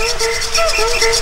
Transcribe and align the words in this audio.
Meu 0.00 0.08
nome 0.08 1.20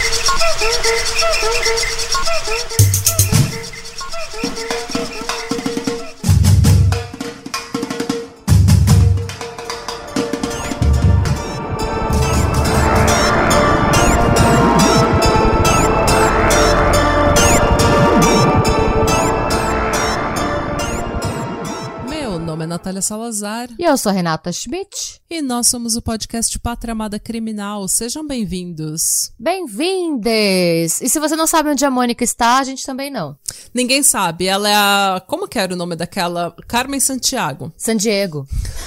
Natália 22.79 23.03
Salazar 23.03 23.69
E 23.77 23.83
eu 23.83 23.97
sou 23.99 24.11
a 24.11 24.13
Renata 24.13 24.53
Schmidt. 24.53 25.21
e 25.29 25.43
nós 25.43 25.67
somos 25.67 25.97
o 25.97 26.01
podcast 26.01 26.57
Pátria 26.61 26.93
Amada 26.93 27.19
Criminal. 27.19 27.89
Sejam 27.89 28.25
bem-vindos. 28.25 29.33
Bem-vindes! 29.37 31.01
E 31.03 31.09
se 31.09 31.19
você 31.19 31.35
não 31.35 31.49
sabe 31.49 31.71
onde 31.71 31.85
a 31.85 31.91
Mônica 31.91 32.23
está, 32.23 32.59
a 32.59 32.65
gente 32.65 32.87
também 32.87 33.11
não. 33.11 33.37
Ninguém 33.75 34.05
sabe, 34.05 34.47
ela 34.47 34.69
é 34.69 34.75
a. 34.77 35.21
Como 35.27 35.49
que 35.49 35.59
era 35.59 35.75
o 35.75 35.77
nome 35.77 35.97
daquela? 35.97 36.55
Carmen 36.69 37.01
Santiago. 37.01 37.73
San 37.77 37.97
Diego. 37.97 38.47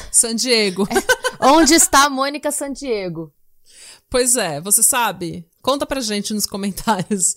San 0.09 0.35
Diego. 0.35 0.87
onde 1.41 1.73
está 1.73 2.05
a 2.05 2.09
Mônica 2.09 2.49
San 2.49 2.71
Diego? 2.71 3.33
Pois 4.09 4.37
é, 4.37 4.61
você 4.61 4.81
sabe? 4.81 5.45
Conta 5.61 5.85
pra 5.85 6.01
gente 6.01 6.33
nos 6.33 6.45
comentários. 6.45 7.35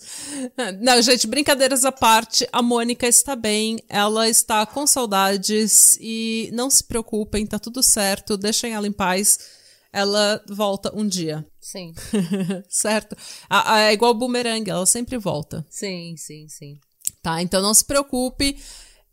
Não, 0.81 1.01
gente, 1.01 1.27
brincadeiras 1.27 1.85
à 1.85 1.91
parte, 1.91 2.47
a 2.51 2.61
Mônica 2.61 3.07
está 3.07 3.35
bem, 3.35 3.79
ela 3.87 4.27
está 4.27 4.65
com 4.65 4.87
saudades 4.87 5.97
e 6.01 6.49
não 6.53 6.69
se 6.69 6.83
preocupem, 6.83 7.45
tá 7.45 7.59
tudo 7.59 7.83
certo, 7.83 8.37
deixem 8.37 8.73
ela 8.73 8.87
em 8.87 8.91
paz. 8.91 9.39
Ela 9.93 10.43
volta 10.49 10.91
um 10.93 11.07
dia, 11.07 11.45
Sim, 11.61 11.93
certo? 12.67 13.15
É 13.77 13.93
igual 13.93 14.11
o 14.11 14.15
boomerang, 14.15 14.69
ela 14.69 14.85
sempre 14.85 15.17
volta. 15.17 15.65
sim, 15.69 16.15
sim, 16.17 16.47
sim. 16.49 16.77
Tá, 17.21 17.41
então 17.41 17.61
não 17.61 17.73
se 17.73 17.85
preocupe. 17.85 18.57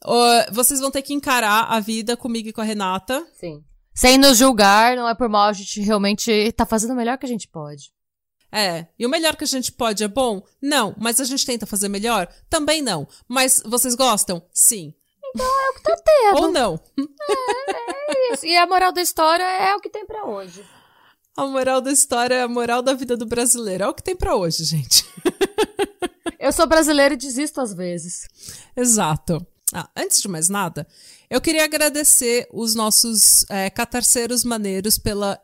Ó, 0.05 0.45
vocês 0.51 0.81
vão 0.81 0.91
ter 0.91 1.03
que 1.03 1.15
encarar 1.15 1.67
a 1.71 1.79
vida 1.79 2.17
comigo 2.17 2.49
e 2.49 2.53
com 2.53 2.61
a 2.61 2.65
Renata. 2.65 3.25
Sim. 3.39 3.63
Sem 3.95 4.19
nos 4.19 4.39
julgar, 4.39 4.97
não 4.97 5.09
é 5.09 5.15
por 5.15 5.29
mal, 5.29 5.49
a 5.49 5.53
gente 5.53 5.81
realmente 5.81 6.51
tá 6.53 6.67
fazendo 6.67 6.93
o 6.95 6.97
melhor 6.97 7.17
que 7.17 7.27
a 7.27 7.29
gente 7.29 7.47
pode. 7.47 7.93
É, 8.53 8.87
e 8.99 9.07
o 9.07 9.09
melhor 9.09 9.35
que 9.35 9.45
a 9.45 9.47
gente 9.47 9.73
pode 9.73 10.05
é 10.05 10.09
bom? 10.09 10.43
Não, 10.61 10.95
mas 10.99 11.19
a 11.19 11.25
gente 11.25 11.47
tenta 11.47 11.65
fazer 11.65 11.89
melhor? 11.89 12.29
Também 12.51 12.83
não. 12.83 13.09
Mas 13.27 13.63
vocês 13.65 13.95
gostam? 13.95 14.43
Sim. 14.53 14.95
Tá 15.83 15.97
tendo. 16.05 16.43
Ou 16.43 16.51
não. 16.51 16.79
É 16.99 18.35
isso. 18.35 18.45
E 18.45 18.55
a 18.55 18.67
moral 18.67 18.93
da 18.93 19.01
história 19.01 19.43
é 19.43 19.75
o 19.75 19.81
que 19.81 19.89
tem 19.89 20.05
pra 20.05 20.27
hoje. 20.27 20.63
A 21.35 21.47
moral 21.47 21.81
da 21.81 21.91
história 21.91 22.35
é 22.35 22.43
a 22.43 22.49
moral 22.49 22.83
da 22.83 22.93
vida 22.93 23.17
do 23.17 23.25
brasileiro. 23.25 23.85
É 23.85 23.89
o 23.89 23.95
que 23.95 24.03
tem 24.03 24.15
pra 24.15 24.37
hoje, 24.37 24.65
gente. 24.65 25.05
Eu 26.39 26.53
sou 26.53 26.67
brasileira 26.67 27.15
e 27.15 27.17
desisto 27.17 27.61
às 27.61 27.73
vezes. 27.73 28.29
Exato. 28.77 29.47
Ah, 29.73 29.89
antes 29.97 30.21
de 30.21 30.29
mais 30.29 30.51
nada, 30.51 30.87
eu 31.31 31.41
queria 31.41 31.65
agradecer 31.65 32.47
os 32.53 32.75
nossos 32.75 33.49
é, 33.49 33.71
catarceiros 33.71 34.45
maneiros 34.45 34.99
pela 34.99 35.41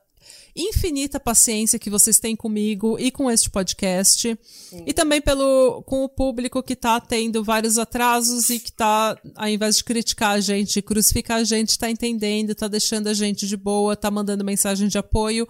infinita 0.55 1.21
paciência 1.21 1.79
que 1.79 1.91
vocês 1.91 2.19
têm 2.19 2.35
comigo 2.35 2.99
e 2.99 3.11
com 3.11 3.31
este 3.31 3.49
podcast. 3.51 4.39
E 4.87 4.93
também 4.93 5.21
pelo 5.21 5.83
com 5.83 6.05
o 6.05 6.09
público 6.09 6.63
que 6.63 6.77
tá 6.77 7.01
tendo 7.01 7.45
vários 7.45 7.79
atrasos 7.79 8.51
e 8.51 8.59
que 8.59 8.73
tá, 8.73 9.17
ao 9.35 9.49
invés 9.49 9.77
de 9.77 9.85
criticar 9.85 10.33
a 10.33 10.41
gente, 10.41 10.83
crucificar 10.83 11.39
a 11.39 11.45
gente, 11.45 11.79
tá 11.79 11.91
entendendo, 11.91 12.55
tá 12.55 12.69
deixando 12.69 13.09
a 13.09 13.15
gente 13.15 13.47
de 13.47 13.57
boa, 13.57 13.97
tá 13.97 14.11
mandando 14.11 14.45
mensagem 14.45 14.89
de 14.89 14.99
apoio. 14.99 15.49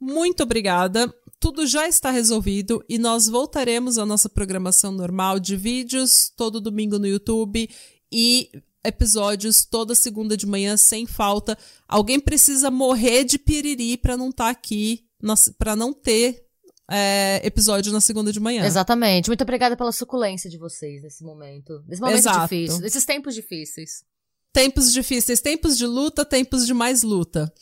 Muito 0.00 0.42
obrigada. 0.42 1.12
Tudo 1.38 1.66
já 1.66 1.86
está 1.86 2.10
resolvido 2.10 2.84
e 2.88 2.98
nós 2.98 3.26
voltaremos 3.28 3.98
à 3.98 4.06
nossa 4.06 4.28
programação 4.28 4.90
normal 4.92 5.38
de 5.38 5.56
vídeos 5.56 6.32
todo 6.34 6.60
domingo 6.60 6.98
no 6.98 7.06
YouTube 7.06 7.68
e 8.10 8.50
episódios 8.86 9.64
toda 9.64 9.94
segunda 9.94 10.36
de 10.36 10.46
manhã 10.46 10.76
sem 10.76 11.06
falta. 11.06 11.56
Alguém 11.88 12.18
precisa 12.20 12.70
morrer 12.70 13.24
de 13.24 13.38
piriri 13.38 13.96
para 13.96 14.16
não 14.16 14.30
estar 14.30 14.48
aqui, 14.50 15.04
para 15.58 15.74
não 15.76 15.92
ter 15.92 16.44
é, 16.90 17.40
episódio 17.44 17.92
na 17.92 18.00
segunda 18.00 18.32
de 18.32 18.38
manhã. 18.40 18.64
Exatamente. 18.64 19.28
Muito 19.28 19.42
obrigada 19.42 19.76
pela 19.76 19.92
suculência 19.92 20.48
de 20.48 20.56
vocês 20.58 21.02
nesse 21.02 21.24
momento. 21.24 21.82
Nesse 21.86 22.00
momento 22.00 22.18
Exato. 22.18 22.40
difícil. 22.42 22.80
Nesses 22.80 23.04
tempos 23.04 23.34
difíceis. 23.34 24.04
Tempos 24.52 24.92
difíceis, 24.92 25.40
tempos 25.40 25.76
de 25.76 25.86
luta, 25.86 26.24
tempos 26.24 26.66
de 26.66 26.72
mais 26.72 27.02
luta. 27.02 27.52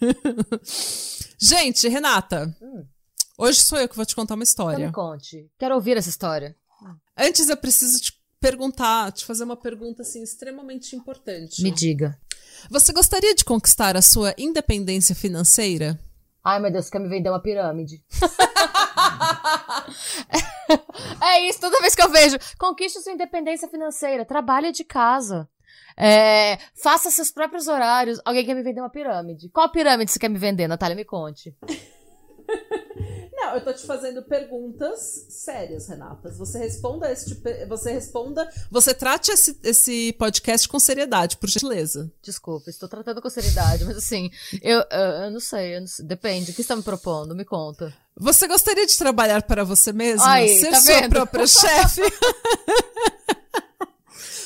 Gente, 1.38 1.88
Renata, 1.88 2.54
Hum. 2.60 2.84
hoje 3.38 3.60
sou 3.60 3.78
eu 3.78 3.88
que 3.88 3.96
vou 3.96 4.04
te 4.04 4.14
contar 4.14 4.34
uma 4.34 4.42
Então 4.42 4.50
história. 4.50 4.86
me 4.86 4.92
conte. 4.92 5.50
Quero 5.58 5.74
ouvir 5.74 5.96
essa 5.96 6.08
história. 6.08 6.56
Antes 7.16 7.48
eu 7.48 7.56
preciso 7.56 8.00
te 8.00 8.12
perguntar, 8.42 9.12
te 9.12 9.24
fazer 9.24 9.44
uma 9.44 9.56
pergunta 9.56 10.02
assim 10.02 10.22
extremamente 10.22 10.96
importante. 10.96 11.62
Me 11.62 11.70
diga. 11.70 12.18
Você 12.68 12.92
gostaria 12.92 13.34
de 13.34 13.44
conquistar 13.44 13.96
a 13.96 14.02
sua 14.02 14.34
independência 14.36 15.14
financeira? 15.14 15.98
Ai, 16.44 16.60
meu 16.60 16.72
Deus, 16.72 16.86
você 16.86 16.90
quer 16.90 16.98
me 16.98 17.08
vender 17.08 17.30
uma 17.30 17.40
pirâmide. 17.40 18.02
é 21.22 21.48
isso, 21.48 21.60
toda 21.60 21.80
vez 21.80 21.94
que 21.94 22.02
eu 22.02 22.10
vejo. 22.10 22.36
Conquiste 22.58 23.00
sua 23.00 23.12
independência 23.12 23.68
financeira. 23.68 24.24
Trabalhe 24.24 24.72
de 24.72 24.82
casa. 24.82 25.48
É, 25.96 26.58
faça 26.74 27.10
seus 27.10 27.30
próprios 27.30 27.68
horários. 27.68 28.20
Alguém 28.24 28.44
quer 28.44 28.54
me 28.54 28.64
vender 28.64 28.80
uma 28.80 28.90
pirâmide. 28.90 29.48
Qual 29.50 29.70
pirâmide 29.70 30.10
você 30.10 30.18
quer 30.18 30.28
me 30.28 30.38
vender, 30.38 30.66
Natália? 30.66 30.96
Me 30.96 31.04
conte. 31.04 31.56
Não, 33.52 33.58
eu 33.58 33.64
tô 33.64 33.72
te 33.72 33.86
fazendo 33.86 34.22
perguntas 34.22 35.26
sérias, 35.28 35.86
Renata. 35.86 36.30
Você 36.30 36.58
responda 36.58 37.12
este, 37.12 37.38
você 37.68 37.92
responda, 37.92 38.48
você 38.70 38.94
trate 38.94 39.30
esse, 39.30 39.58
esse 39.62 40.12
podcast 40.14 40.66
com 40.66 40.80
seriedade, 40.80 41.36
por 41.36 41.50
gentileza. 41.50 42.10
Desculpa, 42.22 42.70
estou 42.70 42.88
tratando 42.88 43.20
com 43.20 43.28
seriedade, 43.28 43.84
mas 43.84 43.98
assim, 43.98 44.30
eu, 44.62 44.82
eu, 44.90 45.00
eu 45.24 45.30
não 45.30 45.40
sei, 45.40 45.76
eu 45.76 45.80
não 45.80 45.86
sei. 45.86 46.04
Depende. 46.06 46.50
O 46.50 46.54
que 46.54 46.56
você 46.56 46.62
está 46.62 46.76
me 46.76 46.82
propondo? 46.82 47.34
Me 47.34 47.44
conta. 47.44 47.92
Você 48.16 48.46
gostaria 48.46 48.86
de 48.86 48.96
trabalhar 48.96 49.42
para 49.42 49.64
você 49.64 49.92
mesma? 49.92 50.30
Aí, 50.30 50.58
ser 50.58 50.70
tá 50.70 50.80
sua 50.80 51.08
própria 51.08 51.46
chefe? 51.46 52.00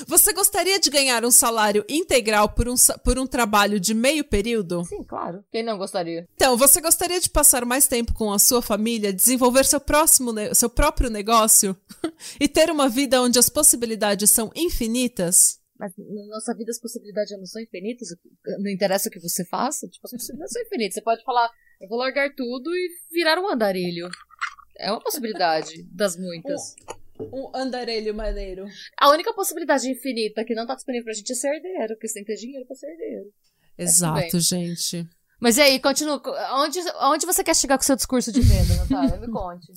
Você 0.06 0.32
gostaria 0.32 0.78
de 0.78 0.90
ganhar 0.90 1.24
um 1.24 1.30
salário 1.30 1.84
integral 1.88 2.48
por 2.48 2.68
um, 2.68 2.74
por 3.04 3.18
um 3.18 3.26
trabalho 3.26 3.78
de 3.80 3.94
meio 3.94 4.24
período? 4.24 4.84
Sim, 4.84 5.02
claro. 5.04 5.44
Quem 5.50 5.62
não 5.62 5.78
gostaria? 5.78 6.28
Então, 6.34 6.56
você 6.56 6.80
gostaria 6.80 7.20
de 7.20 7.30
passar 7.30 7.64
mais 7.64 7.86
tempo 7.86 8.12
com 8.14 8.32
a 8.32 8.38
sua 8.38 8.60
família, 8.60 9.12
desenvolver 9.12 9.64
seu, 9.64 9.80
próximo 9.80 10.32
ne- 10.32 10.54
seu 10.54 10.68
próprio 10.68 11.08
negócio 11.10 11.76
e 12.40 12.48
ter 12.48 12.70
uma 12.70 12.88
vida 12.88 13.20
onde 13.22 13.38
as 13.38 13.48
possibilidades 13.48 14.30
são 14.30 14.50
infinitas? 14.54 15.60
Mas 15.78 15.92
na 15.98 16.26
nossa 16.34 16.54
vida 16.54 16.70
as 16.70 16.80
possibilidades 16.80 17.30
já 17.30 17.36
não 17.36 17.44
são 17.46 17.60
infinitas? 17.60 18.08
Não 18.60 18.70
interessa 18.70 19.08
o 19.08 19.12
que 19.12 19.20
você 19.20 19.44
faça? 19.44 19.86
Tipo, 19.88 20.06
as 20.06 20.10
possibilidades 20.12 20.52
são 20.52 20.62
infinitas. 20.62 20.94
Você 20.94 21.02
pode 21.02 21.22
falar, 21.22 21.50
eu 21.80 21.88
vou 21.88 21.98
largar 21.98 22.34
tudo 22.34 22.70
e 22.74 22.88
virar 23.12 23.38
um 23.38 23.48
andarilho. 23.48 24.08
É 24.78 24.90
uma 24.90 25.00
possibilidade 25.00 25.82
das 25.92 26.16
muitas. 26.16 26.74
Um 27.19 27.50
andarelho 27.54 28.15
maneiro. 28.15 28.66
A 29.00 29.10
única 29.10 29.32
possibilidade 29.32 29.91
infinita 29.91 30.44
que 30.44 30.54
não 30.54 30.66
tá 30.66 30.75
disponível 30.75 31.04
pra 31.04 31.15
gente 31.15 31.32
é 31.32 31.34
ser 31.34 31.54
herdeiro, 31.54 31.94
porque 31.94 32.09
você 32.09 32.15
tem 32.15 32.25
que 32.25 32.32
ter 32.32 32.41
dinheiro 32.41 32.66
pra 32.66 32.77
ser 32.77 32.91
herdeiro. 32.91 33.27
Exato, 33.78 34.41
gente. 34.41 35.09
Mas 35.41 35.59
e 35.59 35.62
aí, 35.62 35.81
continua. 35.81 36.21
Onde, 36.55 36.78
onde 37.03 37.26
você 37.26 37.44
quer 37.44 37.55
chegar 37.55 37.76
com 37.76 37.82
o 37.82 37.87
seu 37.87 37.97
discurso 37.97 38.32
de 38.32 38.41
venda, 38.41 38.75
Natália? 38.76 39.19
Me 39.19 39.31
conte. 39.31 39.72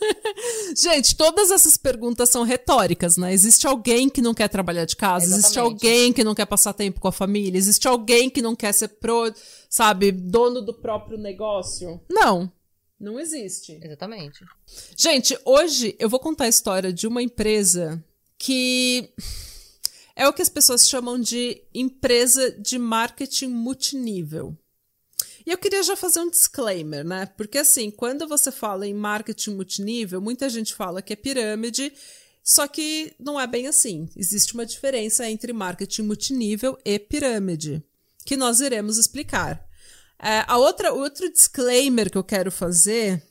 Gente, 0.76 1.16
todas 1.16 1.50
essas 1.50 1.76
perguntas 1.76 2.28
são 2.28 2.42
retóricas, 2.42 3.16
né? 3.16 3.32
Existe 3.32 3.66
alguém 3.66 4.08
que 4.08 4.20
não 4.20 4.34
quer 4.34 4.48
trabalhar 4.48 4.84
de 4.84 4.96
casa? 4.96 5.24
Existe 5.24 5.52
Exatamente. 5.52 5.86
alguém 5.86 6.12
que 6.12 6.24
não 6.24 6.34
quer 6.34 6.46
passar 6.46 6.72
tempo 6.72 7.00
com 7.00 7.08
a 7.08 7.12
família? 7.12 7.58
Existe 7.58 7.86
alguém 7.88 8.28
que 8.28 8.42
não 8.42 8.54
quer 8.54 8.72
ser 8.72 8.88
pro, 8.88 9.32
sabe, 9.68 10.12
dono 10.12 10.60
do 10.60 10.74
próprio 10.74 11.16
negócio? 11.16 12.00
Não. 12.10 12.52
Não 13.04 13.20
existe. 13.20 13.78
Exatamente. 13.82 14.42
Gente, 14.96 15.38
hoje 15.44 15.94
eu 15.98 16.08
vou 16.08 16.18
contar 16.18 16.44
a 16.44 16.48
história 16.48 16.90
de 16.90 17.06
uma 17.06 17.22
empresa 17.22 18.02
que 18.38 19.10
é 20.16 20.26
o 20.26 20.32
que 20.32 20.40
as 20.40 20.48
pessoas 20.48 20.88
chamam 20.88 21.20
de 21.20 21.62
empresa 21.74 22.50
de 22.50 22.78
marketing 22.78 23.48
multinível. 23.48 24.56
E 25.46 25.50
eu 25.50 25.58
queria 25.58 25.82
já 25.82 25.94
fazer 25.94 26.20
um 26.20 26.30
disclaimer, 26.30 27.04
né? 27.04 27.26
Porque 27.26 27.58
assim, 27.58 27.90
quando 27.90 28.26
você 28.26 28.50
fala 28.50 28.86
em 28.86 28.94
marketing 28.94 29.50
multinível, 29.50 30.18
muita 30.18 30.48
gente 30.48 30.72
fala 30.74 31.02
que 31.02 31.12
é 31.12 31.16
pirâmide, 31.16 31.92
só 32.42 32.66
que 32.66 33.14
não 33.20 33.38
é 33.38 33.46
bem 33.46 33.66
assim. 33.66 34.08
Existe 34.16 34.54
uma 34.54 34.64
diferença 34.64 35.28
entre 35.28 35.52
marketing 35.52 36.02
multinível 36.02 36.78
e 36.82 36.98
pirâmide, 36.98 37.82
que 38.24 38.34
nós 38.34 38.60
iremos 38.60 38.96
explicar. 38.96 39.63
É, 40.24 40.42
a 40.48 40.56
outra, 40.56 40.90
outro 40.90 41.30
disclaimer 41.30 42.10
que 42.10 42.16
eu 42.16 42.24
quero 42.24 42.50
fazer 42.50 43.22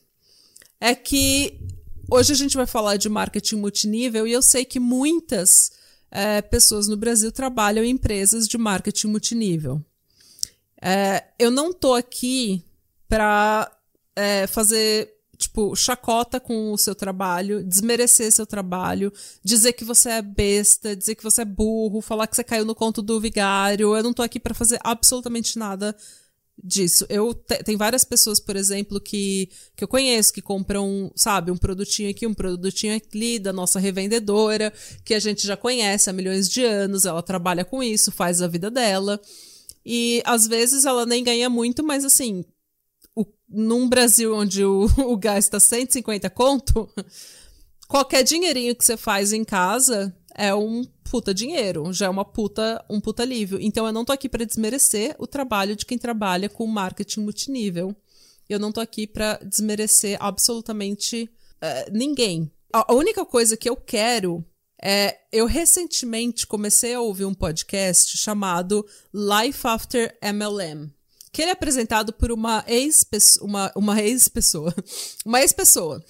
é 0.80 0.94
que 0.94 1.60
hoje 2.08 2.34
a 2.34 2.36
gente 2.36 2.56
vai 2.56 2.68
falar 2.68 2.98
de 2.98 3.10
marketing 3.10 3.56
multinível 3.56 4.28
e 4.28 4.32
eu 4.32 4.44
sei 4.44 4.64
que 4.64 4.80
muitas 4.80 5.72
é, 6.12 6.40
pessoas 6.40 6.88
no 6.88 6.96
Brasil 6.96 7.32
trabalham 7.32 7.84
em 7.84 7.90
empresas 7.90 8.48
de 8.48 8.60
marketing 8.60 9.08
multinível. 9.08 9.84
É, 10.80 11.24
eu 11.40 11.50
não 11.50 11.74
tô 11.74 11.96
aqui 11.96 12.64
para 13.10 13.72
fazer 14.50 15.12
tipo, 15.36 15.76
chacota 15.76 16.40
com 16.40 16.72
o 16.72 16.78
seu 16.78 16.94
trabalho, 16.94 17.64
desmerecer 17.64 18.32
seu 18.32 18.46
trabalho, 18.46 19.12
dizer 19.44 19.74
que 19.74 19.84
você 19.84 20.12
é 20.12 20.22
besta, 20.22 20.96
dizer 20.96 21.16
que 21.16 21.24
você 21.24 21.42
é 21.42 21.46
burro, 21.46 22.02
falar 22.02 22.28
que 22.28 22.36
você 22.36 22.44
caiu 22.44 22.66
no 22.66 22.76
conto 22.76 23.02
do 23.02 23.20
vigário. 23.20 23.96
Eu 23.96 24.04
não 24.04 24.14
tô 24.14 24.22
aqui 24.22 24.40
para 24.40 24.54
fazer 24.54 24.80
absolutamente 24.84 25.58
nada 25.58 25.96
disso. 26.62 27.06
Eu 27.10 27.34
te, 27.34 27.64
tem 27.64 27.78
várias 27.78 28.04
pessoas, 28.04 28.40
por 28.40 28.56
exemplo, 28.56 29.00
que, 29.00 29.50
que 29.76 29.84
eu 29.84 29.88
conheço 29.88 30.34
que 30.34 30.42
compram, 30.42 31.12
sabe, 31.16 31.52
um 31.52 31.58
produtinho 31.58 32.10
aqui, 32.10 32.28
um 32.28 32.34
produtinho 32.34 33.00
ali 33.14 33.40
da 33.40 33.54
nossa 33.54 33.80
revendedora, 33.80 34.72
que 35.04 35.14
a 35.14 35.20
gente 35.20 35.46
já 35.46 35.58
conhece 35.58 36.10
há 36.10 36.14
milhões 36.14 36.50
de 36.50 36.64
anos, 36.64 37.06
ela 37.06 37.24
trabalha 37.24 37.66
com 37.66 37.82
isso, 37.82 38.12
faz 38.12 38.42
a 38.42 38.48
vida 38.48 38.70
dela. 38.70 39.20
E 39.86 40.22
às 40.26 40.48
vezes 40.48 40.86
ela 40.86 41.06
nem 41.06 41.24
ganha 41.24 41.50
muito, 41.50 41.84
mas 41.84 42.06
assim, 42.06 42.46
o, 43.16 43.26
num 43.50 43.90
Brasil 43.90 44.36
onde 44.36 44.64
o, 44.64 44.86
o 44.98 45.18
gás 45.18 45.46
está 45.46 45.60
150 45.60 46.30
conto, 46.30 46.90
qualquer 47.88 48.24
dinheirinho 48.24 48.76
que 48.76 48.86
você 48.86 48.96
faz 48.96 49.34
em 49.34 49.44
casa 49.44 50.16
é 50.36 50.54
um 50.54 50.84
puta 51.10 51.34
dinheiro, 51.34 51.94
já 51.94 52.08
é 52.08 52.10
uma 52.10 52.26
puta, 52.26 52.84
um 52.90 53.00
puta 53.00 53.24
alívio. 53.24 53.60
Então 53.62 53.86
eu 53.86 53.94
não 53.94 54.04
tô 54.04 54.12
aqui 54.12 54.28
para 54.28 54.46
desmerecer 54.46 55.16
o 55.20 55.28
trabalho 55.28 55.76
de 55.76 55.86
quem 55.86 55.98
trabalha 55.98 56.50
com 56.50 56.66
marketing 56.66 57.22
multinível. 57.22 57.96
Eu 58.50 58.60
não 58.60 58.72
tô 58.72 58.82
aqui 58.82 59.08
para 59.08 59.40
desmerecer 59.44 60.18
absolutamente 60.20 61.30
uh, 61.62 61.92
ninguém. 61.92 62.52
A, 62.72 62.94
única 62.94 63.26
coisa 63.26 63.56
que 63.56 63.70
eu 63.70 63.76
quero 63.76 64.44
é, 64.82 65.20
eu 65.32 65.46
recentemente 65.46 66.46
comecei 66.48 66.94
a 66.94 67.00
ouvir 67.00 67.26
um 67.26 67.34
podcast 67.34 68.18
chamado 68.18 68.86
Life 69.14 69.66
After 69.66 70.18
MLM, 70.22 70.92
que 71.32 71.42
ele 71.42 71.50
é 71.50 71.54
apresentado 71.54 72.12
por 72.12 72.32
uma 72.32 72.64
ex-pessoa, 72.68 73.48
uma, 73.48 73.72
uma 73.76 74.02
ex-pessoa, 74.02 74.74
uma 75.24 75.40
ex-pessoa. 75.42 76.04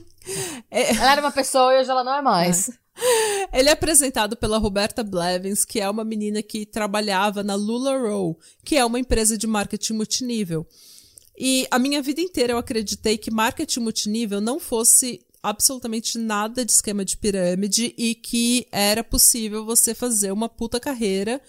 é, 0.70 0.94
ela 0.94 1.12
era 1.12 1.20
uma 1.20 1.32
pessoa 1.32 1.74
e 1.74 1.80
hoje 1.80 1.90
ela 1.90 2.04
não 2.04 2.14
é 2.14 2.22
mais. 2.22 2.68
É. 2.68 2.81
Ele 3.52 3.68
é 3.68 3.72
apresentado 3.72 4.36
pela 4.36 4.58
Roberta 4.58 5.02
Blevins, 5.02 5.64
que 5.64 5.80
é 5.80 5.88
uma 5.88 6.04
menina 6.04 6.42
que 6.42 6.66
trabalhava 6.66 7.42
na 7.42 7.54
LuLaRoe, 7.54 8.36
que 8.64 8.76
é 8.76 8.84
uma 8.84 8.98
empresa 8.98 9.36
de 9.36 9.46
marketing 9.46 9.94
multinível. 9.94 10.66
E 11.38 11.66
a 11.70 11.78
minha 11.78 12.02
vida 12.02 12.20
inteira 12.20 12.52
eu 12.52 12.58
acreditei 12.58 13.16
que 13.16 13.30
marketing 13.30 13.80
multinível 13.80 14.40
não 14.40 14.60
fosse 14.60 15.24
absolutamente 15.42 16.18
nada 16.18 16.64
de 16.64 16.70
esquema 16.70 17.04
de 17.04 17.16
pirâmide 17.16 17.92
e 17.98 18.14
que 18.14 18.66
era 18.70 19.02
possível 19.02 19.64
você 19.64 19.94
fazer 19.94 20.30
uma 20.30 20.48
puta 20.48 20.78
carreira 20.78 21.40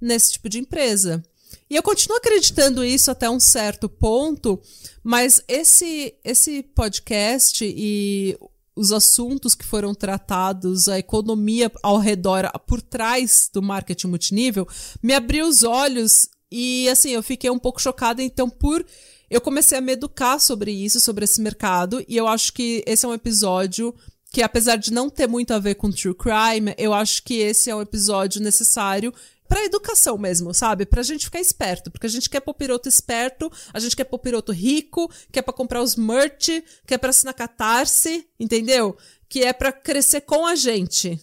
nesse 0.00 0.32
tipo 0.32 0.48
de 0.48 0.58
empresa. 0.58 1.22
E 1.68 1.76
eu 1.76 1.82
continuo 1.82 2.16
acreditando 2.16 2.84
isso 2.84 3.10
até 3.10 3.28
um 3.28 3.40
certo 3.40 3.88
ponto, 3.88 4.60
mas 5.02 5.42
esse 5.46 6.14
esse 6.24 6.62
podcast 6.62 7.62
e 7.64 8.38
os 8.74 8.92
assuntos 8.92 9.54
que 9.54 9.64
foram 9.64 9.94
tratados, 9.94 10.88
a 10.88 10.98
economia 10.98 11.70
ao 11.82 11.98
redor, 11.98 12.50
por 12.66 12.80
trás 12.80 13.50
do 13.52 13.62
marketing 13.62 14.08
multinível, 14.08 14.66
me 15.02 15.14
abriu 15.14 15.46
os 15.46 15.62
olhos 15.62 16.28
e 16.50 16.88
assim, 16.88 17.10
eu 17.10 17.22
fiquei 17.22 17.50
um 17.50 17.58
pouco 17.58 17.80
chocada, 17.80 18.22
então 18.22 18.48
por 18.48 18.84
eu 19.30 19.40
comecei 19.40 19.78
a 19.78 19.80
me 19.80 19.92
educar 19.92 20.38
sobre 20.38 20.70
isso, 20.70 21.00
sobre 21.00 21.24
esse 21.24 21.40
mercado, 21.40 22.04
e 22.06 22.16
eu 22.16 22.28
acho 22.28 22.52
que 22.52 22.84
esse 22.86 23.06
é 23.06 23.08
um 23.08 23.14
episódio 23.14 23.94
que, 24.30 24.42
apesar 24.42 24.76
de 24.76 24.92
não 24.92 25.08
ter 25.08 25.26
muito 25.26 25.52
a 25.52 25.58
ver 25.58 25.74
com 25.74 25.90
true 25.90 26.14
crime, 26.14 26.74
eu 26.76 26.92
acho 26.92 27.22
que 27.22 27.34
esse 27.34 27.70
é 27.70 27.74
um 27.74 27.80
episódio 27.80 28.42
necessário 28.42 29.12
pra 29.52 29.66
educação 29.66 30.16
mesmo, 30.16 30.54
sabe? 30.54 30.86
Pra 30.86 31.02
gente 31.02 31.26
ficar 31.26 31.38
esperto. 31.38 31.90
Porque 31.90 32.06
a 32.06 32.10
gente 32.10 32.30
quer 32.30 32.40
pôr 32.40 32.54
piroto 32.54 32.88
esperto, 32.88 33.52
a 33.74 33.78
gente 33.78 33.94
quer 33.94 34.04
pôr 34.04 34.18
piroto 34.18 34.50
rico, 34.50 35.12
quer 35.30 35.42
pra 35.42 35.52
comprar 35.52 35.82
os 35.82 35.94
merch, 35.94 36.62
quer 36.86 36.96
pra 36.96 37.10
assinar 37.10 37.34
catarse, 37.34 38.26
entendeu? 38.40 38.96
Que 39.28 39.44
é 39.44 39.52
pra 39.52 39.70
crescer 39.70 40.22
com 40.22 40.46
a 40.46 40.54
gente. 40.54 41.20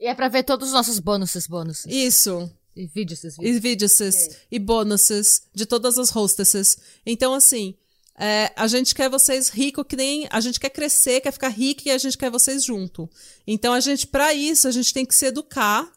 E 0.00 0.06
é 0.06 0.14
pra 0.14 0.28
ver 0.28 0.42
todos 0.44 0.68
os 0.68 0.74
nossos 0.74 0.98
bônus, 0.98 1.46
bônus. 1.46 1.84
Isso. 1.84 2.50
E 2.74 2.86
vídeos, 2.86 3.22
e 3.24 3.58
vídeos 3.58 3.98
e 4.50 4.58
bônus 4.58 5.42
de 5.54 5.66
todas 5.66 5.98
as 5.98 6.10
hostesses. 6.10 6.78
Então, 7.04 7.34
assim, 7.34 7.74
é, 8.18 8.52
a 8.56 8.66
gente 8.66 8.94
quer 8.94 9.10
vocês 9.10 9.50
ricos 9.50 9.84
que 9.86 9.96
nem. 9.96 10.26
A 10.30 10.40
gente 10.40 10.58
quer 10.58 10.70
crescer, 10.70 11.20
quer 11.20 11.32
ficar 11.32 11.48
rico 11.48 11.82
e 11.86 11.90
a 11.90 11.98
gente 11.98 12.16
quer 12.16 12.30
vocês 12.30 12.64
junto. 12.64 13.08
Então, 13.46 13.74
a 13.74 13.80
gente, 13.80 14.06
para 14.06 14.32
isso, 14.32 14.66
a 14.66 14.70
gente 14.70 14.94
tem 14.94 15.04
que 15.04 15.14
se 15.14 15.26
educar. 15.26 15.90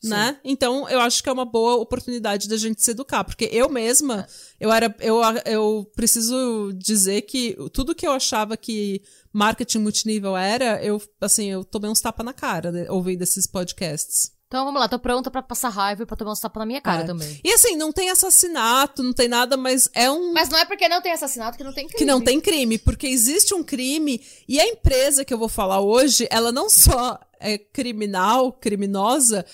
Sim. 0.00 0.10
Né? 0.10 0.38
Então, 0.44 0.88
eu 0.88 1.00
acho 1.00 1.22
que 1.22 1.28
é 1.28 1.32
uma 1.32 1.44
boa 1.44 1.76
oportunidade 1.76 2.48
da 2.48 2.56
gente 2.56 2.82
se 2.82 2.92
educar, 2.92 3.24
porque 3.24 3.48
eu 3.52 3.68
mesma, 3.68 4.26
eu 4.60 4.72
era, 4.72 4.94
eu, 5.00 5.20
eu 5.44 5.90
preciso 5.94 6.72
dizer 6.74 7.22
que 7.22 7.56
tudo 7.72 7.94
que 7.94 8.06
eu 8.06 8.12
achava 8.12 8.56
que 8.56 9.02
marketing 9.32 9.78
multinível 9.78 10.36
era, 10.36 10.82
eu, 10.82 11.02
assim, 11.20 11.50
eu 11.50 11.64
tomei 11.64 11.90
uns 11.90 12.00
tapas 12.00 12.24
na 12.24 12.32
cara 12.32 12.70
né, 12.70 12.90
ouvindo 12.90 13.22
esses 13.22 13.46
podcasts. 13.46 14.38
Então 14.48 14.64
vamos 14.64 14.80
lá, 14.80 14.88
tô 14.88 14.98
pronta 14.98 15.30
para 15.30 15.42
passar 15.42 15.68
raiva 15.68 16.04
e 16.04 16.06
pra 16.06 16.16
tomar 16.16 16.32
um 16.32 16.34
tapa 16.34 16.60
na 16.60 16.64
minha 16.64 16.80
cara 16.80 17.02
é. 17.02 17.04
também. 17.04 17.38
E 17.44 17.52
assim, 17.52 17.76
não 17.76 17.92
tem 17.92 18.08
assassinato, 18.08 19.02
não 19.02 19.12
tem 19.12 19.28
nada, 19.28 19.58
mas 19.58 19.90
é 19.92 20.10
um. 20.10 20.32
Mas 20.32 20.48
não 20.48 20.58
é 20.58 20.64
porque 20.64 20.88
não 20.88 21.02
tem 21.02 21.12
assassinato 21.12 21.58
que 21.58 21.62
não 21.62 21.74
tem 21.74 21.86
crime. 21.86 21.98
Que 21.98 22.04
não 22.06 22.18
tem 22.18 22.40
crime, 22.40 22.78
porque 22.78 23.06
existe 23.06 23.52
um 23.52 23.62
crime 23.62 24.24
e 24.48 24.58
a 24.58 24.66
empresa 24.66 25.22
que 25.22 25.34
eu 25.34 25.38
vou 25.38 25.50
falar 25.50 25.80
hoje, 25.80 26.26
ela 26.30 26.50
não 26.50 26.70
só 26.70 27.20
é 27.38 27.58
criminal, 27.58 28.50
criminosa, 28.50 29.44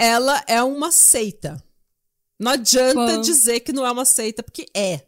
ela 0.00 0.42
é 0.46 0.62
uma 0.62 0.90
seita. 0.90 1.62
Não 2.38 2.52
adianta 2.52 3.16
Bom. 3.16 3.20
dizer 3.20 3.60
que 3.60 3.70
não 3.70 3.86
é 3.86 3.92
uma 3.92 4.06
seita, 4.06 4.42
porque 4.42 4.64
é, 4.74 5.02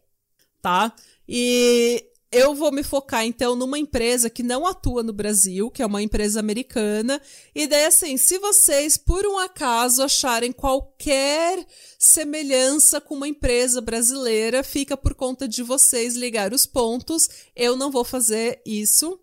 tá? 0.60 0.94
E 1.26 2.04
eu 2.30 2.54
vou 2.54 2.70
me 2.70 2.82
focar 2.82 3.24
então 3.24 3.56
numa 3.56 3.78
empresa 3.78 4.28
que 4.28 4.42
não 4.42 4.66
atua 4.66 5.02
no 5.02 5.14
Brasil, 5.14 5.70
que 5.70 5.82
é 5.82 5.86
uma 5.86 6.02
empresa 6.02 6.40
americana. 6.40 7.22
E 7.54 7.66
daí, 7.66 7.86
assim, 7.86 8.18
se 8.18 8.38
vocês 8.38 8.98
por 8.98 9.24
um 9.24 9.38
acaso 9.38 10.02
acharem 10.02 10.52
qualquer 10.52 11.66
semelhança 11.98 13.00
com 13.00 13.14
uma 13.14 13.28
empresa 13.28 13.80
brasileira, 13.80 14.62
fica 14.62 14.94
por 14.94 15.14
conta 15.14 15.48
de 15.48 15.62
vocês 15.62 16.16
ligar 16.16 16.52
os 16.52 16.66
pontos. 16.66 17.30
Eu 17.56 17.76
não 17.76 17.90
vou 17.90 18.04
fazer 18.04 18.60
isso. 18.66 19.18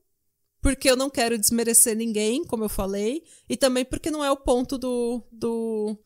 Porque 0.61 0.89
eu 0.89 0.95
não 0.95 1.09
quero 1.09 1.38
desmerecer 1.38 1.95
ninguém, 1.95 2.44
como 2.44 2.65
eu 2.65 2.69
falei, 2.69 3.23
e 3.47 3.56
também 3.56 3.85
porque 3.85 4.11
não 4.11 4.23
é 4.23 4.29
o 4.29 4.38
ponto 4.38 4.77
do, 4.77 5.23
do, 5.31 5.97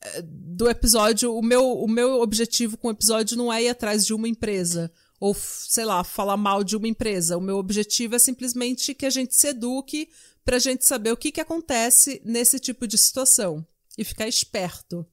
eh, 0.00 0.22
do 0.22 0.68
episódio. 0.68 1.34
O 1.34 1.42
meu, 1.42 1.78
o 1.78 1.88
meu 1.88 2.20
objetivo 2.20 2.76
com 2.76 2.88
o 2.88 2.92
episódio 2.92 3.36
não 3.36 3.52
é 3.52 3.62
ir 3.62 3.68
atrás 3.68 4.04
de 4.04 4.12
uma 4.12 4.28
empresa 4.28 4.92
ou, 5.22 5.32
sei 5.34 5.84
lá, 5.84 6.02
falar 6.02 6.36
mal 6.36 6.64
de 6.64 6.76
uma 6.76 6.88
empresa. 6.88 7.38
O 7.38 7.40
meu 7.40 7.56
objetivo 7.56 8.16
é 8.16 8.18
simplesmente 8.18 8.92
que 8.92 9.06
a 9.06 9.10
gente 9.10 9.36
se 9.36 9.46
eduque 9.46 10.10
para 10.44 10.56
a 10.56 10.58
gente 10.58 10.84
saber 10.84 11.12
o 11.12 11.16
que, 11.16 11.30
que 11.30 11.40
acontece 11.40 12.20
nesse 12.24 12.58
tipo 12.58 12.88
de 12.88 12.98
situação 12.98 13.64
e 13.96 14.04
ficar 14.04 14.26
esperto. 14.26 15.06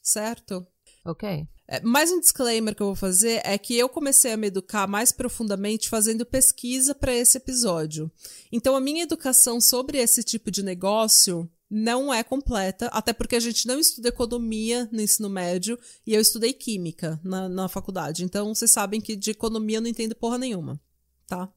Certo? 0.00 0.64
Ok. 1.04 1.48
É, 1.72 1.80
mais 1.80 2.12
um 2.12 2.20
disclaimer 2.20 2.76
que 2.76 2.82
eu 2.82 2.88
vou 2.88 2.94
fazer 2.94 3.40
é 3.44 3.56
que 3.56 3.74
eu 3.74 3.88
comecei 3.88 4.30
a 4.30 4.36
me 4.36 4.48
educar 4.48 4.86
mais 4.86 5.10
profundamente 5.10 5.88
fazendo 5.88 6.26
pesquisa 6.26 6.94
para 6.94 7.14
esse 7.14 7.38
episódio. 7.38 8.12
Então, 8.52 8.76
a 8.76 8.80
minha 8.80 9.04
educação 9.04 9.58
sobre 9.58 9.96
esse 9.96 10.22
tipo 10.22 10.50
de 10.50 10.62
negócio 10.62 11.50
não 11.70 12.12
é 12.12 12.22
completa, 12.22 12.88
até 12.88 13.14
porque 13.14 13.36
a 13.36 13.40
gente 13.40 13.66
não 13.66 13.78
estuda 13.78 14.10
economia 14.10 14.86
no 14.92 15.00
ensino 15.00 15.30
médio 15.30 15.78
e 16.06 16.12
eu 16.12 16.20
estudei 16.20 16.52
química 16.52 17.18
na, 17.24 17.48
na 17.48 17.68
faculdade. 17.70 18.22
Então, 18.22 18.54
vocês 18.54 18.70
sabem 18.70 19.00
que 19.00 19.16
de 19.16 19.30
economia 19.30 19.78
eu 19.78 19.80
não 19.80 19.88
entendo 19.88 20.14
porra 20.14 20.36
nenhuma, 20.36 20.78
tá? 21.26 21.50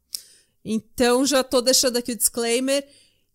Então, 0.64 1.26
já 1.26 1.44
tô 1.44 1.60
deixando 1.60 1.98
aqui 1.98 2.14
o 2.14 2.18
disclaimer. 2.18 2.88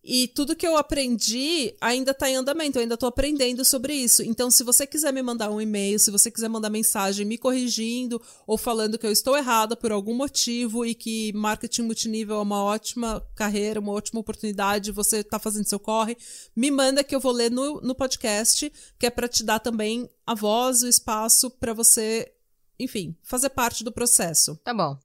E 0.03 0.27
tudo 0.27 0.55
que 0.55 0.65
eu 0.65 0.77
aprendi 0.77 1.75
ainda 1.79 2.09
está 2.09 2.27
em 2.27 2.35
andamento, 2.35 2.77
eu 2.77 2.81
ainda 2.81 2.95
estou 2.95 3.07
aprendendo 3.07 3.63
sobre 3.63 3.93
isso. 3.93 4.23
Então, 4.23 4.49
se 4.49 4.63
você 4.63 4.87
quiser 4.87 5.13
me 5.13 5.21
mandar 5.21 5.51
um 5.51 5.61
e-mail, 5.61 5.99
se 5.99 6.09
você 6.09 6.31
quiser 6.31 6.49
mandar 6.49 6.71
mensagem 6.71 7.23
me 7.23 7.37
corrigindo 7.37 8.19
ou 8.47 8.57
falando 8.57 8.97
que 8.97 9.05
eu 9.05 9.11
estou 9.11 9.37
errada 9.37 9.75
por 9.75 9.91
algum 9.91 10.15
motivo 10.15 10.83
e 10.83 10.95
que 10.95 11.31
marketing 11.33 11.83
multinível 11.83 12.37
é 12.37 12.41
uma 12.41 12.63
ótima 12.63 13.23
carreira, 13.35 13.79
uma 13.79 13.91
ótima 13.91 14.19
oportunidade, 14.19 14.91
você 14.91 15.17
está 15.17 15.37
fazendo 15.37 15.69
seu 15.69 15.79
corre, 15.79 16.17
me 16.55 16.71
manda 16.71 17.03
que 17.03 17.15
eu 17.15 17.19
vou 17.19 17.31
ler 17.31 17.51
no, 17.51 17.79
no 17.81 17.93
podcast, 17.93 18.71
que 18.97 19.05
é 19.05 19.09
para 19.11 19.27
te 19.27 19.43
dar 19.43 19.59
também 19.59 20.09
a 20.25 20.33
voz, 20.33 20.81
o 20.81 20.87
espaço 20.87 21.49
para 21.51 21.73
você, 21.73 22.31
enfim, 22.79 23.15
fazer 23.21 23.49
parte 23.49 23.83
do 23.83 23.91
processo. 23.91 24.59
Tá 24.63 24.73
bom. 24.73 24.97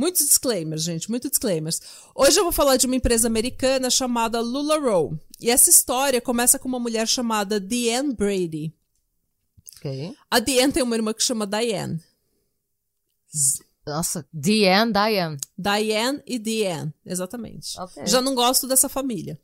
Muitos 0.00 0.26
disclaimers, 0.26 0.82
gente, 0.82 1.10
muitos 1.10 1.30
disclaimers. 1.30 1.78
Hoje 2.14 2.40
eu 2.40 2.44
vou 2.44 2.52
falar 2.52 2.78
de 2.78 2.86
uma 2.86 2.96
empresa 2.96 3.26
americana 3.26 3.90
chamada 3.90 4.40
LuLaRoe. 4.40 5.20
E 5.38 5.50
essa 5.50 5.68
história 5.68 6.22
começa 6.22 6.58
com 6.58 6.66
uma 6.66 6.78
mulher 6.78 7.06
chamada 7.06 7.60
Diane 7.60 8.14
Brady. 8.14 8.72
Ok. 9.76 10.16
A 10.30 10.38
Diane 10.38 10.72
tem 10.72 10.82
uma 10.82 10.96
irmã 10.96 11.12
que 11.12 11.22
chama 11.22 11.46
Diane. 11.46 12.02
Nossa, 13.86 14.26
Diane, 14.32 14.90
Diane. 14.90 15.38
Diane 15.58 16.22
e 16.26 16.38
Diane, 16.38 16.94
exatamente. 17.04 17.78
Okay. 17.78 18.06
Já 18.06 18.22
não 18.22 18.34
gosto 18.34 18.66
dessa 18.66 18.88
família. 18.88 19.38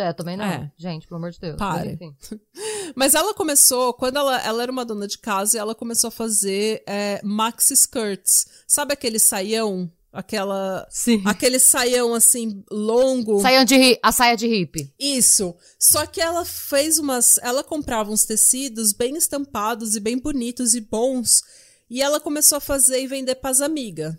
É, 0.00 0.12
também 0.12 0.36
não. 0.36 0.44
É. 0.44 0.72
Gente, 0.76 1.06
pelo 1.06 1.18
amor 1.18 1.30
de 1.30 1.40
Deus. 1.40 1.56
Pare. 1.56 1.98
Mas 2.96 3.14
ela 3.14 3.34
começou, 3.34 3.92
quando 3.94 4.16
ela, 4.16 4.40
ela 4.42 4.62
era 4.62 4.72
uma 4.72 4.84
dona 4.84 5.06
de 5.06 5.18
casa, 5.18 5.56
e 5.56 5.60
ela 5.60 5.74
começou 5.74 6.08
a 6.08 6.12
fazer 6.12 6.82
é, 6.86 7.20
maxi 7.22 7.74
skirts. 7.74 8.46
Sabe 8.66 8.92
aquele 8.92 9.18
saião 9.18 9.90
Aquela. 10.12 10.86
Sim. 10.90 11.22
Aquele 11.24 11.60
saião 11.60 12.14
assim, 12.14 12.64
longo. 12.70 13.40
Saiam 13.40 13.64
de 13.64 13.98
a 14.02 14.10
saia 14.10 14.36
de 14.36 14.46
hippie. 14.48 14.92
Isso. 14.98 15.54
Só 15.78 16.04
que 16.04 16.20
ela 16.20 16.44
fez 16.44 16.98
umas. 16.98 17.38
Ela 17.38 17.62
comprava 17.62 18.10
uns 18.10 18.24
tecidos 18.24 18.92
bem 18.92 19.16
estampados 19.16 19.94
e 19.94 20.00
bem 20.00 20.18
bonitos 20.18 20.74
e 20.74 20.80
bons. 20.80 21.42
E 21.88 22.02
ela 22.02 22.18
começou 22.18 22.58
a 22.58 22.60
fazer 22.60 23.00
e 23.00 23.06
vender 23.06 23.36
pras 23.36 23.60
amigas. 23.60 24.14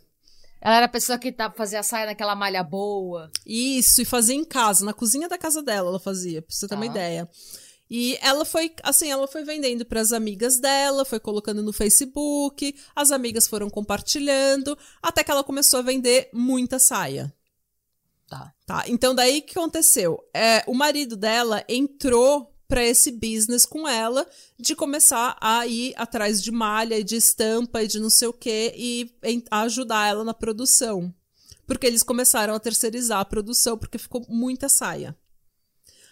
Ela 0.62 0.78
era 0.78 0.86
a 0.86 0.90
pessoa 0.90 1.18
que 1.18 1.32
tá, 1.32 1.50
fazia 1.52 1.80
a 1.80 1.84
saia 1.84 2.06
naquela 2.06 2.36
malha 2.36 2.64
boa. 2.64 3.32
Isso, 3.46 4.02
e 4.02 4.06
fazia 4.06 4.36
em 4.36 4.46
casa, 4.46 4.86
na 4.86 4.94
cozinha 4.94 5.28
da 5.28 5.38
casa 5.38 5.64
dela 5.64 5.90
ela 5.90 6.00
fazia, 6.00 6.42
pra 6.42 6.54
você 6.56 6.68
ter 6.68 6.76
uma 6.76 6.86
Tá. 6.86 6.92
ideia. 6.92 7.28
E 7.90 8.18
ela 8.22 8.46
foi, 8.46 8.72
assim, 8.84 9.10
ela 9.12 9.28
foi 9.28 9.44
vendendo 9.44 9.84
pras 9.86 10.14
amigas 10.14 10.60
dela, 10.60 11.04
foi 11.04 11.20
colocando 11.20 11.62
no 11.62 11.74
Facebook, 11.74 12.74
as 12.96 13.12
amigas 13.12 13.48
foram 13.48 13.70
compartilhando, 13.70 14.78
até 15.02 15.24
que 15.24 15.32
ela 15.32 15.44
começou 15.44 15.80
a 15.80 15.84
vender 15.84 16.30
muita 16.32 16.80
saia. 16.80 17.34
Tá. 18.30 18.54
Tá, 18.66 18.84
então 18.88 19.14
daí 19.14 19.40
o 19.40 19.42
que 19.42 19.58
aconteceu? 19.60 20.18
É, 20.34 20.64
o 20.68 20.74
marido 20.74 21.18
dela 21.18 21.66
entrou 21.68 22.51
pra 22.72 22.86
esse 22.86 23.12
business 23.12 23.66
com 23.66 23.86
ela 23.86 24.26
de 24.58 24.74
começar 24.78 25.36
a 25.42 25.68
ir 25.68 25.94
atrás 25.98 26.42
de 26.42 26.52
malha 26.52 26.98
e 26.98 27.04
de 27.04 27.18
estampa 27.18 27.84
e 27.84 27.88
de 27.88 28.00
não 28.00 28.10
sei 28.10 28.30
o 28.30 28.34
que 28.34 28.74
e 28.78 29.12
em- 29.24 29.44
ajudar 29.52 30.08
ela 30.08 30.24
na 30.24 30.34
produção. 30.34 31.14
Porque 31.68 31.86
eles 31.86 32.02
começaram 32.02 32.54
a 32.56 32.60
terceirizar 32.62 33.20
a 33.20 33.26
produção 33.26 33.78
porque 33.78 33.98
ficou 33.98 34.26
muita 34.30 34.70
saia. 34.70 35.14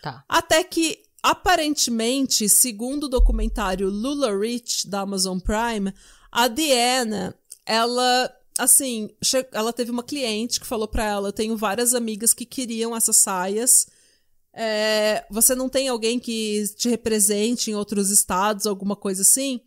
Tá. 0.01 0.25
Até 0.27 0.61
que, 0.65 1.01
aparentemente, 1.23 2.49
segundo 2.49 3.05
o 3.05 3.09
documentário 3.09 3.89
Lula 3.89 4.37
Rich, 4.37 4.89
da 4.89 4.99
Amazon 4.99 5.39
Prime, 5.39 5.93
a 6.29 6.49
Diana, 6.49 7.33
ela, 7.65 8.35
assim, 8.57 9.09
ela 9.53 9.71
teve 9.71 9.91
uma 9.91 10.03
cliente 10.03 10.59
que 10.59 10.67
falou 10.67 10.89
pra 10.89 11.05
ela: 11.05 11.29
Eu 11.29 11.33
tenho 11.33 11.55
várias 11.55 11.93
amigas 11.93 12.33
que 12.33 12.45
queriam 12.45 12.93
essas 12.95 13.15
saias. 13.15 13.87
É, 14.53 15.25
você 15.29 15.53
não 15.55 15.69
tem 15.69 15.87
alguém 15.87 16.19
que 16.19 16.63
te 16.75 16.89
represente 16.89 17.71
em 17.71 17.75
outros 17.75 18.09
estados, 18.09 18.65
alguma 18.65 18.95
coisa 18.95 19.21
assim? 19.21 19.61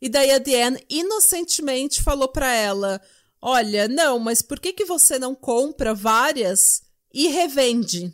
E 0.00 0.08
daí 0.08 0.30
a 0.30 0.38
Diane 0.38 0.82
inocentemente 0.88 2.02
falou 2.02 2.28
pra 2.28 2.52
ela: 2.52 3.00
Olha, 3.40 3.88
não, 3.88 4.18
mas 4.18 4.42
por 4.42 4.60
que, 4.60 4.72
que 4.72 4.84
você 4.84 5.18
não 5.18 5.34
compra 5.34 5.94
várias 5.94 6.82
e 7.12 7.28
revende? 7.28 8.12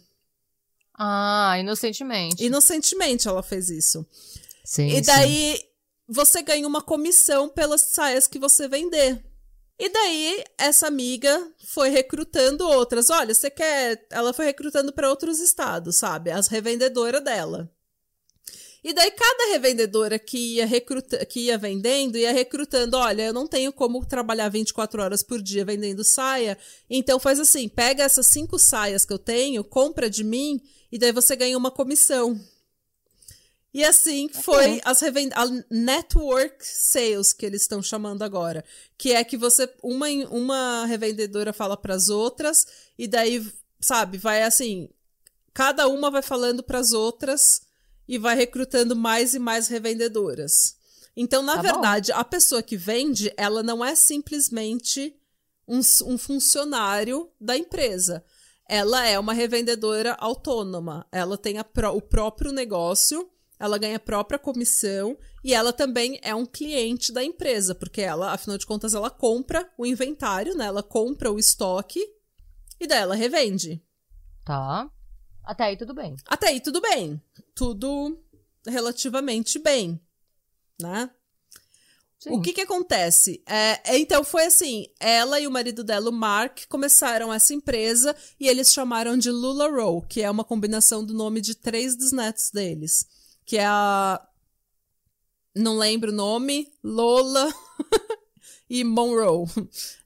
Ah, 0.97 1.57
inocentemente. 1.59 2.45
Inocentemente 2.45 3.29
ela 3.29 3.43
fez 3.43 3.69
isso. 3.69 4.07
Sim, 4.65 4.89
E 4.89 5.01
daí 5.01 5.61
você 6.09 6.43
ganha 6.43 6.67
uma 6.67 6.81
comissão 6.81 7.49
pelas 7.49 7.81
saias 7.81 8.27
que 8.27 8.39
você 8.39 8.69
vender. 8.69 9.23
E 9.79 9.89
daí 9.89 10.45
essa 10.57 10.87
amiga 10.87 11.53
foi 11.67 11.89
recrutando 11.89 12.67
outras. 12.67 13.11
Olha, 13.11 13.35
você 13.35 13.51
quer. 13.51 14.07
Ela 14.11 14.33
foi 14.33 14.47
recrutando 14.47 14.93
para 14.93 15.11
outros 15.11 15.41
estados, 15.41 15.97
sabe? 15.97 16.31
As 16.31 16.47
revendedoras 16.47 17.23
dela. 17.23 17.71
E 18.85 18.93
daí 18.93 19.11
cada 19.13 19.53
revendedora 19.53 20.19
que 20.19 20.57
ia 20.57 20.69
que 21.27 21.41
ia 21.41 21.57
vendendo, 21.57 22.19
ia 22.19 22.33
recrutando, 22.33 22.99
olha, 22.99 23.23
eu 23.23 23.33
não 23.33 23.47
tenho 23.47 23.73
como 23.73 24.05
trabalhar 24.05 24.51
24 24.51 25.03
horas 25.03 25.23
por 25.23 25.41
dia 25.41 25.65
vendendo 25.65 26.05
saia, 26.05 26.59
então 26.89 27.19
faz 27.19 27.41
assim, 27.41 27.67
pega 27.67 28.05
essas 28.05 28.27
cinco 28.27 28.59
saias 28.59 29.07
que 29.07 29.13
eu 29.15 29.19
tenho, 29.19 29.65
compra 29.65 30.11
de 30.11 30.23
mim 30.23 30.61
e 30.93 30.99
daí 30.99 31.13
você 31.13 31.35
ganha 31.35 31.57
uma 31.57 31.71
comissão. 31.71 32.39
E 33.75 33.83
assim 33.85 34.29
foi 34.29 34.81
as 34.85 35.01
revend 35.01 35.33
a 35.35 35.45
network 35.69 36.57
sales 36.65 37.33
que 37.33 37.45
eles 37.45 37.63
estão 37.63 37.83
chamando 37.83 38.23
agora, 38.23 38.65
que 38.97 39.13
é 39.13 39.25
que 39.25 39.37
você 39.37 39.69
uma 39.83 40.07
uma 40.31 40.87
revendedora 40.87 41.53
fala 41.53 41.77
para 41.77 41.95
as 41.95 42.09
outras 42.09 42.65
e 42.97 43.09
daí, 43.09 43.45
sabe, 43.81 44.17
vai 44.17 44.45
assim, 44.45 44.89
cada 45.53 45.89
uma 45.89 46.09
vai 46.11 46.23
falando 46.23 46.63
para 46.63 46.79
as 46.79 46.93
outras 46.93 47.63
e 48.07 48.17
vai 48.17 48.37
recrutando 48.37 48.95
mais 48.95 49.35
e 49.35 49.39
mais 49.41 49.67
revendedoras. 49.67 50.77
Então, 51.17 51.43
na 51.43 51.55
Tá 51.55 51.63
bom. 51.63 51.69
verdade, 51.73 52.13
a 52.13 52.25
pessoa 52.25 52.63
que 52.63 52.77
vende, 52.77 53.33
ela 53.37 53.63
não 53.63 53.85
é 53.85 53.95
simplesmente 53.95 55.17
um, 55.67 55.81
um 56.07 56.19
funcionário 56.19 57.31
da 57.41 57.57
empresa. 57.57 58.25
Ela 58.69 59.07
é 59.07 59.19
uma 59.19 59.33
revendedora 59.33 60.15
autônoma. 60.19 61.07
Ela 61.13 61.37
tem 61.39 61.59
a 61.59 61.65
pró- 61.65 61.95
o 61.95 62.01
próprio 62.03 62.53
negócio, 62.53 63.31
ela 63.65 63.79
ganha 63.79 63.97
a 63.97 64.01
própria 64.01 64.39
comissão 64.39 65.17
e 65.43 65.55
ela 65.55 65.73
também 65.73 66.19
é 66.23 66.35
um 66.35 66.47
cliente 66.47 67.13
da 67.13 67.25
empresa, 67.25 67.75
porque 67.75 68.01
ela, 68.01 68.33
afinal 68.33 68.59
de 68.59 68.67
contas, 68.67 68.95
ela 68.95 69.11
compra 69.11 69.71
o 69.77 69.87
inventário, 69.87 70.57
né? 70.57 70.67
Ela 70.67 70.83
compra 70.83 71.33
o 71.33 71.39
estoque 71.39 72.01
e 72.81 72.87
daí 72.87 73.01
ela 73.01 73.15
revende. 73.15 73.83
Tá. 74.45 74.91
Até 75.43 75.65
aí 75.65 75.77
tudo 75.77 75.95
bem. 75.95 76.17
Até 76.27 76.49
aí 76.49 76.61
tudo 76.61 76.81
bem. 76.81 77.21
Tudo 77.55 78.19
relativamente 78.67 79.59
bem, 79.59 80.01
né? 80.81 81.11
Sim. 82.25 82.31
O 82.31 82.41
que 82.41 82.55
que 82.55 82.63
acontece? 82.63 83.43
É, 83.47 83.81
é, 83.85 83.99
então 83.99 84.25
foi 84.25 84.47
assim, 84.47 84.87
ela 84.99 85.39
e 85.39 85.47
o 85.47 85.51
marido 85.51 85.85
dela, 85.85 86.09
o 86.09 86.13
Mark, 86.13 86.61
começaram 86.71 87.31
essa 87.31 87.53
empresa 87.53 88.17
e 88.41 88.49
eles 88.49 88.73
chamaram 88.73 89.19
de 89.19 89.31
Lula 89.31 89.69
Row, 89.69 90.01
que 90.01 90.23
é 90.23 90.31
uma 90.31 90.43
combinação 90.43 91.05
do 91.05 91.13
nome 91.13 91.43
de 91.43 91.55
três 91.55 91.95
dos 91.95 92.13
netos 92.13 92.51
deles, 92.51 93.07
que 93.45 93.57
é 93.59 93.67
a 93.67 94.21
não 95.57 95.79
lembro 95.79 96.11
o 96.11 96.15
nome, 96.15 96.69
Lola 96.83 97.49
e 98.69 98.83
Monroe. 98.83 99.47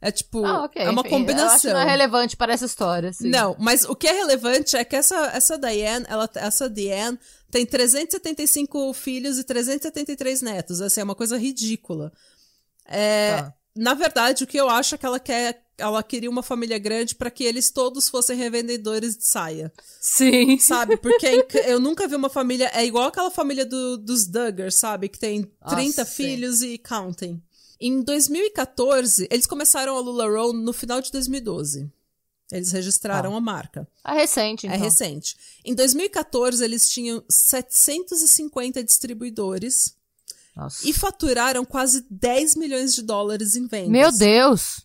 É 0.01 0.11
tipo, 0.11 0.45
Ah, 0.45 0.65
ok. 0.65 0.83
é 0.83 0.91
uma 0.91 1.01
enfim, 1.01 1.09
Eu 1.11 1.19
acho 1.19 1.25
que 1.25 1.33
combinação. 1.33 1.73
não 1.73 1.81
é 1.81 1.85
relevante 1.85 2.37
para 2.37 2.53
essa 2.53 2.67
história. 2.67 3.13
Sim. 3.13 3.31
Não, 3.31 3.57
mas 3.59 3.85
o 3.85 3.97
que 3.97 4.07
é 4.07 4.13
relevante 4.13 4.77
é 4.77 4.85
que 4.85 4.95
essa, 4.97 5.17
essa 5.29 5.57
Diane, 5.59 6.05
ela, 6.09 6.29
essa 6.35 6.69
Diane 6.69 7.19
tem 7.51 7.65
375 7.65 8.93
filhos 8.93 9.39
e 9.39 9.45
373 9.45 10.43
netos. 10.43 10.83
Assim, 10.83 11.01
é 11.01 11.05
uma 11.05 11.15
coisa 11.15 11.39
ridícula. 11.39 12.13
É, 12.85 13.37
Tá. 13.43 13.55
Na 13.81 13.95
verdade, 13.95 14.43
o 14.43 14.47
que 14.47 14.57
eu 14.59 14.69
acho 14.69 14.95
é 14.95 14.99
que 14.99 15.07
ela 15.07 15.21
quer. 15.21 15.63
Ela 15.79 16.03
queria 16.03 16.29
uma 16.29 16.43
família 16.43 16.77
grande 16.79 17.15
para 17.15 17.31
que 17.31 17.45
eles 17.45 17.71
todos 17.71 18.09
fossem 18.09 18.37
revendedores 18.37 19.17
de 19.17 19.25
saia. 19.25 19.73
Sim. 20.01 20.59
Sabe? 20.59 20.97
Porque 20.99 21.25
é 21.27 21.73
eu 21.73 21.79
nunca 21.79 22.09
vi 22.09 22.17
uma 22.17 22.29
família. 22.29 22.69
É 22.75 22.85
igual 22.85 23.07
aquela 23.07 23.31
família 23.31 23.65
do- 23.65 23.97
dos 23.97 24.27
Duggars, 24.27 24.75
sabe? 24.75 25.09
Que 25.09 25.19
tem 25.19 25.43
30 25.69 26.03
Ah, 26.03 26.05
sim. 26.05 26.13
filhos 26.13 26.63
e 26.63 26.79
counting. 26.79 27.41
Em 27.81 28.03
2014, 28.03 29.29
eles 29.31 29.47
começaram 29.47 29.97
a 29.97 30.01
Lula 30.01 30.27
Roll 30.29 30.53
no 30.53 30.73
final 30.73 31.01
de 31.01 31.13
2012. 31.13 31.89
Eles 32.51 32.73
registraram 32.73 33.31
Tá. 33.31 33.37
a 33.37 33.41
marca. 33.41 33.89
É 34.05 34.13
recente, 34.15 34.67
então. 34.67 34.77
É 34.77 34.83
recente. 34.83 35.37
Em 35.65 35.75
2014, 35.77 36.65
eles 36.65 36.89
tinham 36.89 37.23
750 37.29 38.83
distribuidores 38.83 39.95
Nossa. 40.59 40.89
e 40.89 40.93
faturaram 40.93 41.65
quase 41.65 42.05
10 42.11 42.57
milhões 42.57 42.95
de 42.95 43.03
dólares 43.03 43.55
em 43.57 43.67
vendas. 43.67 43.89
Meu 43.91 44.11
Deus. 44.13 44.85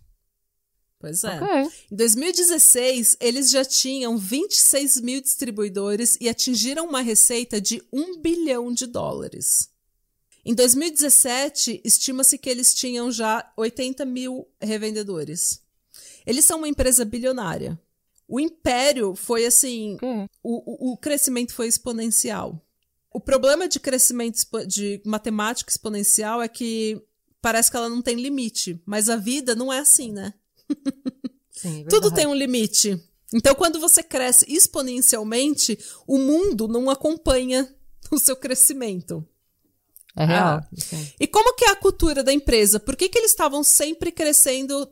Pois 1.00 1.22
é. 1.24 1.42
Ok. 1.42 1.72
Em 1.92 1.96
2016, 1.96 3.18
eles 3.20 3.50
já 3.50 3.66
tinham 3.66 4.18
26 4.18 5.02
mil 5.02 5.20
distribuidores 5.20 6.18
e 6.22 6.30
atingiram 6.30 6.86
uma 6.88 7.02
receita 7.02 7.60
de 7.60 7.84
1 7.92 8.22
bilhão 8.22 8.72
de 8.72 8.86
dólares. 8.86 9.68
Em 10.46 10.54
2017, 10.54 11.82
estima-se 11.84 12.38
que 12.38 12.50
eles 12.50 12.74
tinham 12.74 13.12
já 13.12 13.52
80 13.58 14.06
mil 14.06 14.48
revendedores. 14.62 15.60
Eles 16.26 16.46
são 16.46 16.60
uma 16.60 16.68
empresa 16.70 17.04
bilionária. 17.04 17.78
O 18.28 18.40
império 18.40 19.14
foi 19.16 19.46
assim: 19.46 19.98
o, 20.42 20.90
o- 20.90 20.94
o 20.94 20.98
crescimento 20.98 21.54
foi 21.54 21.68
exponencial. 21.68 22.63
O 23.14 23.20
problema 23.20 23.68
de 23.68 23.80
crescimento 23.80 24.40
de 24.68 25.02
matemática 25.06 25.70
exponencial 25.70 26.42
é 26.42 26.48
que 26.48 27.00
parece 27.42 27.70
que 27.70 27.78
ela 27.78 27.90
não 27.90 28.02
tem 28.02 28.16
limite, 28.16 28.82
mas 28.86 29.08
a 29.08 29.16
vida 29.16 29.54
não 29.54 29.72
é 29.72 29.80
assim, 29.80 30.12
né? 30.12 30.34
Sim, 31.52 31.82
é 31.82 31.88
Tudo 31.88 32.12
tem 32.12 32.26
um 32.26 32.34
limite. 32.34 33.00
Então, 33.34 33.54
quando 33.54 33.80
você 33.80 34.02
cresce 34.02 34.46
exponencialmente, 34.48 35.78
o 36.08 36.18
mundo 36.18 36.68
não 36.68 36.90
acompanha 36.90 37.72
o 38.12 38.18
seu 38.18 38.36
crescimento. 38.36 39.28
É 40.16 40.26
real. 40.26 40.60
Ah. 40.60 40.68
E 41.20 41.28
como 41.28 41.56
que 41.56 41.66
é 41.66 41.70
a 41.70 41.76
cultura 41.76 42.24
da 42.24 42.32
empresa? 42.32 42.80
Por 42.80 42.96
que, 42.96 43.10
que 43.10 43.18
eles 43.18 43.32
estavam 43.32 43.64
sempre 43.64 44.12
crescendo? 44.12 44.88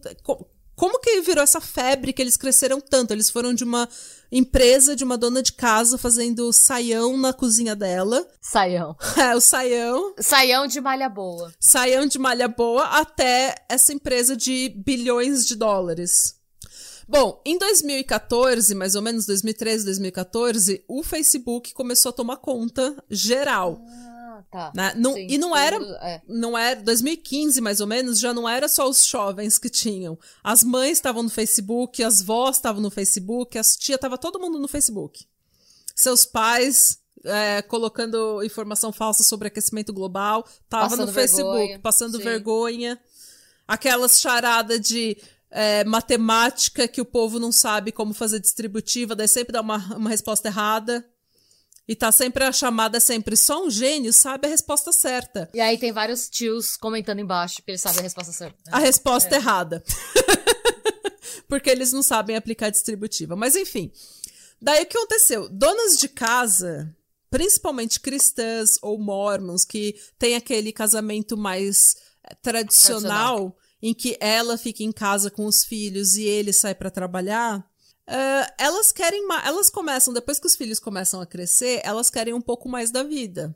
Co- 0.82 0.92
Como 0.92 1.00
que 1.00 1.22
virou 1.22 1.44
essa 1.44 1.62
febre 1.62 2.12
que 2.12 2.22
eles 2.22 2.36
cresceram 2.36 2.82
tanto? 2.82 3.12
Eles 3.12 3.30
foram 3.30 3.54
de 3.54 3.64
uma 3.64 3.88
empresa, 4.32 4.96
de 4.96 5.04
uma 5.04 5.18
dona 5.18 5.42
de 5.44 5.54
casa, 5.54 5.98
fazendo 5.98 6.52
saião 6.52 7.16
na 7.18 7.32
cozinha 7.34 7.76
dela. 7.76 8.28
Saião. 8.42 8.96
É, 9.18 9.36
o 9.36 9.40
saião. 9.42 10.14
Saião 10.20 10.66
de 10.68 10.82
malha 10.82 11.08
boa. 11.08 11.54
Saião 11.60 12.06
de 12.06 12.18
malha 12.18 12.48
boa 12.48 12.84
até 13.00 13.56
essa 13.70 13.94
empresa 13.94 14.36
de 14.36 14.70
bilhões 14.76 15.46
de 15.46 15.56
dólares. 15.56 16.36
Bom, 17.08 17.42
em 17.46 17.58
2014, 17.58 18.74
mais 18.74 18.96
ou 18.96 19.02
menos 19.02 19.26
2013, 19.26 19.84
2014, 19.86 20.84
o 20.88 21.04
Facebook 21.04 21.74
começou 21.74 22.10
a 22.10 22.14
tomar 22.14 22.38
conta 22.38 22.96
geral. 23.10 23.82
Ah, 23.86 24.11
Tá. 24.52 24.70
Né? 24.76 24.94
Não, 24.98 25.14
Sim, 25.14 25.28
e 25.30 25.38
não 25.38 25.56
era, 25.56 25.78
é. 26.02 26.22
não 26.28 26.58
era 26.58 26.82
2015 26.82 27.62
mais 27.62 27.80
ou 27.80 27.88
menos, 27.88 28.20
já 28.20 28.34
não 28.34 28.48
era 28.48 28.68
só 28.68 28.90
os 28.90 29.06
jovens 29.06 29.58
que 29.58 29.70
tinham. 29.70 30.20
As 30.44 30.62
mães 30.62 30.98
estavam 30.98 31.24
no 31.24 31.30
Facebook, 31.30 32.04
as 32.04 32.22
vós 32.22 32.58
estavam 32.58 32.82
no 32.82 32.92
Facebook, 32.92 33.58
as 33.58 33.78
tia 33.78 33.98
tava 33.98 34.18
todo 34.18 34.42
mundo 34.42 34.60
no 34.60 34.68
Facebook. 34.68 35.26
Seus 35.96 36.26
pais 36.26 37.00
é, 37.24 37.62
colocando 37.62 38.44
informação 38.44 38.92
falsa 38.92 39.24
sobre 39.24 39.48
aquecimento 39.48 39.94
global, 39.94 40.46
tava 40.68 40.90
Passando 40.90 41.08
no 41.08 41.14
Facebook, 41.14 41.58
vergonha, 41.58 41.80
passando 41.80 42.18
sim. 42.18 42.24
vergonha. 42.24 43.00
Aquelas 43.66 44.20
charada 44.20 44.78
de 44.78 45.18
é, 45.50 45.86
matemática 45.86 46.90
que 46.90 47.00
o 47.00 47.06
povo 47.06 47.40
não 47.40 47.54
sabe 47.54 47.94
como 47.94 48.14
fazer 48.14 48.42
distributiva, 48.42 49.16
daí 49.16 49.30
sempre 49.30 49.54
dá 49.54 49.62
uma, 49.62 49.78
uma 49.96 50.10
resposta 50.10 50.50
errada. 50.50 51.06
E 51.92 51.96
tá 51.96 52.10
sempre 52.10 52.46
a 52.46 52.54
chamada 52.54 52.96
é 52.96 53.00
sempre 53.02 53.36
só 53.36 53.66
um 53.66 53.70
gênio 53.70 54.14
sabe 54.14 54.48
a 54.48 54.50
resposta 54.50 54.94
certa. 54.94 55.50
E 55.54 55.60
aí 55.60 55.78
tem 55.78 55.92
vários 55.92 56.30
tios 56.30 56.78
comentando 56.78 57.20
embaixo, 57.20 57.58
porque 57.58 57.72
eles 57.72 57.82
sabem 57.82 58.00
a 58.00 58.04
resposta 58.04 58.32
certa. 58.32 58.58
A 58.72 58.80
resposta 58.80 59.36
errada. 59.36 59.84
Porque 61.50 61.70
eles 61.70 61.92
não 61.92 62.02
sabem 62.02 62.38
aplicar 62.38 62.70
distributiva. 62.70 63.36
Mas 63.36 63.58
enfim. 63.58 63.92
Daí 64.62 64.84
o 64.84 64.86
que 64.86 64.98
aconteceu? 64.98 65.50
Donas 65.50 65.98
de 65.98 66.08
casa, 66.08 66.96
principalmente 67.30 68.00
cristãs 68.00 68.78
ou 68.82 68.98
mormons, 68.98 69.66
que 69.66 70.00
tem 70.18 70.36
aquele 70.36 70.72
casamento 70.72 71.36
mais 71.36 71.98
eh, 72.24 72.36
tradicional, 72.42 73.58
em 73.82 73.94
que 73.94 74.16
ela 74.22 74.58
fica 74.58 74.82
em 74.82 74.94
casa 74.94 75.30
com 75.30 75.46
os 75.46 75.66
filhos 75.66 76.16
e 76.16 76.24
ele 76.24 76.54
sai 76.54 76.74
para 76.74 76.90
trabalhar. 76.90 77.70
Eh, 78.08 78.54
elas 78.58 78.92
querem 78.92 79.26
ma- 79.28 79.44
elas 79.46 79.70
começam 79.70 80.14
depois 80.14 80.40
que 80.40 80.48
os 80.48 80.56
filhos 80.56 80.80
começam 80.80 81.22
a 81.22 81.26
crescer 81.26 81.82
elas 81.84 82.10
querem 82.10 82.34
um 82.34 82.42
pouco 82.42 82.68
mais 82.70 82.92
da 82.92 83.04
vida 83.04 83.56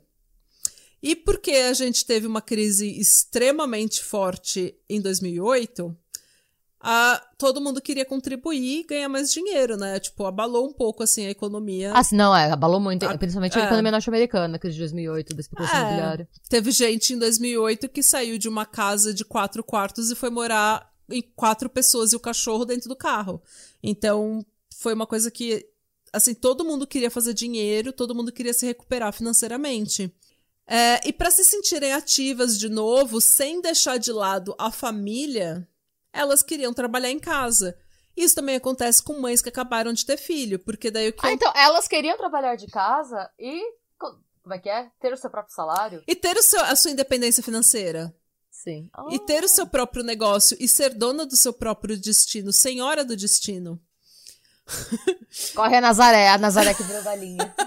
e 1.02 1.14
porque 1.14 1.50
a 1.52 1.72
gente 1.74 2.04
teve 2.06 2.26
uma 2.26 2.40
crise 2.40 2.88
extremamente 2.98 4.02
forte 4.02 4.74
em 4.88 5.00
2008, 5.00 5.94
a, 6.80 7.20
todo 7.36 7.60
mundo 7.60 7.80
queria 7.82 8.04
contribuir 8.04 8.80
e 8.80 8.84
ganhar 8.84 9.08
mais 9.08 9.32
dinheiro, 9.32 9.76
né? 9.76 10.00
Tipo, 10.00 10.24
abalou 10.24 10.66
um 10.68 10.72
pouco, 10.72 11.02
assim, 11.02 11.26
a 11.26 11.30
economia. 11.30 11.92
Ah, 11.94 12.02
sim, 12.02 12.16
não, 12.16 12.34
é, 12.34 12.50
abalou 12.50 12.80
muito, 12.80 13.04
Ah, 13.06 13.16
principalmente 13.18 13.58
a 13.58 13.62
é. 13.62 13.66
economia 13.66 13.90
norte-americana, 13.92 14.58
crise 14.58 14.74
de 14.76 14.80
2008, 14.82 15.34
da 15.34 15.40
especulação 15.40 15.76
É. 15.76 15.80
imobiliária. 15.82 16.28
Teve 16.48 16.70
gente 16.70 17.12
em 17.12 17.18
2008 17.18 17.88
que 17.88 18.02
saiu 18.02 18.38
de 18.38 18.48
uma 18.48 18.64
casa 18.64 19.12
de 19.12 19.24
quatro 19.24 19.62
quartos 19.64 20.10
e 20.10 20.14
foi 20.14 20.30
morar 20.30 20.90
em 21.10 21.22
quatro 21.34 21.68
pessoas 21.70 22.12
e 22.12 22.16
o 22.16 22.20
cachorro 22.20 22.64
dentro 22.64 22.88
do 22.88 22.96
carro. 22.96 23.42
Então, 23.82 24.44
foi 24.76 24.92
uma 24.94 25.06
coisa 25.06 25.30
que, 25.30 25.66
assim, 26.12 26.34
todo 26.34 26.64
mundo 26.64 26.86
queria 26.86 27.10
fazer 27.10 27.32
dinheiro, 27.34 27.92
todo 27.92 28.14
mundo 28.14 28.32
queria 28.32 28.52
se 28.52 28.66
recuperar 28.66 29.12
financeiramente. 29.12 30.12
É, 30.66 31.06
e 31.08 31.12
para 31.12 31.30
se 31.30 31.44
sentirem 31.44 31.92
ativas 31.92 32.58
de 32.58 32.68
novo, 32.68 33.20
sem 33.20 33.60
deixar 33.60 33.98
de 33.98 34.10
lado 34.12 34.54
a 34.58 34.70
família, 34.72 35.66
elas 36.12 36.42
queriam 36.42 36.72
trabalhar 36.74 37.10
em 37.10 37.20
casa. 37.20 37.78
Isso 38.16 38.34
também 38.34 38.56
acontece 38.56 39.02
com 39.02 39.20
mães 39.20 39.40
que 39.42 39.48
acabaram 39.48 39.92
de 39.92 40.04
ter 40.04 40.16
filho, 40.16 40.58
porque 40.58 40.90
daí 40.90 41.08
o 41.08 41.12
que 41.12 41.24
Ah, 41.26 41.32
então, 41.32 41.52
elas 41.54 41.86
queriam 41.86 42.16
trabalhar 42.16 42.56
de 42.56 42.66
casa 42.66 43.30
e. 43.38 43.60
co- 43.98 44.18
Como 44.42 44.54
é 44.54 44.58
que 44.58 44.68
é? 44.68 44.90
Ter 45.00 45.12
o 45.12 45.16
seu 45.16 45.30
próprio 45.30 45.54
salário? 45.54 46.02
e 46.06 46.16
ter 46.16 46.36
o 46.36 46.42
seu, 46.42 46.60
a 46.62 46.74
sua 46.74 46.90
independência 46.90 47.42
financeira. 47.42 48.12
Sim. 48.66 48.90
E 49.10 49.18
ter 49.20 49.44
o 49.44 49.48
seu 49.48 49.64
próprio 49.64 50.02
negócio 50.02 50.56
e 50.58 50.66
ser 50.66 50.92
dona 50.92 51.24
do 51.24 51.36
seu 51.36 51.52
próprio 51.52 51.96
destino, 51.96 52.52
senhora 52.52 53.04
do 53.04 53.16
destino. 53.16 53.80
Corre 55.54 55.76
a 55.76 55.80
Nazaré, 55.80 56.28
a 56.28 56.36
Nazaré 56.36 56.74
que 56.74 56.82
virou 56.82 57.02
galinha. 57.02 57.54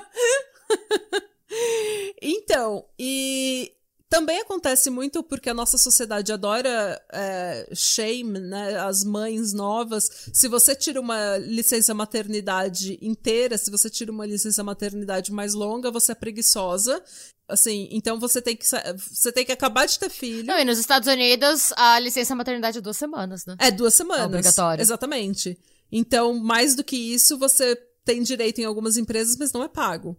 Então, 2.22 2.86
e 3.00 3.74
também 4.10 4.42
acontece 4.42 4.90
muito 4.90 5.24
porque 5.24 5.50
a 5.50 5.54
nossa 5.54 5.78
sociedade 5.78 6.34
adora 6.34 7.02
é, 7.12 7.70
shame, 7.74 8.40
né? 8.40 8.78
As 8.78 9.04
mães 9.04 9.54
novas. 9.54 10.30
Se 10.34 10.48
você 10.48 10.76
tira 10.76 11.00
uma 11.00 11.38
licença 11.38 11.94
maternidade 11.94 13.00
inteira, 13.02 13.58
se 13.58 13.72
você 13.72 13.90
tira 13.90 14.12
uma 14.12 14.26
licença 14.26 14.64
maternidade 14.64 15.32
mais 15.32 15.54
longa, 15.54 15.90
você 15.92 16.12
é 16.12 16.16
preguiçosa. 16.16 17.02
Assim, 17.50 17.90
então 17.92 18.20
você 18.20 18.42
tem 18.42 18.56
que 18.56 18.66
você 18.66 19.32
tem 19.32 19.46
que 19.46 19.52
acabar 19.52 19.86
de 19.86 19.98
ter 19.98 20.10
filho. 20.10 20.46
Não, 20.46 20.60
e 20.60 20.64
nos 20.64 20.78
Estados 20.78 21.08
Unidos, 21.08 21.74
a 21.76 22.00
licença 22.00 22.36
maternidade 22.36 22.78
é 22.78 22.82
duas 22.82 22.98
semanas, 22.98 23.46
né? 23.46 23.56
É 23.60 23.72
duas 23.72 23.94
semanas. 23.94 24.26
obrigatório. 24.26 24.82
Exatamente. 24.82 25.58
Então, 25.92 26.34
mais 26.36 26.76
do 26.76 26.84
que 26.84 26.96
isso, 26.96 27.38
você 27.38 27.76
tem 28.06 28.22
direito 28.22 28.60
em 28.60 28.66
algumas 28.66 28.98
empresas, 28.98 29.36
mas 29.38 29.52
não 29.52 29.64
é 29.64 29.68
pago. 29.68 30.18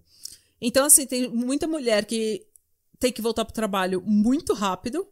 Então, 0.61 0.85
assim, 0.85 1.07
tem 1.07 1.29
muita 1.29 1.67
mulher 1.67 2.05
que 2.05 2.47
tem 2.99 3.13
que 3.13 3.23
voltar 3.23 3.45
pro 3.45 3.55
trabalho 3.55 4.03
muito 4.05 4.53
rápido, 4.53 5.09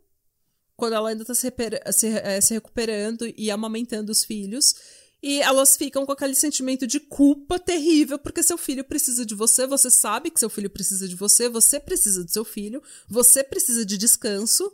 quando 0.76 0.92
ela 0.92 1.08
ainda 1.08 1.24
tá 1.24 1.34
se, 1.34 1.52
se, 1.92 2.06
eh, 2.06 2.40
se 2.40 2.54
recuperando 2.54 3.26
e 3.36 3.50
amamentando 3.50 4.12
os 4.12 4.24
filhos. 4.24 4.74
E 5.22 5.40
elas 5.40 5.76
ficam 5.76 6.06
com 6.06 6.12
aquele 6.12 6.34
sentimento 6.34 6.86
de 6.86 7.00
culpa 7.00 7.58
terrível, 7.58 8.18
porque 8.18 8.42
seu 8.42 8.56
filho 8.56 8.84
precisa 8.84 9.26
de 9.26 9.34
você, 9.34 9.66
você 9.66 9.90
sabe 9.90 10.30
que 10.30 10.38
seu 10.38 10.48
filho 10.48 10.70
precisa 10.70 11.08
de 11.08 11.16
você, 11.16 11.48
você 11.48 11.80
precisa 11.80 12.22
do 12.22 12.30
seu 12.30 12.44
filho, 12.44 12.80
você 13.08 13.42
precisa 13.42 13.84
de 13.84 13.98
descanso 13.98 14.72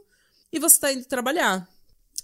e 0.53 0.59
você 0.59 0.79
tá 0.79 0.93
indo 0.93 1.05
trabalhar. 1.07 1.67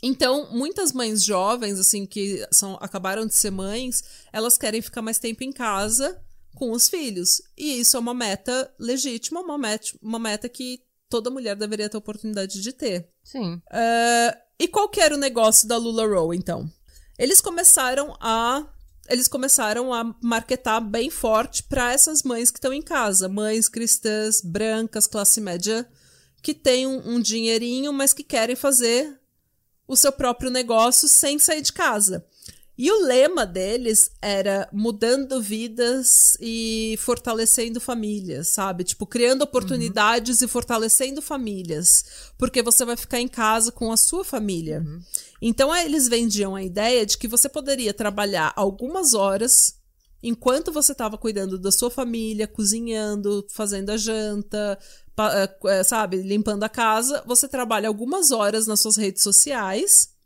Então, 0.03 0.51
muitas 0.53 0.93
mães 0.93 1.23
jovens, 1.23 1.79
assim, 1.79 2.07
que 2.07 2.47
são, 2.53 2.79
acabaram 2.81 3.27
de 3.27 3.35
ser 3.35 3.51
mães, 3.51 4.03
elas 4.33 4.57
querem 4.57 4.81
ficar 4.81 5.03
mais 5.03 5.19
tempo 5.19 5.43
em 5.45 5.53
casa 5.53 6.21
com 6.55 6.73
os 6.73 6.89
filhos. 6.89 7.43
E 7.57 7.81
isso 7.81 7.97
é 7.97 8.01
uma 8.01 8.15
meta 8.15 8.73
legítima, 8.79 9.41
uma 9.41 9.59
meta, 9.59 9.89
uma 10.03 10.19
meta 10.19 10.49
que 10.49 10.83
toda 11.09 11.31
mulher 11.31 11.57
deveria 11.57 11.89
ter 11.89 11.97
a 11.97 11.99
oportunidade 11.99 12.61
de 12.63 12.73
ter. 12.73 13.09
Sim. 13.25 13.61
Ah, 13.71 14.39
e 14.59 14.69
qual 14.69 14.89
que 14.89 15.01
era 15.01 15.15
o 15.15 15.19
negócio 15.19 15.67
da 15.67 15.77
Lula 15.77 16.07
Row, 16.07 16.33
então? 16.33 16.71
Eles 17.21 17.43
começaram 17.43 18.17
a 18.19 18.67
eles 19.07 19.29
começaram 19.29 19.93
a 19.93 20.15
marketar 20.23 20.81
bem 20.81 21.11
forte 21.11 21.65
para 21.65 21.93
essas 21.93 22.23
mães 22.23 22.51
que 22.51 22.59
estão 22.59 22.73
em 22.73 22.81
casa, 22.81 23.29
mães 23.29 23.69
cristãs, 23.69 24.41
brancas, 24.41 25.07
classe 25.07 25.41
média, 25.41 25.87
que 26.41 26.55
têm 26.55 26.87
um, 26.87 27.17
um 27.17 27.21
dinheirinho, 27.21 27.93
mas 27.93 28.15
que 28.15 28.23
querem 28.23 28.57
fazer 28.57 29.21
o 29.87 29.97
seu 29.97 30.13
próprio 30.13 30.49
negócio 30.49 31.09
sem 31.09 31.39
sair 31.39 31.61
de 31.61 31.73
casa. 31.73 32.25
E 32.83 32.91
o 32.91 33.05
lema 33.05 33.45
deles 33.45 34.11
era 34.23 34.67
mudando 34.73 35.39
vidas 35.43 36.35
e 36.41 36.97
fortalecendo 36.99 37.79
famílias, 37.79 38.49
sabe? 38.49 38.85
Tipo, 38.85 39.07
criando 39.07 39.43
oportunidades 39.43 40.41
e 40.41 40.49
fortalecendo 40.49 41.21
famílias. 41.21 42.33
Porque 42.39 42.63
você 42.63 42.83
vai 42.87 42.97
ficar 42.97 43.21
em 43.21 43.29
casa 43.29 43.71
com 43.71 43.93
a 43.93 43.99
sua 43.99 44.25
família. 44.25 44.83
Então, 45.43 45.71
aí 45.71 45.85
eles 45.85 46.09
vendiam 46.09 46.57
a 46.57 46.63
ideia 46.63 47.05
de 47.05 47.19
que 47.19 47.29
você 47.29 47.51
poderia 47.51 47.93
trabalhar 47.93 48.51
algumas 48.57 49.13
horas 49.13 49.75
enquanto 50.23 50.73
você 50.73 50.93
estava 50.93 51.19
cuidando 51.19 51.59
da 51.59 51.71
sua 51.71 51.91
família, 51.91 52.49
cozinhando, 52.49 53.47
fazendo 53.51 53.91
a 53.91 53.99
janta, 53.99 54.79
eh, 55.19 55.57
eh, 55.67 55.85
sabe, 55.85 56.23
limpando 56.23 56.65
a 56.65 56.69
casa. 56.71 57.23
Você 57.27 57.47
trabalha 57.47 57.89
algumas 57.89 58.31
horas 58.31 58.67
nas 58.67 58.81
suas 58.81 58.97
redes 58.97 59.23
sociais 59.23 60.19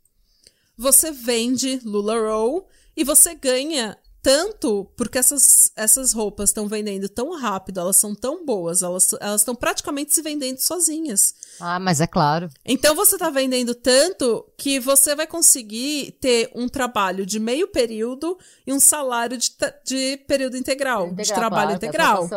você 0.77 1.11
vende 1.11 1.79
Lula 1.83 2.17
Roll 2.19 2.67
e 2.95 3.03
você 3.03 3.33
ganha 3.35 3.97
tanto 4.21 4.85
porque 4.97 5.19
essas, 5.19 5.71
essas 5.75 6.11
roupas 6.11 6.49
estão 6.49 6.67
vendendo 6.67 7.07
tão 7.07 7.37
rápido, 7.37 7.79
elas 7.79 7.95
são 7.97 8.15
tão 8.15 8.43
boas, 8.43 8.81
elas 8.81 9.13
elas 9.21 9.41
estão 9.41 9.53
praticamente 9.53 10.15
se 10.15 10.21
vendendo 10.23 10.57
sozinhas. 10.57 11.35
Ah, 11.59 11.79
mas 11.79 12.01
é 12.01 12.07
claro. 12.07 12.49
Então 12.65 12.95
você 12.95 13.19
tá 13.19 13.29
vendendo 13.29 13.75
tanto 13.75 14.43
que 14.57 14.79
você 14.79 15.13
vai 15.15 15.27
conseguir 15.27 16.17
ter 16.19 16.49
um 16.55 16.67
trabalho 16.67 17.23
de 17.23 17.39
meio 17.39 17.67
período 17.67 18.35
e 18.65 18.73
um 18.73 18.79
salário 18.79 19.37
de, 19.37 19.51
de 19.85 20.17
período 20.27 20.57
integral, 20.57 21.11
de 21.13 21.27
trabalho 21.31 21.77
claro, 21.79 21.85
integral. 21.85 22.27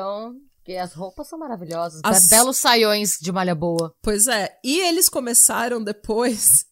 que 0.62 0.77
as 0.77 0.92
roupas 0.92 1.27
são 1.27 1.38
maravilhosas. 1.38 2.03
As- 2.05 2.24
Be- 2.24 2.37
Belos 2.37 2.59
saiões 2.59 3.16
de 3.18 3.33
malha 3.33 3.55
boa. 3.55 3.94
Pois 4.03 4.27
é. 4.27 4.59
E 4.62 4.79
eles 4.81 5.09
começaram 5.09 5.83
depois 5.83 6.66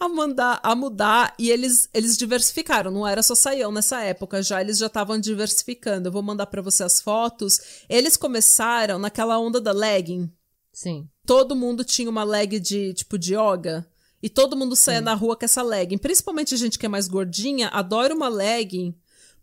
a 0.00 0.08
mandar, 0.08 0.60
a 0.62 0.74
mudar 0.74 1.34
e 1.38 1.50
eles, 1.50 1.88
eles 1.92 2.16
diversificaram. 2.16 2.90
Não 2.90 3.06
era 3.06 3.22
só 3.22 3.34
saião 3.34 3.70
nessa 3.70 4.02
época, 4.02 4.42
já 4.42 4.60
eles 4.60 4.78
já 4.78 4.86
estavam 4.86 5.18
diversificando. 5.18 6.08
Eu 6.08 6.12
vou 6.12 6.22
mandar 6.22 6.46
pra 6.46 6.62
você 6.62 6.82
as 6.82 7.00
fotos. 7.00 7.84
Eles 7.88 8.16
começaram 8.16 8.98
naquela 8.98 9.38
onda 9.38 9.60
da 9.60 9.72
legging. 9.72 10.30
Sim. 10.72 11.08
Todo 11.26 11.56
mundo 11.56 11.84
tinha 11.84 12.10
uma 12.10 12.24
leg 12.24 12.58
de 12.58 12.94
tipo 12.94 13.18
de 13.18 13.34
yoga. 13.34 13.86
E 14.22 14.28
todo 14.28 14.56
mundo 14.56 14.76
saia 14.76 15.00
na 15.00 15.14
rua 15.14 15.36
com 15.36 15.44
essa 15.44 15.62
legging. 15.62 15.98
Principalmente 15.98 16.54
a 16.54 16.56
gente 16.56 16.78
que 16.78 16.86
é 16.86 16.88
mais 16.88 17.08
gordinha, 17.08 17.68
adora 17.68 18.14
uma 18.14 18.28
legging, 18.28 18.96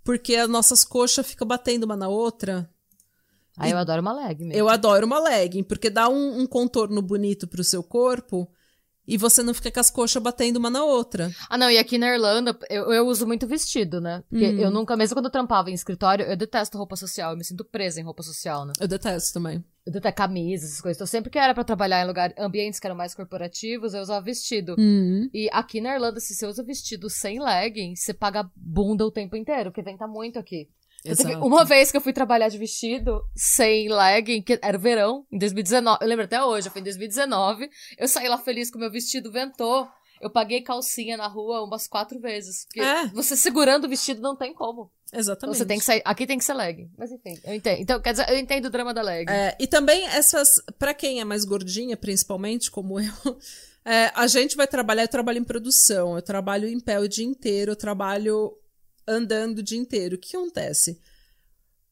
porque 0.04 0.36
as 0.36 0.50
nossas 0.50 0.86
coxas 0.86 1.28
ficam 1.28 1.46
batendo 1.46 1.84
uma 1.84 1.98
na 1.98 2.08
outra. 2.08 2.70
Aí 3.58 3.72
eu 3.72 3.78
adoro 3.78 4.02
uma 4.02 4.14
leg 4.14 4.40
mesmo. 4.40 4.54
Eu 4.54 4.70
adoro 4.70 5.06
uma 5.06 5.20
legging, 5.20 5.64
porque 5.64 5.90
dá 5.90 6.08
um, 6.08 6.40
um 6.40 6.48
contorno 6.48 7.02
bonito 7.02 7.46
pro 7.46 7.62
seu 7.62 7.84
corpo 7.84 8.50
e 9.10 9.18
você 9.18 9.42
não 9.44 9.54
fica 9.54 9.72
com 9.72 9.80
as 9.80 9.90
coxas 9.90 10.22
batendo 10.22 10.58
uma 10.58 10.70
na 10.70 10.84
outra. 10.84 11.32
Ah, 11.50 11.58
não, 11.58 11.70
e 11.70 11.78
aqui 11.78 11.98
na 11.98 12.14
Irlanda, 12.14 12.58
eu, 12.70 12.94
eu 12.94 13.08
uso 13.08 13.26
muito 13.26 13.48
vestido, 13.48 14.00
né? 14.00 14.24
Porque 14.30 14.46
Uhum. 14.46 14.60
eu 14.60 14.72
nunca, 14.72 14.96
mesmo 14.96 15.16
quando 15.16 15.26
eu 15.26 15.32
trampava 15.32 15.70
em 15.72 15.74
escritório, 15.74 16.26
eu 16.26 16.38
detesto 16.38 16.78
roupa 16.78 16.96
social, 16.96 17.32
eu 17.32 17.38
me 17.38 17.44
sinto 17.44 17.66
presa 17.66 18.00
em 18.00 18.04
roupa 18.04 18.22
social, 18.24 18.66
né? 18.66 18.74
Eu 18.80 18.88
detesto 18.88 19.34
também. 19.34 19.64
Eu 19.86 19.92
detesto 19.94 20.18
camisas, 20.18 20.70
essas 20.70 20.82
coisas. 20.82 20.98
Então, 20.98 21.08
sempre 21.08 21.32
que 21.32 21.40
era 21.40 21.54
pra 21.54 21.64
trabalhar 21.64 22.04
em 22.04 22.08
lugar, 22.08 22.32
ambientes 22.38 22.80
que 22.80 22.86
eram 22.86 22.96
mais 22.96 23.16
corporativos, 23.16 23.94
eu 23.94 24.02
usava 24.02 24.24
vestido. 24.24 24.76
Uhum. 24.78 25.30
E 25.34 25.50
aqui 25.52 25.82
na 25.82 25.96
Irlanda, 25.96 26.20
se 26.20 26.36
você 26.36 26.46
usa 26.46 26.64
vestido 26.64 27.10
sem 27.10 27.42
legging, 27.42 27.96
você 27.96 28.14
paga 28.14 28.48
bunda 28.56 29.04
o 29.06 29.12
tempo 29.12 29.36
inteiro, 29.36 29.72
porque 29.72 29.82
venta 29.82 30.06
muito 30.08 30.38
aqui. 30.38 30.70
Uma 31.42 31.64
vez 31.64 31.92
que 31.92 31.98
eu 31.98 32.02
fui 32.02 32.14
trabalhar 32.14 32.50
de 32.50 32.58
vestido 32.58 33.22
sem 33.36 33.88
legging, 33.90 34.42
que 34.42 34.60
era 34.62 34.78
verão, 34.78 35.26
em 35.32 35.38
2019. 35.38 36.00
Eu 36.02 36.08
lembro 36.08 36.26
até 36.26 36.44
hoje, 36.44 36.70
foi 36.70 36.82
em 36.82 36.84
2019. 36.84 37.70
Eu 37.98 38.08
saí 38.08 38.28
lá 38.28 38.38
feliz 38.38 38.70
com 38.70 38.78
o 38.78 38.82
meu 38.82 38.92
vestido 38.92 39.32
ventou. 39.32 39.88
Eu 40.22 40.30
paguei 40.30 40.62
calcinha 40.62 41.16
na 41.16 41.28
rua 41.28 41.64
umas 41.64 41.88
quatro 41.88 42.20
vezes. 42.20 42.66
Porque 42.66 42.82
É. 42.82 43.06
você 43.08 43.38
segurando 43.38 43.86
o 43.86 43.90
vestido 43.90 44.22
não 44.22 44.36
tem 44.36 44.54
como. 44.54 44.92
Então 45.08 45.20
Exatamente. 45.20 45.58
você 45.58 45.66
tem 45.66 45.80
que 45.80 45.86
sair. 45.86 46.02
Aqui 46.04 46.28
tem 46.28 46.38
que 46.38 46.44
ser 46.44 46.54
legging. 46.54 46.92
Mas 46.98 47.10
enfim, 47.12 47.40
eu 47.46 47.54
entendo. 47.54 47.80
Então, 47.82 48.02
quer 48.02 48.12
dizer, 48.12 48.30
eu 48.30 48.38
entendo 48.38 48.66
o 48.66 48.70
drama 48.70 48.94
da 48.94 49.02
legging. 49.02 49.32
É, 49.32 49.56
e 49.58 49.66
também 49.66 50.06
essas, 50.08 50.62
pra 50.78 50.94
quem 50.94 51.22
é 51.22 51.24
mais 51.24 51.46
gordinha, 51.46 51.96
principalmente, 51.96 52.70
como 52.70 53.00
eu, 53.00 53.06
é, 53.86 54.12
a 54.14 54.28
gente 54.28 54.58
vai 54.58 54.68
trabalhar, 54.68 55.04
eu 55.04 55.08
trabalho 55.08 55.40
em 55.40 55.44
produção, 55.46 56.16
eu 56.18 56.22
trabalho 56.22 56.68
em 56.68 56.80
pé 56.82 57.00
o 57.00 57.08
dia 57.08 57.26
inteiro, 57.26 57.72
eu 57.72 57.76
trabalho 57.78 58.54
andando 59.10 59.60
o 59.60 59.64
dia 59.64 59.78
inteiro. 59.80 60.16
O 60.16 60.20
que 60.20 60.36
acontece? 60.36 61.00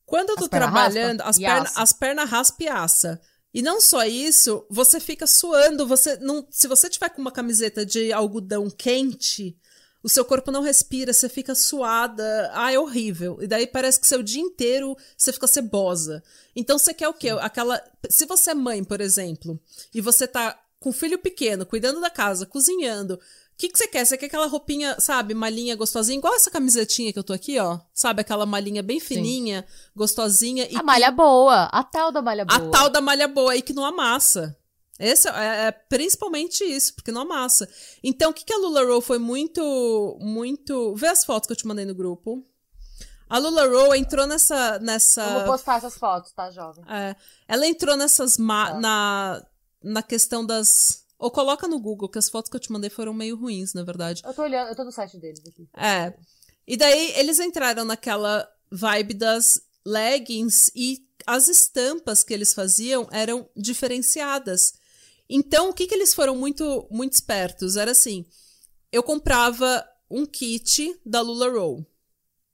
Quando 0.06 0.30
eu 0.30 0.36
As 0.36 0.43
tô 0.43 0.49
perna 0.49 0.67
trabalhando, 0.67 1.19
raspa 1.21 1.30
as 1.30 1.38
pernas 1.38 1.71
assa. 1.71 1.82
as 1.82 1.93
perna 1.93 2.23
raspa 2.23 2.63
e 2.63 2.67
assa. 2.67 3.21
E 3.53 3.62
não 3.62 3.82
só 3.82 4.06
isso, 4.06 4.65
você 4.69 4.99
fica 4.99 5.25
suando, 5.25 5.88
você 5.88 6.17
não, 6.17 6.47
se 6.49 6.67
você 6.67 6.89
tiver 6.89 7.10
com 7.10 7.21
uma 7.21 7.32
camiseta 7.32 7.86
de 7.86 8.13
algodão 8.13 8.69
quente, 8.69 9.58
o 10.03 10.10
seu 10.10 10.23
corpo 10.23 10.51
não 10.51 10.62
respira, 10.62 11.12
você 11.12 11.27
fica 11.27 11.56
suada. 11.56 12.51
Ah, 12.53 12.71
é 12.71 12.80
horrível. 12.80 13.39
E 13.41 13.47
daí 13.47 13.67
parece 13.67 13.99
que 13.99 14.08
seu 14.08 14.21
dia 14.23 14.41
inteiro 14.41 14.95
você 15.17 15.34
fica 15.34 15.47
cebosa. 15.47 16.23
Então 16.56 16.77
você 16.77 16.93
quer 16.93 17.10
o 17.10 17.13
quê? 17.13 17.30
Aquela. 17.30 17.84
Se 18.10 18.25
você 18.25 18.51
é 18.51 18.56
mãe, 18.56 18.84
por 18.84 19.01
exemplo, 19.01 19.60
e 19.93 19.99
você 19.99 20.27
tá 20.27 20.58
com 20.80 20.89
um 20.89 20.93
filho 20.93 21.17
pequeno, 21.17 21.65
cuidando 21.65 21.99
da 21.99 22.10
casa, 22.10 22.45
cozinhando. 22.45 23.19
O 23.57 23.59
que, 23.59 23.69
que 23.69 23.77
você 23.79 23.87
quer? 23.87 24.05
Você 24.05 24.15
quer 24.15 24.27
aquela 24.27 24.45
roupinha, 24.45 24.99
sabe, 24.99 25.33
malinha 25.33 25.75
gostosinha, 25.75 26.19
igual 26.19 26.35
essa 26.35 26.51
camisetinha 26.51 27.11
que 27.11 27.17
eu 27.17 27.23
tô 27.23 27.33
aqui, 27.33 27.57
ó. 27.57 27.79
Sabe, 27.91 28.21
aquela 28.21 28.45
malinha 28.45 28.83
bem 28.83 28.99
fininha, 28.99 29.65
gostosinha. 29.95 30.67
E 30.69 30.75
A 30.75 30.83
malha 30.83 31.09
boa. 31.09 31.63
A 31.71 31.83
tal 31.83 32.11
da 32.11 32.21
malha 32.21 32.45
boa. 32.45 32.55
a 32.55 32.69
tal 32.69 32.87
da 32.87 33.01
malha 33.01 33.27
boa 33.27 33.53
aí 33.53 33.63
que 33.63 33.73
não 33.73 33.83
amassa. 33.83 34.55
Esse 34.99 35.27
é, 35.27 35.67
é 35.69 35.71
principalmente 35.71 36.63
isso, 36.63 36.93
porque 36.93 37.11
não 37.11 37.21
amassa. 37.21 37.67
Então, 38.03 38.29
o 38.29 38.33
que, 38.33 38.45
que 38.45 38.53
a 38.53 38.59
Lula 38.59 38.85
Roll 38.85 39.01
foi 39.01 39.17
muito, 39.17 40.17
muito... 40.21 40.93
Vê 40.95 41.07
as 41.07 41.25
fotos 41.25 41.47
que 41.47 41.53
eu 41.53 41.57
te 41.57 41.65
mandei 41.65 41.83
no 41.85 41.95
grupo. 41.95 42.43
A 43.27 43.39
Lula 43.39 43.67
Roll 43.67 43.95
entrou 43.95 44.27
nessa... 44.27 44.77
nessa 44.77 45.25
Vamos 45.25 45.49
postar 45.49 45.77
essas 45.77 45.97
fotos, 45.97 46.31
tá, 46.31 46.51
jovem? 46.51 46.85
é, 46.87 47.15
ela 47.47 47.65
entrou 47.65 47.97
nessas... 47.97 48.37
Ma 48.37 48.67
Tá. 48.67 48.79
na, 48.79 49.43
na 49.83 50.03
questão 50.03 50.45
das... 50.45 51.06
Ou 51.19 51.32
coloca 51.32 51.67
no 51.67 51.80
Google, 51.80 52.10
que 52.10 52.19
as 52.19 52.30
fotos 52.30 52.49
que 52.49 52.56
eu 52.56 52.60
te 52.60 52.71
mandei 52.71 52.89
foram 52.89 53.13
meio 53.13 53.36
ruins, 53.36 53.73
na 53.73 53.84
verdade. 53.84 54.21
Eu 54.23 54.34
tô 54.34 54.43
olhando, 54.43 54.69
eu 54.69 54.75
tô 54.75 54.84
no 54.84 54.91
site 54.91 55.17
deles 55.17 55.41
aqui. 55.47 55.67
É. 55.75 56.13
E 56.67 56.77
daí 56.77 57.13
eles 57.15 57.39
entraram 57.39 57.84
naquela 57.84 58.47
vibe 58.69 59.15
das 59.15 59.62
leggings 59.86 60.69
e 60.75 61.08
as 61.25 61.47
estampas 61.47 62.23
que 62.23 62.34
eles 62.34 62.53
faziam 62.53 63.08
eram 63.12 63.49
diferenciadas. 63.56 64.73
Então, 65.30 65.69
o 65.69 65.73
que, 65.73 65.88
que 65.88 65.95
eles 65.95 66.13
foram 66.13 66.36
muito, 66.36 66.88
muito 66.91 67.13
espertos? 67.13 67.75
Era 67.75 67.91
assim: 67.91 68.25
eu 68.91 69.01
comprava 69.01 69.86
um 70.10 70.25
kit 70.25 70.99
da 71.06 71.21
Lula 71.21 71.49
Roll. 71.49 71.86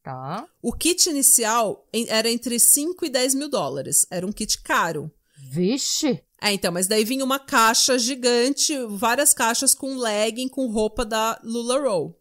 Tá. 0.01 0.47
O 0.61 0.73
kit 0.73 1.09
inicial 1.09 1.87
era 2.07 2.29
entre 2.29 2.59
5 2.59 3.05
e 3.05 3.09
10 3.09 3.35
mil 3.35 3.49
dólares. 3.49 4.05
Era 4.09 4.25
um 4.25 4.31
kit 4.31 4.61
caro. 4.61 5.11
Vixe. 5.37 6.23
É, 6.45 6.51
então, 6.51 6.73
mas 6.73 6.87
daí 6.87 7.05
vinha 7.05 7.23
uma 7.23 7.39
caixa 7.39 7.97
gigante, 7.97 8.75
várias 8.89 9.33
caixas 9.33 9.73
com 9.73 9.95
legging, 9.95 10.49
com 10.49 10.67
roupa 10.67 11.05
da 11.05 11.39
Lula 11.41 11.79
Roll. 11.79 12.19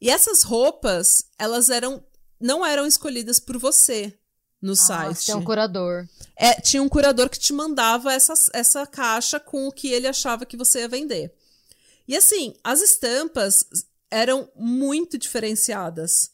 E 0.00 0.08
essas 0.08 0.42
roupas, 0.42 1.24
elas 1.38 1.68
eram 1.68 2.02
não 2.40 2.64
eram 2.64 2.86
escolhidas 2.86 3.38
por 3.38 3.58
você 3.58 4.12
no 4.60 4.72
Ah, 4.72 4.76
site. 4.76 5.26
tem 5.26 5.34
um 5.34 5.44
curador. 5.44 6.06
É, 6.34 6.54
tinha 6.60 6.82
um 6.82 6.88
curador 6.88 7.28
que 7.30 7.38
te 7.38 7.52
mandava 7.52 8.12
essa, 8.12 8.32
essa 8.54 8.86
caixa 8.86 9.38
com 9.40 9.66
o 9.68 9.72
que 9.72 9.88
ele 9.88 10.06
achava 10.06 10.46
que 10.46 10.56
você 10.56 10.80
ia 10.80 10.88
vender. 10.88 11.34
E 12.08 12.16
assim, 12.16 12.54
as 12.64 12.80
estampas 12.80 13.64
eram 14.10 14.50
muito 14.54 15.18
diferenciadas. 15.18 16.30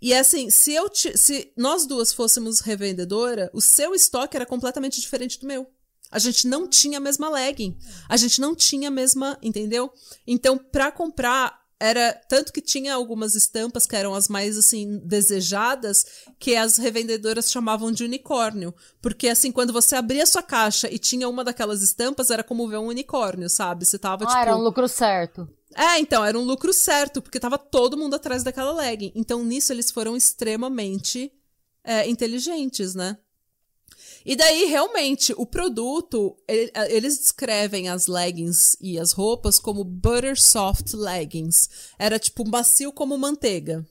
E 0.00 0.12
assim, 0.12 0.50
se 0.50 0.72
eu 0.74 0.88
ti- 0.90 1.16
se 1.16 1.50
nós 1.56 1.86
duas 1.86 2.12
fôssemos 2.12 2.60
revendedora, 2.60 3.50
o 3.54 3.60
seu 3.60 3.94
estoque 3.94 4.36
era 4.36 4.44
completamente 4.44 5.00
diferente 5.00 5.38
do 5.38 5.46
meu. 5.46 5.66
A 6.12 6.18
gente 6.18 6.46
não 6.46 6.68
tinha 6.68 6.98
a 6.98 7.00
mesma 7.00 7.28
legging. 7.30 7.76
A 8.08 8.16
gente 8.16 8.40
não 8.40 8.54
tinha 8.54 8.88
a 8.88 8.90
mesma, 8.90 9.38
entendeu? 9.42 9.90
Então, 10.26 10.56
pra 10.58 10.92
comprar 10.92 11.62
era 11.80 12.12
tanto 12.28 12.52
que 12.52 12.60
tinha 12.60 12.94
algumas 12.94 13.34
estampas 13.34 13.86
que 13.88 13.96
eram 13.96 14.14
as 14.14 14.28
mais 14.28 14.56
assim 14.56 15.00
desejadas 15.04 16.06
que 16.38 16.54
as 16.54 16.76
revendedoras 16.76 17.50
chamavam 17.50 17.90
de 17.90 18.04
unicórnio, 18.04 18.72
porque 19.00 19.28
assim 19.28 19.50
quando 19.50 19.72
você 19.72 19.96
abria 19.96 20.24
sua 20.24 20.44
caixa 20.44 20.88
e 20.88 20.96
tinha 20.96 21.28
uma 21.28 21.42
daquelas 21.42 21.82
estampas 21.82 22.30
era 22.30 22.44
como 22.44 22.68
ver 22.68 22.76
um 22.76 22.86
unicórnio, 22.86 23.50
sabe? 23.50 23.84
Você 23.84 23.98
tava 23.98 24.22
Ah, 24.22 24.28
tipo 24.28 24.38
era 24.38 24.56
um 24.56 24.60
lucro 24.62 24.86
certo. 24.86 25.48
é, 25.74 25.98
então, 25.98 26.24
era 26.24 26.38
um 26.38 26.44
lucro 26.44 26.72
certo, 26.72 27.20
porque 27.20 27.40
tava 27.40 27.58
todo 27.58 27.96
mundo 27.96 28.14
atrás 28.14 28.44
daquela 28.44 28.72
legging. 28.72 29.10
Então, 29.16 29.42
nisso, 29.42 29.72
eles 29.72 29.90
foram 29.90 30.16
extremamente 30.16 31.32
é, 31.82 32.08
inteligentes, 32.08 32.94
né? 32.94 33.18
E 34.24 34.36
daí, 34.36 34.66
realmente, 34.66 35.34
o 35.36 35.44
produto, 35.44 36.36
ele- 36.46 36.72
eles 36.88 37.18
descrevem 37.18 37.88
as 37.88 38.06
leggings 38.06 38.76
e 38.80 38.98
as 38.98 39.12
roupas 39.12 39.58
como 39.58 39.82
butter 39.84 40.40
soft 40.40 40.92
leggings. 40.94 41.68
Era 41.98 42.18
tipo 42.18 42.48
macio 42.48 42.92
como 42.92 43.18
manteiga. 43.18 43.84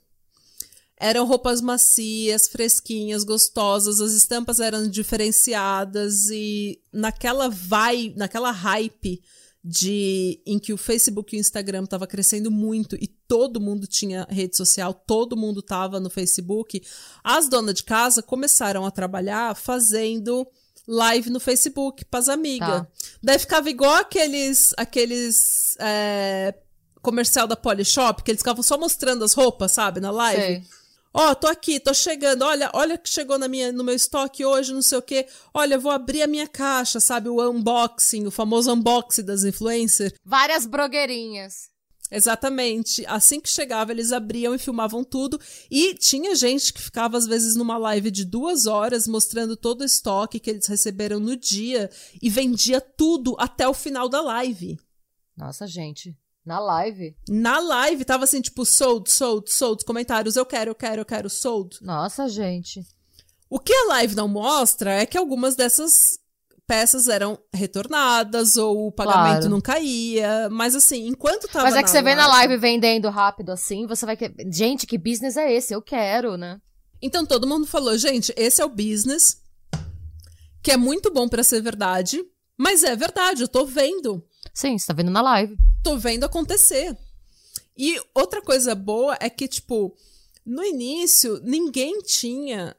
Eram 0.98 1.26
roupas 1.26 1.62
macias, 1.62 2.48
fresquinhas, 2.48 3.24
gostosas, 3.24 4.00
as 4.00 4.13
estampas 4.13 4.60
eram 4.60 4.88
diferenciadas 4.88 6.30
e 6.30 6.80
naquela 6.94 7.50
vai, 7.50 8.13
naquela 8.15 8.52
hype 8.52 9.22
de 9.63 10.41
em 10.45 10.58
que 10.58 10.74
o 10.74 10.78
Facebook 10.78 11.36
e 11.36 11.39
o 11.39 11.41
Instagram 11.41 11.86
tava 11.86 12.08
crescendo 12.08 12.50
muito 12.50 12.95
e 12.95 13.08
todo 13.08 13.62
mundo 13.62 13.86
tinha 13.86 14.26
rede 14.30 14.58
social, 14.58 14.93
todo 14.93 15.38
mundo 15.38 15.62
tava 15.62 16.00
no 16.00 16.10
Facebook, 16.10 16.82
as 17.24 17.47
donas 17.47 17.76
de 17.76 17.84
casa 17.84 18.24
começaram 18.24 18.86
a 18.86 18.91
trabalhar 18.91 19.56
fazendo 19.56 20.47
live 20.88 21.30
no 21.30 21.39
Facebook 21.39 22.04
pras 22.06 22.28
amigas. 22.28 22.82
Tá. 22.82 22.88
Daí 23.21 23.38
ficava 23.38 23.69
igual 23.69 23.93
aqueles 23.93 24.74
aqueles 24.78 25.76
é, 25.80 26.56
comercial 27.02 27.45
da 27.45 27.56
Polishop, 27.56 28.24
que 28.24 28.32
eles 28.32 28.41
ficavam 28.41 28.63
só 28.63 28.78
mostrando 28.80 29.24
as 29.24 29.34
roupas, 29.34 29.74
sabe, 29.74 30.00
na 30.00 30.10
live. 30.10 30.41
Sei. 30.41 30.81
Ó, 31.13 31.36
tô 31.36 31.47
aqui, 31.47 31.80
tô 31.80 31.93
chegando. 31.93 32.43
Olha, 32.43 32.71
olha 32.74 32.97
que 32.97 33.10
chegou 33.10 33.38
na 33.38 33.47
minha, 33.47 33.71
no 33.71 33.84
meu 33.84 33.95
estoque 33.95 34.45
hoje, 34.45 34.74
não 34.74 34.82
sei 34.82 34.97
o 34.97 35.02
quê. 35.02 35.28
Olha, 35.54 35.78
vou 35.78 35.91
abrir 35.91 36.21
a 36.21 36.28
minha 36.28 36.47
caixa, 36.47 37.00
sabe? 37.00 37.28
O 37.28 37.41
unboxing, 37.50 38.26
o 38.28 38.32
famoso 38.32 38.71
unboxing 38.71 39.24
das 39.24 39.43
influencers. 39.43 40.13
Várias 40.24 40.65
brogueirinhas. 40.65 41.69
Exatamente. 42.10 43.06
Assim 43.08 43.39
que 43.39 43.50
chegava, 43.50 43.91
eles 43.91 44.12
abriam 44.12 44.54
e 44.54 44.60
filmavam 44.60 45.04
tudo. 45.04 45.39
E 45.69 45.93
tinha 45.95 46.36
gente 46.36 46.74
que 46.74 46.82
ficava, 46.82 47.17
às 47.17 47.26
vezes, 47.26 47.56
numa 47.56 47.78
live 47.78 48.12
de 48.12 48.26
duas 48.26 48.65
horas, 48.65 49.08
mostrando 49.08 49.56
todo 49.56 49.82
o 49.82 49.86
estoque 49.86 50.39
que 50.39 50.50
eles 50.50 50.67
receberam 50.67 51.19
no 51.19 51.38
dia 51.38 51.89
e 52.21 52.30
vendia 52.30 52.82
tudo 52.82 53.36
até 53.39 53.67
o 53.67 53.74
final 53.74 54.10
da 54.10 54.21
live. 54.21 54.78
Nossa, 55.38 55.65
gente. 55.65 56.15
Na 56.45 56.60
live? 56.60 57.15
Na 57.30 57.60
live, 57.60 58.04
tava 58.04 58.23
assim, 58.23 58.41
tipo, 58.41 58.65
sold, 58.65 59.10
sold, 59.12 59.51
sold, 59.51 59.86
comentários, 59.86 60.36
eu 60.36 60.45
quero, 60.45 60.71
eu 60.71 60.75
quero, 60.75 61.01
eu 61.01 61.06
quero, 61.06 61.30
sold. 61.30 61.77
Nossa, 61.82 62.27
gente. 62.27 62.82
O 63.49 63.60
que 63.60 63.73
a 63.73 63.88
live 63.89 64.15
não 64.15 64.27
mostra 64.27 64.93
é 64.93 65.06
que 65.06 65.17
algumas 65.17 65.56
dessas 65.56 66.19
peças 66.65 67.10
eram 67.10 67.38
retornadas 67.54 68.56
ou 68.56 68.88
o 68.88 68.91
pagamento 68.93 69.39
Claro. 69.39 69.49
não 69.49 69.60
caía, 69.60 70.47
mas 70.49 70.73
assim, 70.73 71.06
enquanto 71.08 71.47
tava 71.49 71.65
Mas 71.65 71.75
é 71.75 71.84
que 71.84 71.89
você 71.89 72.01
vê 72.01 72.15
na 72.15 72.27
live 72.27 72.56
vendendo 72.56 73.10
rápido 73.10 73.49
assim, 73.51 73.86
você 73.86 74.06
vai 74.06 74.15
que 74.15 74.34
Gente, 74.49 74.88
que 74.88 74.97
business 74.97 75.36
é 75.36 75.51
esse? 75.51 75.73
Eu 75.73 75.82
quero, 75.82 76.38
né? 76.38 76.62
Então 77.01 77.25
todo 77.25 77.45
mundo 77.45 77.67
falou, 77.67 77.97
gente, 77.97 78.34
esse 78.38 78.62
é 78.62 78.65
o 78.65 78.69
business 78.69 79.41
que 80.63 80.71
é 80.71 80.77
muito 80.77 81.12
bom 81.12 81.27
pra 81.27 81.43
ser 81.43 81.62
verdade, 81.62 82.23
mas 82.58 82.84
é 82.84 82.95
verdade, 82.95 83.41
eu 83.41 83.47
tô 83.49 83.65
vendo, 83.65 84.23
Sim, 84.54 84.78
você 84.78 84.88
tá 84.88 84.94
vendo 84.94 85.12
na 85.12 85.22
live. 85.22 85.58
tô 85.84 85.98
vendo 85.98 86.24
acontecer. 86.24 86.98
E 87.78 88.00
outra 88.14 88.42
coisa 88.42 88.76
boa 88.76 89.18
é 89.20 89.30
que 89.30 89.48
tipo, 89.48 89.96
no 90.46 90.64
início 90.64 91.40
ninguém 91.44 92.02
tinha 92.02 92.76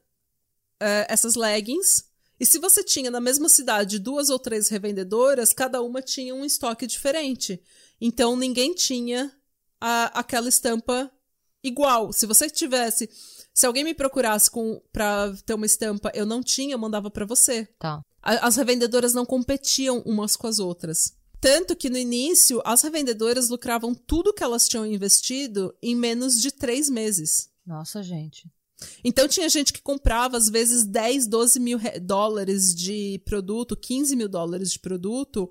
eh, 0.80 1.06
essas 1.08 1.34
leggings 1.34 2.04
E 2.38 2.44
se 2.44 2.58
você 2.58 2.82
tinha 2.82 3.10
na 3.10 3.20
mesma 3.20 3.48
cidade 3.48 3.98
duas 3.98 4.28
ou 4.28 4.38
três 4.38 4.68
revendedoras, 4.68 5.52
cada 5.52 5.80
uma 5.80 6.02
tinha 6.02 6.34
um 6.34 6.44
estoque 6.44 6.86
diferente. 6.86 7.62
Então 8.00 8.36
ninguém 8.36 8.74
tinha 8.74 9.32
a, 9.80 10.20
aquela 10.20 10.48
estampa 10.48 11.10
igual. 11.62 12.12
Se 12.12 12.26
você 12.26 12.50
tivesse. 12.50 13.08
Se 13.54 13.66
alguém 13.66 13.84
me 13.84 13.94
procurasse 13.94 14.50
com, 14.50 14.80
pra 14.92 15.32
ter 15.44 15.54
uma 15.54 15.66
estampa, 15.66 16.10
eu 16.14 16.24
não 16.24 16.42
tinha, 16.42 16.74
eu 16.74 16.78
mandava 16.78 17.10
para 17.10 17.26
você. 17.26 17.66
Tá. 17.78 18.00
A, 18.22 18.46
as 18.46 18.56
revendedoras 18.56 19.12
não 19.12 19.26
competiam 19.26 20.00
umas 20.06 20.36
com 20.36 20.46
as 20.46 20.58
outras. 20.58 21.14
Tanto 21.42 21.74
que 21.74 21.90
no 21.90 21.98
início, 21.98 22.62
as 22.64 22.82
revendedoras 22.82 23.48
lucravam 23.48 23.92
tudo 23.92 24.32
que 24.32 24.44
elas 24.44 24.68
tinham 24.68 24.86
investido 24.86 25.74
em 25.82 25.92
menos 25.92 26.40
de 26.40 26.52
três 26.52 26.88
meses. 26.88 27.50
Nossa, 27.66 28.00
gente. 28.00 28.48
Então 29.02 29.26
tinha 29.26 29.48
gente 29.48 29.72
que 29.72 29.82
comprava, 29.82 30.36
às 30.36 30.48
vezes, 30.48 30.84
10, 30.86 31.26
12 31.26 31.58
mil 31.58 31.80
dólares 32.00 32.72
de 32.72 33.20
produto, 33.24 33.76
15 33.76 34.14
mil 34.14 34.28
dólares 34.28 34.70
de 34.70 34.78
produto, 34.78 35.50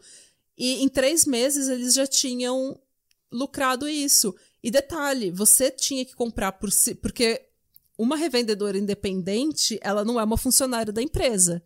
e 0.57 0.81
em 0.81 0.87
três 0.87 1.25
meses 1.25 1.67
eles 1.67 1.93
já 1.93 2.07
tinham 2.07 2.79
lucrado 3.29 3.85
isso. 3.85 4.33
E 4.63 4.71
detalhe, 4.71 5.29
você 5.29 5.69
tinha 5.69 6.05
que 6.05 6.15
comprar 6.15 6.53
por 6.53 6.71
si, 6.71 6.95
porque 6.95 7.49
uma 7.97 8.15
revendedora 8.15 8.77
independente, 8.77 9.77
ela 9.81 10.05
não 10.05 10.17
é 10.17 10.23
uma 10.23 10.37
funcionária 10.37 10.93
da 10.93 11.01
empresa. 11.01 11.61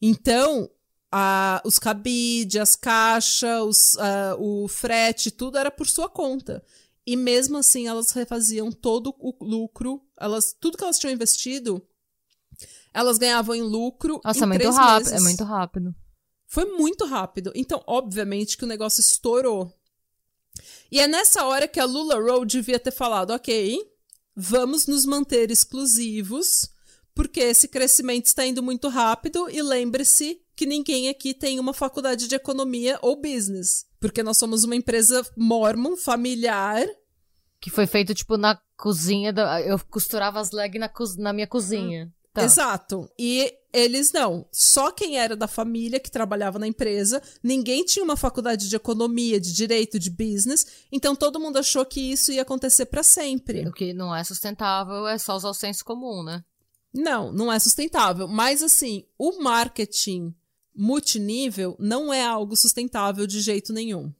Então, 0.00 0.70
a, 1.12 1.60
os 1.62 1.78
cabide, 1.78 2.58
as 2.58 2.74
caixas, 2.74 3.62
os, 3.62 3.98
a, 3.98 4.34
o 4.38 4.66
frete, 4.66 5.30
tudo 5.30 5.58
era 5.58 5.70
por 5.70 5.86
sua 5.86 6.08
conta. 6.08 6.64
E 7.06 7.16
mesmo 7.16 7.58
assim, 7.58 7.86
elas 7.86 8.12
refaziam 8.12 8.72
todo 8.72 9.14
o 9.18 9.44
lucro, 9.44 10.02
elas, 10.18 10.56
tudo 10.58 10.78
que 10.78 10.84
elas 10.84 10.98
tinham 10.98 11.12
investido, 11.12 11.86
elas 12.94 13.18
ganhavam 13.18 13.54
em 13.54 13.62
lucro. 13.62 14.20
Nossa, 14.24 14.40
em 14.40 14.42
é 14.42 14.46
muito 14.46 14.70
rápido. 14.70 15.10
Meses. 15.10 15.12
É 15.12 15.20
muito 15.20 15.44
rápido. 15.44 15.94
Foi 16.46 16.64
muito 16.64 17.04
rápido. 17.04 17.52
Então, 17.54 17.82
obviamente, 17.86 18.56
que 18.56 18.64
o 18.64 18.68
negócio 18.68 19.00
estourou. 19.00 19.72
E 20.90 21.00
é 21.00 21.06
nessa 21.06 21.44
hora 21.44 21.66
que 21.66 21.80
a 21.80 21.84
Lula 21.84 22.14
Rowe 22.16 22.46
devia 22.46 22.78
ter 22.78 22.90
falado: 22.90 23.30
ok, 23.30 23.78
vamos 24.36 24.86
nos 24.86 25.06
manter 25.06 25.50
exclusivos, 25.50 26.70
porque 27.14 27.40
esse 27.40 27.68
crescimento 27.68 28.26
está 28.26 28.46
indo 28.46 28.62
muito 28.62 28.88
rápido 28.88 29.48
e 29.50 29.62
lembre-se 29.62 30.41
que 30.54 30.66
ninguém 30.66 31.08
aqui 31.08 31.34
tem 31.34 31.58
uma 31.58 31.72
faculdade 31.72 32.28
de 32.28 32.34
economia 32.34 32.98
ou 33.02 33.20
business, 33.20 33.86
porque 34.00 34.22
nós 34.22 34.38
somos 34.38 34.64
uma 34.64 34.76
empresa 34.76 35.24
mormon, 35.36 35.96
familiar. 35.96 36.86
Que 37.60 37.70
foi 37.70 37.86
feito, 37.86 38.14
tipo, 38.14 38.36
na 38.36 38.60
cozinha. 38.76 39.32
Da... 39.32 39.60
Eu 39.60 39.78
costurava 39.90 40.40
as 40.40 40.50
legs 40.50 40.80
na, 40.80 40.88
co... 40.88 41.04
na 41.18 41.32
minha 41.32 41.46
cozinha. 41.46 42.06
Hum. 42.06 42.22
Tá. 42.32 42.44
Exato. 42.44 43.10
E 43.18 43.52
eles 43.72 44.10
não. 44.10 44.46
Só 44.50 44.90
quem 44.90 45.18
era 45.18 45.36
da 45.36 45.46
família 45.46 46.00
que 46.00 46.10
trabalhava 46.10 46.58
na 46.58 46.66
empresa, 46.66 47.22
ninguém 47.42 47.84
tinha 47.84 48.02
uma 48.02 48.16
faculdade 48.16 48.68
de 48.68 48.76
economia, 48.76 49.38
de 49.38 49.52
direito, 49.52 49.98
de 49.98 50.10
business, 50.10 50.66
então 50.90 51.14
todo 51.14 51.38
mundo 51.38 51.58
achou 51.58 51.84
que 51.84 52.00
isso 52.00 52.32
ia 52.32 52.42
acontecer 52.42 52.86
para 52.86 53.02
sempre. 53.02 53.66
O 53.68 53.72
que 53.72 53.92
não 53.92 54.14
é 54.14 54.24
sustentável 54.24 55.06
é 55.06 55.18
só 55.18 55.36
usar 55.36 55.50
o 55.50 55.54
senso 55.54 55.84
comum, 55.84 56.22
né? 56.22 56.42
Não, 56.92 57.32
não 57.32 57.52
é 57.52 57.58
sustentável. 57.58 58.26
Mas 58.26 58.62
assim, 58.62 59.04
o 59.18 59.42
marketing 59.42 60.34
multinível 60.74 61.76
não 61.78 62.12
é 62.12 62.24
algo 62.24 62.56
sustentável 62.56 63.26
de 63.26 63.40
jeito 63.40 63.72
nenhum. 63.72 64.12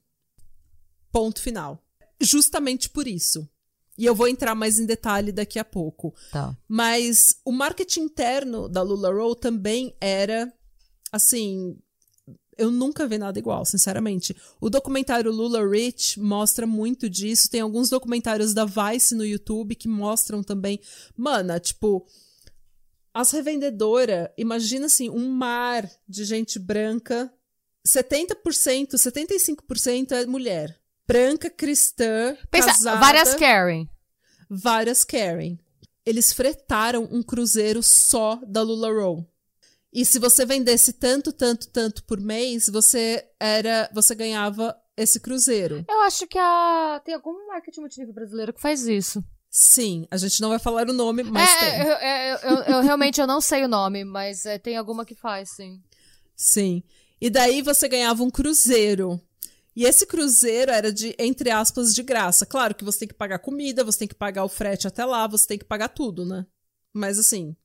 Ponto 1.11 1.41
final. 1.41 1.83
Justamente 2.19 2.89
por 2.89 3.07
isso. 3.07 3.47
E 3.97 4.05
eu 4.05 4.15
vou 4.15 4.27
entrar 4.27 4.55
mais 4.55 4.79
em 4.79 4.85
detalhe 4.85 5.31
daqui 5.31 5.59
a 5.59 5.65
pouco. 5.65 6.13
Tá. 6.31 6.57
Mas 6.67 7.35
o 7.45 7.51
marketing 7.51 8.01
interno 8.01 8.67
da 8.67 8.81
Lula 8.81 9.13
Roll 9.13 9.35
também 9.35 9.95
era, 10.01 10.51
assim, 11.11 11.77
eu 12.57 12.71
nunca 12.71 13.07
vi 13.07 13.17
nada 13.17 13.37
igual, 13.37 13.65
sinceramente. 13.65 14.35
O 14.59 14.69
documentário 14.69 15.31
Lula 15.31 15.67
Rich 15.67 16.19
mostra 16.19 16.65
muito 16.65 17.09
disso. 17.09 17.49
Tem 17.49 17.61
alguns 17.61 17.89
documentários 17.89 18.53
da 18.53 18.65
Vice 18.65 19.13
no 19.13 19.25
YouTube 19.25 19.75
que 19.75 19.87
mostram 19.87 20.43
também. 20.43 20.79
Mana, 21.15 21.59
tipo, 21.59 22.05
as 23.13 23.31
revendedoras, 23.31 24.29
imagina 24.37 24.87
assim, 24.87 25.09
um 25.09 25.29
mar 25.29 25.89
de 26.07 26.25
gente 26.25 26.57
branca. 26.57 27.31
70%, 27.85 28.93
75% 28.93 30.11
é 30.13 30.25
mulher 30.25 30.79
branca, 31.07 31.49
cristã, 31.49 32.35
Pensa, 32.49 32.67
casada. 32.67 32.99
Várias 32.99 33.35
Karen. 33.35 33.85
Várias 34.49 35.03
Karen. 35.03 35.57
Eles 36.05 36.33
fretaram 36.33 37.07
um 37.11 37.23
cruzeiro 37.23 37.81
só 37.81 38.39
da 38.45 38.61
Lula 38.61 38.91
Row. 38.91 39.25
E 39.91 40.05
se 40.05 40.19
você 40.19 40.45
vendesse 40.45 40.93
tanto, 40.93 41.31
tanto, 41.31 41.69
tanto 41.69 42.03
por 42.03 42.19
mês, 42.19 42.67
você 42.67 43.25
era, 43.39 43.89
você 43.93 44.15
ganhava 44.15 44.75
esse 44.97 45.19
cruzeiro. 45.19 45.85
Eu 45.87 46.01
acho 46.01 46.27
que 46.27 46.37
a 46.37 47.01
tem 47.05 47.13
algum 47.13 47.47
marketing 47.47 47.81
multinível 47.81 48.13
brasileiro 48.13 48.53
que 48.53 48.61
faz 48.61 48.87
isso. 48.87 49.23
Sim, 49.55 50.07
a 50.09 50.17
gente 50.17 50.41
não 50.41 50.49
vai 50.49 50.57
falar 50.57 50.89
o 50.89 50.93
nome, 50.93 51.21
mas 51.21 51.47
é, 51.47 51.59
tem. 51.59 51.79
Eu, 51.81 51.93
eu, 51.93 52.37
eu, 52.37 52.63
eu, 52.63 52.81
realmente 52.81 53.21
eu 53.21 53.27
não 53.27 53.39
sei 53.39 53.63
o 53.63 53.67
nome, 53.67 54.03
mas 54.03 54.47
é, 54.47 54.57
tem 54.57 54.75
alguma 54.75 55.05
que 55.05 55.13
faz, 55.13 55.51
sim. 55.51 55.79
Sim. 56.35 56.81
E 57.21 57.29
daí 57.29 57.61
você 57.61 57.87
ganhava 57.87 58.23
um 58.23 58.31
cruzeiro. 58.31 59.21
E 59.75 59.85
esse 59.85 60.07
cruzeiro 60.07 60.71
era 60.71 60.91
de, 60.91 61.15
entre 61.19 61.51
aspas, 61.51 61.93
de 61.93 62.01
graça. 62.01 62.47
Claro 62.47 62.73
que 62.73 62.83
você 62.83 62.99
tem 62.99 63.07
que 63.07 63.13
pagar 63.13 63.37
comida, 63.37 63.83
você 63.83 63.99
tem 63.99 64.07
que 64.07 64.15
pagar 64.15 64.43
o 64.43 64.49
frete 64.49 64.87
até 64.87 65.05
lá, 65.05 65.27
você 65.27 65.45
tem 65.45 65.59
que 65.59 65.65
pagar 65.65 65.89
tudo, 65.89 66.25
né? 66.25 66.47
Mas 66.91 67.19
assim. 67.19 67.55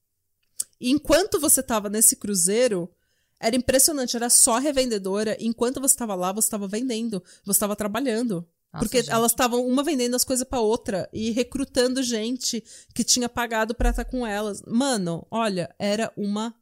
Enquanto 0.78 1.40
você 1.40 1.62
tava 1.62 1.88
nesse 1.88 2.16
cruzeiro, 2.16 2.94
era 3.40 3.56
impressionante, 3.56 4.14
era 4.14 4.28
só 4.28 4.58
revendedora. 4.58 5.38
Enquanto 5.40 5.80
você 5.80 5.96
tava 5.96 6.14
lá, 6.14 6.32
você 6.32 6.50
tava 6.50 6.68
vendendo, 6.68 7.24
você 7.46 7.58
tava 7.58 7.74
trabalhando. 7.74 8.46
Nossa, 8.78 8.86
porque 8.86 8.98
gente. 8.98 9.10
elas 9.10 9.32
estavam 9.32 9.66
uma 9.66 9.82
vendendo 9.82 10.14
as 10.14 10.24
coisas 10.24 10.46
para 10.46 10.60
outra 10.60 11.08
e 11.12 11.30
recrutando 11.30 12.02
gente 12.02 12.62
que 12.94 13.04
tinha 13.04 13.28
pagado 13.28 13.74
para 13.74 13.90
estar 13.90 14.04
tá 14.04 14.10
com 14.10 14.26
elas. 14.26 14.62
Mano, 14.66 15.26
olha, 15.30 15.74
era 15.78 16.12
uma 16.16 16.54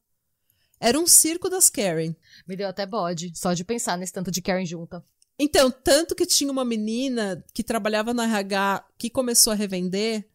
era 0.79 0.99
um 0.99 1.07
circo 1.07 1.49
das 1.49 1.71
Karen. 1.71 2.15
Me 2.47 2.57
deu 2.57 2.69
até 2.69 2.85
bode, 2.85 3.33
só 3.35 3.55
de 3.55 3.65
pensar 3.65 3.97
nesse 3.97 4.13
tanto 4.13 4.31
de 4.31 4.43
Karen 4.43 4.67
junta. 4.67 5.05
Então, 5.39 5.71
tanto 5.71 6.15
que 6.15 6.27
tinha 6.27 6.51
uma 6.51 6.65
menina 6.65 7.45
que 7.53 7.63
trabalhava 7.63 8.15
no 8.15 8.23
RH 8.23 8.87
que 8.97 9.11
começou 9.11 9.53
a 9.53 9.57
revender, 9.57 10.27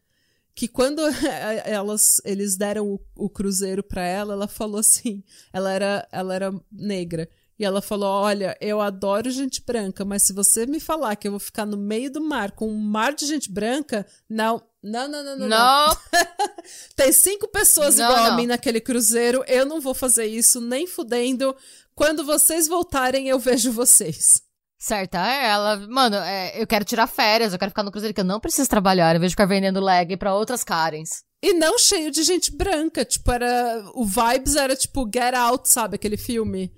que 0.53 0.67
quando 0.67 1.01
elas, 1.65 2.21
eles 2.23 2.55
deram 2.55 2.87
o, 2.87 2.99
o 3.15 3.29
cruzeiro 3.29 3.83
para 3.83 4.03
ela, 4.03 4.33
ela 4.33 4.47
falou 4.47 4.79
assim, 4.79 5.23
ela 5.51 5.71
era, 5.71 6.07
ela 6.11 6.35
era 6.35 6.53
negra. 6.71 7.29
E 7.61 7.63
ela 7.63 7.79
falou: 7.79 8.09
Olha, 8.09 8.57
eu 8.59 8.81
adoro 8.81 9.29
gente 9.29 9.63
branca, 9.63 10.03
mas 10.03 10.23
se 10.23 10.33
você 10.33 10.65
me 10.65 10.79
falar 10.79 11.15
que 11.15 11.27
eu 11.27 11.33
vou 11.33 11.39
ficar 11.39 11.63
no 11.63 11.77
meio 11.77 12.11
do 12.11 12.19
mar 12.19 12.53
com 12.53 12.67
um 12.67 12.75
mar 12.75 13.13
de 13.13 13.27
gente 13.27 13.51
branca, 13.51 14.03
não. 14.27 14.63
Não, 14.81 15.07
não, 15.07 15.23
não, 15.23 15.37
não. 15.37 15.47
não. 15.47 15.97
Tem 16.97 17.11
cinco 17.11 17.47
pessoas 17.47 17.97
não, 17.97 18.05
igual 18.05 18.25
não. 18.25 18.33
a 18.33 18.35
mim 18.35 18.47
naquele 18.47 18.81
cruzeiro. 18.81 19.43
Eu 19.47 19.63
não 19.63 19.79
vou 19.79 19.93
fazer 19.93 20.25
isso, 20.25 20.59
nem 20.59 20.87
fudendo. 20.87 21.55
Quando 21.93 22.25
vocês 22.25 22.67
voltarem, 22.67 23.27
eu 23.27 23.37
vejo 23.37 23.71
vocês. 23.71 24.41
Certa 24.79 25.19
é 25.19 25.45
ela. 25.49 25.77
Mano, 25.87 26.15
é, 26.15 26.59
eu 26.59 26.65
quero 26.65 26.83
tirar 26.83 27.05
férias, 27.05 27.53
eu 27.53 27.59
quero 27.59 27.69
ficar 27.69 27.83
no 27.83 27.91
cruzeiro 27.91 28.15
que 28.15 28.21
eu 28.21 28.25
não 28.25 28.39
preciso 28.39 28.67
trabalhar, 28.67 29.19
vez 29.19 29.29
de 29.29 29.35
ficar 29.35 29.45
vendendo 29.45 29.79
leg 29.79 30.17
para 30.17 30.33
outras 30.33 30.63
Karens. 30.63 31.23
E 31.43 31.53
não 31.53 31.77
cheio 31.77 32.09
de 32.09 32.23
gente 32.23 32.51
branca, 32.51 33.05
tipo, 33.05 33.31
era. 33.31 33.83
O 33.93 34.03
vibes 34.03 34.55
era 34.55 34.75
tipo 34.75 35.07
Get 35.13 35.35
Out, 35.35 35.69
sabe? 35.69 35.97
Aquele 35.97 36.17
filme. 36.17 36.73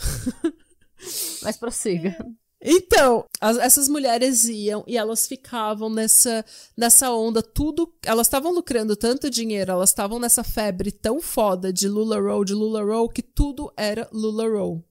Mas 1.42 1.56
prossiga. 1.56 2.16
Então, 2.62 3.24
as, 3.40 3.56
essas 3.56 3.88
mulheres 3.88 4.44
iam 4.44 4.84
e 4.86 4.98
elas 4.98 5.26
ficavam 5.26 5.88
nessa, 5.88 6.44
nessa 6.76 7.10
onda, 7.10 7.42
tudo. 7.42 7.90
Elas 8.04 8.26
estavam 8.26 8.52
lucrando 8.52 8.94
tanto 8.94 9.30
dinheiro, 9.30 9.72
elas 9.72 9.90
estavam 9.90 10.18
nessa 10.18 10.44
febre 10.44 10.92
tão 10.92 11.20
foda 11.20 11.72
de 11.72 11.88
Lula 11.88 12.20
Roll, 12.20 12.44
de 12.44 12.52
Lula 12.52 12.82
Roll, 12.82 13.08
que 13.08 13.22
tudo 13.22 13.72
era 13.76 14.08
Lula 14.12 14.46
Roll. 14.46 14.84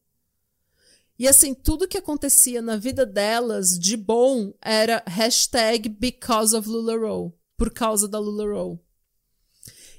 E 1.19 1.27
assim, 1.27 1.53
tudo 1.53 1.87
que 1.87 1.97
acontecia 1.97 2.61
na 2.61 2.77
vida 2.77 3.05
delas 3.05 3.77
de 3.77 3.97
bom 3.97 4.53
era 4.61 5.03
hashtag 5.05 5.89
because 5.89 6.55
of 6.55 6.67
LuLaRoe, 6.67 7.33
por 7.57 7.71
causa 7.71 8.07
da 8.07 8.17
LuLaRoe. 8.17 8.79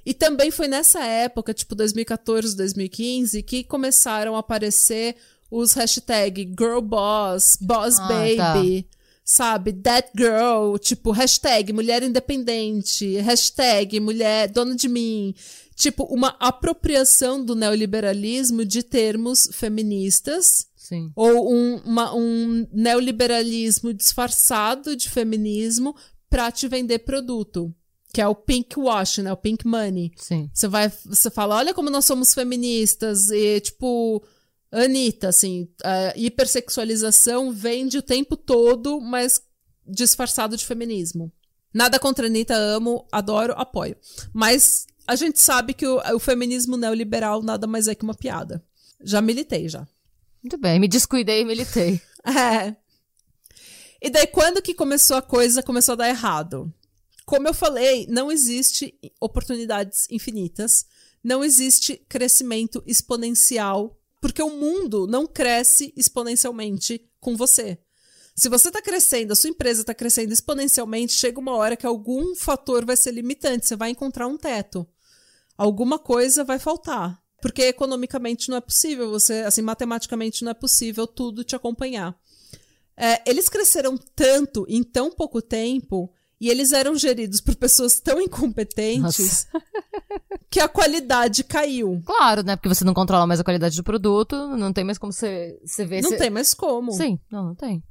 E 0.05 0.15
também 0.15 0.51
foi 0.51 0.69
nessa 0.69 1.05
época, 1.05 1.53
tipo 1.53 1.75
2014, 1.75 2.57
2015, 2.57 3.43
que 3.43 3.65
começaram 3.65 4.37
a 4.37 4.41
aparecer 4.41 5.17
os 5.51 5.73
hashtag 5.75 6.55
girl 6.59 6.81
boss, 6.81 7.57
boss 7.61 7.99
ah, 7.99 8.09
baby, 8.09 8.83
tá. 8.83 8.89
sabe? 9.25 9.73
That 9.73 10.11
girl, 10.17 10.77
tipo, 10.79 11.11
hashtag 11.11 11.73
mulher 11.73 12.03
independente, 12.03 13.17
hashtag 13.17 14.01
mulher 14.01 14.49
dona 14.49 14.75
de 14.75 14.89
mim. 14.89 15.35
Tipo, 15.75 16.05
uma 16.05 16.37
apropriação 16.39 17.45
do 17.45 17.55
neoliberalismo 17.55 18.65
de 18.65 18.83
termos 18.83 19.49
feministas 19.53 20.71
Sim. 20.91 21.13
Ou 21.15 21.55
um, 21.55 21.77
uma, 21.85 22.13
um 22.17 22.67
neoliberalismo 22.73 23.95
disfarçado 23.95 24.97
de 24.97 25.09
feminismo 25.09 25.95
para 26.29 26.51
te 26.51 26.67
vender 26.67 26.99
produto. 27.01 27.73
Que 28.13 28.21
é 28.21 28.27
o 28.27 28.35
pink 28.35 28.79
wash, 28.79 29.19
né? 29.19 29.33
O 29.33 29.37
pink 29.37 29.67
money. 29.67 30.11
Sim. 30.17 30.51
Você 30.53 30.67
vai, 30.67 30.93
você 31.07 31.31
fala, 31.31 31.57
olha 31.57 31.73
como 31.73 31.91
nós 31.91 32.05
somos 32.05 32.35
feministas 32.35 33.31
e, 33.31 33.61
tipo, 33.61 34.23
Anitta, 34.73 35.29
assim, 35.29 35.69
a 35.83 36.13
hipersexualização 36.17 37.53
vende 37.53 37.99
o 37.99 38.03
tempo 38.03 38.37
todo, 38.37 39.01
mas 39.01 39.41
disfarçado 39.87 40.57
de 40.57 40.65
feminismo. 40.65 41.33
Nada 41.73 41.99
contra 41.99 42.27
a 42.27 42.29
Anitta, 42.29 42.55
amo, 42.55 43.07
adoro, 43.13 43.55
apoio. 43.57 43.97
Mas 44.33 44.87
a 45.07 45.17
gente 45.17 45.41
sabe 45.41 45.75
que 45.75 45.87
o, 45.87 46.01
o 46.15 46.19
feminismo 46.19 46.77
neoliberal 46.77 47.43
nada 47.43 47.67
mais 47.67 47.89
é 47.89 47.95
que 47.95 48.05
uma 48.05 48.15
piada. 48.15 48.65
Já 49.03 49.21
militei, 49.21 49.69
já. 49.69 49.87
Muito 50.43 50.59
bem, 50.59 50.79
me 50.79 50.89
descuidei 50.89 51.43
e 51.43 51.45
militei. 51.45 52.01
É. 52.23 52.77
E 54.03 54.11
daí, 54.11 54.27
quando 54.27 54.61
que 54.61 54.75
começou 54.75 55.17
a 55.17 55.23
coisa, 55.23 55.63
começou 55.63 55.95
a 55.95 55.97
dar 55.97 56.09
errado? 56.11 56.71
Como 57.31 57.47
eu 57.47 57.55
falei, 57.55 58.09
não 58.09 58.33
existe 58.33 58.93
oportunidades 59.21 60.09
infinitas, 60.11 60.85
não 61.23 61.45
existe 61.45 62.05
crescimento 62.09 62.83
exponencial, 62.85 63.97
porque 64.21 64.43
o 64.43 64.51
mundo 64.51 65.07
não 65.07 65.29
cresce 65.29 65.95
exponencialmente 65.97 67.09
com 67.21 67.37
você. 67.37 67.79
Se 68.35 68.49
você 68.49 68.67
está 68.67 68.83
crescendo, 68.83 69.33
a 69.33 69.37
sua 69.37 69.49
empresa 69.49 69.83
está 69.83 69.95
crescendo 69.95 70.33
exponencialmente, 70.33 71.13
chega 71.13 71.39
uma 71.39 71.55
hora 71.55 71.77
que 71.77 71.87
algum 71.87 72.35
fator 72.35 72.85
vai 72.85 72.97
ser 72.97 73.13
limitante, 73.13 73.65
você 73.65 73.77
vai 73.77 73.91
encontrar 73.91 74.27
um 74.27 74.37
teto. 74.37 74.85
Alguma 75.57 76.01
coisa 76.01 76.43
vai 76.43 76.59
faltar. 76.59 77.23
Porque 77.41 77.63
economicamente 77.63 78.49
não 78.49 78.57
é 78.57 78.61
possível, 78.61 79.09
você, 79.09 79.35
assim, 79.43 79.63
matematicamente 79.63 80.43
não 80.43 80.51
é 80.51 80.55
possível 80.55 81.07
tudo 81.07 81.45
te 81.45 81.55
acompanhar. 81.55 82.19
É, 82.97 83.23
eles 83.25 83.49
cresceram 83.49 83.97
tanto 84.17 84.67
em 84.69 84.83
tão 84.83 85.13
pouco 85.13 85.41
tempo 85.41 86.13
e 86.41 86.49
eles 86.49 86.73
eram 86.73 86.97
geridos 86.97 87.41
por 87.41 87.55
pessoas 87.55 88.01
tão 88.01 88.21
incompetentes 88.21 89.47
que 90.49 90.59
a 90.59 90.69
qualidade 90.69 91.45
caiu. 91.45 92.03
Claro, 92.05 92.43
né? 92.43 92.57
Porque 92.57 92.69
você 92.69 92.85
não 92.85 92.95
controla 92.95 93.27
mais 93.27 93.41
a 93.41 93.45
qualidade 93.45 93.77
do 93.77 93.85
produto, 93.85 94.35
não 94.57 94.73
tem 94.73 94.83
mais 94.83 94.97
como 94.97 95.13
você, 95.13 95.61
você 95.65 95.85
ver. 95.85 96.03
Não 96.03 96.17
tem 96.17 96.31
mais 96.31 96.55
como. 96.55 96.93
Sim, 96.93 97.21
não, 97.31 97.45
não 97.45 97.55
tem. 97.55 97.83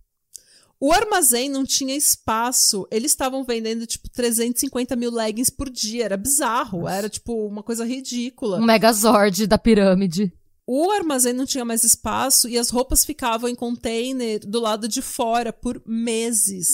O 0.81 0.93
armazém 0.93 1.49
não 1.49 1.65
tinha 1.65 1.95
espaço. 1.95 2.87
Eles 2.89 3.11
estavam 3.11 3.43
vendendo, 3.43 3.85
tipo, 3.85 4.09
350 4.09 4.95
mil 4.95 5.11
leggings 5.11 5.51
por 5.51 5.69
dia. 5.69 6.05
Era 6.05 6.15
bizarro. 6.15 6.83
Nossa. 6.83 6.95
Era, 6.95 7.09
tipo, 7.09 7.33
uma 7.47 7.61
coisa 7.61 7.85
ridícula. 7.85 8.59
Um 8.59 8.65
megazord 8.65 9.45
da 9.45 9.57
pirâmide. 9.57 10.33
O 10.65 10.89
armazém 10.91 11.33
não 11.33 11.45
tinha 11.45 11.65
mais 11.65 11.83
espaço 11.83 12.47
e 12.47 12.57
as 12.57 12.69
roupas 12.69 13.03
ficavam 13.03 13.49
em 13.49 13.55
container 13.55 14.39
do 14.39 14.59
lado 14.59 14.87
de 14.87 15.01
fora 15.01 15.51
por 15.51 15.81
meses. 15.85 16.67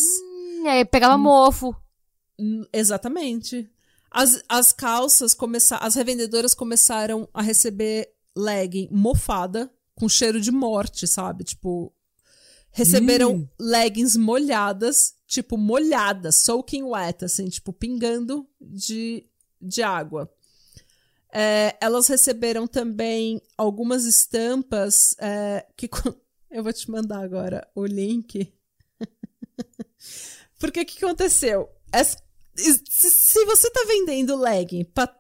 Hum, 0.66 0.68
e 0.68 0.68
aí 0.68 0.86
pegava 0.86 1.18
mofo. 1.18 1.76
Exatamente. 2.74 3.70
As, 4.10 4.44
as 4.50 4.72
calças 4.72 5.34
começaram. 5.34 5.86
As 5.86 5.96
revendedoras 5.96 6.54
começaram 6.54 7.30
a 7.34 7.42
receber 7.42 8.10
legging 8.36 8.90
mofada, 8.92 9.72
com 9.94 10.10
cheiro 10.10 10.42
de 10.42 10.52
morte, 10.52 11.08
sabe? 11.08 11.44
Tipo. 11.44 11.94
Receberam 12.72 13.36
hum. 13.36 13.48
leggings 13.58 14.18
molhadas, 14.18 15.16
tipo, 15.26 15.58
molhadas, 15.58 16.36
soaking 16.36 16.84
wet, 16.84 17.24
assim, 17.24 17.48
tipo, 17.48 17.72
pingando 17.72 18.46
de, 18.60 19.26
de 19.62 19.82
água. 19.82 20.30
É, 21.32 21.78
elas 21.80 22.08
receberam 22.08 22.68
também 22.68 23.42
algumas 23.58 24.04
estampas 24.04 25.16
é, 25.20 25.66
que. 25.78 25.90
Eu 26.52 26.64
vou 26.64 26.72
te 26.74 26.90
mandar 26.90 27.22
agora 27.22 27.66
o 27.76 27.86
link. 27.86 28.54
Porque 30.60 30.82
o 30.82 30.86
que 30.86 31.04
aconteceu? 31.04 31.70
As, 31.92 32.18
se, 32.56 33.46
você 33.46 33.70
tá 33.72 33.84
vendendo 33.88 34.36
legging 34.36 34.86
pra 34.86 35.14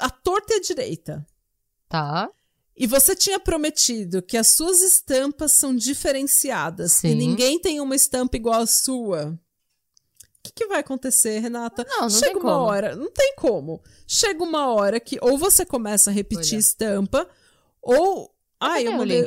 a 0.00 0.10
torta 0.10 0.54
e 0.54 0.56
a 0.56 0.60
direita. 0.60 1.26
Tá. 1.88 2.30
E 2.76 2.86
você 2.86 3.16
tinha 3.16 3.40
prometido 3.40 4.22
que 4.22 4.36
as 4.36 4.48
suas 4.48 4.82
estampas 4.82 5.52
são 5.52 5.74
diferenciadas 5.74 6.92
Sim. 6.92 7.08
e 7.08 7.14
ninguém 7.14 7.58
tem 7.58 7.80
uma 7.80 7.96
estampa 7.96 8.36
igual 8.36 8.60
à 8.60 8.66
sua 8.66 9.38
que, 10.48 10.52
que 10.52 10.66
vai 10.66 10.80
acontecer, 10.80 11.38
Renata? 11.40 11.84
Não, 11.88 12.02
não 12.02 12.10
Chega 12.10 12.38
uma 12.38 12.52
como. 12.52 12.64
hora, 12.64 12.96
não 12.96 13.10
tem 13.10 13.34
como. 13.36 13.82
Chega 14.06 14.42
uma 14.42 14.72
hora 14.72 14.98
que 14.98 15.18
ou 15.20 15.38
você 15.38 15.64
começa 15.64 16.10
a 16.10 16.12
repetir 16.12 16.54
Olha. 16.54 16.60
estampa, 16.60 17.28
ou. 17.82 18.34
Ah, 18.60 18.80
eu 18.80 18.92
mandei. 18.92 19.22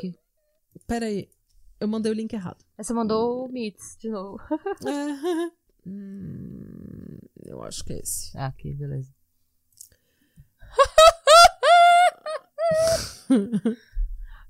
O? 0.75 0.80
Peraí. 0.88 1.30
Eu 1.80 1.88
mandei 1.88 2.12
o 2.12 2.15
link 2.15 2.34
errado. 2.34 2.63
Você 2.82 2.94
mandou 2.94 3.46
o 3.46 3.52
Meets 3.52 3.96
de 4.00 4.10
novo. 4.10 4.39
é. 4.86 5.52
hum, 5.88 7.20
eu 7.46 7.62
acho 7.63 7.84
que 7.84 7.94
é 7.94 8.00
esse. 8.00 8.36
Ah, 8.36 8.48
aqui, 8.48 8.74
beleza. 8.74 9.10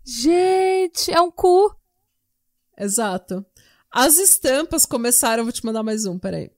Gente, 0.04 1.12
é 1.12 1.22
um 1.22 1.30
cu. 1.30 1.76
Exato. 2.78 3.46
As 3.92 4.18
estampas 4.18 4.86
começaram. 4.86 5.44
Vou 5.44 5.52
te 5.52 5.66
mandar 5.66 5.84
mais 5.84 6.06
um, 6.06 6.18
peraí. 6.18 6.50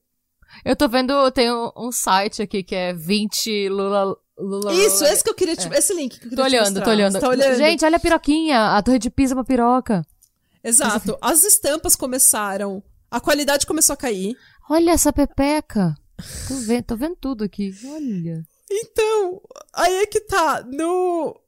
Eu 0.64 0.76
tô 0.76 0.88
vendo, 0.88 1.30
tem 1.32 1.52
um, 1.52 1.72
um 1.76 1.90
site 1.90 2.40
aqui 2.40 2.62
que 2.62 2.74
é 2.74 2.92
20 2.92 3.68
Lula. 3.68 4.16
Lula 4.38 4.72
Isso, 4.72 4.98
Lula. 4.98 5.10
esse 5.10 5.22
que 5.22 5.30
eu 5.30 5.34
queria 5.34 5.56
te, 5.56 5.72
é. 5.72 5.78
esse 5.78 5.94
link 5.94 6.18
que 6.18 6.26
eu 6.26 6.30
queria 6.30 6.36
tô 6.36 6.42
olhando, 6.44 6.80
te 6.80 6.84
tô 6.84 6.90
olhando, 6.90 7.20
tô 7.20 7.28
olhando. 7.28 7.56
Gente, 7.56 7.84
olha 7.84 7.96
a 7.96 8.00
piroquinha, 8.00 8.76
a 8.76 8.82
torre 8.82 8.98
de 8.98 9.10
pisa 9.10 9.34
é 9.34 9.36
uma 9.36 9.44
piroca. 9.44 10.04
Exato. 10.64 11.18
As 11.20 11.44
estampas 11.44 11.94
começaram, 11.94 12.82
a 13.10 13.20
qualidade 13.20 13.66
começou 13.66 13.92
a 13.92 13.98
cair. 13.98 14.34
Olha 14.68 14.92
essa 14.92 15.12
pepeca. 15.12 15.94
Tô 16.48 16.54
vendo, 16.54 16.84
tô 16.84 16.96
vendo 16.96 17.16
tudo 17.16 17.44
aqui. 17.44 17.70
Olha. 17.84 18.42
Então, 18.70 19.42
aí 19.74 19.94
é 19.96 20.06
que 20.06 20.20
tá 20.20 20.62
no 20.62 21.38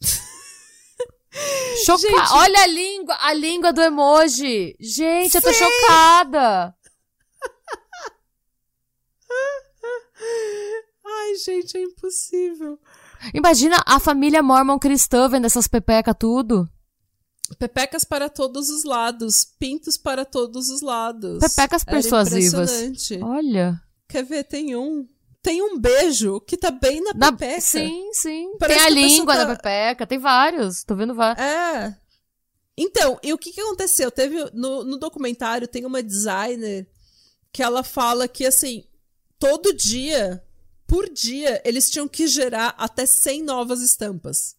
Chocada. 1.84 2.34
Olha 2.34 2.60
a 2.60 2.66
língua, 2.66 3.16
a 3.20 3.32
língua 3.32 3.72
do 3.72 3.80
emoji. 3.80 4.76
Gente, 4.78 5.30
Sei. 5.30 5.38
eu 5.38 5.42
tô 5.42 5.50
chocada. 5.52 6.74
Ai, 11.04 11.34
gente, 11.36 11.78
é 11.78 11.82
impossível. 11.82 12.78
Imagina 13.32 13.82
a 13.86 13.98
família 13.98 14.42
mormon 14.42 14.78
cristã 14.78 15.26
vendo 15.28 15.46
essas 15.46 15.66
pepecas 15.66 16.14
tudo. 16.18 16.68
Pepecas 17.56 18.04
para 18.04 18.28
todos 18.28 18.68
os 18.68 18.84
lados, 18.84 19.44
pintos 19.58 19.96
para 19.96 20.24
todos 20.24 20.68
os 20.68 20.82
lados. 20.82 21.40
Pepecas 21.40 21.84
persuasivas. 21.84 22.70
Olha. 23.22 23.80
Quer 24.08 24.24
ver? 24.24 24.44
Tem 24.44 24.76
um. 24.76 25.08
Tem 25.40 25.62
um 25.62 25.78
beijo 25.78 26.40
que 26.40 26.56
tá 26.56 26.70
bem 26.70 27.00
na, 27.00 27.14
na 27.14 27.32
pepeca. 27.32 27.60
Sim, 27.60 28.10
sim. 28.12 28.56
Parece 28.58 28.80
tem 28.80 28.86
a 28.86 28.90
língua 28.90 29.34
tá... 29.34 29.44
da 29.44 29.56
pepeca, 29.56 30.06
tem 30.06 30.18
vários. 30.18 30.82
Tô 30.82 30.94
vendo 30.94 31.14
vários. 31.14 31.44
É. 31.44 31.96
Então, 32.76 33.18
e 33.22 33.32
o 33.32 33.38
que 33.38 33.52
que 33.52 33.60
aconteceu? 33.60 34.10
Teve 34.10 34.50
no, 34.52 34.84
no 34.84 34.98
documentário 34.98 35.66
tem 35.66 35.86
uma 35.86 36.02
designer 36.02 36.86
que 37.52 37.62
ela 37.62 37.82
fala 37.82 38.28
que 38.28 38.44
assim, 38.44 38.84
todo 39.38 39.72
dia, 39.72 40.42
por 40.86 41.08
dia, 41.08 41.62
eles 41.64 41.90
tinham 41.90 42.06
que 42.08 42.26
gerar 42.26 42.74
até 42.78 43.06
100 43.06 43.42
novas 43.42 43.80
estampas. 43.80 44.56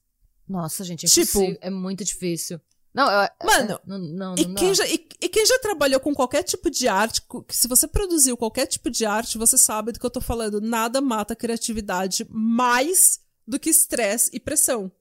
Nossa, 0.48 0.84
gente, 0.84 1.06
é, 1.06 1.10
tipo, 1.10 1.40
é 1.62 1.70
muito 1.70 2.04
difícil. 2.04 2.60
Não, 2.94 3.10
eu, 3.10 3.30
Mano, 3.46 3.74
é, 3.74 3.80
não, 3.86 4.00
não, 4.00 4.36
e, 4.36 4.56
quem 4.56 4.74
já, 4.74 4.88
e, 4.88 5.08
e, 5.22 5.30
quem 5.30 5.46
já 5.46 5.60
trabalhou 5.60 6.00
com 6.00 6.14
qualquer 6.14 6.44
tipo 6.44 6.70
de 6.72 6.88
arte, 6.88 7.22
se 7.50 7.68
você 7.68 7.88
produziu 7.88 8.36
qualquer 8.36 8.66
tipo 8.66 8.90
de 8.90 9.06
arte, 9.06 9.38
você 9.38 9.58
sabe 9.58 9.92
do 9.92 10.00
que 10.00 10.06
eu 10.06 10.10
tô 10.10 10.20
falando. 10.20 10.60
Nada 10.60 11.00
mata 11.00 11.34
a 11.34 11.36
criatividade 11.36 12.26
mais 12.30 13.20
do 13.48 13.60
que 13.60 13.70
estresse 13.70 14.32
e 14.34 14.40
pressão. 14.40 14.92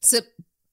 Você, 0.00 0.24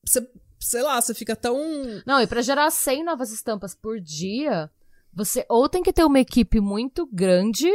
você, 0.05 0.29
sei 0.59 0.83
lá, 0.83 1.01
você 1.01 1.13
fica 1.13 1.35
tão. 1.35 1.57
Não, 2.05 2.21
e 2.21 2.27
pra 2.27 2.41
gerar 2.41 2.69
100 2.69 3.05
novas 3.05 3.31
estampas 3.31 3.73
por 3.73 3.99
dia, 3.99 4.69
você 5.13 5.45
ou 5.49 5.67
tem 5.67 5.81
que 5.81 5.93
ter 5.93 6.03
uma 6.03 6.19
equipe 6.19 6.59
muito 6.59 7.07
grande 7.07 7.67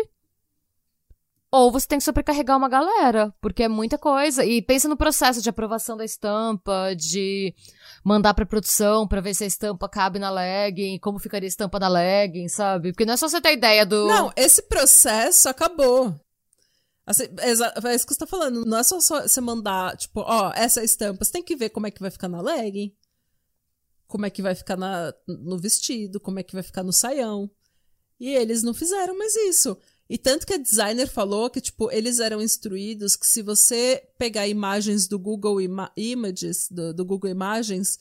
ou 1.51 1.71
você 1.71 1.87
tem 1.87 1.99
que 1.99 2.05
sobrecarregar 2.05 2.57
uma 2.57 2.69
galera, 2.69 3.33
porque 3.41 3.63
é 3.63 3.69
muita 3.69 3.97
coisa. 3.97 4.45
E 4.45 4.61
pensa 4.61 4.89
no 4.89 4.97
processo 4.97 5.41
de 5.41 5.49
aprovação 5.49 5.97
da 5.97 6.05
estampa, 6.05 6.95
de 6.97 7.55
mandar 8.05 8.35
pra 8.35 8.45
produção 8.45 9.07
pra 9.07 9.21
ver 9.21 9.35
se 9.35 9.45
a 9.45 9.47
estampa 9.47 9.89
cabe 9.89 10.19
na 10.19 10.31
legging, 10.31 10.99
como 10.99 11.19
ficaria 11.19 11.47
a 11.47 11.49
estampa 11.49 11.79
da 11.79 11.89
legging, 11.89 12.49
sabe? 12.49 12.93
Porque 12.93 13.07
não 13.07 13.15
é 13.15 13.17
só 13.17 13.29
você 13.29 13.41
ter 13.41 13.53
ideia 13.53 13.87
do. 13.87 14.07
Não, 14.07 14.33
esse 14.37 14.63
processo 14.63 15.49
acabou. 15.49 16.15
Assim, 17.07 17.25
é, 17.39 17.53
isso 17.95 18.07
que 18.07 18.13
você 18.13 18.19
tá 18.19 18.27
falando. 18.27 18.65
Não 18.65 18.79
é 18.79 18.83
só, 18.83 19.01
só 19.01 19.23
você 19.23 19.41
mandar, 19.41 19.97
tipo, 19.97 20.21
ó, 20.21 20.53
essa 20.55 20.83
estampa. 20.83 21.25
Você 21.25 21.31
tem 21.31 21.43
que 21.43 21.55
ver 21.55 21.71
como 21.71 21.87
é 21.87 21.91
que 21.91 22.01
vai 22.01 22.11
ficar 22.11 22.29
na 22.29 22.41
legging, 22.41 22.93
como 24.09 24.27
é 24.27 24.31
que 24.31 24.43
vai 24.43 24.57
ficar 24.57 24.77
na, 24.77 25.15
no 25.27 25.57
vestido, 25.59 26.19
como 26.19 26.41
é 26.41 26.43
que 26.43 26.55
vai 26.55 26.65
ficar 26.65 26.83
no 26.83 26.93
saião. 26.93 27.49
E 28.19 28.31
eles 28.31 28.63
não 28.63 28.75
fizeram 28.75 29.17
mais 29.17 29.37
isso. 29.37 29.79
E 30.09 30.17
tanto 30.17 30.47
que 30.47 30.55
a 30.55 30.59
designer 30.59 31.09
falou 31.09 31.51
que, 31.51 31.61
tipo, 31.61 31.91
eles 31.91 32.21
eram 32.21 32.41
instruídos 32.41 33.17
que 33.17 33.27
se 33.27 33.43
você 33.43 34.03
pegar 34.17 34.47
imagens 34.47 35.09
do 35.09 35.19
Google 35.19 35.61
Ima 35.61 35.91
Images, 35.97 36.69
do, 36.71 36.95
do, 36.95 37.05
Google 37.05 37.31
Imagens, 37.31 37.99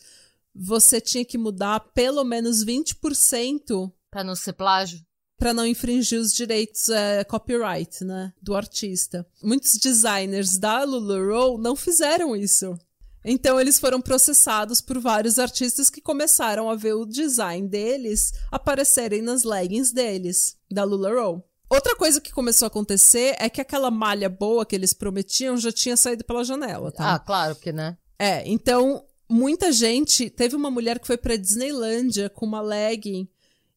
você 0.53 1.01
tinha 1.01 1.25
que 1.25 1.37
mudar 1.37 1.79
pelo 1.79 2.23
menos 2.23 2.63
20%. 2.63 3.91
Pra 4.11 4.23
não 4.23 4.35
ser 4.35 4.53
plágio? 4.53 5.03
Pra 5.37 5.53
não 5.53 5.65
infringir 5.65 6.19
os 6.19 6.31
direitos 6.31 6.89
é, 6.89 7.23
copyright, 7.23 8.03
né? 8.03 8.31
Do 8.41 8.55
artista. 8.55 9.25
Muitos 9.43 9.77
designers 9.77 10.57
da 10.57 10.83
LuLaRoe 10.83 11.59
não 11.59 11.75
fizeram 11.75 12.35
isso. 12.35 12.77
Então 13.25 13.59
eles 13.59 13.79
foram 13.79 13.99
processados 13.99 14.79
por 14.79 14.99
vários 14.99 15.39
artistas 15.39 15.89
que 15.89 15.99
começaram 15.99 16.69
a 16.69 16.75
ver 16.75 16.93
o 16.93 17.07
design 17.07 17.67
deles 17.67 18.31
aparecerem 18.51 19.23
nas 19.23 19.43
leggings 19.43 19.91
deles, 19.91 20.55
da 20.71 20.83
LuLaRoe. 20.83 21.41
Outra 21.75 21.93
coisa 21.95 22.21
que 22.21 22.31
começou 22.31 22.65
a 22.65 22.67
acontecer 22.67 23.35
é 23.37 23.49
que 23.49 23.59
aquela 23.59 23.91
malha 23.91 24.29
boa 24.29 24.65
que 24.65 24.73
eles 24.73 24.93
prometiam 24.93 25.57
já 25.57 25.73
tinha 25.73 25.97
saído 25.97 26.23
pela 26.23 26.43
janela, 26.43 26.89
tá? 26.89 27.15
Ah, 27.15 27.19
claro, 27.19 27.53
porque, 27.53 27.73
né? 27.73 27.97
É, 28.17 28.47
então 28.47 29.05
muita 29.29 29.73
gente. 29.73 30.29
Teve 30.29 30.55
uma 30.55 30.71
mulher 30.71 30.99
que 30.99 31.07
foi 31.07 31.17
pra 31.17 31.35
Disneylândia 31.35 32.29
com 32.29 32.45
uma 32.45 32.61
legging 32.61 33.27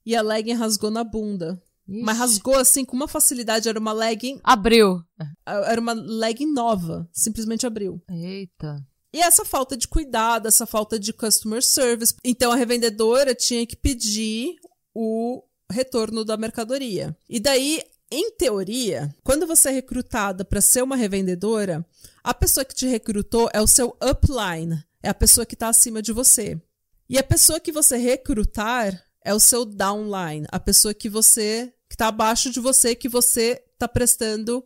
e 0.07 0.15
a 0.15 0.23
legging 0.23 0.55
rasgou 0.55 0.91
na 0.91 1.03
bunda. 1.03 1.61
Ixi. 1.89 2.03
Mas 2.03 2.19
rasgou 2.19 2.57
assim 2.57 2.85
com 2.85 2.95
uma 2.95 3.09
facilidade. 3.09 3.69
Era 3.69 3.81
uma 3.81 3.93
legging. 3.93 4.41
Abriu. 4.45 5.03
Era 5.45 5.81
uma 5.81 5.93
legging 5.93 6.53
nova. 6.53 7.09
Simplesmente 7.13 7.67
abriu. 7.67 8.01
Eita. 8.09 8.87
E 9.13 9.21
essa 9.21 9.45
falta 9.45 9.77
de 9.77 9.89
cuidado, 9.89 10.47
essa 10.47 10.67
falta 10.67 10.99
de 10.99 11.13
customer 11.13 11.65
service. 11.65 12.15
Então 12.23 12.53
a 12.53 12.57
revendedora 12.57 13.35
tinha 13.35 13.67
que 13.67 13.75
pedir 13.75 14.57
o 14.95 15.43
retorno 15.71 16.25
da 16.25 16.37
mercadoria. 16.37 17.17
E 17.29 17.39
daí, 17.39 17.83
em 18.11 18.31
teoria, 18.33 19.15
quando 19.23 19.47
você 19.47 19.69
é 19.69 19.73
recrutada 19.73 20.45
para 20.45 20.61
ser 20.61 20.83
uma 20.83 20.97
revendedora, 20.97 21.85
a 22.23 22.33
pessoa 22.33 22.65
que 22.65 22.75
te 22.75 22.87
recrutou 22.87 23.49
é 23.53 23.61
o 23.61 23.67
seu 23.67 23.97
upline, 24.03 24.83
é 25.03 25.09
a 25.09 25.15
pessoa 25.15 25.47
que 25.47 25.55
está 25.55 25.69
acima 25.69 26.01
de 26.01 26.13
você. 26.13 26.61
E 27.09 27.19
a 27.19 27.23
pessoa 27.23 27.61
que 27.61 27.73
você 27.73 27.97
recrutar 27.97 29.03
é 29.25 29.35
o 29.35 29.41
seu 29.41 29.65
downline, 29.65 30.47
a 30.51 30.61
pessoa 30.61 30.95
que 30.95 31.09
você 31.09 31.73
que 31.89 31.95
está 31.95 32.09
abaixo 32.09 32.51
de 32.51 32.61
você, 32.61 32.95
que 32.95 33.09
você 33.09 33.63
está 33.73 33.89
prestando 33.89 34.63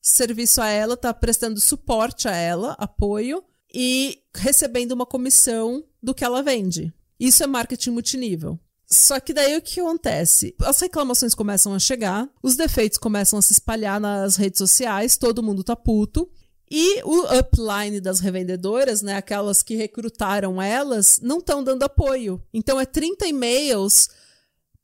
serviço 0.00 0.62
a 0.62 0.68
ela, 0.68 0.94
está 0.94 1.12
prestando 1.12 1.60
suporte 1.60 2.28
a 2.28 2.34
ela, 2.34 2.72
apoio 2.78 3.42
e 3.72 4.22
recebendo 4.34 4.92
uma 4.92 5.04
comissão 5.04 5.84
do 6.02 6.14
que 6.14 6.24
ela 6.24 6.42
vende. 6.42 6.92
Isso 7.18 7.42
é 7.42 7.46
marketing 7.46 7.90
multinível. 7.90 8.58
Só 8.92 9.20
que 9.20 9.32
daí 9.32 9.56
o 9.56 9.62
que 9.62 9.80
acontece? 9.80 10.54
As 10.60 10.80
reclamações 10.80 11.34
começam 11.34 11.72
a 11.72 11.78
chegar, 11.78 12.28
os 12.42 12.56
defeitos 12.56 12.98
começam 12.98 13.38
a 13.38 13.42
se 13.42 13.52
espalhar 13.52 14.00
nas 14.00 14.34
redes 14.36 14.58
sociais, 14.58 15.16
todo 15.16 15.42
mundo 15.42 15.62
tá 15.62 15.76
puto. 15.76 16.28
E 16.68 17.02
o 17.02 17.38
upline 17.38 18.00
das 18.00 18.20
revendedoras, 18.20 19.02
né, 19.02 19.16
aquelas 19.16 19.62
que 19.62 19.74
recrutaram 19.74 20.62
elas, 20.62 21.18
não 21.20 21.38
estão 21.38 21.62
dando 21.62 21.82
apoio. 21.82 22.42
Então 22.52 22.80
é 22.80 22.86
30 22.86 23.26
e-mails 23.26 24.08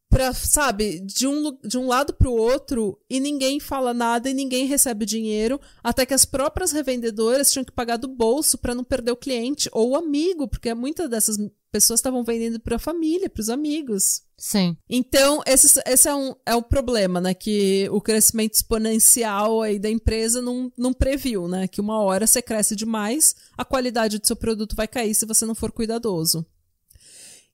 para, 0.08 0.32
sabe, 0.32 1.00
de 1.00 1.26
um, 1.26 1.58
de 1.64 1.76
um 1.76 1.86
lado 1.86 2.14
para 2.14 2.28
o 2.28 2.36
outro 2.36 2.98
e 3.10 3.18
ninguém 3.20 3.58
fala 3.58 3.92
nada 3.92 4.30
e 4.30 4.34
ninguém 4.34 4.66
recebe 4.66 5.04
dinheiro, 5.04 5.60
até 5.82 6.06
que 6.06 6.14
as 6.14 6.24
próprias 6.24 6.70
revendedoras 6.72 7.52
tinham 7.52 7.64
que 7.64 7.72
pagar 7.72 7.96
do 7.96 8.08
bolso 8.08 8.56
para 8.56 8.74
não 8.74 8.84
perder 8.84 9.10
o 9.10 9.16
cliente 9.16 9.68
ou 9.72 9.90
o 9.90 9.96
amigo, 9.96 10.46
porque 10.48 10.72
muitas 10.74 11.10
dessas 11.10 11.36
pessoas 11.76 12.00
estavam 12.00 12.24
vendendo 12.24 12.58
para 12.58 12.76
a 12.76 12.78
família, 12.78 13.28
para 13.28 13.40
os 13.40 13.50
amigos. 13.50 14.22
Sim. 14.38 14.76
Então, 14.88 15.42
esse, 15.46 15.80
esse 15.86 16.08
é, 16.08 16.14
um, 16.14 16.34
é 16.44 16.54
o 16.54 16.62
problema, 16.62 17.20
né? 17.20 17.34
Que 17.34 17.88
o 17.90 18.00
crescimento 18.00 18.54
exponencial 18.54 19.62
aí 19.62 19.78
da 19.78 19.90
empresa 19.90 20.42
não, 20.42 20.72
não 20.76 20.92
previu, 20.92 21.48
né? 21.48 21.68
Que 21.68 21.80
uma 21.80 22.00
hora 22.00 22.26
você 22.26 22.40
cresce 22.42 22.74
demais, 22.74 23.34
a 23.56 23.64
qualidade 23.64 24.18
do 24.18 24.26
seu 24.26 24.36
produto 24.36 24.76
vai 24.76 24.88
cair 24.88 25.14
se 25.14 25.26
você 25.26 25.44
não 25.44 25.54
for 25.54 25.70
cuidadoso. 25.70 26.44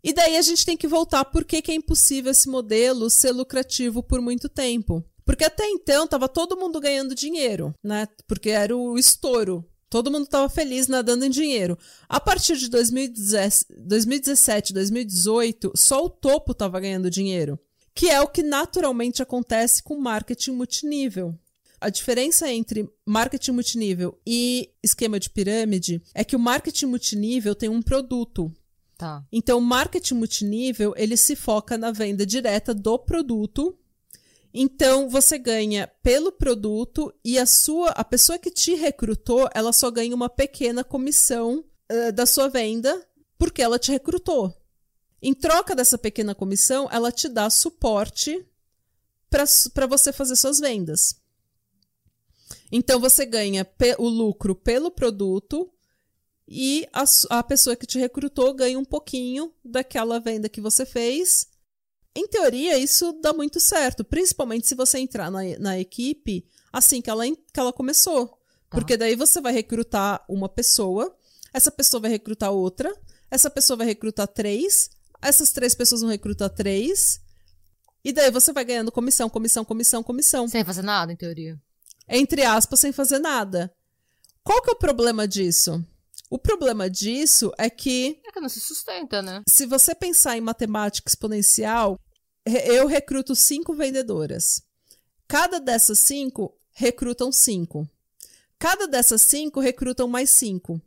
E 0.05 0.13
daí 0.13 0.37
a 0.37 0.43
gente 0.43 0.67
tem 0.67 0.77
que 0.77 0.89
voltar 0.89 1.25
por 1.25 1.45
que, 1.45 1.63
que 1.63 1.71
é 1.71 1.75
impossível 1.75 2.33
esse 2.33 2.49
modelo 2.49 3.09
ser 3.09 3.31
lucrativo 3.31 4.03
por 4.03 4.21
muito 4.21 4.49
tempo. 4.49 5.05
Porque 5.25 5.45
até 5.45 5.65
então 5.69 6.05
estava 6.05 6.29
todo 6.29 6.57
mundo 6.57 6.81
ganhando 6.81 7.15
dinheiro, 7.15 7.73
né? 7.83 8.09
Porque 8.27 8.51
era 8.51 8.77
o 8.77 8.99
estouro. 8.99 9.65
Todo 9.93 10.11
mundo 10.11 10.25
estava 10.25 10.49
feliz 10.49 10.89
nadando 10.89 11.27
em 11.27 11.29
dinheiro. 11.29 11.79
A 12.09 12.19
partir 12.19 12.57
de 12.57 12.71
2017, 12.71 14.73
2018, 14.73 15.71
só 15.77 16.07
o 16.07 16.09
topo 16.09 16.53
estava 16.53 16.81
ganhando 16.81 17.11
dinheiro. 17.11 17.61
Que 17.95 18.09
é 18.09 18.19
o 18.19 18.27
que 18.27 18.43
naturalmente 18.43 19.21
acontece 19.21 19.83
com 19.83 20.01
marketing 20.01 20.53
multinível. 20.53 21.39
A 21.79 21.91
diferença 21.91 22.51
entre 22.51 22.89
marketing 23.05 23.51
multinível 23.51 24.19
e 24.27 24.71
esquema 24.83 25.21
de 25.21 25.29
pirâmide 25.29 26.03
é 26.15 26.25
que 26.25 26.37
o 26.37 26.41
marketing 26.41 26.87
multinível 26.87 27.55
tem 27.55 27.69
um 27.69 27.83
produto. 27.83 28.51
Tá. 28.97 29.23
Então, 29.31 29.59
o 29.59 29.61
marketing 29.61 30.15
multinível, 30.15 30.95
ele 30.97 31.19
se 31.19 31.37
foca 31.37 31.77
na 31.77 31.91
venda 31.91 32.25
direta 32.25 32.73
do 32.73 32.99
produto. 32.99 33.79
Então, 34.55 35.09
você 35.09 35.39
ganha 35.39 35.91
pelo 36.03 36.31
produto 36.31 37.13
e 37.25 37.39
a 37.39 37.47
sua 37.47 37.91
a 37.91 38.05
pessoa 38.05 38.39
que 38.39 38.51
te 38.51 38.75
recrutou, 38.75 39.49
ela 39.55 39.73
só 39.73 39.91
ganha 39.91 40.15
uma 40.15 40.29
pequena 40.29 40.85
comissão 40.85 41.65
uh, 41.91 42.13
da 42.13 42.27
sua 42.27 42.49
venda 42.49 43.07
porque 43.39 43.63
ela 43.63 43.79
te 43.79 43.91
recrutou. 43.91 44.55
Em 45.23 45.33
troca 45.33 45.75
dessa 45.75 45.97
pequena 45.97 46.35
comissão, 46.35 46.89
ela 46.93 47.11
te 47.11 47.29
dá 47.29 47.49
suporte 47.49 48.45
para 49.31 49.87
você 49.87 50.13
fazer 50.13 50.37
suas 50.37 50.59
vendas. 50.59 51.17
Então, 52.71 53.01
você 53.01 53.25
ganha 53.25 53.67
o 53.99 54.09
lucro 54.09 54.55
pelo 54.55 54.91
produto 54.91 55.73
e 56.47 56.87
a, 56.93 57.05
a 57.31 57.43
pessoa 57.43 57.77
que 57.77 57.87
te 57.87 57.99
recrutou 57.99 58.53
ganha 58.53 58.79
um 58.79 58.85
pouquinho 58.85 59.53
daquela 59.65 60.21
venda 60.21 60.49
que 60.49 60.61
você 60.61 60.85
fez. 60.85 61.49
Em 62.15 62.27
teoria, 62.29 62.77
isso 62.79 63.13
dá 63.23 63.33
muito 63.33 63.59
certo, 63.59 64.05
principalmente 64.05 64.69
se 64.69 64.75
você 64.75 64.99
entrar 64.99 65.31
na, 65.31 65.41
na 65.59 65.79
equipe 65.79 66.45
assim 66.73 67.01
que 67.01 67.09
ela, 67.09 67.25
que 67.27 67.59
ela 67.61 67.73
começou. 67.73 68.29
Tá. 68.29 68.37
Porque 68.71 68.97
daí 68.97 69.17
você 69.17 69.41
vai 69.41 69.53
recrutar 69.53 70.25
uma 70.29 70.49
pessoa, 70.49 71.15
essa 71.53 71.71
pessoa 71.71 72.01
vai 72.01 72.11
recrutar 72.11 72.51
outra, 72.51 72.95
essa 73.31 73.51
pessoa 73.51 73.79
vai 73.79 73.87
recrutar 73.87 74.29
três, 74.29 74.91
essas 75.21 75.53
três 75.53 75.75
pessoas 75.75 76.03
vão 76.03 76.11
recrutar 76.11 76.51
três, 76.51 77.21
e 78.05 78.13
daí 78.13 78.31
você 78.31 78.53
vai 78.53 78.65
ganhando 78.65 78.91
comissão, 78.91 79.29
comissão, 79.31 79.65
comissão, 79.65 80.03
comissão. 80.03 80.49
Sem 80.49 80.65
fazer 80.65 80.83
nada, 80.83 81.13
em 81.13 81.17
teoria. 81.17 81.59
Entre 82.09 82.45
aspas, 82.45 82.81
sem 82.81 82.93
fazer 82.93 83.21
nada. 83.21 83.73
Qual 84.43 84.61
que 84.61 84.71
é 84.71 84.73
o 84.73 84.79
problema 84.79 85.27
disso? 85.27 85.85
O 86.33 86.39
problema 86.39 86.89
disso 86.89 87.53
é 87.59 87.69
que. 87.69 88.19
É 88.25 88.33
que 88.33 88.41
não 88.41 88.49
se 88.49 88.59
sustenta, 88.59 89.21
né? 89.21 89.43
Se 89.47 89.67
você 89.67 89.95
pensar 89.95 90.35
em 90.35 90.41
matemática 90.41 91.07
exponencial, 91.07 92.01
eu 92.47 92.87
recruto 92.87 93.37
cinco 93.37 93.75
vendedoras. 93.75 94.63
Cada 95.29 95.61
dessas 95.61 95.99
cinco 95.99 96.59
recrutam 96.71 97.31
cinco. 97.31 97.87
Cada 98.59 98.89
dessas 98.89 99.21
cinco 99.21 99.61
recrutam 99.61 100.09
mais 100.09 100.31
cinco. 100.31 100.81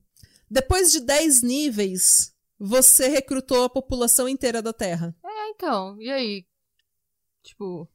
Depois 0.49 0.91
de 0.91 0.99
dez 0.99 1.43
níveis, 1.43 2.33
você 2.57 3.07
recrutou 3.07 3.65
a 3.65 3.69
população 3.69 4.27
inteira 4.27 4.63
da 4.63 4.73
Terra. 4.73 5.15
É, 5.23 5.49
então. 5.49 6.01
E 6.01 6.09
aí? 6.09 6.43
Tipo. 7.43 7.87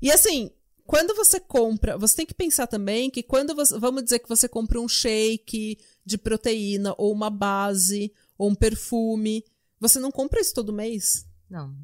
E 0.00 0.12
assim, 0.12 0.52
quando 0.88 1.14
você 1.14 1.38
compra, 1.38 1.98
você 1.98 2.16
tem 2.16 2.24
que 2.24 2.32
pensar 2.32 2.66
também 2.66 3.10
que 3.10 3.22
quando 3.22 3.54
você, 3.54 3.78
vamos 3.78 4.02
dizer 4.04 4.20
que 4.20 4.28
você 4.28 4.48
compra 4.48 4.80
um 4.80 4.88
shake 4.88 5.78
de 6.02 6.16
proteína 6.16 6.94
ou 6.96 7.12
uma 7.12 7.28
base 7.28 8.10
ou 8.38 8.48
um 8.48 8.54
perfume, 8.54 9.44
você 9.78 9.98
não 9.98 10.10
compra 10.10 10.40
isso 10.40 10.54
todo 10.54 10.72
mês? 10.72 11.26
Não. 11.50 11.76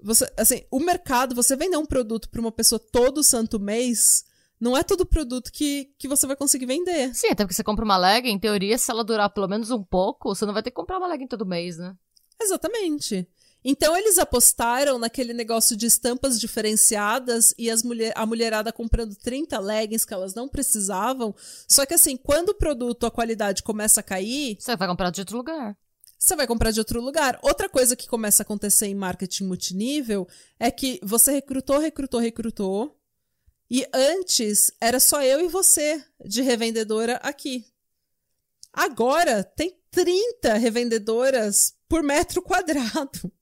Você, 0.00 0.32
assim, 0.36 0.62
o 0.70 0.78
mercado, 0.78 1.34
você 1.34 1.56
vender 1.56 1.78
um 1.78 1.84
produto 1.84 2.30
para 2.30 2.40
uma 2.40 2.52
pessoa 2.52 2.78
todo 2.78 3.24
santo 3.24 3.58
mês, 3.58 4.24
não 4.60 4.78
é 4.78 4.84
todo 4.84 5.04
produto 5.04 5.50
que, 5.50 5.92
que 5.98 6.06
você 6.06 6.24
vai 6.24 6.36
conseguir 6.36 6.66
vender. 6.66 7.12
Sim, 7.16 7.30
até 7.30 7.42
porque 7.42 7.54
você 7.54 7.64
compra 7.64 7.84
uma 7.84 7.96
leg, 7.96 8.28
em 8.28 8.38
teoria, 8.38 8.78
se 8.78 8.88
ela 8.88 9.02
durar 9.02 9.30
pelo 9.30 9.48
menos 9.48 9.72
um 9.72 9.82
pouco, 9.82 10.32
você 10.32 10.46
não 10.46 10.54
vai 10.54 10.62
ter 10.62 10.70
que 10.70 10.76
comprar 10.76 10.98
uma 10.98 11.08
leg 11.08 11.26
todo 11.26 11.44
mês, 11.44 11.76
né? 11.76 11.92
Exatamente. 12.40 13.26
Então 13.64 13.96
eles 13.96 14.18
apostaram 14.18 14.98
naquele 14.98 15.32
negócio 15.32 15.76
de 15.76 15.86
estampas 15.86 16.38
diferenciadas 16.38 17.52
e 17.58 17.70
as 17.70 17.82
mulher, 17.82 18.12
a 18.16 18.24
mulherada 18.24 18.72
comprando 18.72 19.16
30 19.16 19.58
leggings 19.58 20.04
que 20.04 20.14
elas 20.14 20.34
não 20.34 20.48
precisavam. 20.48 21.34
Só 21.66 21.84
que 21.84 21.94
assim, 21.94 22.16
quando 22.16 22.50
o 22.50 22.54
produto, 22.54 23.04
a 23.04 23.10
qualidade 23.10 23.62
começa 23.62 24.00
a 24.00 24.02
cair. 24.02 24.56
Você 24.60 24.76
vai 24.76 24.88
comprar 24.88 25.10
de 25.10 25.20
outro 25.20 25.36
lugar. 25.36 25.76
Você 26.18 26.34
vai 26.34 26.46
comprar 26.46 26.70
de 26.70 26.80
outro 26.80 27.00
lugar. 27.00 27.38
Outra 27.42 27.68
coisa 27.68 27.94
que 27.94 28.08
começa 28.08 28.42
a 28.42 28.44
acontecer 28.44 28.86
em 28.86 28.94
marketing 28.94 29.44
multinível 29.44 30.26
é 30.58 30.70
que 30.70 30.98
você 31.02 31.32
recrutou, 31.32 31.78
recrutou, 31.78 32.20
recrutou. 32.20 32.96
E 33.70 33.86
antes 33.92 34.72
era 34.80 34.98
só 34.98 35.22
eu 35.22 35.40
e 35.40 35.48
você 35.48 36.02
de 36.24 36.42
revendedora 36.42 37.16
aqui. 37.16 37.66
Agora 38.72 39.44
tem 39.44 39.78
30 39.90 40.54
revendedoras 40.54 41.74
por 41.88 42.02
metro 42.02 42.42
quadrado. 42.42 43.32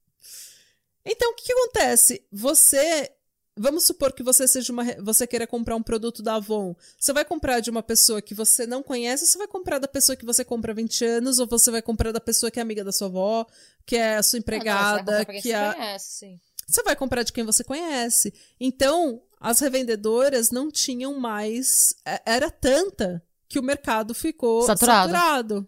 Então, 1.07 1.31
o 1.31 1.35
que, 1.35 1.45
que 1.45 1.53
acontece? 1.53 2.25
Você 2.31 3.11
Vamos 3.59 3.85
supor 3.85 4.13
que 4.13 4.21
você 4.21 4.47
seja 4.47 4.71
uma. 4.71 4.83
Você 5.01 5.25
queira 5.25 5.47
comprar 5.47 5.75
um 5.75 5.81
produto 5.81 6.21
da 6.21 6.35
Avon. 6.35 6.75
Você 6.97 7.11
vai 7.11 7.25
comprar 7.25 7.59
de 7.59 7.71
uma 7.71 7.81
pessoa 7.81 8.21
que 8.21 8.35
você 8.35 8.67
não 8.67 8.83
conhece, 8.83 9.23
ou 9.23 9.27
você 9.27 9.37
vai 9.39 9.47
comprar 9.47 9.79
da 9.79 9.87
pessoa 9.87 10.15
que 10.15 10.23
você 10.23 10.45
compra 10.45 10.71
há 10.71 10.75
20 10.75 11.03
anos, 11.03 11.39
ou 11.39 11.47
você 11.47 11.71
vai 11.71 11.81
comprar 11.81 12.11
da 12.11 12.21
pessoa 12.21 12.51
que 12.51 12.59
é 12.59 12.61
amiga 12.61 12.83
da 12.83 12.91
sua 12.91 13.07
avó, 13.07 13.47
que 13.83 13.95
é 13.95 14.17
a 14.17 14.21
sua 14.21 14.37
empregada, 14.37 15.21
ah, 15.21 15.33
não, 15.33 15.41
que 15.41 15.51
é. 15.51 15.73
Conhece, 15.73 16.39
você 16.67 16.83
vai 16.83 16.95
comprar 16.95 17.23
de 17.23 17.33
quem 17.33 17.43
você 17.43 17.63
conhece. 17.63 18.31
Então, 18.59 19.23
as 19.39 19.59
revendedoras 19.59 20.51
não 20.51 20.69
tinham 20.69 21.19
mais. 21.19 21.95
É, 22.05 22.21
era 22.25 22.51
tanta 22.51 23.23
que 23.49 23.57
o 23.57 23.63
mercado 23.63 24.13
ficou 24.13 24.63
saturado. 24.63 25.11
saturado. 25.11 25.67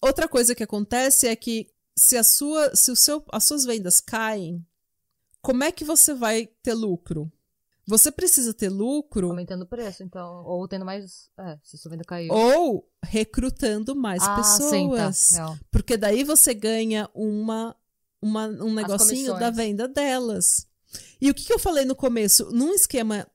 outra 0.00 0.28
coisa 0.28 0.54
que 0.54 0.62
acontece 0.62 1.26
é 1.26 1.34
que 1.34 1.68
se, 1.96 2.16
a 2.16 2.22
sua, 2.22 2.76
se 2.76 2.92
o 2.92 2.96
seu, 2.96 3.24
as 3.32 3.44
suas 3.44 3.64
vendas 3.64 4.00
caem, 4.00 4.64
como 5.44 5.62
é 5.62 5.70
que 5.70 5.84
você 5.84 6.14
vai 6.14 6.48
ter 6.62 6.72
lucro? 6.72 7.30
Você 7.86 8.10
precisa 8.10 8.54
ter 8.54 8.70
lucro. 8.70 9.28
Aumentando 9.28 9.64
o 9.64 9.66
preço, 9.66 10.02
então. 10.02 10.42
Ou 10.46 10.66
tendo 10.66 10.86
mais. 10.86 11.28
É, 11.38 11.58
se 11.62 11.76
sua 11.76 11.90
venda 11.90 12.02
caiu. 12.02 12.32
Ou 12.32 12.88
recrutando 13.04 13.94
mais 13.94 14.22
ah, 14.22 14.36
pessoas. 14.36 15.18
Sim, 15.18 15.36
tá. 15.36 15.58
Porque 15.70 15.98
daí 15.98 16.24
você 16.24 16.54
ganha 16.54 17.10
uma, 17.14 17.76
uma 18.22 18.46
um 18.46 18.72
negocinho 18.72 19.38
da 19.38 19.50
venda 19.50 19.86
delas. 19.86 20.66
E 21.20 21.30
o 21.30 21.34
que, 21.34 21.44
que 21.44 21.52
eu 21.52 21.58
falei 21.58 21.84
no 21.84 21.94
começo? 21.94 22.50
Num 22.50 22.72
esquema 22.72 23.26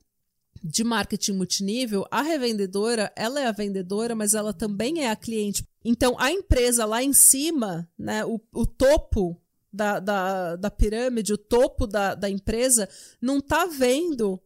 de 0.63 0.83
marketing 0.83 1.33
multinível, 1.33 2.07
a 2.09 2.23
revendedora, 2.23 3.13
ela 3.15 3.39
é 3.39 3.45
a 3.45 3.51
vendedora, 3.51 4.15
mas 4.15 4.33
ela 4.33 4.51
também 4.51 5.03
é 5.03 5.11
a 5.11 5.15
cliente. 5.15 5.63
Então, 5.85 6.19
a 6.19 6.31
empresa 6.31 6.85
lá 6.85 7.03
em 7.03 7.13
cima, 7.13 7.87
né, 7.97 8.25
o, 8.25 8.41
o 8.51 8.65
topo 8.65 9.39
da, 9.71 9.99
da, 9.99 10.55
da 10.55 10.71
pirâmide, 10.71 11.33
o 11.33 11.37
topo 11.37 11.85
da, 11.85 12.15
da 12.15 12.29
empresa, 12.29 12.89
não 13.21 13.37
está 13.37 13.65
vendo 13.65 14.41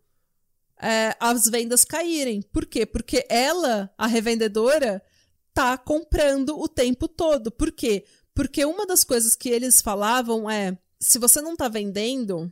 é, 0.81 1.15
as 1.19 1.45
vendas 1.45 1.85
caírem. 1.85 2.41
Por 2.41 2.65
quê? 2.65 2.85
Porque 2.85 3.25
ela, 3.29 3.89
a 3.97 4.07
revendedora, 4.07 5.01
tá 5.53 5.77
comprando 5.77 6.59
o 6.59 6.67
tempo 6.67 7.07
todo. 7.07 7.51
Por 7.51 7.71
quê? 7.71 8.05
Porque 8.33 8.65
uma 8.65 8.85
das 8.85 9.03
coisas 9.03 9.35
que 9.35 9.49
eles 9.49 9.81
falavam 9.81 10.49
é: 10.49 10.77
se 10.99 11.19
você 11.19 11.41
não 11.41 11.53
está 11.53 11.67
vendendo, 11.67 12.51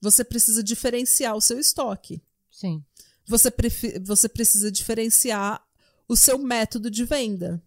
você 0.00 0.22
precisa 0.24 0.62
diferenciar 0.62 1.36
o 1.36 1.40
seu 1.40 1.58
estoque. 1.58 2.22
Sim. 2.50 2.84
Você, 3.26 3.52
você 4.00 4.28
precisa 4.28 4.70
diferenciar 4.70 5.64
o 6.08 6.16
seu 6.16 6.38
método 6.38 6.90
de 6.90 7.04
venda. 7.04 7.62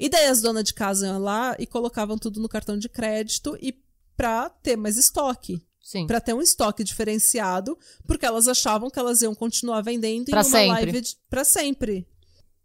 E 0.00 0.08
daí 0.08 0.28
as 0.28 0.40
donas 0.40 0.64
de 0.64 0.72
casa 0.72 1.06
iam 1.06 1.18
lá 1.18 1.54
e 1.58 1.66
colocavam 1.66 2.16
tudo 2.16 2.40
no 2.40 2.48
cartão 2.48 2.78
de 2.78 2.88
crédito 2.88 3.54
e 3.60 3.78
para 4.16 4.48
ter 4.48 4.74
mais 4.74 4.96
estoque. 4.96 5.62
Sim. 5.78 6.06
Para 6.06 6.20
ter 6.22 6.32
um 6.32 6.40
estoque 6.40 6.82
diferenciado, 6.82 7.78
porque 8.06 8.24
elas 8.24 8.48
achavam 8.48 8.88
que 8.88 8.98
elas 8.98 9.20
iam 9.20 9.34
continuar 9.34 9.82
vendendo 9.82 10.30
pra 10.30 10.40
em 10.40 10.42
uma 10.42 10.44
sempre. 10.44 10.92
live 10.92 11.16
para 11.28 11.44
sempre. 11.44 12.08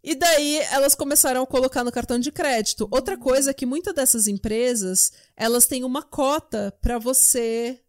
E 0.01 0.15
daí 0.15 0.59
elas 0.71 0.95
começaram 0.95 1.43
a 1.43 1.47
colocar 1.47 1.83
no 1.83 1.91
cartão 1.91 2.17
de 2.17 2.31
crédito. 2.31 2.87
Outra 2.89 3.17
coisa 3.17 3.51
é 3.51 3.53
que 3.53 3.65
muitas 3.65 3.93
dessas 3.93 4.27
empresas, 4.27 5.11
elas 5.35 5.65
têm 5.65 5.83
uma 5.83 6.03
cota 6.03 6.73
para 6.81 6.97
você 6.97 7.81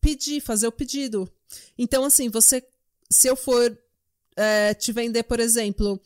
pedir, 0.00 0.40
fazer 0.40 0.66
o 0.66 0.72
pedido. 0.72 1.30
Então 1.76 2.04
assim, 2.04 2.30
você 2.30 2.64
se 3.10 3.28
eu 3.28 3.36
for 3.36 3.76
é, 4.34 4.72
te 4.72 4.92
vender, 4.92 5.24
por 5.24 5.40
exemplo, 5.40 6.00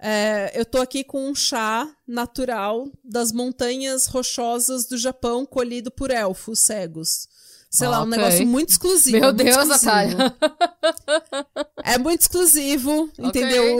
é, 0.00 0.52
eu 0.54 0.64
tô 0.64 0.78
aqui 0.80 1.02
com 1.04 1.28
um 1.28 1.34
chá 1.34 1.88
natural 2.06 2.86
das 3.04 3.32
montanhas 3.32 4.06
rochosas 4.06 4.86
do 4.86 4.96
Japão 4.96 5.44
colhido 5.44 5.90
por 5.90 6.10
elfos 6.10 6.60
cegos. 6.60 7.26
Sei 7.70 7.86
lá, 7.86 8.00
um 8.02 8.06
Ok. 8.06 8.16
negócio 8.16 8.46
muito 8.46 8.70
exclusivo. 8.70 9.18
Meu 9.18 9.34
muito 9.34 9.44
Deus, 9.44 9.56
exclusivo. 9.56 9.86
Natália. 9.86 10.36
É 11.84 11.98
muito 11.98 12.20
exclusivo, 12.22 13.02
Ok. 13.18 13.24
entendeu? 13.28 13.76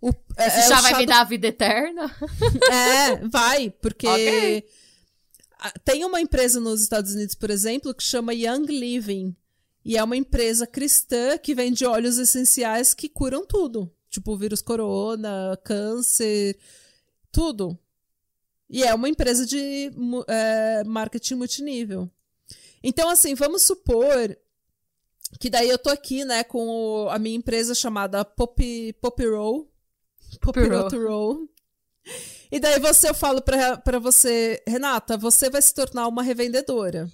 O, 0.00 0.08
o, 0.08 0.14
é, 0.36 0.46
Esse 0.46 0.58
é 0.58 0.62
chá 0.68 0.80
vai 0.80 0.92
chá 0.92 0.98
me 0.98 1.06
do- 1.06 1.08
dar 1.08 1.20
a 1.20 1.24
vida 1.24 1.46
eterna? 1.48 2.16
É, 2.70 3.16
vai, 3.28 3.70
porque 3.70 4.06
Ok. 4.06 4.64
a- 5.58 5.72
tem 5.84 6.04
uma 6.04 6.20
empresa 6.20 6.60
nos 6.60 6.80
Estados 6.80 7.12
Unidos, 7.12 7.34
por 7.34 7.50
exemplo, 7.50 7.92
que 7.94 8.02
chama 8.04 8.32
Young 8.34 8.66
Living. 8.66 9.34
E 9.84 9.96
é 9.98 10.04
uma 10.04 10.16
empresa 10.16 10.64
cristã 10.64 11.36
que 11.38 11.56
vende 11.56 11.84
óleos 11.84 12.16
essenciais 12.18 12.94
que 12.94 13.08
curam 13.08 13.44
tudo. 13.44 13.92
Tipo 14.12 14.36
vírus 14.36 14.60
corona, 14.60 15.58
câncer, 15.64 16.56
tudo. 17.32 17.76
E 18.68 18.82
é 18.84 18.94
uma 18.94 19.08
empresa 19.08 19.44
de 19.46 19.90
é, 20.28 20.84
marketing 20.84 21.34
multinível. 21.36 22.08
Então, 22.84 23.08
assim, 23.08 23.34
vamos 23.34 23.62
supor 23.62 24.36
que 25.40 25.48
daí 25.48 25.68
eu 25.70 25.78
tô 25.78 25.88
aqui, 25.88 26.26
né, 26.26 26.44
com 26.44 26.68
o- 26.68 27.08
a 27.08 27.18
minha 27.18 27.36
empresa 27.36 27.74
chamada 27.74 28.22
Pop, 28.22 28.92
Pop 29.00 29.26
Roll. 29.26 29.72
Pop 30.42 30.60
Roll. 30.60 31.08
Roll. 31.08 31.48
E 32.52 32.60
daí 32.60 32.78
você, 32.80 33.08
eu 33.08 33.14
falo 33.14 33.40
pra, 33.40 33.78
pra 33.78 33.98
você, 33.98 34.62
Renata, 34.68 35.16
você 35.16 35.48
vai 35.48 35.62
se 35.62 35.72
tornar 35.72 36.06
uma 36.06 36.22
revendedora. 36.22 37.10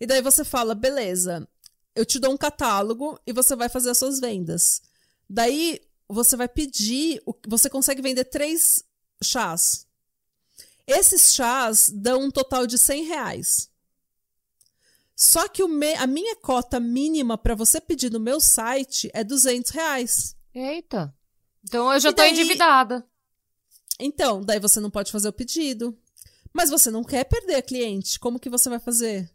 E 0.00 0.06
daí 0.06 0.20
você 0.20 0.42
fala, 0.44 0.74
beleza, 0.74 1.46
eu 1.94 2.04
te 2.04 2.18
dou 2.18 2.32
um 2.32 2.36
catálogo 2.36 3.16
e 3.24 3.32
você 3.32 3.54
vai 3.54 3.68
fazer 3.68 3.90
as 3.90 3.98
suas 3.98 4.18
vendas. 4.18 4.82
Daí 5.30 5.78
você 6.08 6.36
vai 6.36 6.48
pedir, 6.48 7.22
você 7.46 7.68
consegue 7.70 8.02
vender 8.02 8.24
três 8.24 8.84
chás. 9.22 9.86
Esses 10.86 11.32
chás 11.34 11.88
dão 11.94 12.24
um 12.24 12.30
total 12.30 12.66
de 12.66 12.76
100 12.78 13.04
reais. 13.04 13.70
Só 15.16 15.48
que 15.48 15.66
me- 15.66 15.94
a 15.94 16.06
minha 16.06 16.36
cota 16.36 16.80
mínima 16.80 17.38
para 17.38 17.54
você 17.54 17.80
pedir 17.80 18.10
no 18.10 18.18
meu 18.20 18.40
site 18.40 19.10
é 19.14 19.22
200 19.22 19.70
reais. 19.70 20.36
Eita. 20.52 21.14
Então 21.62 21.92
eu 21.92 22.00
já 22.00 22.10
E 22.10 22.14
daí- 22.14 22.30
endividada. 22.32 23.06
Então, 23.98 24.42
daí 24.42 24.58
você 24.58 24.80
não 24.80 24.90
pode 24.90 25.12
fazer 25.12 25.28
o 25.28 25.32
pedido. 25.32 25.96
Mas 26.52 26.68
você 26.70 26.90
não 26.90 27.02
quer 27.02 27.24
perder 27.24 27.54
a 27.56 27.62
cliente. 27.62 28.18
Como 28.18 28.38
que 28.38 28.50
você 28.50 28.68
vai 28.68 28.78
fazer? 28.78 29.30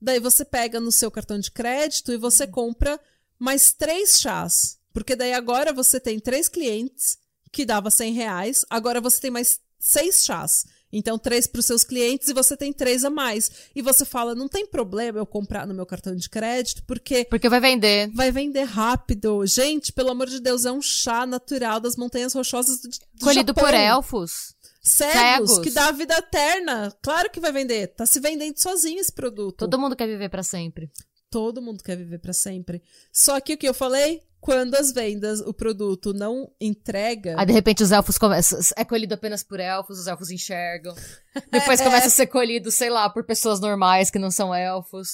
Daí 0.00 0.20
você 0.20 0.44
pega 0.44 0.78
no 0.78 0.92
seu 0.92 1.10
cartão 1.10 1.38
de 1.38 1.50
crédito 1.50 2.12
e 2.12 2.16
você 2.16 2.46
compra 2.46 3.00
mais 3.38 3.72
três 3.72 4.18
chás. 4.20 4.77
Porque 4.98 5.14
daí 5.16 5.32
agora 5.32 5.72
você 5.72 6.00
tem 6.00 6.18
três 6.18 6.48
clientes 6.48 7.16
que 7.52 7.64
dava 7.64 7.90
100 7.90 8.12
reais. 8.14 8.64
Agora 8.68 9.00
você 9.00 9.20
tem 9.20 9.30
mais 9.30 9.60
seis 9.78 10.24
chás. 10.24 10.64
Então, 10.90 11.18
três 11.18 11.46
para 11.46 11.60
os 11.60 11.66
seus 11.66 11.84
clientes 11.84 12.28
e 12.28 12.32
você 12.34 12.56
tem 12.56 12.72
três 12.72 13.04
a 13.04 13.10
mais. 13.10 13.50
E 13.76 13.82
você 13.82 14.04
fala, 14.04 14.34
não 14.34 14.48
tem 14.48 14.66
problema 14.66 15.18
eu 15.18 15.26
comprar 15.26 15.66
no 15.66 15.74
meu 15.74 15.84
cartão 15.86 16.16
de 16.16 16.28
crédito, 16.30 16.82
porque 16.86 17.26
Porque 17.26 17.48
vai 17.48 17.60
vender. 17.60 18.10
vai 18.14 18.32
vender 18.32 18.64
rápido. 18.64 19.44
Gente, 19.46 19.92
pelo 19.92 20.10
amor 20.10 20.28
de 20.28 20.40
Deus, 20.40 20.64
é 20.64 20.72
um 20.72 20.80
chá 20.82 21.26
natural 21.26 21.78
das 21.78 21.94
montanhas 21.94 22.32
rochosas 22.32 22.80
do, 22.80 22.88
do 22.88 23.24
Colhido 23.24 23.50
Japão. 23.50 23.64
por 23.64 23.74
elfos. 23.74 24.54
Cegos, 24.82 25.50
Cegos. 25.50 25.58
que 25.58 25.70
dá 25.70 25.92
vida 25.92 26.16
eterna. 26.16 26.90
Claro 27.02 27.30
que 27.30 27.38
vai 27.40 27.52
vender. 27.52 27.88
Tá 27.88 28.06
se 28.06 28.18
vendendo 28.18 28.58
sozinho 28.58 28.98
esse 29.00 29.12
produto. 29.12 29.58
Todo 29.58 29.78
mundo 29.78 29.94
quer 29.94 30.06
viver 30.06 30.30
pra 30.30 30.42
sempre. 30.42 30.90
Todo 31.30 31.60
mundo 31.60 31.82
quer 31.84 31.96
viver 31.96 32.18
pra 32.18 32.32
sempre. 32.32 32.82
Só 33.12 33.38
que 33.40 33.52
o 33.52 33.58
que 33.58 33.68
eu 33.68 33.74
falei, 33.74 34.22
quando 34.40 34.74
as 34.76 34.92
vendas, 34.92 35.40
o 35.40 35.52
produto 35.52 36.12
não 36.12 36.50
entrega, 36.60 37.34
Aí, 37.38 37.44
de 37.46 37.52
repente, 37.52 37.82
os 37.82 37.90
elfos 37.92 38.16
começam. 38.18 38.58
É 38.76 38.84
colhido 38.84 39.14
apenas 39.14 39.42
por 39.42 39.58
elfos, 39.60 39.98
os 39.98 40.06
elfos 40.06 40.30
enxergam. 40.30 40.94
Depois 41.50 41.80
É. 41.80 41.84
começa 41.84 42.06
a 42.06 42.10
ser 42.10 42.26
colhido, 42.28 42.70
sei 42.70 42.88
lá, 42.90 43.08
por 43.10 43.24
pessoas 43.24 43.60
normais 43.60 44.10
que 44.10 44.18
não 44.18 44.30
são 44.30 44.54
elfos. 44.54 45.10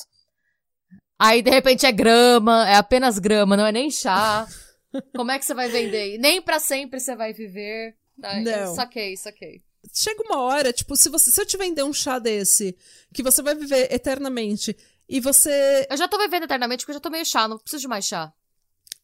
Aí, 1.18 1.42
de 1.42 1.50
repente, 1.50 1.86
é 1.86 1.92
grama, 1.92 2.68
é 2.68 2.76
apenas 2.76 3.18
grama, 3.18 3.56
não 3.56 3.66
é 3.66 3.72
nem 3.72 3.90
chá. 3.90 4.46
Como 5.16 5.30
é 5.30 5.38
que 5.38 5.44
você 5.44 5.54
vai 5.54 5.68
vender? 5.68 6.18
Nem 6.18 6.42
pra 6.42 6.58
sempre 6.60 7.00
você 7.00 7.16
vai 7.16 7.32
viver. 7.32 7.96
Tá? 8.20 8.38
Não. 8.40 8.74
Saquei, 8.74 9.16
saquei. 9.16 9.62
chega 9.92 10.22
uma 10.22 10.40
hora, 10.42 10.72
tipo, 10.72 10.94
se, 10.96 11.08
você, 11.08 11.30
se 11.30 11.40
eu 11.40 11.46
te 11.46 11.56
vender 11.56 11.82
um 11.82 11.92
chá 11.92 12.18
desse, 12.18 12.76
que 13.12 13.22
você 13.22 13.42
vai 13.42 13.54
viver 13.54 13.92
eternamente, 13.92 14.76
e 15.08 15.18
você 15.20 15.86
Eu 15.90 15.96
já 15.96 16.06
tô 16.08 16.16
vivendo 16.18 16.44
eternamente 16.44 16.80
porque 16.84 16.92
eu 16.92 16.96
já 16.96 17.00
tomei 17.00 17.24
chá, 17.24 17.48
não 17.48 17.58
preciso 17.58 17.82
de 17.82 17.88
mais 17.88 18.04
chá. 18.04 18.32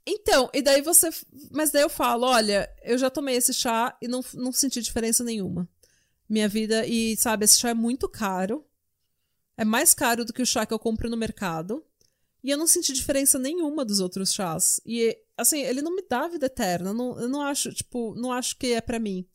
Então, 0.06 0.50
e 0.52 0.62
daí 0.62 0.82
você. 0.82 1.10
Mas 1.50 1.70
daí 1.70 1.82
eu 1.82 1.90
falo: 1.90 2.26
olha, 2.26 2.68
eu 2.82 2.98
já 2.98 3.10
tomei 3.10 3.36
esse 3.36 3.52
chá 3.52 3.96
e 4.00 4.08
não, 4.08 4.24
não 4.34 4.52
senti 4.52 4.80
diferença 4.80 5.22
nenhuma. 5.22 5.68
Minha 6.28 6.48
vida, 6.48 6.86
e 6.86 7.16
sabe, 7.16 7.44
esse 7.44 7.58
chá 7.58 7.70
é 7.70 7.74
muito 7.74 8.08
caro. 8.08 8.64
É 9.56 9.64
mais 9.64 9.92
caro 9.92 10.24
do 10.24 10.32
que 10.32 10.42
o 10.42 10.46
chá 10.46 10.64
que 10.64 10.72
eu 10.72 10.78
compro 10.78 11.10
no 11.10 11.16
mercado. 11.16 11.84
E 12.42 12.50
eu 12.50 12.56
não 12.56 12.66
senti 12.66 12.92
diferença 12.92 13.38
nenhuma 13.38 13.84
dos 13.84 14.00
outros 14.00 14.32
chás. 14.32 14.80
E, 14.86 15.16
assim, 15.36 15.60
ele 15.60 15.82
não 15.82 15.94
me 15.94 16.02
dá 16.08 16.26
vida 16.28 16.46
eterna. 16.46 16.92
Não, 16.94 17.20
eu 17.20 17.28
não 17.28 17.42
acho, 17.42 17.72
tipo, 17.72 18.14
não 18.14 18.32
acho 18.32 18.56
que 18.56 18.72
é 18.72 18.80
pra 18.80 18.98
mim. 18.98 19.28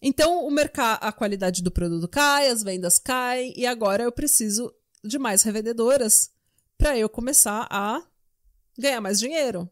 Então, 0.00 0.44
o 0.46 0.50
mercado, 0.50 0.98
a 1.02 1.12
qualidade 1.12 1.62
do 1.62 1.70
produto 1.70 2.08
cai, 2.08 2.48
as 2.48 2.62
vendas 2.62 2.98
caem, 2.98 3.52
e 3.56 3.66
agora 3.66 4.02
eu 4.02 4.12
preciso 4.12 4.72
de 5.04 5.18
mais 5.18 5.42
revendedoras 5.42 6.30
pra 6.76 6.98
eu 6.98 7.08
começar 7.08 7.66
a 7.70 8.04
ganhar 8.78 9.00
mais 9.00 9.18
dinheiro. 9.18 9.68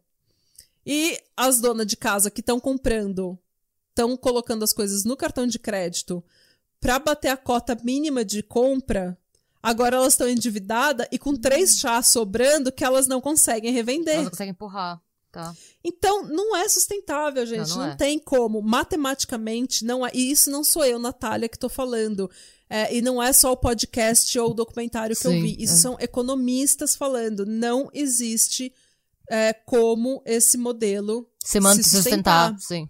E 0.84 1.18
as 1.36 1.60
donas 1.60 1.86
de 1.86 1.96
casa 1.96 2.30
que 2.30 2.40
estão 2.40 2.58
comprando, 2.58 3.38
estão 3.90 4.16
colocando 4.16 4.62
as 4.62 4.72
coisas 4.72 5.04
no 5.04 5.16
cartão 5.16 5.46
de 5.46 5.58
crédito 5.58 6.24
para 6.80 6.98
bater 6.98 7.28
a 7.28 7.36
cota 7.36 7.76
mínima 7.84 8.24
de 8.24 8.42
compra, 8.42 9.16
agora 9.62 9.96
elas 9.96 10.14
estão 10.14 10.28
endividadas 10.28 11.06
e 11.12 11.18
com 11.18 11.36
três 11.36 11.78
chás 11.78 12.06
sobrando 12.06 12.72
que 12.72 12.84
elas 12.84 13.06
não 13.06 13.20
conseguem 13.20 13.72
revender. 13.72 14.14
Elas 14.14 14.24
não 14.24 14.30
conseguem 14.30 14.52
empurrar, 14.52 15.00
tá? 15.30 15.54
Então, 15.84 16.24
não 16.24 16.56
é 16.56 16.66
sustentável, 16.68 17.44
gente. 17.44 17.68
Não, 17.68 17.76
Não, 17.76 17.86
não 17.86 17.92
é. 17.92 17.96
tem 17.96 18.18
como. 18.18 18.62
Matematicamente, 18.62 19.84
não 19.84 20.06
é. 20.06 20.10
E 20.14 20.30
isso 20.30 20.50
não 20.50 20.64
sou 20.64 20.84
eu, 20.84 20.98
Natália, 20.98 21.48
que 21.48 21.58
tô 21.58 21.68
falando. 21.68 22.30
É, 22.68 22.94
e 22.94 23.02
não 23.02 23.22
é 23.22 23.32
só 23.32 23.52
o 23.52 23.56
podcast 23.56 24.38
ou 24.38 24.52
o 24.52 24.54
documentário 24.54 25.16
que 25.16 25.26
eu 25.26 25.32
Sim, 25.32 25.42
vi. 25.42 25.56
Isso 25.58 25.74
é. 25.74 25.78
são 25.78 25.96
economistas 26.00 26.96
falando. 26.96 27.44
Não 27.44 27.90
existe 27.92 28.72
é, 29.30 29.54
como 29.54 30.20
esse 30.26 30.58
modelo 30.58 31.26
Se, 31.42 31.60
se 31.60 31.82
sustentar, 31.84 32.50
sustentar. 32.50 32.58
sim. 32.58 32.88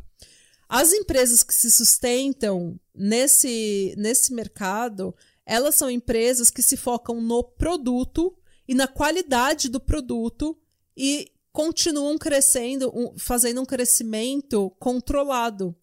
As 0.66 0.92
empresas 0.92 1.42
que 1.42 1.54
se 1.54 1.70
sustentam 1.70 2.80
nesse, 2.94 3.94
nesse 3.98 4.32
mercado, 4.32 5.14
elas 5.44 5.74
são 5.74 5.90
empresas 5.90 6.50
que 6.50 6.62
se 6.62 6.76
focam 6.76 7.20
no 7.20 7.44
produto 7.44 8.34
e 8.66 8.74
na 8.74 8.86
qualidade 8.86 9.68
do 9.68 9.80
produto 9.80 10.56
e 10.96 11.26
continuam 11.52 12.16
crescendo, 12.16 12.90
um, 12.94 13.18
fazendo 13.18 13.60
um 13.60 13.66
crescimento 13.66 14.70
controlado. 14.78 15.76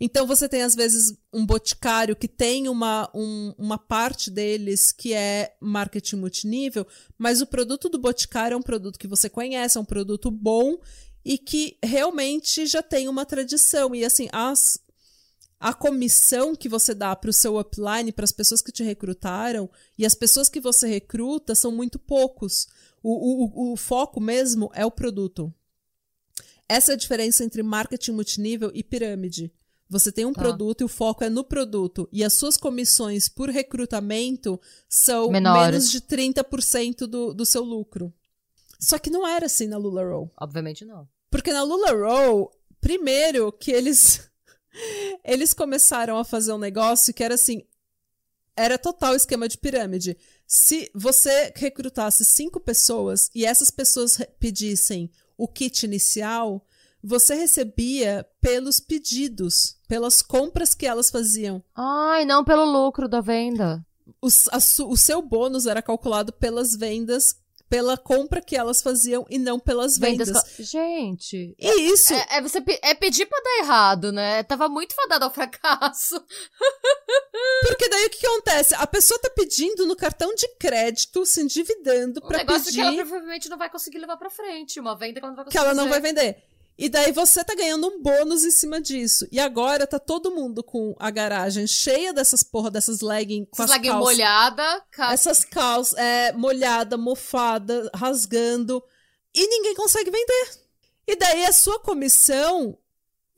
Então 0.00 0.26
você 0.26 0.48
tem, 0.48 0.62
às 0.62 0.74
vezes, 0.74 1.14
um 1.30 1.44
boticário 1.44 2.16
que 2.16 2.26
tem 2.26 2.70
uma, 2.70 3.10
um, 3.14 3.52
uma 3.58 3.76
parte 3.76 4.30
deles 4.30 4.90
que 4.90 5.12
é 5.12 5.54
marketing 5.60 6.16
multinível, 6.16 6.86
mas 7.18 7.42
o 7.42 7.46
produto 7.46 7.86
do 7.90 7.98
boticário 7.98 8.54
é 8.54 8.56
um 8.56 8.62
produto 8.62 8.98
que 8.98 9.06
você 9.06 9.28
conhece, 9.28 9.76
é 9.76 9.80
um 9.80 9.84
produto 9.84 10.30
bom 10.30 10.78
e 11.22 11.36
que 11.36 11.76
realmente 11.84 12.64
já 12.64 12.82
tem 12.82 13.08
uma 13.08 13.26
tradição. 13.26 13.94
E 13.94 14.02
assim, 14.02 14.26
as, 14.32 14.80
a 15.60 15.74
comissão 15.74 16.56
que 16.56 16.66
você 16.66 16.94
dá 16.94 17.14
para 17.14 17.28
o 17.28 17.34
seu 17.34 17.58
upline, 17.58 18.10
para 18.10 18.24
as 18.24 18.32
pessoas 18.32 18.62
que 18.62 18.72
te 18.72 18.82
recrutaram, 18.82 19.68
e 19.98 20.06
as 20.06 20.14
pessoas 20.14 20.48
que 20.48 20.60
você 20.60 20.88
recruta 20.88 21.54
são 21.54 21.70
muito 21.70 21.98
poucos. 21.98 22.66
O, 23.02 23.70
o, 23.70 23.72
o 23.72 23.76
foco 23.76 24.18
mesmo 24.18 24.70
é 24.74 24.86
o 24.86 24.90
produto. 24.90 25.52
Essa 26.66 26.92
é 26.92 26.94
a 26.94 26.98
diferença 26.98 27.44
entre 27.44 27.62
marketing 27.62 28.12
multinível 28.12 28.70
e 28.72 28.82
pirâmide. 28.82 29.52
Você 29.90 30.12
tem 30.12 30.24
um 30.24 30.32
tá. 30.32 30.40
produto 30.40 30.82
e 30.82 30.84
o 30.84 30.88
foco 30.88 31.24
é 31.24 31.28
no 31.28 31.42
produto. 31.42 32.08
E 32.12 32.22
as 32.22 32.34
suas 32.34 32.56
comissões 32.56 33.28
por 33.28 33.50
recrutamento 33.50 34.58
são 34.88 35.28
Menores. 35.28 35.72
menos 35.72 35.90
de 35.90 36.00
30% 36.00 37.08
do, 37.08 37.34
do 37.34 37.44
seu 37.44 37.64
lucro. 37.64 38.14
Só 38.78 38.98
que 38.98 39.10
não 39.10 39.26
era 39.26 39.46
assim 39.46 39.66
na 39.66 39.76
Lula 39.76 40.04
Roll. 40.04 40.32
Obviamente 40.40 40.84
não. 40.84 41.08
Porque 41.28 41.52
na 41.52 41.64
Lula 41.64 41.90
Roll, 41.90 42.52
primeiro 42.80 43.50
que 43.50 43.72
eles 43.72 44.30
eles 45.24 45.52
começaram 45.52 46.16
a 46.16 46.24
fazer 46.24 46.52
um 46.52 46.58
negócio 46.58 47.12
que 47.12 47.24
era 47.24 47.34
assim, 47.34 47.64
era 48.56 48.78
total 48.78 49.16
esquema 49.16 49.48
de 49.48 49.58
pirâmide. 49.58 50.16
Se 50.46 50.88
você 50.94 51.52
recrutasse 51.56 52.24
cinco 52.24 52.60
pessoas 52.60 53.28
e 53.34 53.44
essas 53.44 53.72
pessoas 53.72 54.18
pedissem 54.38 55.10
o 55.36 55.48
kit 55.48 55.84
inicial, 55.84 56.64
você 57.02 57.34
recebia 57.34 58.26
pelos 58.40 58.80
pedidos, 58.80 59.76
pelas 59.88 60.22
compras 60.22 60.74
que 60.74 60.86
elas 60.86 61.10
faziam. 61.10 61.62
Ai, 61.74 62.24
não 62.24 62.44
pelo 62.44 62.64
lucro 62.64 63.08
da 63.08 63.20
venda. 63.20 63.84
O, 64.20 64.28
a, 64.50 64.58
o 64.84 64.96
seu 64.96 65.22
bônus 65.22 65.66
era 65.66 65.80
calculado 65.80 66.32
pelas 66.32 66.74
vendas 66.76 67.36
pela 67.70 67.96
compra 67.96 68.42
que 68.42 68.56
elas 68.56 68.82
faziam 68.82 69.24
e 69.30 69.38
não 69.38 69.60
pelas 69.60 69.96
vendas. 69.96 70.26
vendas 70.26 70.68
Gente. 70.68 71.54
E 71.56 71.92
isso. 71.92 72.12
É, 72.12 72.26
é, 72.32 72.42
você, 72.42 72.60
é 72.82 72.94
pedir 72.94 73.26
pra 73.26 73.40
dar 73.40 73.58
errado, 73.60 74.10
né? 74.10 74.42
Tava 74.42 74.68
muito 74.68 74.92
fadado 74.92 75.24
ao 75.24 75.32
fracasso. 75.32 76.20
Porque 77.62 77.88
daí 77.88 78.06
o 78.06 78.10
que, 78.10 78.18
que, 78.18 78.26
acontece? 78.26 78.74
A 78.74 78.86
pessoa 78.88 79.20
tá 79.20 79.30
pedindo 79.30 79.86
no 79.86 79.94
cartão 79.94 80.34
de 80.34 80.48
crédito, 80.56 81.24
se 81.24 81.40
endividando 81.40 82.20
um 82.24 82.26
pra 82.26 82.38
negócio 82.38 82.64
pedir. 82.64 82.80
que 82.80 82.80
ela 82.80 82.96
provavelmente 82.96 83.48
não 83.48 83.56
vai 83.56 83.70
conseguir 83.70 83.98
levar 83.98 84.16
pra 84.16 84.30
frente. 84.30 84.80
Uma 84.80 84.98
venda 84.98 85.20
que 85.20 85.24
ela 85.24 85.30
não 85.30 85.36
vai 85.36 85.44
conseguir. 85.44 85.62
Que 85.62 85.64
ela 85.64 85.74
não 85.74 85.88
fazer. 85.88 86.00
vai 86.00 86.00
vender. 86.00 86.49
E 86.80 86.88
daí 86.88 87.12
você 87.12 87.44
tá 87.44 87.54
ganhando 87.54 87.86
um 87.88 88.00
bônus 88.02 88.42
em 88.42 88.50
cima 88.50 88.80
disso. 88.80 89.28
E 89.30 89.38
agora 89.38 89.86
tá 89.86 89.98
todo 89.98 90.30
mundo 90.30 90.62
com 90.62 90.96
a 90.98 91.10
garagem 91.10 91.66
cheia 91.66 92.10
dessas 92.10 92.42
porra, 92.42 92.70
dessas 92.70 93.02
leggings 93.02 93.46
com 93.50 93.62
Essas 93.62 93.76
leggings 93.76 93.98
molhada, 93.98 94.82
cal... 94.90 95.12
essas 95.12 95.44
calças 95.44 95.98
é, 95.98 96.32
molhada, 96.32 96.96
mofada, 96.96 97.90
rasgando. 97.94 98.82
E 99.34 99.46
ninguém 99.46 99.74
consegue 99.74 100.10
vender. 100.10 100.58
E 101.06 101.16
daí 101.16 101.44
a 101.44 101.52
sua 101.52 101.78
comissão 101.80 102.78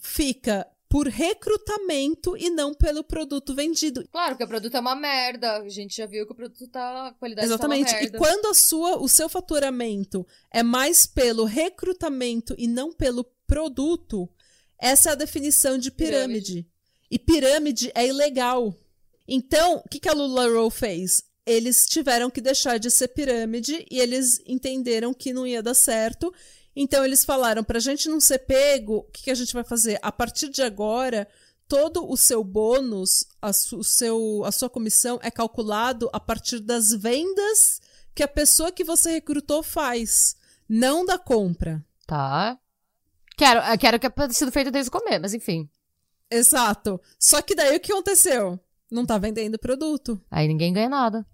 fica 0.01 0.65
por 0.93 1.09
recrutamento 1.09 2.37
e 2.37 2.51
não 2.51 2.75
pelo 2.75 3.03
produto 3.03 3.55
vendido. 3.55 4.07
Claro 4.13 4.37
que 4.37 4.45
o 4.45 4.47
produto 4.47 4.77
é 4.77 4.81
uma 4.81 4.95
merda. 4.95 5.57
A 5.57 5.69
gente 5.71 5.97
já 5.97 6.05
viu 6.05 6.27
que 6.27 6.33
o 6.33 6.35
produto 6.35 6.69
tá. 6.69 7.09
A 7.09 7.13
qualidade 7.15 7.47
Exatamente. 7.47 7.87
Tá 7.87 7.93
uma 7.93 8.01
merda. 8.03 8.19
E 8.19 8.21
quando 8.21 8.47
a 8.49 8.53
sua, 8.53 8.99
o 8.99 9.09
seu 9.09 9.27
faturamento 9.27 10.27
é 10.53 10.63
mais 10.63 11.07
pelo 11.07 11.47
recrutamento 11.47 12.55
e 12.59 12.69
não 12.69 12.93
pelo 12.93 13.25
produto, 13.47 14.29
essa 14.79 15.09
é 15.09 15.13
a 15.13 15.15
definição 15.15 15.79
de 15.79 15.91
pirâmide. 15.91 16.45
pirâmide. 16.45 16.71
E 17.11 17.19
pirâmide 17.19 17.93
é 17.95 18.07
ilegal. 18.07 18.77
Então, 19.27 19.77
o 19.83 19.89
que, 19.89 19.99
que 19.99 20.11
a 20.11 20.13
Lula 20.13 20.47
Roll 20.47 20.71
fez? 20.71 21.25
Eles 21.47 21.87
tiveram 21.87 22.29
que 22.29 22.43
deixar 22.43 22.79
de 22.79 22.91
ser 22.91 23.09
pirâmide 23.09 23.87
e 23.91 23.99
eles 23.99 24.43
entenderam 24.45 25.15
que 25.15 25.33
não 25.33 25.47
ia 25.47 25.63
dar 25.63 25.73
certo 25.73 26.31
então 26.75 27.05
eles 27.05 27.25
falaram: 27.25 27.63
para 27.63 27.79
a 27.79 27.81
gente 27.81 28.09
não 28.09 28.21
ser 28.21 28.39
pego, 28.39 28.99
o 28.99 29.03
que, 29.05 29.25
que, 29.25 29.31
a 29.31 29.35
gente 29.35 29.53
vai 29.53 29.65
fazer? 29.65 29.99
A 30.03 30.11
partir 30.11 30.49
de 30.49 30.63
agora, 30.63 31.29
todo 31.69 32.11
o 32.11 32.17
seu 32.17 32.43
bônus, 32.43 33.25
a, 33.41 33.51
o 33.51 33.85
seu, 33.85 34.43
a 34.45 34.53
sua 34.53 34.71
comissão 34.71 35.19
é 35.23 35.31
calculado 35.31 36.09
a 36.13 36.21
partir 36.21 36.61
das 36.61 36.91
vendas 36.91 37.81
que 38.15 38.23
a 38.23 38.29
pessoa 38.29 38.73
que 38.73 38.85
você 38.85 39.13
recrutou 39.13 39.63
faz, 39.63 40.37
não 40.69 41.05
da 41.05 41.19
compra. 41.19 41.85
Tá. 42.07 42.59
Quero, 43.37 43.61
quero 43.79 43.99
que 43.99 44.11
tenha 44.11 44.33
sido 44.33 44.53
feito 44.53 44.71
desde 44.71 44.89
o 44.89 44.93
começo, 44.93 45.21
mas 45.21 45.35
enfim. 45.35 45.69
Exato. 46.31 47.01
Só 47.19 47.41
que 47.43 47.55
daí 47.55 47.77
o 47.77 47.81
que 47.81 47.93
aconteceu? 47.93 48.59
Não 48.91 49.07
tá 49.07 49.17
vendendo 49.19 49.59
produto. 49.59 50.21
Aí 50.31 50.47
ninguém 50.47 50.73
ganha 50.73 50.89
nada. 50.89 51.27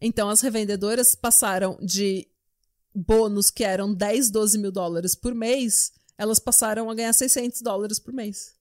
Então 0.00 0.28
as 0.28 0.40
revendedoras 0.40 1.14
passaram 1.14 1.78
de 1.80 2.28
bônus 2.96 3.50
que 3.50 3.62
eram 3.62 3.92
10, 3.92 4.30
12 4.30 4.58
mil 4.58 4.72
dólares 4.72 5.14
por 5.14 5.34
mês, 5.34 5.92
elas 6.16 6.38
passaram 6.38 6.88
a 6.88 6.94
ganhar 6.94 7.12
600 7.12 7.60
dólares 7.60 7.98
por 7.98 8.12
mês. 8.14 8.54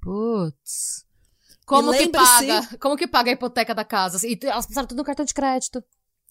Putz. 0.00 1.04
Como 1.66 1.92
que 1.92 2.08
paga? 2.08 2.78
Como 2.78 2.96
que 2.96 3.06
paga 3.06 3.30
a 3.30 3.34
hipoteca 3.34 3.74
da 3.74 3.84
casa? 3.84 4.26
E 4.26 4.38
elas 4.42 4.66
passaram 4.66 4.88
tudo 4.88 4.98
no 4.98 5.04
cartão 5.04 5.24
de 5.24 5.34
crédito. 5.34 5.82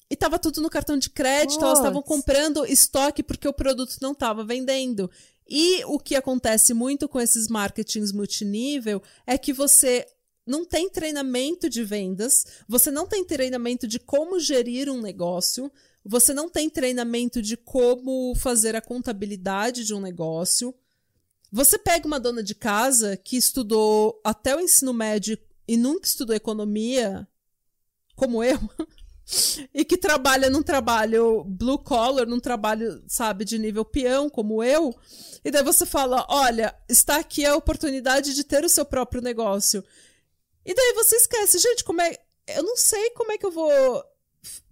E 0.09 0.15
tava 0.15 0.37
tudo 0.37 0.61
no 0.61 0.69
cartão 0.69 0.97
de 0.97 1.09
crédito, 1.09 1.59
Putz. 1.59 1.63
elas 1.63 1.79
estavam 1.79 2.01
comprando 2.01 2.65
estoque 2.65 3.23
porque 3.23 3.47
o 3.47 3.53
produto 3.53 3.95
não 4.01 4.11
estava 4.11 4.43
vendendo. 4.43 5.09
E 5.47 5.83
o 5.85 5.99
que 5.99 6.15
acontece 6.15 6.73
muito 6.73 7.07
com 7.07 7.19
esses 7.19 7.47
marketings 7.47 8.11
multinível 8.11 9.01
é 9.25 9.37
que 9.37 9.53
você 9.53 10.05
não 10.45 10.65
tem 10.65 10.89
treinamento 10.89 11.69
de 11.69 11.83
vendas, 11.83 12.45
você 12.67 12.91
não 12.91 13.07
tem 13.07 13.23
treinamento 13.23 13.87
de 13.87 13.99
como 13.99 14.39
gerir 14.39 14.89
um 14.89 14.99
negócio, 14.99 15.71
você 16.03 16.33
não 16.33 16.49
tem 16.49 16.69
treinamento 16.69 17.41
de 17.41 17.55
como 17.55 18.33
fazer 18.35 18.75
a 18.75 18.81
contabilidade 18.81 19.85
de 19.85 19.93
um 19.93 20.01
negócio. 20.01 20.73
Você 21.51 21.77
pega 21.77 22.07
uma 22.07 22.19
dona 22.19 22.41
de 22.41 22.55
casa 22.55 23.17
que 23.17 23.37
estudou 23.37 24.19
até 24.23 24.55
o 24.55 24.59
ensino 24.59 24.93
médio 24.93 25.37
e 25.67 25.77
nunca 25.77 26.07
estudou 26.07 26.35
economia, 26.35 27.27
como 28.15 28.43
eu, 28.43 28.59
e 29.73 29.85
que 29.85 29.97
trabalha 29.97 30.49
num 30.49 30.63
trabalho 30.63 31.43
blue 31.43 31.77
collar, 31.77 32.25
num 32.25 32.39
trabalho, 32.39 33.03
sabe, 33.07 33.45
de 33.45 33.59
nível 33.59 33.85
peão, 33.85 34.29
como 34.29 34.63
eu, 34.63 34.95
e 35.43 35.51
daí 35.51 35.63
você 35.63 35.85
fala: 35.85 36.25
olha, 36.29 36.75
está 36.89 37.17
aqui 37.17 37.45
a 37.45 37.55
oportunidade 37.55 38.33
de 38.33 38.43
ter 38.43 38.63
o 38.63 38.69
seu 38.69 38.85
próprio 38.85 39.21
negócio. 39.21 39.83
E 40.65 40.73
daí 40.73 40.93
você 40.93 41.15
esquece, 41.15 41.59
gente, 41.59 41.83
como 41.83 42.01
é. 42.01 42.17
Eu 42.47 42.63
não 42.63 42.75
sei 42.75 43.11
como 43.11 43.31
é 43.31 43.37
que 43.37 43.45
eu 43.45 43.51
vou 43.51 44.03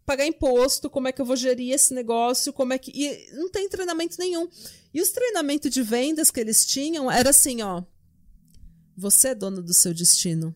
pagar 0.09 0.25
imposto, 0.25 0.89
como 0.89 1.07
é 1.07 1.11
que 1.11 1.21
eu 1.21 1.25
vou 1.25 1.35
gerir 1.35 1.71
esse 1.71 1.93
negócio, 1.93 2.51
como 2.51 2.73
é 2.73 2.79
que. 2.79 2.91
E 2.91 3.31
não 3.33 3.47
tem 3.47 3.69
treinamento 3.69 4.15
nenhum. 4.17 4.49
E 4.91 4.99
os 4.99 5.11
treinamentos 5.11 5.69
de 5.69 5.83
vendas 5.83 6.31
que 6.31 6.39
eles 6.39 6.65
tinham 6.65 7.11
era 7.11 7.29
assim, 7.29 7.61
ó. 7.61 7.83
Você 8.97 9.29
é 9.29 9.35
dona 9.35 9.61
do 9.61 9.71
seu 9.71 9.93
destino. 9.93 10.55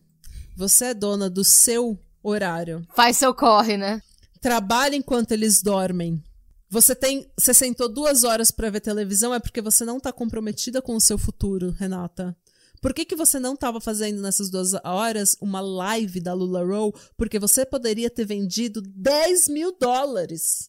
Você 0.56 0.86
é 0.86 0.94
dona 0.94 1.30
do 1.30 1.44
seu 1.44 1.96
horário. 2.20 2.84
Faz 2.96 3.16
seu 3.16 3.32
corre, 3.32 3.76
né? 3.76 4.02
Trabalha 4.40 4.96
enquanto 4.96 5.30
eles 5.30 5.62
dormem. 5.62 6.20
Você 6.68 6.92
tem. 6.92 7.30
Você 7.38 7.54
sentou 7.54 7.88
duas 7.88 8.24
horas 8.24 8.50
para 8.50 8.70
ver 8.70 8.80
televisão, 8.80 9.32
é 9.32 9.38
porque 9.38 9.62
você 9.62 9.84
não 9.84 10.00
tá 10.00 10.12
comprometida 10.12 10.82
com 10.82 10.96
o 10.96 11.00
seu 11.00 11.16
futuro, 11.16 11.70
Renata. 11.70 12.36
Por 12.84 12.92
que, 12.92 13.06
que 13.06 13.16
você 13.16 13.40
não 13.40 13.54
estava 13.54 13.80
fazendo 13.80 14.20
nessas 14.20 14.50
duas 14.50 14.74
horas 14.84 15.38
uma 15.40 15.62
live 15.62 16.20
da 16.20 16.34
Lula 16.34 16.62
Roll? 16.62 16.94
Porque 17.16 17.38
você 17.38 17.64
poderia 17.64 18.10
ter 18.10 18.26
vendido 18.26 18.82
10 18.82 19.48
mil 19.48 19.74
dólares 19.80 20.68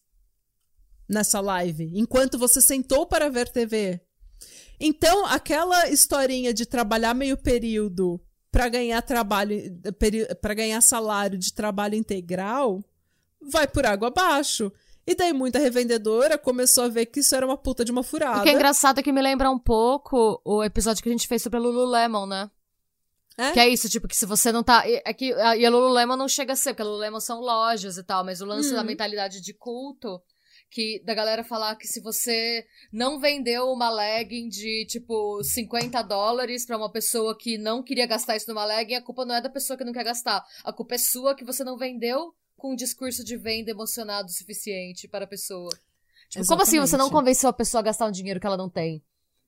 nessa 1.10 1.42
live, 1.42 1.92
enquanto 1.94 2.40
você 2.40 2.62
sentou 2.62 3.06
para 3.06 3.30
ver 3.30 3.50
TV. 3.50 4.00
Então, 4.80 5.26
aquela 5.26 5.90
historinha 5.90 6.54
de 6.54 6.66
trabalhar 6.66 7.14
meio 7.14 7.36
período 7.36 8.18
para 8.50 8.70
ganhar 8.70 9.02
trabalho, 9.02 9.78
para 10.42 10.54
ganhar 10.54 10.80
salário 10.80 11.38
de 11.38 11.52
trabalho 11.52 11.96
integral, 11.96 12.82
vai 13.42 13.68
por 13.68 13.86
água 13.86 14.08
abaixo. 14.08 14.72
E 15.08 15.14
daí 15.14 15.34
muita 15.34 15.60
revendedora 15.60 16.38
começou 16.38 16.86
a 16.86 16.88
ver 16.88 17.06
que 17.06 17.20
isso 17.20 17.36
era 17.36 17.46
uma 17.46 17.58
puta 17.58 17.86
de 17.86 17.92
uma 17.92 18.02
furada. 18.02 18.40
O 18.40 18.44
que 18.44 18.50
é 18.50 18.54
engraçado 18.54 19.00
é 19.00 19.04
que 19.04 19.12
me 19.12 19.22
lembra 19.22 19.52
um 19.52 19.60
pouco 19.60 20.42
o 20.44 20.64
episódio 20.64 21.04
que 21.04 21.10
a 21.10 21.12
gente 21.12 21.28
fez 21.28 21.44
sobre 21.44 21.60
a 21.60 21.62
Lululemon, 21.62 22.26
né? 22.26 22.50
É? 23.38 23.52
Que 23.52 23.60
é 23.60 23.68
isso, 23.68 23.90
tipo, 23.90 24.08
que 24.08 24.16
se 24.16 24.26
você 24.26 24.52
não 24.52 24.64
tá. 24.64 24.84
É 24.88 25.14
que, 25.14 25.28
e 25.28 25.66
a 25.66 25.70
Lululemon 25.70 26.16
não 26.16 26.28
chega 26.28 26.54
a 26.54 26.56
ser, 26.56 26.72
porque 26.72 26.82
a 26.82 26.86
Lululemon 26.86 27.20
são 27.20 27.40
lojas 27.40 27.98
e 27.98 28.04
tal, 28.04 28.24
mas 28.24 28.42
o 28.42 28.46
lance 28.46 28.72
da 28.72 28.80
uhum. 28.80 28.86
mentalidade 28.86 29.42
de 29.42 29.54
culto 29.54 30.22
que 30.70 31.02
da 31.06 31.14
galera 31.14 31.44
falar 31.44 31.76
que 31.76 31.88
se 31.88 32.02
você 32.02 32.66
não 32.92 33.20
vendeu 33.20 33.68
uma 33.68 33.90
legging 33.90 34.50
de 34.50 34.86
tipo 34.90 35.42
50 35.44 36.02
dólares 36.02 36.66
para 36.66 36.78
uma 36.78 36.92
pessoa 36.92 37.38
que 37.38 37.58
não 37.58 37.84
queria 37.84 38.06
gastar 38.06 38.36
isso 38.36 38.50
numa 38.50 38.66
legging, 38.66 38.96
a 38.96 39.02
culpa 39.02 39.26
não 39.26 39.36
é 39.36 39.42
da 39.42 39.50
pessoa 39.50 39.78
que 39.78 39.86
não 39.86 39.94
quer 39.94 40.04
gastar. 40.04 40.44
A 40.64 40.74
culpa 40.74 40.96
é 40.96 40.98
sua 40.98 41.36
que 41.36 41.46
você 41.46 41.64
não 41.64 41.78
vendeu 41.78 42.34
com 42.66 42.72
um 42.72 42.76
discurso 42.76 43.24
de 43.24 43.38
venda 43.38 43.70
emocionado 43.70 44.28
o 44.28 44.34
suficiente 44.34 45.08
para 45.08 45.26
a 45.26 45.28
pessoa. 45.28 45.70
Tipo, 46.28 46.48
como 46.48 46.64
assim 46.64 46.80
você 46.80 46.98
não 46.98 47.12
convenceu 47.12 47.48
a 47.48 47.54
pessoa 47.54 47.80
a 47.80 47.84
gastar 47.84 48.08
um 48.08 48.12
dinheiro 48.12 48.40
que 48.40 48.48
ela 48.48 48.58
não 48.58 48.68
tem? 48.68 49.04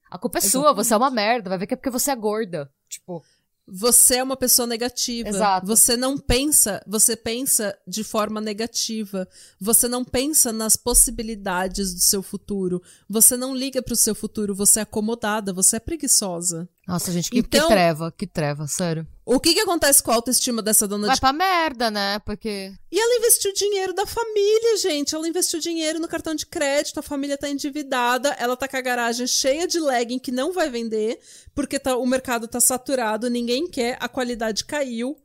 A 0.07 0.20
culpa 0.20 0.38
é 0.38 0.39
Exatamente. 0.39 0.68
sua, 0.68 0.74
você 0.74 0.93
é 0.93 0.97
uma 0.97 1.09
merda, 1.09 1.49
vai 1.49 1.57
ver 1.57 1.65
que 1.65 1.74
é 1.74 1.78
porque 1.78 1.89
você 1.89 2.11
é 2.11 2.15
gorda. 2.15 2.72
Tipo. 2.88 3.24
Você 3.70 4.18
é 4.18 4.24
uma 4.24 4.38
pessoa 4.38 4.68
negativa. 4.68 5.28
Exato. 5.28 5.65
Você 5.65 5.97
não 5.97 6.18
pensa, 6.18 6.82
você 6.88 7.18
pensa 7.18 7.78
de 7.86 8.03
forma 8.03 8.39
negativa. 8.39 9.28
Você 9.59 9.88
não 9.88 10.05
pensa 10.05 10.53
nas 10.53 10.78
possibilidades 10.78 11.93
do 11.93 11.99
seu 11.99 12.22
futuro. 12.22 12.82
Você 13.09 13.36
não 13.36 13.53
liga 13.53 13.82
pro 13.82 13.95
seu 13.95 14.13
futuro, 14.13 14.55
você 14.55 14.80
é 14.80 14.84
acomodada, 14.84 15.51
você 15.51 15.78
é 15.78 15.80
preguiçosa. 15.80 16.70
Nossa, 16.88 17.11
gente, 17.11 17.32
que, 17.32 17.39
então, 17.39 17.68
que 17.68 17.74
treva, 17.74 18.11
que 18.11 18.28
treva, 18.28 18.68
sério. 18.68 19.05
O 19.30 19.42
que 19.42 19.54
que 19.54 19.60
acontece 19.60 20.02
com 20.02 20.10
a 20.10 20.16
autoestima 20.16 20.62
dessa 20.62 20.88
dona 20.88 21.08
Vai 21.08 21.16
de... 21.16 21.20
pra 21.20 21.34
merda, 21.34 21.92
né? 21.92 22.18
Porque... 22.20 22.72
E 22.90 22.98
ela 22.98 23.18
investiu 23.18 23.52
dinheiro 23.52 23.94
da 23.94 24.06
família, 24.06 24.78
gente. 24.78 25.14
Ela 25.14 25.28
investiu 25.28 25.60
dinheiro 25.60 26.00
no 26.00 26.08
cartão 26.08 26.34
de 26.34 26.46
crédito, 26.46 27.02
a 27.02 27.04
família 27.04 27.38
tá 27.38 27.50
endividada, 27.50 28.30
ela 28.40 28.56
tá 28.56 28.70
com 28.70 28.78
a 28.78 28.82
garagem 28.82 29.28
cheia 29.28 29.68
de 29.68 29.82
legging 29.82 30.18
que 30.18 30.32
não 30.32 30.54
vai 30.54 30.70
vender, 30.70 31.20
porque 31.54 31.78
tá, 31.78 31.98
o 31.98 32.06
mercado 32.06 32.48
tá 32.48 32.62
saturado, 32.62 33.30
ninguém 33.30 33.68
quer, 33.68 33.98
a 34.00 34.08
qualidade 34.08 34.64
caiu. 34.64 35.18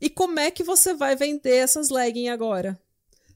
E 0.00 0.08
como 0.08 0.38
é 0.38 0.52
que 0.52 0.62
você 0.62 0.94
vai 0.94 1.16
vender 1.16 1.56
essas 1.56 1.90
legging 1.90 2.28
agora? 2.28 2.78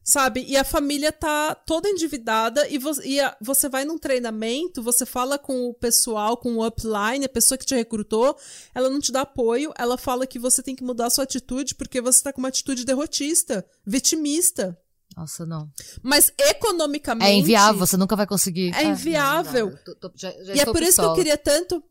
Sabe? 0.04 0.44
E 0.48 0.56
a 0.56 0.64
família 0.64 1.12
tá 1.12 1.54
toda 1.54 1.88
endividada 1.88 2.68
e, 2.68 2.76
vo 2.76 2.90
e 3.04 3.20
a, 3.20 3.36
você 3.40 3.68
vai 3.68 3.84
num 3.84 3.96
treinamento, 3.96 4.82
você 4.82 5.06
fala 5.06 5.38
com 5.38 5.68
o 5.68 5.74
pessoal, 5.74 6.36
com 6.36 6.56
o 6.56 6.66
upline, 6.66 7.24
a 7.24 7.28
pessoa 7.28 7.56
que 7.56 7.64
te 7.64 7.74
recrutou, 7.74 8.36
ela 8.74 8.90
não 8.90 8.98
te 8.98 9.12
dá 9.12 9.20
apoio, 9.20 9.72
ela 9.78 9.96
fala 9.96 10.26
que 10.26 10.40
você 10.40 10.62
tem 10.62 10.74
que 10.74 10.82
mudar 10.82 11.06
a 11.06 11.10
sua 11.10 11.24
atitude 11.24 11.76
porque 11.76 12.00
você 12.00 12.22
tá 12.22 12.32
com 12.32 12.40
uma 12.40 12.48
atitude 12.48 12.84
derrotista, 12.84 13.64
vitimista. 13.86 14.76
Nossa, 15.16 15.44
não. 15.44 15.70
Mas 16.02 16.32
economicamente. 16.38 17.30
É 17.30 17.34
inviável, 17.34 17.78
você 17.78 17.96
nunca 17.96 18.16
vai 18.16 18.26
conseguir. 18.26 18.74
É 18.74 18.84
inviável. 18.84 19.66
Não, 19.66 19.72
não, 19.72 19.84
tô, 19.84 19.94
tô, 19.94 20.12
já, 20.14 20.30
já 20.42 20.54
e 20.54 20.60
é 20.60 20.64
por 20.64 20.82
isso 20.82 21.00
que 21.00 21.06
eu 21.06 21.14
queria 21.14 21.36
tanto. 21.36 21.82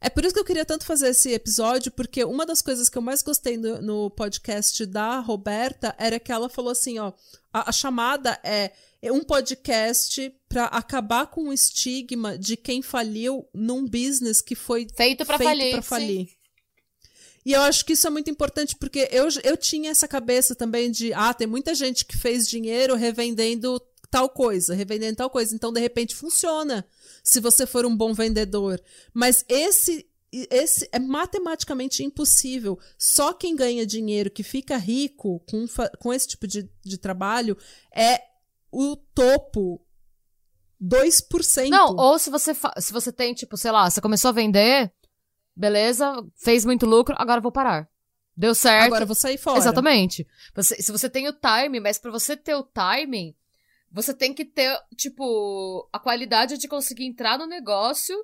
É 0.00 0.08
por 0.08 0.24
isso 0.24 0.32
que 0.32 0.40
eu 0.40 0.44
queria 0.44 0.64
tanto 0.64 0.86
fazer 0.86 1.08
esse 1.08 1.30
episódio, 1.32 1.92
porque 1.92 2.24
uma 2.24 2.46
das 2.46 2.62
coisas 2.62 2.88
que 2.88 2.96
eu 2.96 3.02
mais 3.02 3.22
gostei 3.22 3.58
no, 3.58 3.82
no 3.82 4.10
podcast 4.10 4.86
da 4.86 5.18
Roberta 5.20 5.94
era 5.98 6.18
que 6.18 6.32
ela 6.32 6.48
falou 6.48 6.70
assim: 6.70 6.98
ó, 6.98 7.12
a, 7.52 7.68
a 7.68 7.72
chamada 7.72 8.40
é, 8.42 8.72
é 9.02 9.12
um 9.12 9.22
podcast 9.22 10.34
para 10.48 10.64
acabar 10.66 11.26
com 11.26 11.48
o 11.48 11.52
estigma 11.52 12.38
de 12.38 12.56
quem 12.56 12.80
faliu 12.80 13.46
num 13.52 13.86
business 13.86 14.40
que 14.40 14.54
foi 14.54 14.86
feito 14.96 15.24
para 15.26 15.38
falir. 15.38 15.82
falir. 15.82 16.40
E 17.44 17.52
eu 17.52 17.62
acho 17.62 17.84
que 17.84 17.94
isso 17.94 18.06
é 18.06 18.10
muito 18.10 18.30
importante, 18.30 18.76
porque 18.76 19.08
eu, 19.10 19.26
eu 19.42 19.56
tinha 19.56 19.90
essa 19.90 20.06
cabeça 20.06 20.54
também 20.54 20.90
de, 20.90 21.12
ah, 21.14 21.32
tem 21.32 21.46
muita 21.46 21.74
gente 21.74 22.04
que 22.04 22.16
fez 22.16 22.48
dinheiro 22.48 22.94
revendendo 22.94 23.80
tal 24.10 24.28
coisa, 24.28 24.74
revendendo 24.74 25.16
tal 25.16 25.30
coisa. 25.30 25.54
Então, 25.54 25.72
de 25.72 25.80
repente, 25.80 26.14
funciona 26.14 26.86
se 27.22 27.40
você 27.40 27.66
for 27.66 27.86
um 27.86 27.96
bom 27.96 28.12
vendedor. 28.12 28.80
Mas 29.14 29.44
esse 29.48 30.06
esse 30.32 30.88
é 30.92 30.98
matematicamente 30.98 32.04
impossível. 32.04 32.78
Só 32.96 33.32
quem 33.32 33.56
ganha 33.56 33.84
dinheiro, 33.84 34.30
que 34.30 34.44
fica 34.44 34.76
rico 34.76 35.40
com, 35.50 35.66
com 35.98 36.12
esse 36.12 36.28
tipo 36.28 36.46
de, 36.46 36.70
de 36.84 36.98
trabalho, 36.98 37.56
é 37.92 38.22
o 38.70 38.94
topo 38.96 39.84
2%. 40.80 41.68
Não, 41.68 41.96
ou 41.96 42.18
se 42.18 42.30
você, 42.30 42.52
se 42.78 42.92
você 42.92 43.12
tem, 43.12 43.34
tipo, 43.34 43.56
sei 43.56 43.72
lá, 43.72 43.90
você 43.90 44.00
começou 44.00 44.28
a 44.28 44.32
vender, 44.32 44.92
beleza, 45.56 46.24
fez 46.36 46.64
muito 46.64 46.86
lucro, 46.86 47.14
agora 47.18 47.40
vou 47.40 47.50
parar. 47.50 47.88
Deu 48.36 48.54
certo. 48.54 48.86
Agora 48.86 49.04
vou 49.04 49.14
sair 49.14 49.36
fora. 49.36 49.58
Exatamente. 49.58 50.26
Você, 50.54 50.80
se 50.80 50.92
você 50.92 51.10
tem 51.10 51.28
o 51.28 51.32
time, 51.32 51.80
mas 51.80 51.98
para 51.98 52.10
você 52.10 52.36
ter 52.36 52.54
o 52.54 52.62
timing, 52.62 53.34
você 53.90 54.14
tem 54.14 54.32
que 54.32 54.44
ter, 54.44 54.78
tipo, 54.96 55.88
a 55.92 55.98
qualidade 55.98 56.58
de 56.58 56.68
conseguir 56.68 57.06
entrar 57.06 57.38
no 57.38 57.46
negócio 57.46 58.16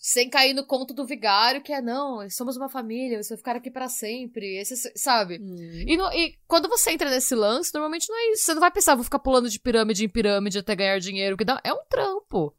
sem 0.00 0.30
cair 0.30 0.54
no 0.54 0.64
conto 0.64 0.94
do 0.94 1.04
vigário, 1.04 1.62
que 1.62 1.74
é, 1.74 1.82
não, 1.82 2.28
somos 2.30 2.56
uma 2.56 2.70
família, 2.70 3.22
você 3.22 3.30
vai 3.30 3.36
ficar 3.36 3.56
aqui 3.56 3.70
para 3.70 3.86
sempre, 3.86 4.56
esse, 4.58 4.90
sabe? 4.96 5.38
Hum. 5.38 5.84
E, 5.86 5.94
no, 5.94 6.10
e, 6.10 6.38
quando 6.48 6.70
você 6.70 6.90
entra 6.90 7.10
nesse 7.10 7.34
lance, 7.34 7.72
normalmente 7.74 8.08
não 8.08 8.16
é 8.16 8.32
isso. 8.32 8.44
Você 8.44 8.54
não 8.54 8.60
vai 8.60 8.70
pensar, 8.70 8.94
vou 8.94 9.04
ficar 9.04 9.18
pulando 9.18 9.50
de 9.50 9.60
pirâmide 9.60 10.02
em 10.02 10.08
pirâmide 10.08 10.58
até 10.58 10.74
ganhar 10.74 10.98
dinheiro, 10.98 11.36
que 11.36 11.44
dá, 11.44 11.60
é 11.62 11.72
um 11.72 11.84
trampo. 11.86 12.56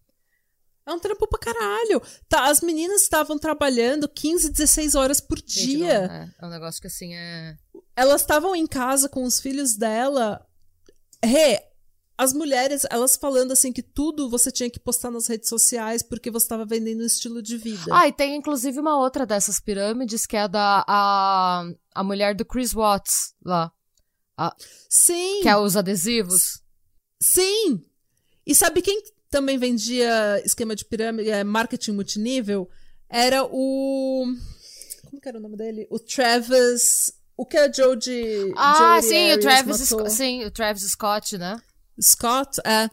É 0.86 0.94
um 0.94 1.00
trampo 1.00 1.28
pra 1.28 1.40
caralho. 1.40 2.02
Tá, 2.30 2.46
as 2.46 2.62
meninas 2.62 3.02
estavam 3.02 3.40
trabalhando 3.40 4.08
15, 4.08 4.52
16 4.52 4.94
horas 4.94 5.20
por 5.20 5.40
Gente, 5.40 5.66
dia. 5.66 6.08
Não, 6.08 6.16
é, 6.16 6.34
é 6.42 6.46
um 6.46 6.50
negócio 6.50 6.80
que 6.80 6.88
assim 6.88 7.16
é. 7.16 7.56
Elas 7.96 8.22
estavam 8.22 8.56
em 8.56 8.68
casa 8.68 9.10
com 9.10 9.24
os 9.24 9.40
filhos 9.40 9.76
dela. 9.76 10.46
Rê, 11.24 11.60
as 12.22 12.34
mulheres, 12.34 12.86
elas 12.92 13.16
falando 13.16 13.52
assim 13.52 13.74
que 13.74 13.82
tudo 13.82 14.30
você 14.30 14.52
tinha 14.52 14.70
que 14.70 14.80
postar 14.80 15.10
nas 15.10 15.26
redes 15.26 15.50
sociais 15.50 16.04
porque 16.04 16.30
você 16.30 16.46
estava 16.46 16.64
vendendo 16.64 17.02
um 17.02 17.06
estilo 17.08 17.42
de 17.42 17.58
vida. 17.58 17.90
Ah, 17.92 18.08
e 18.08 18.12
tem 18.12 18.36
inclusive 18.36 18.80
uma 18.80 18.96
outra 18.96 19.26
dessas 19.26 19.60
pirâmides 19.60 20.28
que 20.28 20.38
é 20.38 20.42
a 20.42 20.48
da 20.48 20.86
a, 20.88 21.66
a 21.96 22.04
mulher 22.04 22.36
do 22.36 22.46
Chris 22.46 22.74
Watts 22.74 23.34
lá. 23.44 23.72
A, 24.38 24.56
Sim. 24.88 25.40
Que 25.42 25.50
é 25.50 25.58
os 25.58 25.76
adesivos. 25.76 26.62
Sim. 27.20 27.84
E 28.46 28.54
sabe 28.54 28.84
quem 28.84 29.02
também 29.28 29.58
vendia 29.58 30.40
esquema 30.46 30.76
de 30.76 30.86
pirâmide, 30.86 31.32
é, 31.32 31.44
marketing 31.44 31.94
multinível? 31.94 32.70
Era 33.10 33.44
o 33.46 34.28
como 35.10 35.20
que 35.20 35.28
era 35.28 35.40
o 35.40 35.42
nome 35.42 35.58
dele? 35.58 35.88
O 35.90 35.98
Travis 35.98 37.12
o 37.36 37.48
que 37.48 37.58
é 37.58 37.74
Joe 37.74 37.98
de. 37.98 38.54
Ah, 38.56 39.00
Joe 39.02 39.10
sim, 39.10 39.34
o 39.34 39.40
Travis, 39.40 39.94
sim, 40.10 40.46
o 40.46 40.52
Travis 40.52 40.84
Scott, 40.84 41.40
né? 41.40 41.60
Scott, 42.02 42.60
é. 42.66 42.90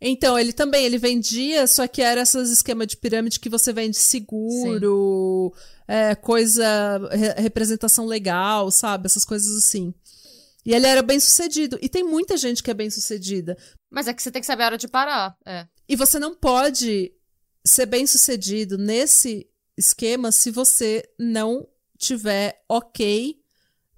Então, 0.00 0.36
ele 0.36 0.52
também, 0.52 0.84
ele 0.84 0.98
vendia, 0.98 1.66
só 1.66 1.86
que 1.86 2.02
era 2.02 2.22
esses 2.22 2.50
esquema 2.50 2.84
de 2.84 2.96
pirâmide 2.96 3.38
que 3.38 3.48
você 3.48 3.72
vende 3.72 3.96
seguro, 3.96 5.54
é, 5.86 6.14
coisa, 6.16 6.98
re 7.12 7.42
representação 7.42 8.06
legal, 8.06 8.70
sabe? 8.70 9.06
Essas 9.06 9.24
coisas 9.24 9.56
assim. 9.56 9.94
E 10.66 10.74
ele 10.74 10.86
era 10.86 11.02
bem 11.02 11.20
sucedido. 11.20 11.78
E 11.80 11.88
tem 11.88 12.02
muita 12.02 12.36
gente 12.36 12.62
que 12.62 12.70
é 12.70 12.74
bem 12.74 12.90
sucedida. 12.90 13.56
Mas 13.90 14.08
é 14.08 14.14
que 14.14 14.22
você 14.22 14.30
tem 14.30 14.40
que 14.40 14.46
saber 14.46 14.64
a 14.64 14.66
hora 14.66 14.78
de 14.78 14.88
parar. 14.88 15.36
É. 15.46 15.66
E 15.88 15.94
você 15.94 16.18
não 16.18 16.34
pode 16.34 17.12
ser 17.64 17.86
bem 17.86 18.06
sucedido 18.06 18.76
nesse 18.76 19.48
esquema 19.76 20.32
se 20.32 20.50
você 20.50 21.08
não 21.18 21.66
tiver 21.98 22.64
ok 22.68 23.40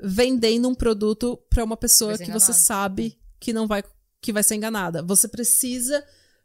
vendendo 0.03 0.69
um 0.69 0.75
produto 0.75 1.39
para 1.49 1.65
uma 1.65 1.77
pessoa 1.77 2.19
que 2.19 2.31
você 2.31 2.53
sabe 2.53 3.19
que 3.41 3.53
não 3.53 3.67
vai 3.67 3.83
que 4.25 4.33
vai 4.33 4.43
ser 4.43 4.55
enganada. 4.55 5.03
Você 5.03 5.29
precisa 5.29 6.03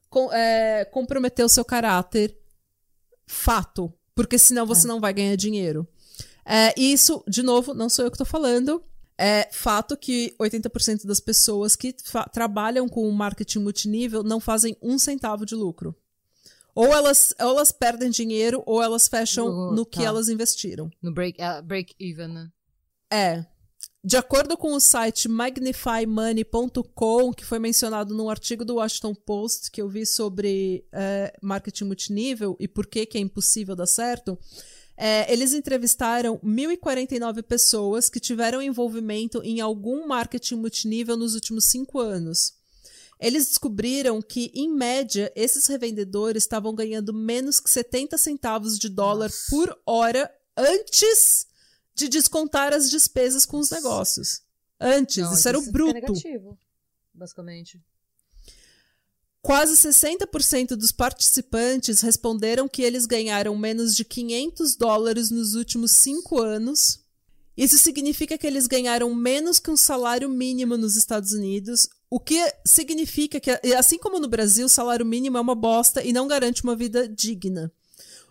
com, 0.09 0.31
é, 0.33 0.83
comprometer 0.83 1.45
o 1.45 1.49
seu 1.49 1.63
caráter 1.63 2.37
fato, 3.25 3.93
porque 4.13 4.37
senão 4.37 4.65
você 4.65 4.85
é. 4.85 4.89
não 4.89 4.99
vai 4.99 5.13
ganhar 5.13 5.37
dinheiro. 5.37 5.87
É, 6.45 6.73
isso, 6.77 7.23
de 7.25 7.41
novo, 7.41 7.73
não 7.73 7.87
sou 7.87 8.03
eu 8.03 8.11
que 8.11 8.15
estou 8.15 8.25
falando. 8.27 8.83
É 9.17 9.49
fato 9.51 9.95
que 9.95 10.35
80% 10.39 11.05
das 11.05 11.21
pessoas 11.21 11.75
que 11.75 11.95
trabalham 12.33 12.87
com 12.87 13.09
marketing 13.11 13.59
multinível 13.59 14.23
não 14.23 14.39
fazem 14.39 14.75
um 14.81 14.97
centavo 14.97 15.45
de 15.45 15.55
lucro. 15.55 15.95
Ou 16.75 16.87
elas, 16.87 17.33
ou 17.39 17.49
elas 17.49 17.71
perdem 17.71 18.09
dinheiro, 18.09 18.61
ou 18.65 18.81
elas 18.81 19.07
fecham 19.07 19.47
no, 19.47 19.71
no 19.73 19.85
que 19.85 19.99
tá. 19.99 20.05
elas 20.05 20.29
investiram. 20.29 20.89
No 21.01 21.13
break, 21.13 21.37
uh, 21.41 21.61
break 21.61 21.95
even, 21.99 22.27
né? 22.27 22.49
É. 23.11 23.45
De 24.01 24.15
acordo 24.15 24.55
com 24.55 24.73
o 24.73 24.79
site 24.79 25.27
magnifymoney.com, 25.27 27.33
que 27.33 27.43
foi 27.43 27.59
mencionado 27.59 28.15
num 28.15 28.29
artigo 28.29 28.63
do 28.63 28.75
Washington 28.75 29.13
Post 29.13 29.69
que 29.69 29.81
eu 29.81 29.89
vi 29.89 30.05
sobre 30.05 30.85
é, 30.93 31.37
marketing 31.41 31.83
multinível 31.83 32.55
e 32.61 32.67
por 32.67 32.87
que, 32.87 33.05
que 33.05 33.17
é 33.17 33.21
impossível 33.21 33.75
dar 33.75 33.87
certo, 33.87 34.39
é, 34.95 35.29
eles 35.31 35.53
entrevistaram 35.53 36.39
1.049 36.39 37.43
pessoas 37.43 38.09
que 38.09 38.21
tiveram 38.21 38.61
envolvimento 38.61 39.41
em 39.43 39.59
algum 39.59 40.07
marketing 40.07 40.55
multinível 40.55 41.17
nos 41.17 41.35
últimos 41.35 41.65
cinco 41.65 41.99
anos. 41.99 42.53
Eles 43.19 43.47
descobriram 43.47 44.21
que, 44.21 44.49
em 44.55 44.73
média, 44.73 45.29
esses 45.35 45.67
revendedores 45.67 46.43
estavam 46.43 46.73
ganhando 46.73 47.13
menos 47.13 47.59
que 47.59 47.69
70 47.69 48.17
centavos 48.17 48.79
de 48.79 48.87
dólar 48.87 49.29
Nossa. 49.29 49.49
por 49.49 49.77
hora 49.85 50.33
antes 50.55 51.48
de 51.99 52.09
descontar 52.09 52.73
as 52.73 52.89
despesas 52.89 53.45
com 53.45 53.59
os 53.59 53.69
negócios. 53.69 54.41
Antes, 54.79 55.17
Não, 55.17 55.33
isso 55.33 55.47
era 55.47 55.59
o 55.59 55.71
bruto. 55.71 55.93
negativo, 55.93 56.57
basicamente. 57.13 57.79
Quase 59.41 59.73
60% 59.75 60.75
dos 60.75 60.91
participantes 60.91 62.01
responderam 62.01 62.67
que 62.67 62.81
eles 62.81 63.05
ganharam 63.05 63.55
menos 63.57 63.95
de 63.95 64.03
500 64.03 64.75
dólares 64.75 65.29
nos 65.29 65.55
últimos 65.55 65.91
cinco 65.93 66.41
anos. 66.41 66.99
Isso 67.55 67.77
significa 67.77 68.37
que 68.37 68.47
eles 68.47 68.67
ganharam 68.67 69.13
menos 69.13 69.59
que 69.59 69.69
um 69.69 69.77
salário 69.77 70.29
mínimo 70.29 70.77
nos 70.77 70.95
Estados 70.95 71.33
Unidos, 71.33 71.89
o 72.09 72.19
que 72.19 72.41
significa 72.65 73.39
que, 73.39 73.51
assim 73.77 73.97
como 73.97 74.19
no 74.19 74.27
Brasil, 74.27 74.65
o 74.65 74.69
salário 74.69 75.05
mínimo 75.05 75.37
é 75.37 75.41
uma 75.41 75.55
bosta 75.55 76.01
e 76.03 76.13
não 76.13 76.27
garante 76.27 76.63
uma 76.63 76.75
vida 76.75 77.07
digna. 77.07 77.71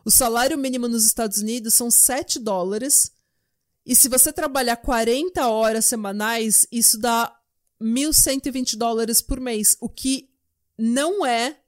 O 0.04 0.10
salário 0.10 0.56
mínimo 0.56 0.88
nos 0.88 1.04
Estados 1.04 1.38
Unidos 1.38 1.74
são 1.74 1.90
7 1.90 2.38
dólares, 2.38 3.12
e 3.88 3.96
se 3.96 4.06
você 4.06 4.30
trabalhar 4.30 4.76
40 4.76 5.48
horas 5.48 5.86
semanais, 5.86 6.66
isso 6.70 6.98
dá 6.98 7.34
1.120 7.80 8.76
dólares 8.76 9.22
por 9.22 9.40
mês, 9.40 9.78
o 9.80 9.88
que 9.88 10.28
não 10.76 11.24
é 11.24 11.58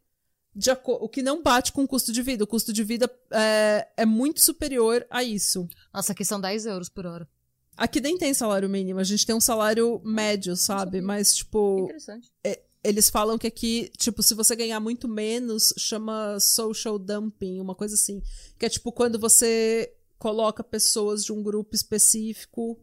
de 0.55 0.71
o 0.85 1.09
que 1.09 1.23
não 1.23 1.43
bate 1.43 1.73
com 1.73 1.85
o 1.85 1.89
custo 1.89 2.13
de 2.13 2.21
vida. 2.21 2.45
O 2.45 2.47
custo 2.47 2.75
de 2.75 2.85
vida 2.85 3.11
é, 3.31 3.89
é 3.97 4.05
muito 4.05 4.43
superior 4.43 5.07
a 5.09 5.25
isso. 5.25 5.67
Nossa, 5.95 6.13
aqui 6.13 6.23
são 6.23 6.39
10 6.39 6.67
euros 6.67 6.91
por 6.91 7.07
hora. 7.07 7.27
Aqui 7.75 8.03
nem 8.03 8.19
tem 8.19 8.35
salário 8.35 8.69
mínimo, 8.69 9.01
a 9.01 9.05
gente 9.05 9.25
tem 9.25 9.35
um 9.35 9.41
salário 9.41 10.03
médio, 10.05 10.55
sabe? 10.57 11.01
Mas, 11.01 11.35
tipo. 11.35 11.85
Interessante. 11.85 12.31
É, 12.45 12.61
eles 12.85 13.09
falam 13.09 13.39
que 13.39 13.47
aqui, 13.47 13.91
tipo, 13.97 14.23
se 14.23 14.35
você 14.35 14.55
ganhar 14.55 14.81
muito 14.81 15.09
menos, 15.09 15.73
chama 15.79 16.39
social 16.39 16.99
dumping, 16.99 17.61
uma 17.61 17.75
coisa 17.75 17.95
assim. 17.95 18.23
Que 18.59 18.67
é 18.67 18.69
tipo 18.69 18.93
quando 18.93 19.19
você 19.19 19.91
coloca 20.21 20.63
pessoas 20.63 21.25
de 21.25 21.33
um 21.33 21.43
grupo 21.43 21.75
específico 21.75 22.79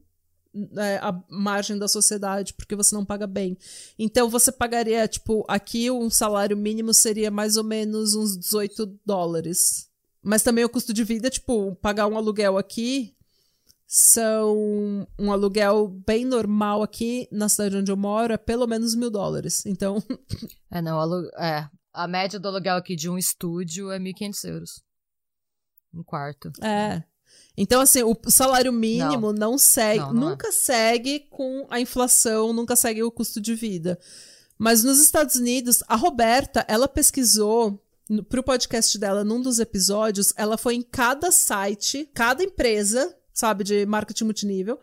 é, 0.75 0.97
à 0.97 1.23
margem 1.29 1.77
da 1.77 1.87
sociedade, 1.87 2.53
porque 2.55 2.75
você 2.75 2.95
não 2.95 3.05
paga 3.05 3.27
bem. 3.27 3.55
Então 3.97 4.27
você 4.27 4.51
pagaria, 4.51 5.07
tipo, 5.07 5.45
aqui 5.47 5.89
um 5.91 6.09
salário 6.09 6.57
mínimo 6.57 6.93
seria 6.95 7.29
mais 7.29 7.55
ou 7.55 7.63
menos 7.63 8.15
uns 8.15 8.35
18 8.35 8.99
dólares. 9.05 9.87
Mas 10.21 10.41
também 10.41 10.65
o 10.65 10.69
custo 10.69 10.91
de 10.91 11.03
vida, 11.03 11.29
tipo, 11.29 11.75
pagar 11.75 12.07
um 12.07 12.17
aluguel 12.17 12.57
aqui 12.57 13.15
são 13.85 15.07
um 15.17 15.31
aluguel 15.31 15.87
bem 15.87 16.25
normal 16.25 16.81
aqui 16.81 17.29
na 17.31 17.47
cidade 17.47 17.77
onde 17.77 17.91
eu 17.91 17.95
moro, 17.95 18.33
é 18.33 18.37
pelo 18.37 18.65
menos 18.65 18.95
mil 18.95 19.11
dólares. 19.11 19.65
Então. 19.65 20.03
É, 20.69 20.81
não, 20.81 20.99
alu... 20.99 21.29
é, 21.37 21.69
a 21.93 22.07
média 22.09 22.37
do 22.37 22.49
aluguel 22.49 22.75
aqui 22.75 22.93
de 22.93 23.09
um 23.09 23.17
estúdio 23.17 23.89
é 23.89 23.97
1.500 23.97 24.49
euros. 24.49 24.83
Um 25.93 26.03
quarto. 26.03 26.51
É. 26.61 27.01
Então, 27.57 27.81
assim, 27.81 28.03
o 28.03 28.15
salário 28.29 28.71
mínimo 28.71 29.33
não, 29.33 29.51
não 29.51 29.57
segue, 29.57 29.99
não, 29.99 30.13
não 30.13 30.27
é. 30.27 30.29
nunca 30.31 30.49
é. 30.49 30.51
segue 30.51 31.21
com 31.29 31.65
a 31.69 31.79
inflação, 31.79 32.53
nunca 32.53 32.75
segue 32.75 33.01
o 33.01 33.11
custo 33.11 33.41
de 33.41 33.55
vida. 33.55 33.99
Mas 34.57 34.83
nos 34.83 34.99
Estados 34.99 35.35
Unidos, 35.35 35.83
a 35.87 35.95
Roberta, 35.95 36.63
ela 36.67 36.87
pesquisou 36.87 37.83
pro 38.29 38.43
podcast 38.43 38.97
dela, 38.97 39.23
num 39.23 39.41
dos 39.41 39.59
episódios, 39.59 40.33
ela 40.37 40.57
foi 40.57 40.75
em 40.75 40.81
cada 40.81 41.31
site, 41.31 42.09
cada 42.13 42.43
empresa 42.43 43.17
sabe, 43.37 43.63
de 43.63 43.85
marketing 43.85 44.23
multinível, 44.25 44.79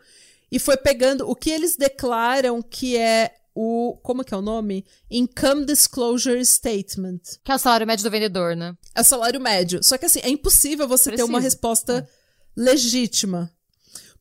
e 0.51 0.57
foi 0.57 0.77
pegando 0.77 1.29
o 1.29 1.35
que 1.35 1.49
eles 1.49 1.75
declaram 1.75 2.61
que 2.61 2.95
é 2.95 3.35
o. 3.53 3.97
Como 4.01 4.23
que 4.23 4.33
é 4.33 4.37
o 4.37 4.41
nome? 4.41 4.85
Income 5.11 5.65
Disclosure 5.65 6.43
Statement. 6.45 7.19
Que 7.43 7.51
é 7.51 7.55
o 7.55 7.59
salário 7.59 7.85
médio 7.85 8.03
do 8.03 8.11
vendedor, 8.11 8.55
né? 8.55 8.75
É 8.93 9.01
o 9.01 9.03
salário 9.03 9.41
médio. 9.41 9.83
Só 9.83 9.97
que 9.97 10.05
assim, 10.05 10.19
é 10.23 10.29
impossível 10.29 10.87
você 10.87 11.09
Preciso. 11.09 11.27
ter 11.27 11.29
uma 11.29 11.39
resposta 11.39 12.07
é. 12.07 12.24
Legítima. 12.55 13.51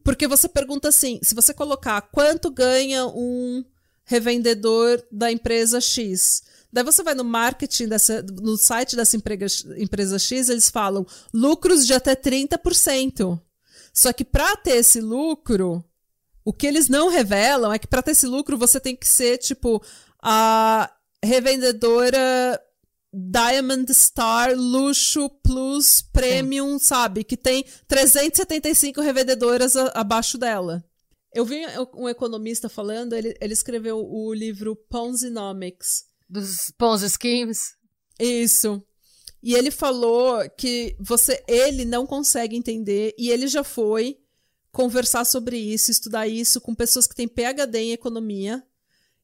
Porque 0.03 0.29
você 0.29 0.49
pergunta 0.49 0.89
assim: 0.89 1.19
se 1.23 1.35
você 1.35 1.55
colocar 1.55 2.01
quanto 2.03 2.51
ganha 2.51 3.07
um 3.07 3.65
revendedor 4.05 5.03
da 5.11 5.33
empresa 5.33 5.81
X. 5.81 6.43
Daí 6.73 6.85
você 6.85 7.03
vai 7.03 7.15
no 7.15 7.25
marketing 7.25 7.89
dessa, 7.89 8.23
no 8.23 8.57
site 8.57 8.97
dessa 8.97 9.17
empresa 9.17 10.19
X, 10.19 10.49
eles 10.49 10.69
falam 10.69 11.07
lucros 11.33 11.87
de 11.87 11.95
até 11.95 12.15
30%. 12.15 13.41
Só 13.93 14.13
que 14.13 14.25
para 14.25 14.57
ter 14.57 14.77
esse 14.77 15.01
lucro, 15.01 15.85
o 16.45 16.53
que 16.53 16.67
eles 16.67 16.89
não 16.89 17.09
revelam 17.09 17.73
é 17.73 17.79
que 17.79 17.87
para 17.87 18.03
ter 18.03 18.11
esse 18.11 18.27
lucro 18.27 18.59
você 18.59 18.81
tem 18.81 18.97
que 18.97 19.07
ser 19.07 19.39
tipo 19.39 19.81
a 20.21 20.93
revendedora 21.23 22.61
Diamond 23.15 23.93
Star 23.95 24.55
Luxo 24.57 25.29
Plus 25.43 26.03
Premium, 26.03 26.79
Sim. 26.79 26.85
sabe? 26.85 27.23
Que 27.23 27.37
tem 27.37 27.65
375 27.87 29.01
revendedoras 29.01 29.77
a, 29.77 29.89
abaixo 29.95 30.37
dela. 30.37 30.85
Eu 31.33 31.45
vi 31.45 31.63
um 31.95 32.09
economista 32.09 32.69
falando, 32.69 33.13
ele, 33.13 33.37
ele 33.41 33.53
escreveu 33.53 33.99
o 33.99 34.33
livro 34.33 34.77
Ponzinomics. 34.89 36.05
Dos 36.29 36.73
Ponzi 36.79 37.09
Schemes? 37.11 37.59
Isso. 38.19 38.83
E 39.43 39.55
ele 39.55 39.71
falou 39.71 40.49
que 40.57 40.97
você, 40.99 41.43
ele 41.47 41.85
não 41.85 42.07
consegue 42.07 42.57
entender 42.57 43.15
e 43.19 43.31
ele 43.31 43.47
já 43.47 43.63
foi 43.63 44.17
conversar 44.73 45.25
sobre 45.25 45.57
isso, 45.57 45.91
estudar 45.91 46.27
isso 46.27 46.61
com 46.61 46.75
pessoas 46.75 47.07
que 47.07 47.15
têm 47.15 47.29
PhD 47.29 47.79
em 47.79 47.93
economia. 47.93 48.63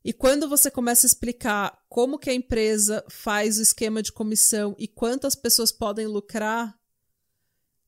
E 0.05 0.13
quando 0.13 0.49
você 0.49 0.71
começa 0.71 1.07
a 1.07 1.09
explicar 1.09 1.79
como 1.89 2.19
que 2.19 2.31
a 2.31 2.35
empresa 2.35 3.05
faz 3.11 3.59
o 3.59 3.63
esquema 3.63 4.03
de 4.03 4.13
comissão 4.13 4.75
e 4.79 4.89
quantas 4.89 5.35
pessoas 5.35 5.71
podem 5.71 6.07
lucrar, 6.07 6.79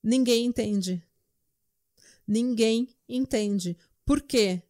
ninguém 0.02 0.44
entende. 0.44 1.02
Ninguém 2.26 2.94
entende. 3.08 3.76
Por 4.04 4.20
quê? 4.20 4.62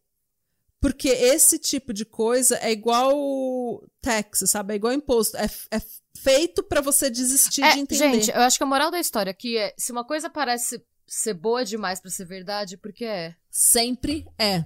Porque 0.79 1.09
esse 1.09 1.59
tipo 1.59 1.93
de 1.93 2.05
coisa 2.05 2.57
é 2.57 2.71
igual 2.71 3.83
tax, 4.01 4.43
sabe? 4.47 4.73
É 4.73 4.75
igual 4.75 4.93
imposto. 4.93 5.37
É, 5.37 5.45
é 5.71 5.81
feito 6.15 6.63
para 6.63 6.81
você 6.81 7.09
desistir 7.09 7.63
é, 7.63 7.73
de 7.73 7.79
entender. 7.79 8.13
Gente, 8.13 8.31
eu 8.31 8.41
acho 8.41 8.57
que 8.57 8.63
a 8.63 8.67
moral 8.67 8.91
da 8.91 8.99
história 8.99 9.31
aqui 9.31 9.57
é: 9.57 9.73
se 9.77 9.91
uma 9.91 10.05
coisa 10.05 10.29
parece 10.29 10.85
ser 11.07 11.33
boa 11.33 11.63
demais 11.63 11.99
para 11.99 12.11
ser 12.11 12.25
verdade, 12.25 12.77
porque 12.77 13.05
é. 13.05 13.35
Sempre 13.49 14.25
é. 14.37 14.65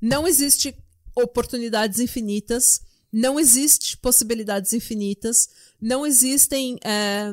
Não 0.00 0.26
existe 0.26 0.76
oportunidades 1.22 1.98
infinitas, 1.98 2.80
não 3.12 3.38
existe 3.38 3.96
possibilidades 3.96 4.72
infinitas, 4.72 5.48
não 5.80 6.06
existem. 6.06 6.78
É, 6.84 7.32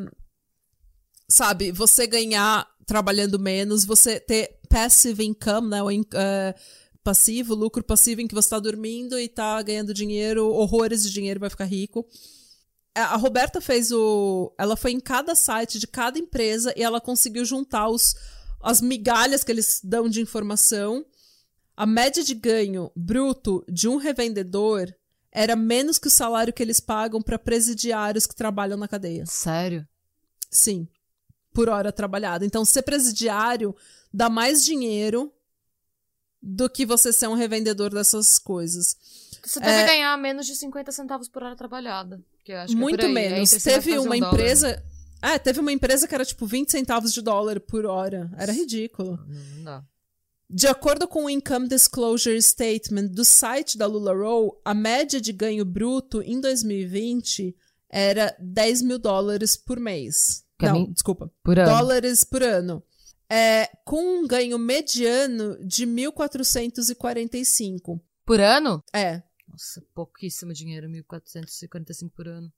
sabe, 1.27 1.71
você 1.71 2.07
ganhar 2.07 2.67
trabalhando 2.85 3.39
menos, 3.39 3.83
você 3.83 4.19
ter 4.19 4.59
passive 4.69 5.25
income, 5.25 5.69
né? 5.69 5.81
Ou, 5.81 5.89
uh, 5.89 6.03
passivo, 7.03 7.53
lucro 7.53 7.83
passivo 7.83 8.21
em 8.21 8.27
que 8.27 8.33
você 8.33 8.47
está 8.47 8.59
dormindo 8.59 9.19
e 9.19 9.25
está 9.25 9.61
ganhando 9.61 9.93
dinheiro, 9.93 10.47
horrores 10.47 11.03
de 11.03 11.11
dinheiro, 11.11 11.39
vai 11.39 11.49
ficar 11.49 11.65
rico. 11.65 12.05
A 12.95 13.17
Roberta 13.17 13.59
fez 13.59 13.91
o. 13.91 14.53
Ela 14.57 14.77
foi 14.77 14.91
em 14.91 14.99
cada 14.99 15.35
site 15.35 15.77
de 15.77 15.85
cada 15.85 16.17
empresa 16.17 16.73
e 16.77 16.81
ela 16.81 17.01
conseguiu 17.01 17.43
juntar 17.43 17.89
os, 17.89 18.15
as 18.61 18.79
migalhas 18.81 19.43
que 19.43 19.51
eles 19.51 19.81
dão 19.83 20.07
de 20.07 20.21
informação. 20.21 21.05
A 21.77 21.85
média 21.85 22.23
de 22.23 22.33
ganho 22.33 22.91
bruto 22.95 23.65
de 23.69 23.87
um 23.87 23.97
revendedor 23.97 24.93
era 25.31 25.55
menos 25.55 25.99
que 25.99 26.07
o 26.07 26.11
salário 26.11 26.53
que 26.53 26.63
eles 26.63 26.79
pagam 26.79 27.21
para 27.21 27.37
presidiários 27.37 28.25
que 28.25 28.35
trabalham 28.35 28.77
na 28.77 28.87
cadeia. 28.87 29.25
Sério? 29.25 29.85
Sim. 30.49 30.87
Por 31.53 31.67
hora 31.67 31.91
trabalhada. 31.91 32.45
Então, 32.45 32.63
ser 32.63 32.83
presidiário 32.83 33.75
dá 34.13 34.29
mais 34.29 34.63
dinheiro 34.63 35.33
do 36.41 36.69
que 36.69 36.85
você 36.85 37.11
ser 37.11 37.27
um 37.27 37.33
revendedor 37.33 37.89
dessas 37.89 38.39
coisas. 38.39 38.95
Você 39.43 39.59
deve 39.59 39.81
é, 39.81 39.85
ganhar 39.85 40.17
menos 40.17 40.45
de 40.45 40.55
50 40.55 40.91
centavos 40.93 41.27
por 41.27 41.43
hora 41.43 41.55
trabalhada. 41.55 42.23
Que 42.43 42.53
eu 42.53 42.57
acho 42.59 42.73
é 42.73 42.75
muito 42.75 43.05
é 43.05 43.09
menos. 43.09 43.51
Teve 43.51 43.97
uma 43.97 44.11
um 44.11 44.13
empresa. 44.15 44.67
Dólar. 44.67 44.83
Ah, 45.21 45.39
teve 45.39 45.59
uma 45.59 45.71
empresa 45.71 46.07
que 46.07 46.15
era 46.15 46.23
tipo 46.23 46.45
20 46.45 46.71
centavos 46.71 47.11
de 47.11 47.21
dólar 47.21 47.59
por 47.59 47.85
hora. 47.85 48.31
Era 48.37 48.53
ridículo. 48.53 49.19
Não 49.27 49.63
dá. 49.63 49.83
De 50.49 50.67
acordo 50.67 51.07
com 51.07 51.25
o 51.25 51.29
Income 51.29 51.67
Disclosure 51.67 52.41
Statement 52.41 53.07
do 53.07 53.25
site 53.25 53.77
da 53.77 53.87
LuLaRoe, 53.87 54.51
a 54.63 54.73
média 54.73 55.19
de 55.19 55.33
ganho 55.33 55.65
bruto 55.65 56.21
em 56.21 56.39
2020 56.39 57.55
era 57.89 58.35
10 58.39 58.81
mil 58.83 58.99
dólares 58.99 59.57
por 59.57 59.79
mês. 59.79 60.45
Que 60.57 60.67
Não, 60.67 60.91
desculpa. 60.91 61.31
Por 61.43 61.57
ano. 61.57 61.69
Dólares 61.69 62.23
por 62.23 62.43
ano 62.43 62.83
é, 63.29 63.69
com 63.83 64.19
um 64.19 64.27
ganho 64.27 64.57
mediano 64.57 65.57
de 65.65 65.85
1.445. 65.85 67.99
Por 68.25 68.39
ano? 68.39 68.81
É. 68.93 69.21
Nossa, 69.47 69.83
pouquíssimo 69.93 70.53
dinheiro, 70.53 70.87
1.445 70.87 72.09
por 72.11 72.27
ano. 72.27 72.51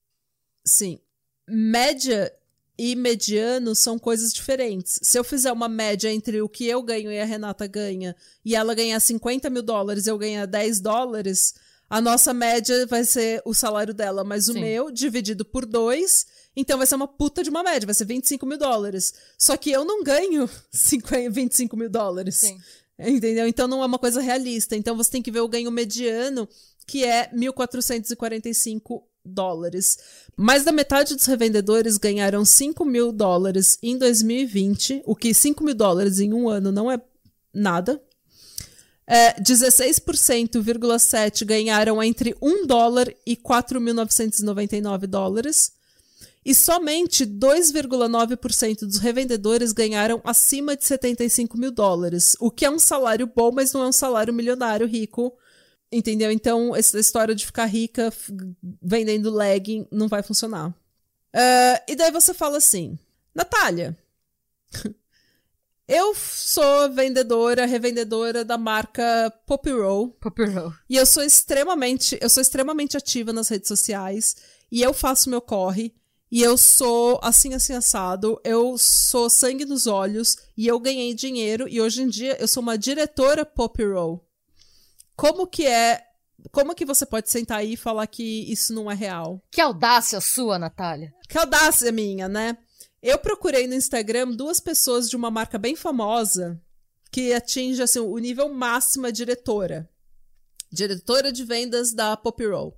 Sim. 0.66 1.00
Média 1.48 2.32
e 2.78 2.96
mediano 2.96 3.74
são 3.76 3.98
coisas 3.98 4.34
diferentes. 4.34 5.00
Se 5.02 5.18
eu 5.18 5.24
fizer 5.24 5.52
uma 5.52 5.68
média 5.68 6.12
entre 6.12 6.42
o 6.42 6.50
que 6.50 6.68
eu 6.68 6.82
ganho 6.84 7.12
e 7.12 7.20
a 7.20 7.26
Renata 7.26 7.66
ganha, 7.68 8.16
e 8.46 8.56
ela 8.56 8.76
ganhar 8.76 9.00
50 9.00 9.50
mil 9.50 9.64
dólares 9.64 10.06
e 10.06 10.10
eu 10.10 10.18
ganhar 10.18 10.46
10 10.46 10.80
dólares, 10.80 11.54
a 11.90 12.00
nossa 12.02 12.34
média 12.34 12.86
vai 12.86 13.04
ser 13.04 13.42
o 13.46 13.54
salário 13.54 13.94
dela 13.94 14.24
mais 14.24 14.48
o 14.48 14.54
Sim. 14.54 14.62
meu, 14.62 14.92
dividido 14.92 15.44
por 15.46 15.66
dois 15.66 16.26
então 16.60 16.80
vai 16.80 16.88
ser 16.88 16.96
uma 16.96 17.08
puta 17.08 17.44
de 17.44 17.52
uma 17.52 17.62
média, 17.62 17.86
vai 17.86 17.94
ser 17.94 18.06
25 18.06 18.44
mil 18.48 18.58
dólares. 18.58 19.14
Só 19.38 19.56
que 19.56 19.70
eu 19.70 19.86
não 19.86 20.04
ganho 20.04 20.50
50, 20.74 21.30
25 21.30 21.78
mil 21.78 21.88
dólares. 21.88 22.38
Sim. 22.38 22.60
Entendeu? 22.98 23.48
Então 23.48 23.68
não 23.68 23.84
é 23.84 23.86
uma 23.86 24.00
coisa 24.00 24.20
realista. 24.20 24.76
Então 24.76 24.98
você 24.98 25.12
tem 25.12 25.22
que 25.22 25.30
ver 25.30 25.42
o 25.42 25.48
ganho 25.48 25.72
mediano, 25.72 26.50
que 26.88 27.06
é 27.06 27.30
1.445 27.32 29.04
dólares. 29.28 29.98
Mais 30.36 30.64
da 30.64 30.72
metade 30.72 31.16
dos 31.16 31.26
revendedores 31.26 31.98
ganharam 31.98 32.46
5 32.46 32.86
mil 32.86 33.12
dólares 33.12 33.78
em 33.84 33.98
2020, 33.98 35.02
o 35.06 35.16
que 35.16 35.34
5 35.34 35.64
mil 35.64 35.76
dólares 35.76 36.20
em 36.20 36.34
um 36.34 36.50
ano 36.50 36.72
não 36.72 36.92
é 36.92 37.00
nada. 37.54 38.02
É, 39.06 39.40
16,7% 39.40 41.46
ganharam 41.46 42.02
entre 42.04 42.36
1 42.42 42.68
dólar 42.68 43.14
e 43.26 43.38
4.999 43.38 45.08
dólares. 45.08 45.72
E 46.46 46.54
somente 46.56 47.26
2,9% 47.26 48.82
dos 48.82 49.00
revendedores 49.00 49.74
ganharam 49.74 50.22
acima 50.24 50.78
de 50.78 50.86
75 50.86 51.58
mil 51.58 51.72
dólares, 51.72 52.38
o 52.40 52.50
que 52.50 52.64
é 52.64 52.70
um 52.70 52.80
salário 52.80 53.28
bom, 53.28 53.52
mas 53.52 53.74
não 53.74 53.84
é 53.84 53.88
um 53.88 53.92
salário 53.92 54.34
milionário 54.34 54.88
rico. 54.88 55.38
Entendeu? 55.92 56.32
Então, 56.32 56.76
essa 56.76 57.00
história 57.00 57.34
de 57.34 57.46
ficar 57.46 57.66
rica 57.66 58.12
vendendo 58.82 59.34
legging 59.34 59.88
não 59.92 60.08
vai 60.08 60.22
funcionar. 60.22 60.70
Uh, 60.70 61.80
e 61.88 61.96
daí 61.96 62.12
você 62.12 62.34
fala 62.34 62.58
assim: 62.58 62.98
Natália, 63.34 63.98
eu 65.88 66.14
sou 66.16 66.92
vendedora, 66.92 67.66
revendedora 67.66 68.44
da 68.44 68.58
marca 68.58 69.32
Poppy 69.46 69.72
Roll. 69.72 70.10
Poppy 70.20 70.46
Roll. 70.46 70.74
E 70.90 70.98
eu 70.98 71.06
sou 71.06 71.24
extremamente, 71.24 72.18
eu 72.22 72.30
sou 72.30 72.42
extremamente 72.42 72.98
ativa 72.98 73.32
nas 73.32 73.48
redes 73.48 73.70
sociais 73.70 74.36
e 74.70 74.82
eu 74.82 74.94
faço 74.94 75.30
meu 75.30 75.40
corre 75.40 75.94
e 76.30 76.42
eu 76.42 76.58
sou 76.58 77.20
assim, 77.24 77.54
assim, 77.54 77.74
assado. 77.74 78.40
Eu 78.44 78.78
sou 78.78 79.30
sangue 79.30 79.66
nos 79.66 79.88
olhos. 79.88 80.38
E 80.58 80.68
eu 80.68 80.80
ganhei 80.80 81.14
dinheiro. 81.14 81.68
E 81.70 81.80
hoje 81.80 82.02
em 82.02 82.08
dia 82.08 82.36
eu 82.40 82.48
sou 82.48 82.62
uma 82.62 82.78
diretora 82.78 83.46
pop 83.46 83.84
roll. 83.84 84.27
Como 85.18 85.48
que 85.48 85.66
é. 85.66 86.04
Como 86.52 86.76
que 86.76 86.86
você 86.86 87.06
pode 87.06 87.30
sentar 87.30 87.58
aí 87.58 87.74
e 87.74 87.78
falar 87.78 88.06
que 88.08 88.50
isso 88.50 88.74
não 88.74 88.90
é 88.90 88.94
real? 88.94 89.44
Que 89.52 89.60
audácia 89.60 90.22
sua, 90.22 90.60
Natália. 90.60 91.14
Que 91.28 91.38
audácia 91.38 91.92
minha, 91.92 92.30
né? 92.30 92.56
Eu 93.02 93.18
procurei 93.18 93.68
no 93.68 93.74
Instagram 93.74 94.32
duas 94.32 94.60
pessoas 94.60 95.10
de 95.10 95.16
uma 95.16 95.32
marca 95.32 95.58
bem 95.58 95.76
famosa 95.76 96.62
que 97.12 97.34
atinge 97.34 97.82
assim, 97.82 98.00
o 98.00 98.18
nível 98.18 98.54
máximo 98.54 99.12
diretora. 99.12 99.90
Diretora 100.72 101.32
de 101.32 101.44
vendas 101.44 101.94
da 101.94 102.16
Pop 102.16 102.46
Roll. 102.46 102.78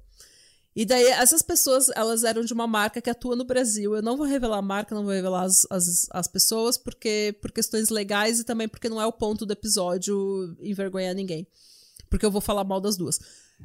E 0.76 0.86
daí, 0.86 1.08
essas 1.08 1.42
pessoas, 1.42 1.90
elas 1.96 2.24
eram 2.24 2.46
de 2.46 2.54
uma 2.54 2.68
marca 2.68 3.02
que 3.02 3.10
atua 3.10 3.36
no 3.36 3.44
Brasil. 3.44 3.96
Eu 3.96 4.02
não 4.02 4.16
vou 4.16 4.26
revelar 4.26 4.60
a 4.60 4.62
marca, 4.62 4.96
não 4.96 5.04
vou 5.04 5.12
revelar 5.12 5.44
as, 5.44 5.68
as, 5.70 6.08
as 6.12 6.28
pessoas, 6.28 6.78
porque 6.78 7.36
por 7.42 7.52
questões 7.52 7.90
legais 7.90 8.40
e 8.40 8.46
também 8.46 8.68
porque 8.68 8.88
não 8.88 9.02
é 9.02 9.06
o 9.06 9.12
ponto 9.12 9.46
do 9.46 9.52
episódio 9.52 10.56
envergonhar 10.62 11.14
ninguém. 11.14 11.46
Porque 12.10 12.26
eu 12.26 12.32
vou 12.32 12.42
falar 12.42 12.64
mal 12.64 12.82
das 12.82 12.98
duas. 12.98 13.20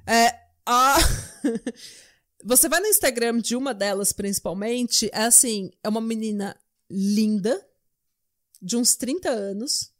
É, 0.07 0.39
a... 0.67 0.97
Você 2.45 2.69
vai 2.69 2.79
no 2.81 2.87
Instagram 2.87 3.39
de 3.39 3.57
uma 3.57 3.73
delas, 3.73 4.13
principalmente, 4.13 5.09
é 5.15 5.25
assim, 5.25 5.71
é 5.83 5.89
uma 5.89 6.01
menina 6.01 6.55
linda, 6.91 7.67
de 8.61 8.77
uns 8.77 8.97
30 8.97 9.31
anos. 9.31 9.91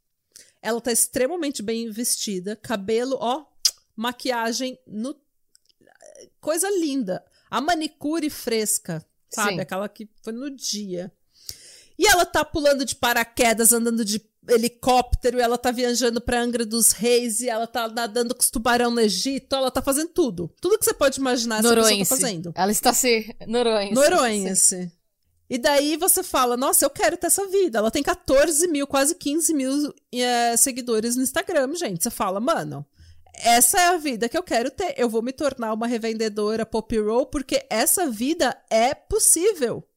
Ela 0.61 0.79
tá 0.79 0.91
extremamente 0.91 1.63
bem 1.63 1.89
vestida, 1.89 2.55
cabelo, 2.55 3.17
ó, 3.19 3.45
maquiagem 3.95 4.79
no 4.85 5.15
coisa 6.39 6.69
linda. 6.69 7.23
A 7.49 7.61
manicure 7.61 8.29
fresca, 8.29 9.05
sabe? 9.29 9.55
Sim. 9.55 9.59
Aquela 9.59 9.87
que 9.89 10.09
foi 10.21 10.33
no 10.33 10.49
dia. 10.49 11.11
E 11.97 12.07
ela 12.07 12.25
tá 12.25 12.43
pulando 12.43 12.83
de 12.83 12.95
paraquedas, 12.95 13.71
andando 13.71 14.03
de 14.03 14.19
helicóptero, 14.49 15.39
ela 15.39 15.57
tá 15.57 15.71
viajando 15.71 16.21
pra 16.21 16.41
Angra 16.41 16.65
dos 16.65 16.91
Reis, 16.91 17.41
e 17.41 17.49
ela 17.49 17.67
tá 17.67 17.87
nadando 17.87 18.35
com 18.35 18.41
os 18.41 18.49
tubarão 18.49 18.91
no 18.91 19.01
Egito, 19.01 19.55
ela 19.55 19.71
tá 19.71 19.81
fazendo 19.81 20.09
tudo. 20.09 20.51
Tudo 20.61 20.77
que 20.77 20.85
você 20.85 20.93
pode 20.93 21.19
imaginar 21.19 21.59
essa 21.59 21.75
pessoa 21.75 21.99
tá 21.99 22.05
fazendo. 22.05 22.53
Ela 22.55 22.71
está 22.71 22.93
se... 22.93 23.35
Noronhense. 23.47 23.93
Noronhense. 23.93 24.91
E 25.49 25.57
daí 25.57 25.95
você 25.95 26.23
fala, 26.23 26.57
nossa, 26.57 26.85
eu 26.85 26.89
quero 26.89 27.17
ter 27.17 27.27
essa 27.27 27.45
vida. 27.47 27.77
Ela 27.77 27.91
tem 27.91 28.01
14 28.01 28.67
mil, 28.67 28.87
quase 28.87 29.13
15 29.15 29.53
mil 29.53 29.93
é, 30.11 30.57
seguidores 30.57 31.15
no 31.15 31.23
Instagram, 31.23 31.75
gente. 31.75 32.03
Você 32.03 32.09
fala, 32.09 32.39
mano, 32.39 32.85
essa 33.35 33.79
é 33.79 33.85
a 33.87 33.97
vida 33.97 34.27
que 34.27 34.37
eu 34.37 34.43
quero 34.43 34.71
ter. 34.71 34.95
Eu 34.97 35.07
vou 35.07 35.21
me 35.21 35.31
tornar 35.31 35.73
uma 35.73 35.87
revendedora 35.87 36.65
pop 36.65 36.97
roll 36.97 37.27
porque 37.27 37.65
essa 37.69 38.09
vida 38.09 38.57
é 38.69 38.95
possível. 38.95 39.87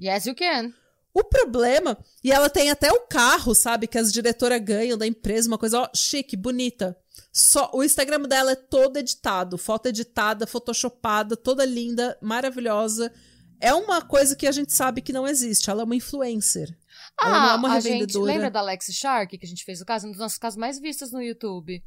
Yes, 0.00 0.26
you 0.26 0.34
can. 0.34 0.72
O 1.14 1.22
problema, 1.22 1.98
e 2.24 2.32
ela 2.32 2.48
tem 2.48 2.70
até 2.70 2.90
o 2.90 3.00
carro, 3.00 3.54
sabe, 3.54 3.86
que 3.86 3.98
as 3.98 4.10
diretoras 4.10 4.60
ganham 4.60 4.96
da 4.96 5.06
empresa, 5.06 5.48
uma 5.48 5.58
coisa 5.58 5.80
ó, 5.80 5.90
chique, 5.94 6.36
bonita. 6.36 6.96
Só 7.30 7.70
o 7.74 7.84
Instagram 7.84 8.22
dela 8.22 8.52
é 8.52 8.56
todo 8.56 8.96
editado, 8.96 9.58
foto 9.58 9.86
editada, 9.86 10.46
photoshopada, 10.46 11.36
toda 11.36 11.64
linda, 11.64 12.18
maravilhosa. 12.22 13.12
É 13.60 13.74
uma 13.74 14.02
coisa 14.02 14.34
que 14.34 14.46
a 14.46 14.52
gente 14.52 14.72
sabe 14.72 15.02
que 15.02 15.12
não 15.12 15.26
existe. 15.26 15.70
Ela 15.70 15.82
é 15.82 15.84
uma 15.84 15.94
influencer. 15.94 16.76
Ah, 17.20 17.28
ela 17.28 17.40
não 17.40 17.50
é 17.50 17.54
uma 17.54 17.74
a 17.74 17.80
gente 17.80 18.18
lembra 18.18 18.50
da 18.50 18.60
Lexi 18.60 18.92
Shark 18.92 19.38
que 19.38 19.46
a 19.46 19.48
gente 19.48 19.64
fez 19.64 19.80
o 19.80 19.84
caso, 19.84 20.06
um 20.06 20.10
dos 20.10 20.18
nossos 20.18 20.38
casos 20.38 20.58
mais 20.58 20.80
vistos 20.80 21.12
no 21.12 21.22
YouTube. 21.22 21.82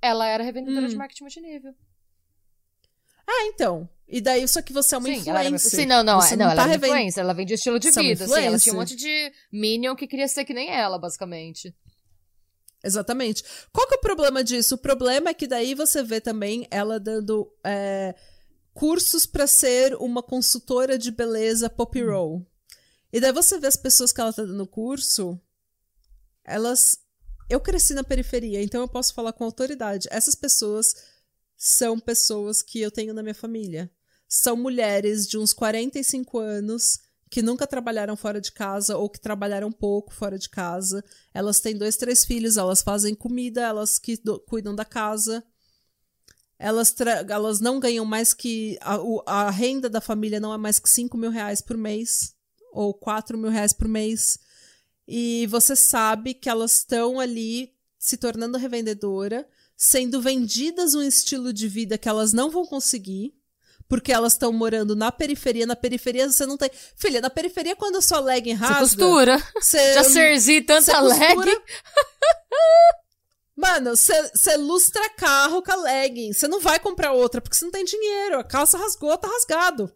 Ela 0.00 0.26
era 0.26 0.44
revendedora 0.44 0.86
hum. 0.86 0.88
de 0.88 0.96
marketing 0.96 1.24
multinível. 1.24 1.74
Ah, 3.26 3.46
então. 3.46 3.88
E 4.08 4.20
daí, 4.20 4.46
só 4.46 4.62
que 4.62 4.72
você 4.72 4.94
é 4.94 4.98
uma 4.98 5.08
sim, 5.08 5.16
influencer. 5.16 5.44
Era, 5.48 5.58
sim, 5.58 5.86
não, 5.86 6.02
não. 6.02 6.20
Você 6.20 6.36
não, 6.36 6.46
não 6.46 6.52
ela 6.52 6.64
tá 6.64 6.72
é 6.72 6.76
influencer. 6.76 7.22
Ela 7.22 7.34
vende 7.34 7.54
estilo 7.54 7.78
de 7.78 7.92
você 7.92 8.00
vida. 8.00 8.24
É 8.24 8.26
assim, 8.26 8.46
ela 8.46 8.58
tinha 8.58 8.74
um 8.74 8.78
monte 8.78 8.94
de 8.94 9.32
Minion 9.52 9.96
que 9.96 10.06
queria 10.06 10.28
ser 10.28 10.44
que 10.44 10.54
nem 10.54 10.70
ela, 10.70 10.98
basicamente. 10.98 11.74
Exatamente. 12.84 13.42
Qual 13.72 13.86
que 13.88 13.94
é 13.94 13.98
o 13.98 14.00
problema 14.00 14.44
disso? 14.44 14.76
O 14.76 14.78
problema 14.78 15.30
é 15.30 15.34
que 15.34 15.48
daí 15.48 15.74
você 15.74 16.04
vê 16.04 16.20
também 16.20 16.68
ela 16.70 17.00
dando 17.00 17.52
é, 17.64 18.14
cursos 18.72 19.26
para 19.26 19.46
ser 19.46 19.96
uma 19.96 20.22
consultora 20.22 20.96
de 20.96 21.10
beleza 21.10 21.68
pop 21.68 22.00
hum. 22.00 22.06
roll. 22.10 22.36
Hum. 22.36 22.46
E 23.12 23.20
daí 23.20 23.32
você 23.32 23.58
vê 23.58 23.66
as 23.66 23.76
pessoas 23.76 24.12
que 24.12 24.20
ela 24.20 24.32
tá 24.32 24.44
dando 24.44 24.66
curso, 24.66 25.40
elas 26.44 26.98
eu 27.48 27.60
cresci 27.60 27.94
na 27.94 28.04
periferia, 28.04 28.62
então 28.62 28.80
eu 28.80 28.88
posso 28.88 29.14
falar 29.14 29.32
com 29.32 29.44
autoridade. 29.44 30.08
Essas 30.10 30.34
pessoas 30.34 30.94
são 31.56 31.98
pessoas 31.98 32.60
que 32.62 32.80
eu 32.80 32.90
tenho 32.90 33.14
na 33.14 33.22
minha 33.22 33.34
família. 33.34 33.90
São 34.28 34.56
mulheres 34.56 35.26
de 35.26 35.38
uns 35.38 35.52
45 35.52 36.38
anos 36.38 37.00
que 37.30 37.42
nunca 37.42 37.66
trabalharam 37.66 38.16
fora 38.16 38.40
de 38.40 38.52
casa 38.52 38.96
ou 38.96 39.10
que 39.10 39.20
trabalharam 39.20 39.72
pouco 39.72 40.12
fora 40.12 40.38
de 40.38 40.48
casa. 40.48 41.04
Elas 41.34 41.60
têm 41.60 41.76
dois, 41.76 41.96
três 41.96 42.24
filhos, 42.24 42.56
elas 42.56 42.82
fazem 42.82 43.14
comida, 43.14 43.62
elas 43.62 43.98
que 43.98 44.16
cuidam 44.46 44.74
da 44.74 44.84
casa. 44.84 45.44
Elas, 46.58 46.94
elas 47.28 47.60
não 47.60 47.78
ganham 47.78 48.04
mais 48.04 48.32
que. 48.32 48.78
A, 48.80 48.98
a 49.26 49.50
renda 49.50 49.90
da 49.90 50.00
família 50.00 50.40
não 50.40 50.54
é 50.54 50.56
mais 50.56 50.78
que 50.78 50.88
5 50.88 51.16
mil 51.18 51.30
reais 51.30 51.60
por 51.60 51.76
mês, 51.76 52.34
ou 52.72 52.94
4 52.94 53.36
mil 53.36 53.50
reais 53.50 53.72
por 53.72 53.88
mês 53.88 54.38
e 55.06 55.46
você 55.46 55.76
sabe 55.76 56.34
que 56.34 56.48
elas 56.48 56.78
estão 56.78 57.20
ali 57.20 57.72
se 57.98 58.16
tornando 58.16 58.58
revendedora, 58.58 59.48
sendo 59.76 60.20
vendidas 60.20 60.94
um 60.94 61.02
estilo 61.02 61.52
de 61.52 61.68
vida 61.68 61.98
que 61.98 62.08
elas 62.08 62.32
não 62.32 62.50
vão 62.50 62.66
conseguir, 62.66 63.34
porque 63.88 64.12
elas 64.12 64.32
estão 64.32 64.52
morando 64.52 64.94
na 64.96 65.12
periferia. 65.12 65.66
Na 65.66 65.76
periferia 65.76 66.30
você 66.30 66.46
não 66.46 66.56
tem. 66.56 66.70
Filha, 66.96 67.20
na 67.20 67.30
periferia, 67.30 67.76
quando 67.76 67.96
a 67.96 68.02
sua 68.02 68.20
legging 68.20 68.54
rasga. 68.54 68.86
Você 68.86 68.96
costura. 68.96 69.42
Você, 69.54 69.94
Já 69.94 70.04
serzi 70.04 70.60
tanta 70.62 71.00
legging. 71.00 71.60
Mano, 73.56 73.96
você 73.96 74.56
lustra 74.58 75.08
carro 75.10 75.62
com 75.62 75.72
a 75.72 75.76
legging. 75.76 76.32
Você 76.32 76.46
não 76.46 76.60
vai 76.60 76.78
comprar 76.78 77.12
outra, 77.12 77.40
porque 77.40 77.56
você 77.56 77.64
não 77.64 77.72
tem 77.72 77.84
dinheiro. 77.84 78.38
A 78.38 78.44
calça 78.44 78.76
rasgou, 78.76 79.16
tá 79.16 79.28
rasgado. 79.28 79.90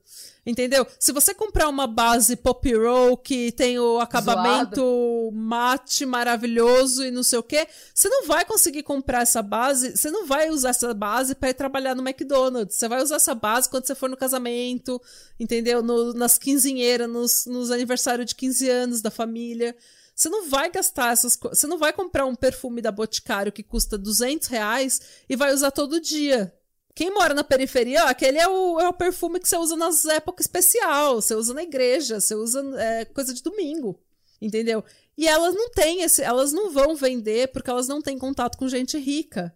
Entendeu? 0.44 0.86
Se 0.98 1.12
você 1.12 1.34
comprar 1.34 1.68
uma 1.68 1.86
base 1.86 2.34
pop 2.34 2.74
roll 2.74 3.16
que 3.16 3.52
tem 3.52 3.78
o 3.78 4.00
acabamento 4.00 4.80
Zoado. 4.80 5.32
mate 5.32 6.06
maravilhoso 6.06 7.04
e 7.04 7.10
não 7.10 7.22
sei 7.22 7.38
o 7.38 7.42
que, 7.42 7.68
você 7.94 8.08
não 8.08 8.26
vai 8.26 8.44
conseguir 8.44 8.82
comprar 8.82 9.20
essa 9.20 9.42
base, 9.42 9.96
você 9.96 10.10
não 10.10 10.26
vai 10.26 10.48
usar 10.48 10.70
essa 10.70 10.94
base 10.94 11.34
para 11.34 11.50
ir 11.50 11.54
trabalhar 11.54 11.94
no 11.94 12.06
McDonald's. 12.06 12.74
Você 12.74 12.88
vai 12.88 13.02
usar 13.02 13.16
essa 13.16 13.34
base 13.34 13.68
quando 13.68 13.86
você 13.86 13.94
for 13.94 14.08
no 14.08 14.16
casamento, 14.16 15.00
entendeu? 15.38 15.82
No, 15.82 16.14
nas 16.14 16.38
quinzinheiras, 16.38 17.08
nos, 17.08 17.44
nos 17.44 17.70
aniversários 17.70 18.26
de 18.26 18.34
15 18.34 18.68
anos 18.70 19.02
da 19.02 19.10
família. 19.10 19.76
Você 20.14 20.28
não 20.28 20.48
vai 20.48 20.70
gastar 20.70 21.12
essas 21.12 21.36
coisas. 21.36 21.58
Você 21.58 21.66
não 21.66 21.78
vai 21.78 21.92
comprar 21.92 22.24
um 22.26 22.34
perfume 22.34 22.80
da 22.80 22.90
Boticário 22.90 23.52
que 23.52 23.62
custa 23.62 23.98
200 23.98 24.48
reais 24.48 25.00
e 25.28 25.36
vai 25.36 25.52
usar 25.52 25.70
todo 25.70 26.00
dia. 26.00 26.52
Quem 26.94 27.12
mora 27.12 27.34
na 27.34 27.44
periferia, 27.44 28.04
ó, 28.04 28.08
aquele 28.08 28.38
é 28.38 28.48
o, 28.48 28.80
é 28.80 28.88
o 28.88 28.92
perfume 28.92 29.40
que 29.40 29.48
você 29.48 29.56
usa 29.56 29.76
nas 29.76 30.04
épocas 30.04 30.44
especial, 30.44 31.22
você 31.22 31.34
usa 31.34 31.54
na 31.54 31.62
igreja, 31.62 32.20
você 32.20 32.34
usa 32.34 32.62
é, 32.78 33.04
coisa 33.04 33.32
de 33.32 33.42
domingo, 33.42 33.98
entendeu? 34.40 34.84
E 35.16 35.28
elas 35.28 35.54
não 35.54 35.70
têm 35.70 36.02
esse, 36.02 36.22
elas 36.22 36.52
não 36.52 36.70
vão 36.70 36.96
vender 36.96 37.48
porque 37.52 37.70
elas 37.70 37.86
não 37.86 38.02
têm 38.02 38.18
contato 38.18 38.56
com 38.58 38.68
gente 38.68 38.98
rica. 38.98 39.54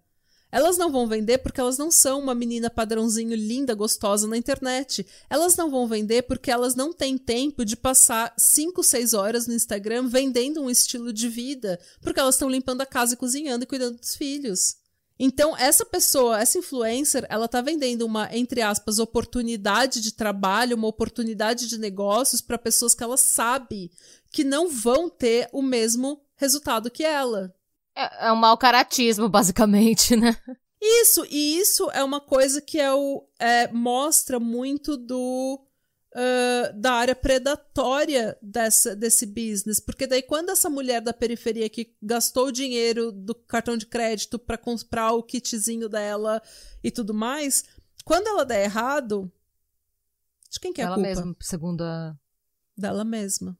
Elas 0.54 0.78
não 0.78 0.92
vão 0.92 1.08
vender 1.08 1.38
porque 1.38 1.60
elas 1.60 1.76
não 1.76 1.90
são 1.90 2.20
uma 2.20 2.32
menina 2.32 2.70
padrãozinho 2.70 3.34
linda, 3.34 3.74
gostosa 3.74 4.28
na 4.28 4.36
internet. 4.36 5.04
Elas 5.28 5.56
não 5.56 5.68
vão 5.68 5.88
vender 5.88 6.22
porque 6.22 6.48
elas 6.48 6.76
não 6.76 6.92
têm 6.92 7.18
tempo 7.18 7.64
de 7.64 7.76
passar 7.76 8.32
5, 8.38 8.80
6 8.80 9.14
horas 9.14 9.48
no 9.48 9.54
Instagram 9.54 10.06
vendendo 10.06 10.62
um 10.62 10.70
estilo 10.70 11.12
de 11.12 11.28
vida, 11.28 11.80
porque 12.00 12.20
elas 12.20 12.36
estão 12.36 12.48
limpando 12.48 12.82
a 12.82 12.86
casa 12.86 13.14
e 13.14 13.16
cozinhando 13.16 13.64
e 13.64 13.66
cuidando 13.66 13.98
dos 13.98 14.14
filhos. 14.14 14.76
Então, 15.18 15.56
essa 15.56 15.84
pessoa, 15.84 16.40
essa 16.40 16.58
influencer, 16.58 17.24
ela 17.28 17.46
tá 17.46 17.60
vendendo 17.60 18.04
uma, 18.04 18.28
entre 18.36 18.60
aspas, 18.60 18.98
oportunidade 18.98 20.00
de 20.00 20.12
trabalho, 20.12 20.76
uma 20.76 20.88
oportunidade 20.88 21.68
de 21.68 21.78
negócios 21.78 22.40
para 22.40 22.58
pessoas 22.58 22.94
que 22.94 23.04
ela 23.04 23.16
sabe 23.16 23.92
que 24.32 24.42
não 24.42 24.68
vão 24.68 25.08
ter 25.08 25.48
o 25.52 25.62
mesmo 25.62 26.20
resultado 26.36 26.90
que 26.90 27.04
ela. 27.04 27.54
É, 27.96 28.26
é 28.26 28.32
um 28.32 28.36
mau 28.36 28.58
caratismo, 28.58 29.28
basicamente, 29.28 30.16
né? 30.16 30.36
Isso, 30.82 31.24
e 31.30 31.58
isso 31.58 31.90
é 31.92 32.04
uma 32.04 32.20
coisa 32.20 32.60
que 32.60 32.78
é 32.78 32.92
o, 32.92 33.24
é, 33.38 33.68
mostra 33.72 34.38
muito 34.38 34.96
do. 34.96 35.64
Uh, 36.14 36.72
da 36.78 36.92
área 36.92 37.16
predatória 37.16 38.38
dessa, 38.40 38.94
desse 38.94 39.26
business. 39.26 39.80
Porque 39.80 40.06
daí, 40.06 40.22
quando 40.22 40.50
essa 40.50 40.70
mulher 40.70 41.00
da 41.00 41.12
periferia 41.12 41.68
que 41.68 41.92
gastou 42.00 42.46
o 42.46 42.52
dinheiro 42.52 43.10
do 43.10 43.34
cartão 43.34 43.76
de 43.76 43.84
crédito 43.84 44.38
para 44.38 44.56
comprar 44.56 45.10
o 45.12 45.24
kitzinho 45.24 45.88
dela 45.88 46.40
e 46.84 46.90
tudo 46.92 47.12
mais, 47.12 47.64
quando 48.04 48.28
ela 48.28 48.44
der 48.44 48.62
errado, 48.62 49.32
de 50.54 50.60
quem 50.60 50.72
que 50.72 50.80
é 50.80 50.84
a 50.84 50.86
Ela 50.86 50.94
culpa? 50.94 51.08
mesma, 51.08 51.36
segundo 51.40 51.82
a. 51.82 52.16
Dela 52.76 53.04
mesma. 53.04 53.58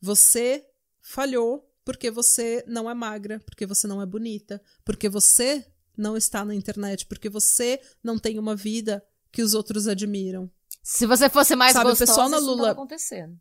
Você 0.00 0.64
falhou 1.00 1.68
porque 1.84 2.10
você 2.10 2.64
não 2.66 2.88
é 2.88 2.94
magra, 2.94 3.40
porque 3.40 3.66
você 3.66 3.88
não 3.88 4.00
é 4.00 4.06
bonita, 4.06 4.62
porque 4.84 5.08
você 5.08 5.66
não 5.96 6.16
está 6.16 6.44
na 6.44 6.54
internet, 6.54 7.06
porque 7.06 7.28
você 7.28 7.80
não 8.02 8.18
tem 8.18 8.38
uma 8.38 8.54
vida 8.54 9.04
que 9.32 9.42
os 9.42 9.52
outros 9.52 9.88
admiram. 9.88 10.50
Se 10.82 11.06
você 11.06 11.28
fosse 11.30 11.54
mais 11.54 11.72
Sabe, 11.72 11.90
gostosa, 11.90 12.10
pessoal 12.12 12.28
na 12.28 12.38
isso 12.38 12.46
Lula- 12.46 12.70
acontecendo. 12.72 13.36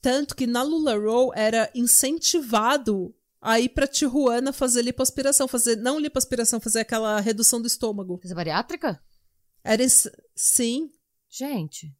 Tanto 0.00 0.36
que 0.36 0.46
na 0.46 0.62
Lula 0.62 0.96
Row 0.96 1.32
era 1.34 1.70
incentivado 1.74 3.14
a 3.40 3.58
ir 3.58 3.68
pra 3.70 3.86
Tijuana 3.86 4.52
fazer 4.52 4.82
lipoaspiração, 4.82 5.48
fazer 5.48 5.76
não 5.76 5.98
lipoaspiração, 5.98 6.60
fazer 6.60 6.80
aquela 6.80 7.18
redução 7.20 7.60
do 7.60 7.66
estômago. 7.66 8.18
Coisa 8.18 8.34
bariátrica? 8.34 9.02
Era 9.64 9.82
sim, 10.36 10.90
Gente. 11.30 11.94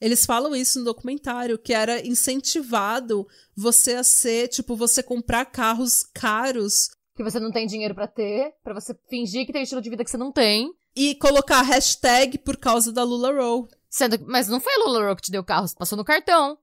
Eles 0.00 0.24
falam 0.24 0.56
isso 0.56 0.78
no 0.78 0.86
documentário, 0.86 1.58
que 1.58 1.74
era 1.74 2.04
incentivado 2.06 3.28
você 3.54 3.96
a 3.96 4.02
ser, 4.02 4.48
tipo, 4.48 4.74
você 4.74 5.02
comprar 5.02 5.44
carros 5.44 6.02
caros 6.14 6.88
Que 7.14 7.22
você 7.22 7.38
não 7.38 7.50
tem 7.52 7.66
dinheiro 7.66 7.94
pra 7.94 8.08
ter, 8.08 8.54
pra 8.62 8.72
você 8.72 8.94
fingir 9.10 9.44
que 9.44 9.52
tem 9.52 9.62
estilo 9.62 9.82
de 9.82 9.90
vida 9.90 10.02
que 10.02 10.10
você 10.10 10.16
não 10.16 10.32
tem. 10.32 10.72
E 10.96 11.14
colocar 11.14 11.62
hashtag 11.62 12.38
por 12.38 12.56
causa 12.56 12.92
da 12.92 13.02
Lula 13.02 13.32
Row. 13.32 13.68
Sendo, 13.88 14.18
mas 14.26 14.48
não 14.48 14.60
foi 14.60 14.72
a 14.74 14.84
Lula 14.84 15.04
Rowe 15.04 15.16
que 15.16 15.22
te 15.22 15.32
deu 15.32 15.42
o 15.42 15.44
carro, 15.44 15.66
você 15.66 15.74
passou 15.76 15.98
no 15.98 16.04
cartão. 16.04 16.58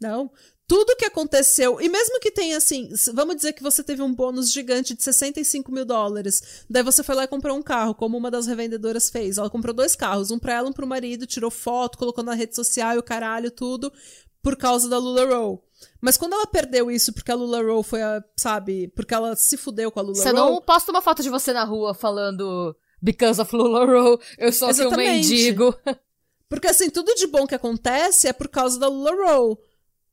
Não. 0.00 0.30
Tudo 0.66 0.96
que 0.96 1.06
aconteceu, 1.06 1.80
e 1.80 1.88
mesmo 1.88 2.20
que 2.20 2.30
tenha 2.30 2.58
assim, 2.58 2.90
vamos 3.14 3.36
dizer 3.36 3.54
que 3.54 3.62
você 3.62 3.82
teve 3.82 4.02
um 4.02 4.14
bônus 4.14 4.52
gigante 4.52 4.94
de 4.94 5.02
65 5.02 5.72
mil 5.72 5.86
dólares, 5.86 6.64
daí 6.68 6.82
você 6.82 7.02
foi 7.02 7.14
lá 7.14 7.24
e 7.24 7.28
comprou 7.28 7.56
um 7.56 7.62
carro, 7.62 7.94
como 7.94 8.18
uma 8.18 8.30
das 8.30 8.46
revendedoras 8.46 9.08
fez. 9.08 9.38
Ela 9.38 9.48
comprou 9.48 9.74
dois 9.74 9.96
carros, 9.96 10.30
um 10.30 10.38
pra 10.38 10.52
ela, 10.52 10.68
um 10.68 10.72
pro 10.72 10.86
marido, 10.86 11.26
tirou 11.26 11.50
foto, 11.50 11.96
colocou 11.96 12.22
na 12.22 12.34
rede 12.34 12.54
social 12.54 12.94
e 12.94 12.98
o 12.98 13.02
caralho, 13.02 13.50
tudo, 13.50 13.90
por 14.42 14.56
causa 14.56 14.90
da 14.90 14.98
Lula 14.98 15.24
Row. 15.24 15.64
Mas 16.02 16.18
quando 16.18 16.34
ela 16.34 16.46
perdeu 16.46 16.90
isso 16.90 17.14
porque 17.14 17.32
a 17.32 17.34
Lula 17.34 17.62
Row 17.62 17.82
foi 17.82 18.02
a, 18.02 18.22
sabe, 18.36 18.88
porque 18.88 19.14
ela 19.14 19.34
se 19.36 19.56
fudeu 19.56 19.90
com 19.90 20.00
a 20.00 20.02
Lula 20.02 20.16
Você 20.16 20.30
Row. 20.30 20.34
não 20.34 20.60
posta 20.60 20.90
uma 20.90 21.00
foto 21.00 21.22
de 21.22 21.30
você 21.30 21.52
na 21.52 21.64
rua 21.64 21.94
falando 21.94 22.76
Because 23.00 23.40
of 23.40 23.54
Lula 23.54 23.84
Rowe, 23.86 24.18
eu 24.36 24.52
sou 24.52 24.68
aqui 24.68 24.84
um 24.84 24.96
mendigo. 24.96 25.74
Porque 26.48 26.68
assim, 26.68 26.90
tudo 26.90 27.14
de 27.14 27.26
bom 27.26 27.46
que 27.46 27.54
acontece 27.54 28.26
é 28.26 28.32
por 28.32 28.48
causa 28.48 28.78
da 28.78 28.88
Lula 28.88 29.12
Row. 29.12 29.62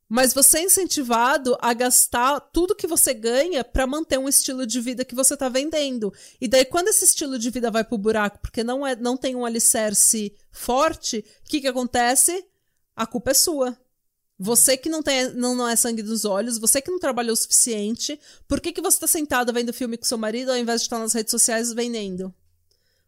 Mas 0.08 0.32
você 0.32 0.58
é 0.58 0.62
incentivado 0.62 1.56
a 1.60 1.72
gastar 1.74 2.38
tudo 2.38 2.76
que 2.76 2.86
você 2.86 3.12
ganha 3.12 3.64
pra 3.64 3.88
manter 3.88 4.18
um 4.18 4.28
estilo 4.28 4.64
de 4.64 4.80
vida 4.80 5.04
que 5.04 5.16
você 5.16 5.36
tá 5.36 5.48
vendendo. 5.48 6.12
E 6.40 6.46
daí, 6.46 6.64
quando 6.64 6.88
esse 6.88 7.04
estilo 7.04 7.38
de 7.38 7.50
vida 7.50 7.72
vai 7.72 7.82
pro 7.82 7.98
buraco 7.98 8.38
porque 8.40 8.62
não, 8.62 8.86
é, 8.86 8.94
não 8.94 9.16
tem 9.16 9.34
um 9.34 9.44
alicerce 9.44 10.32
forte, 10.52 11.24
o 11.44 11.48
que 11.48 11.60
que 11.60 11.66
acontece? 11.66 12.46
A 12.94 13.04
culpa 13.04 13.32
é 13.32 13.34
sua. 13.34 13.76
Você 14.38 14.76
que 14.76 14.88
não, 14.88 15.02
tem, 15.02 15.30
não, 15.30 15.54
não 15.54 15.66
é 15.66 15.74
sangue 15.74 16.02
dos 16.02 16.24
olhos, 16.24 16.58
você 16.58 16.80
que 16.80 16.90
não 16.90 16.98
trabalhou 16.98 17.32
o 17.32 17.36
suficiente, 17.36 18.20
por 18.46 18.60
que, 18.60 18.70
que 18.70 18.82
você 18.82 19.00
tá 19.00 19.06
sentado 19.06 19.52
vendo 19.52 19.72
filme 19.72 19.96
com 19.96 20.04
seu 20.04 20.18
marido 20.18 20.50
ao 20.50 20.58
invés 20.58 20.82
de 20.82 20.86
estar 20.86 20.98
nas 20.98 21.14
redes 21.14 21.30
sociais 21.30 21.72
vendendo? 21.72 22.32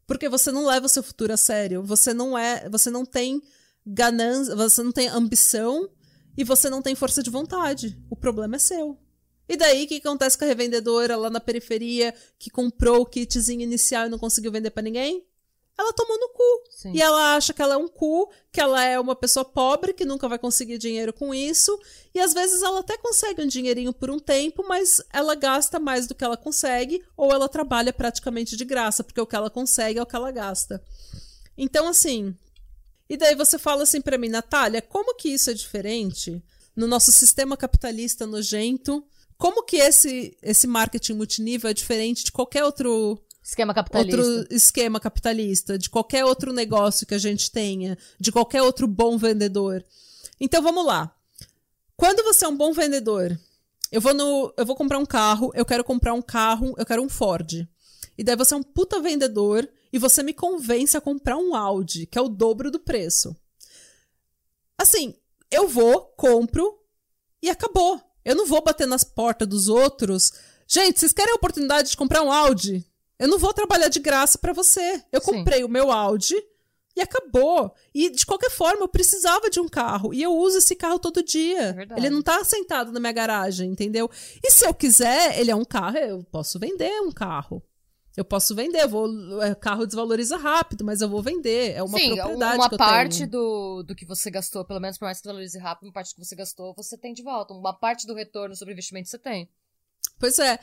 Porque 0.08 0.28
você 0.28 0.50
não 0.50 0.64
leva 0.64 0.86
o 0.86 0.88
seu 0.88 1.02
futuro 1.02 1.34
a 1.34 1.36
sério. 1.36 1.82
Você 1.82 2.14
não 2.14 2.36
é. 2.36 2.66
Você 2.70 2.90
não 2.90 3.04
tem 3.04 3.42
ganância, 3.86 4.56
você 4.56 4.82
não 4.82 4.90
tem 4.90 5.06
ambição 5.06 5.88
e 6.36 6.42
você 6.42 6.70
não 6.70 6.80
tem 6.80 6.94
força 6.94 7.22
de 7.22 7.30
vontade. 7.30 7.96
O 8.08 8.16
problema 8.16 8.56
é 8.56 8.58
seu. 8.58 8.98
E 9.46 9.56
daí, 9.56 9.84
o 9.84 9.86
que 9.86 9.96
acontece 9.96 10.36
com 10.36 10.44
a 10.44 10.48
revendedora 10.48 11.16
lá 11.16 11.28
na 11.28 11.40
periferia 11.40 12.14
que 12.38 12.50
comprou 12.50 13.02
o 13.02 13.06
kitzinho 13.06 13.60
inicial 13.60 14.06
e 14.06 14.10
não 14.10 14.18
conseguiu 14.18 14.50
vender 14.50 14.70
pra 14.70 14.82
ninguém? 14.82 15.26
Ela 15.78 15.92
tomou 15.92 16.18
no 16.18 16.30
cu. 16.30 16.64
Sim. 16.70 16.92
E 16.92 17.00
ela 17.00 17.36
acha 17.36 17.52
que 17.52 17.62
ela 17.62 17.74
é 17.74 17.76
um 17.76 17.86
cu, 17.86 18.28
que 18.50 18.60
ela 18.60 18.82
é 18.82 18.98
uma 18.98 19.14
pessoa 19.14 19.44
pobre, 19.44 19.92
que 19.92 20.04
nunca 20.04 20.28
vai 20.28 20.36
conseguir 20.36 20.76
dinheiro 20.76 21.12
com 21.12 21.32
isso. 21.32 21.78
E 22.12 22.18
às 22.18 22.34
vezes 22.34 22.62
ela 22.62 22.80
até 22.80 22.98
consegue 22.98 23.42
um 23.42 23.46
dinheirinho 23.46 23.92
por 23.92 24.10
um 24.10 24.18
tempo, 24.18 24.64
mas 24.66 25.00
ela 25.12 25.36
gasta 25.36 25.78
mais 25.78 26.08
do 26.08 26.16
que 26.16 26.24
ela 26.24 26.36
consegue, 26.36 27.04
ou 27.16 27.30
ela 27.30 27.48
trabalha 27.48 27.92
praticamente 27.92 28.56
de 28.56 28.64
graça, 28.64 29.04
porque 29.04 29.20
o 29.20 29.26
que 29.26 29.36
ela 29.36 29.48
consegue 29.48 30.00
é 30.00 30.02
o 30.02 30.06
que 30.06 30.16
ela 30.16 30.32
gasta. 30.32 30.82
Então, 31.56 31.86
assim. 31.86 32.34
E 33.08 33.16
daí 33.16 33.36
você 33.36 33.56
fala 33.56 33.84
assim 33.84 34.00
pra 34.00 34.18
mim, 34.18 34.28
Natália, 34.28 34.82
como 34.82 35.14
que 35.14 35.28
isso 35.28 35.48
é 35.48 35.54
diferente 35.54 36.42
no 36.74 36.88
nosso 36.88 37.12
sistema 37.12 37.56
capitalista 37.56 38.26
nojento? 38.26 39.02
Como 39.38 39.62
que 39.62 39.76
esse, 39.76 40.36
esse 40.42 40.66
marketing 40.66 41.14
multinível 41.14 41.70
é 41.70 41.72
diferente 41.72 42.24
de 42.24 42.32
qualquer 42.32 42.64
outro 42.64 43.18
Esquema 43.48 43.72
capitalista. 43.72 44.20
outro 44.20 44.54
esquema 44.54 45.00
capitalista, 45.00 45.78
de 45.78 45.88
qualquer 45.88 46.22
outro 46.22 46.52
negócio 46.52 47.06
que 47.06 47.14
a 47.14 47.18
gente 47.18 47.50
tenha, 47.50 47.96
de 48.20 48.30
qualquer 48.30 48.60
outro 48.60 48.86
bom 48.86 49.16
vendedor. 49.16 49.82
Então 50.38 50.60
vamos 50.60 50.84
lá. 50.84 51.10
Quando 51.96 52.22
você 52.22 52.44
é 52.44 52.48
um 52.48 52.56
bom 52.56 52.74
vendedor, 52.74 53.40
eu 53.90 54.02
vou 54.02 54.12
no, 54.12 54.52
eu 54.54 54.66
vou 54.66 54.76
comprar 54.76 54.98
um 54.98 55.06
carro, 55.06 55.50
eu 55.54 55.64
quero 55.64 55.82
comprar 55.82 56.12
um 56.12 56.20
carro, 56.20 56.74
eu 56.76 56.84
quero 56.84 57.02
um 57.02 57.08
Ford. 57.08 57.66
E 58.18 58.22
daí 58.22 58.36
você 58.36 58.52
é 58.52 58.56
um 58.58 58.62
puta 58.62 59.00
vendedor 59.00 59.66
e 59.90 59.98
você 59.98 60.22
me 60.22 60.34
convence 60.34 60.94
a 60.94 61.00
comprar 61.00 61.38
um 61.38 61.54
Audi, 61.54 62.04
que 62.04 62.18
é 62.18 62.20
o 62.20 62.28
dobro 62.28 62.70
do 62.70 62.78
preço. 62.78 63.34
Assim, 64.76 65.14
eu 65.50 65.66
vou, 65.66 66.02
compro 66.18 66.78
e 67.42 67.48
acabou. 67.48 67.98
Eu 68.22 68.36
não 68.36 68.44
vou 68.44 68.62
bater 68.62 68.86
nas 68.86 69.04
portas 69.04 69.48
dos 69.48 69.68
outros. 69.68 70.34
Gente, 70.66 71.00
vocês 71.00 71.14
querem 71.14 71.32
a 71.32 71.36
oportunidade 71.36 71.88
de 71.88 71.96
comprar 71.96 72.22
um 72.22 72.30
Audi? 72.30 72.86
Eu 73.18 73.28
não 73.28 73.38
vou 73.38 73.52
trabalhar 73.52 73.88
de 73.88 73.98
graça 73.98 74.38
pra 74.38 74.52
você. 74.52 75.02
Eu 75.10 75.20
Sim. 75.20 75.32
comprei 75.32 75.64
o 75.64 75.68
meu 75.68 75.90
Audi 75.90 76.36
e 76.96 77.00
acabou. 77.00 77.74
E 77.94 78.10
de 78.10 78.26
qualquer 78.26 78.50
forma, 78.50 78.82
eu 78.82 78.88
precisava 78.88 79.48
de 79.50 79.60
um 79.60 79.68
carro. 79.68 80.12
E 80.12 80.22
eu 80.22 80.32
uso 80.32 80.58
esse 80.58 80.74
carro 80.76 80.98
todo 80.98 81.22
dia. 81.22 81.72
verdade. 81.72 82.00
ele 82.00 82.10
não 82.10 82.22
tá 82.22 82.42
sentado 82.44 82.92
na 82.92 83.00
minha 83.00 83.12
garagem, 83.12 83.70
entendeu? 83.70 84.10
E 84.42 84.50
se 84.50 84.66
eu 84.66 84.74
quiser, 84.74 85.38
ele 85.38 85.50
é 85.50 85.56
um 85.56 85.64
carro, 85.64 85.96
eu 85.98 86.24
posso 86.24 86.58
vender 86.58 87.00
um 87.00 87.12
carro. 87.12 87.62
Eu 88.16 88.24
posso 88.24 88.52
vender, 88.52 88.82
eu 88.82 88.88
vou, 88.88 89.40
é, 89.40 89.54
carro 89.54 89.86
desvaloriza 89.86 90.36
rápido, 90.36 90.84
mas 90.84 91.00
eu 91.00 91.08
vou 91.08 91.22
vender. 91.22 91.74
É 91.74 91.82
uma 91.84 91.96
Sim, 91.96 92.16
propriedade 92.16 92.56
uma 92.56 92.68
que 92.68 92.74
eu 92.74 92.78
parte 92.78 93.18
tenho. 93.18 93.30
do, 93.30 93.82
do 93.84 93.94
que 93.94 94.04
você 94.04 94.28
gastou, 94.28 94.64
pelo 94.64 94.80
menos 94.80 94.98
por 94.98 95.04
mais 95.04 95.20
que 95.20 95.28
valorize 95.28 95.56
rápido, 95.56 95.86
uma 95.86 95.92
parte 95.92 96.16
que 96.16 96.24
você 96.24 96.34
gastou, 96.34 96.74
você 96.74 96.98
tem 96.98 97.14
de 97.14 97.22
volta. 97.22 97.54
Uma 97.54 97.72
parte 97.72 98.08
do 98.08 98.14
retorno 98.14 98.56
sobre 98.56 98.72
investimento 98.72 99.08
você 99.08 99.18
tem. 99.18 99.48
Pois 100.18 100.36
é. 100.40 100.58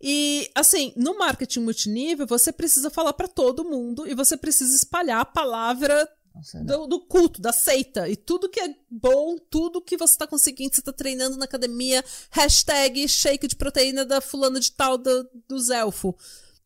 E, 0.00 0.50
assim, 0.54 0.92
no 0.96 1.18
marketing 1.18 1.60
multinível, 1.60 2.26
você 2.26 2.50
precisa 2.50 2.88
falar 2.88 3.12
pra 3.12 3.28
todo 3.28 3.64
mundo 3.64 4.06
e 4.06 4.14
você 4.14 4.36
precisa 4.36 4.74
espalhar 4.74 5.20
a 5.20 5.26
palavra 5.26 6.08
Nossa, 6.34 6.64
do, 6.64 6.86
do 6.86 7.00
culto, 7.00 7.40
da 7.40 7.52
seita. 7.52 8.08
E 8.08 8.16
tudo 8.16 8.48
que 8.48 8.60
é 8.60 8.74
bom, 8.90 9.36
tudo 9.50 9.82
que 9.82 9.98
você 9.98 10.16
tá 10.16 10.26
conseguindo, 10.26 10.74
você 10.74 10.80
tá 10.80 10.92
treinando 10.92 11.36
na 11.36 11.44
academia, 11.44 12.02
hashtag 12.30 13.06
shake 13.06 13.46
de 13.46 13.56
proteína 13.56 14.04
da 14.04 14.22
fulana 14.22 14.58
de 14.58 14.72
tal 14.72 14.96
do, 14.96 15.28
dos 15.46 15.68
elfo. 15.68 16.16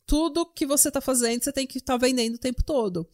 Tudo 0.06 0.46
que 0.46 0.64
você 0.64 0.90
tá 0.90 1.00
fazendo, 1.00 1.42
você 1.42 1.52
tem 1.52 1.66
que 1.66 1.78
estar 1.78 1.96
vendendo 1.96 2.36
o 2.36 2.38
tempo 2.38 2.62
todo. 2.62 3.08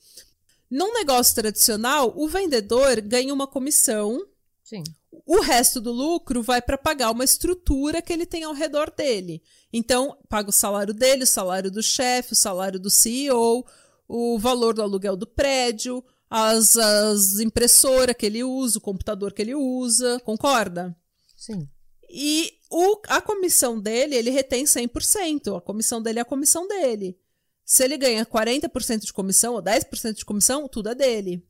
Num 0.71 0.93
negócio 0.93 1.35
tradicional, 1.35 2.13
o 2.15 2.29
vendedor 2.29 3.01
ganha 3.01 3.33
uma 3.33 3.47
comissão 3.47 4.21
Sim. 4.63 4.85
O 5.27 5.41
resto 5.41 5.81
do 5.81 5.91
lucro 5.91 6.43
vai 6.43 6.63
para 6.63 6.79
pagar 6.79 7.11
uma 7.11 7.25
estrutura 7.25 8.01
que 8.01 8.13
ele 8.13 8.27
tem 8.27 8.45
ao 8.45 8.53
redor 8.53 8.93
dele. 8.97 9.43
Então, 9.73 10.17
paga 10.29 10.51
o 10.51 10.53
salário 10.53 10.95
dele, 10.95 11.25
o 11.25 11.27
salário 11.27 11.71
do 11.71 11.83
chefe, 11.83 12.33
o 12.33 12.37
salário 12.37 12.79
do 12.79 12.91
CEO, 12.91 13.65
o 14.09 14.39
valor 14.39 14.75
do 14.75 14.83
aluguel 14.83 15.17
do 15.17 15.27
prédio, 15.27 16.05
as, 16.29 16.77
as 16.77 17.41
impressoras 17.41 18.15
que 18.17 18.27
ele 18.27 18.45
usa, 18.45 18.79
o 18.79 18.83
computador 18.83 19.33
que 19.33 19.43
ele 19.43 19.55
usa, 19.55 20.21
concorda? 20.21 20.97
Sim. 21.37 21.69
E 22.09 22.53
o, 22.71 23.01
a 23.09 23.21
comissão 23.21 23.81
dele, 23.81 24.17
ele 24.17 24.31
retém 24.31 24.65
100%. 24.65 25.57
A 25.57 25.61
comissão 25.61 26.01
dele 26.03 26.19
é 26.19 26.23
a 26.23 26.25
comissão 26.25 26.67
dele. 26.67 27.19
Se 27.65 27.85
ele 27.85 27.97
ganha 27.97 28.27
40% 28.27 29.01
de 29.01 29.13
comissão 29.13 29.55
ou 29.55 29.63
10% 29.63 30.15
de 30.15 30.25
comissão, 30.25 30.69
tudo 30.69 30.89
é 30.89 30.95
dele. 30.95 31.45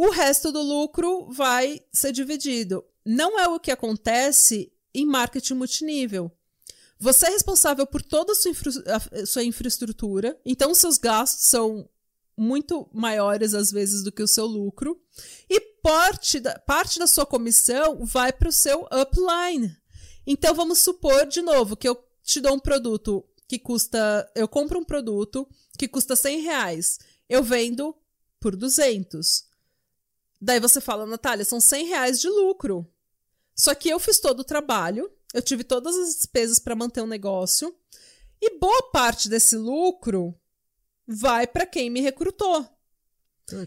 O 0.00 0.08
resto 0.08 0.50
do 0.50 0.62
lucro 0.62 1.30
vai 1.30 1.78
ser 1.92 2.10
dividido. 2.10 2.82
Não 3.04 3.38
é 3.38 3.46
o 3.46 3.60
que 3.60 3.70
acontece 3.70 4.72
em 4.94 5.04
marketing 5.04 5.52
multinível. 5.52 6.32
Você 6.98 7.26
é 7.26 7.28
responsável 7.28 7.86
por 7.86 8.00
toda 8.00 8.32
a 8.32 8.34
sua, 8.34 8.50
infra 8.50 8.72
a 9.12 9.26
sua 9.26 9.44
infraestrutura, 9.44 10.40
então 10.42 10.74
seus 10.74 10.96
gastos 10.96 11.48
são 11.48 11.86
muito 12.34 12.88
maiores 12.94 13.52
às 13.52 13.70
vezes 13.70 14.02
do 14.02 14.10
que 14.10 14.22
o 14.22 14.26
seu 14.26 14.46
lucro. 14.46 14.98
E 15.50 15.60
parte 15.60 16.40
da, 16.40 16.58
parte 16.58 16.98
da 16.98 17.06
sua 17.06 17.26
comissão 17.26 18.02
vai 18.02 18.32
para 18.32 18.48
o 18.48 18.52
seu 18.52 18.88
upline. 18.90 19.76
Então 20.26 20.54
vamos 20.54 20.78
supor, 20.78 21.26
de 21.26 21.42
novo, 21.42 21.76
que 21.76 21.86
eu 21.86 22.02
te 22.22 22.40
dou 22.40 22.54
um 22.54 22.58
produto 22.58 23.22
que 23.46 23.58
custa. 23.58 24.32
Eu 24.34 24.48
compro 24.48 24.78
um 24.78 24.84
produto 24.84 25.46
que 25.76 25.86
custa 25.86 26.16
100 26.16 26.40
reais. 26.40 26.98
Eu 27.28 27.42
vendo 27.42 27.94
por 28.40 28.56
200. 28.56 29.49
Daí 30.40 30.58
você 30.58 30.80
fala, 30.80 31.04
Natália, 31.04 31.44
são 31.44 31.60
100 31.60 31.86
reais 31.86 32.20
de 32.20 32.28
lucro. 32.28 32.90
Só 33.54 33.74
que 33.74 33.90
eu 33.90 34.00
fiz 34.00 34.18
todo 34.18 34.40
o 34.40 34.44
trabalho, 34.44 35.12
eu 35.34 35.42
tive 35.42 35.62
todas 35.62 35.96
as 35.96 36.14
despesas 36.14 36.58
para 36.58 36.74
manter 36.74 37.02
o 37.02 37.06
negócio. 37.06 37.74
E 38.40 38.58
boa 38.58 38.90
parte 38.90 39.28
desse 39.28 39.56
lucro 39.56 40.34
vai 41.06 41.46
para 41.46 41.66
quem 41.66 41.90
me 41.90 42.00
recrutou. 42.00 42.66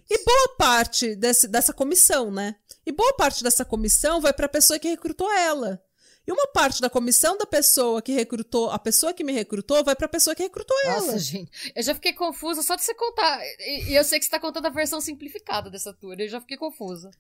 E 0.10 0.24
boa 0.24 0.56
parte 0.58 1.16
desse, 1.16 1.48
dessa 1.48 1.74
comissão, 1.74 2.32
né? 2.32 2.56
E 2.86 2.92
boa 2.92 3.14
parte 3.14 3.44
dessa 3.44 3.64
comissão 3.66 4.20
vai 4.20 4.34
para 4.34 4.46
a 4.46 4.50
pessoa 4.50 4.80
que 4.80 4.88
recrutou 4.88 5.32
ela. 5.32 5.84
E 6.26 6.32
uma 6.32 6.48
parte 6.48 6.80
da 6.80 6.90
comissão 6.90 7.38
da 7.38 7.46
pessoa 7.46 8.02
que 8.02 8.14
recrutou, 8.14 8.70
a 8.70 8.80
pessoa 8.80 9.14
que 9.14 9.24
me 9.24 9.34
recrutou, 9.34 9.84
vai 9.84 9.96
para 9.96 10.06
a 10.06 10.10
pessoa 10.10 10.34
que 10.34 10.44
recrutou 10.44 10.76
Nossa, 10.86 10.90
ela. 10.90 11.06
Nossa, 11.08 11.20
gente. 11.20 11.74
Eu 11.76 11.84
já 11.84 11.94
fiquei 11.94 12.14
confusa 12.14 12.62
só 12.62 12.76
de 12.76 12.84
você 12.84 12.94
contar. 12.94 13.42
E, 13.60 13.90
e 13.90 13.96
eu 13.96 14.04
sei 14.06 14.20
que 14.20 14.26
você 14.26 14.32
tá 14.32 14.40
contando 14.40 14.66
a 14.66 14.70
versão 14.70 15.02
simplificada 15.02 15.70
dessa 15.70 15.94
tour. 15.94 16.16
Eu 16.18 16.30
já 16.30 16.40
fiquei 16.40 16.56
confusa. 16.56 17.12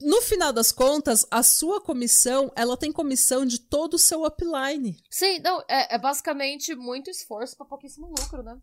No 0.00 0.20
final 0.22 0.52
das 0.52 0.72
contas, 0.72 1.26
a 1.30 1.42
sua 1.42 1.80
comissão, 1.80 2.52
ela 2.54 2.76
tem 2.76 2.92
comissão 2.92 3.46
de 3.46 3.58
todo 3.58 3.94
o 3.94 3.98
seu 3.98 4.24
upline. 4.24 4.98
Sim, 5.10 5.38
não, 5.40 5.62
é, 5.68 5.94
é 5.94 5.98
basicamente 5.98 6.74
muito 6.74 7.10
esforço 7.10 7.56
para 7.56 7.66
pouquíssimo 7.66 8.06
lucro, 8.08 8.42
né? 8.42 8.58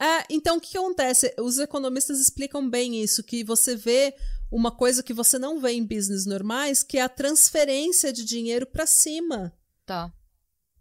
É, 0.00 0.24
então 0.30 0.56
o 0.56 0.60
que 0.60 0.78
acontece? 0.78 1.34
Os 1.38 1.58
economistas 1.58 2.18
explicam 2.20 2.68
bem 2.68 3.02
isso, 3.02 3.22
que 3.22 3.44
você 3.44 3.76
vê 3.76 4.14
uma 4.50 4.70
coisa 4.70 5.02
que 5.02 5.12
você 5.12 5.38
não 5.38 5.60
vê 5.60 5.72
em 5.72 5.84
business 5.84 6.26
normais, 6.26 6.82
que 6.82 6.98
é 6.98 7.02
a 7.02 7.08
transferência 7.08 8.12
de 8.12 8.24
dinheiro 8.24 8.66
para 8.66 8.86
cima. 8.86 9.52
Tá. 9.86 10.12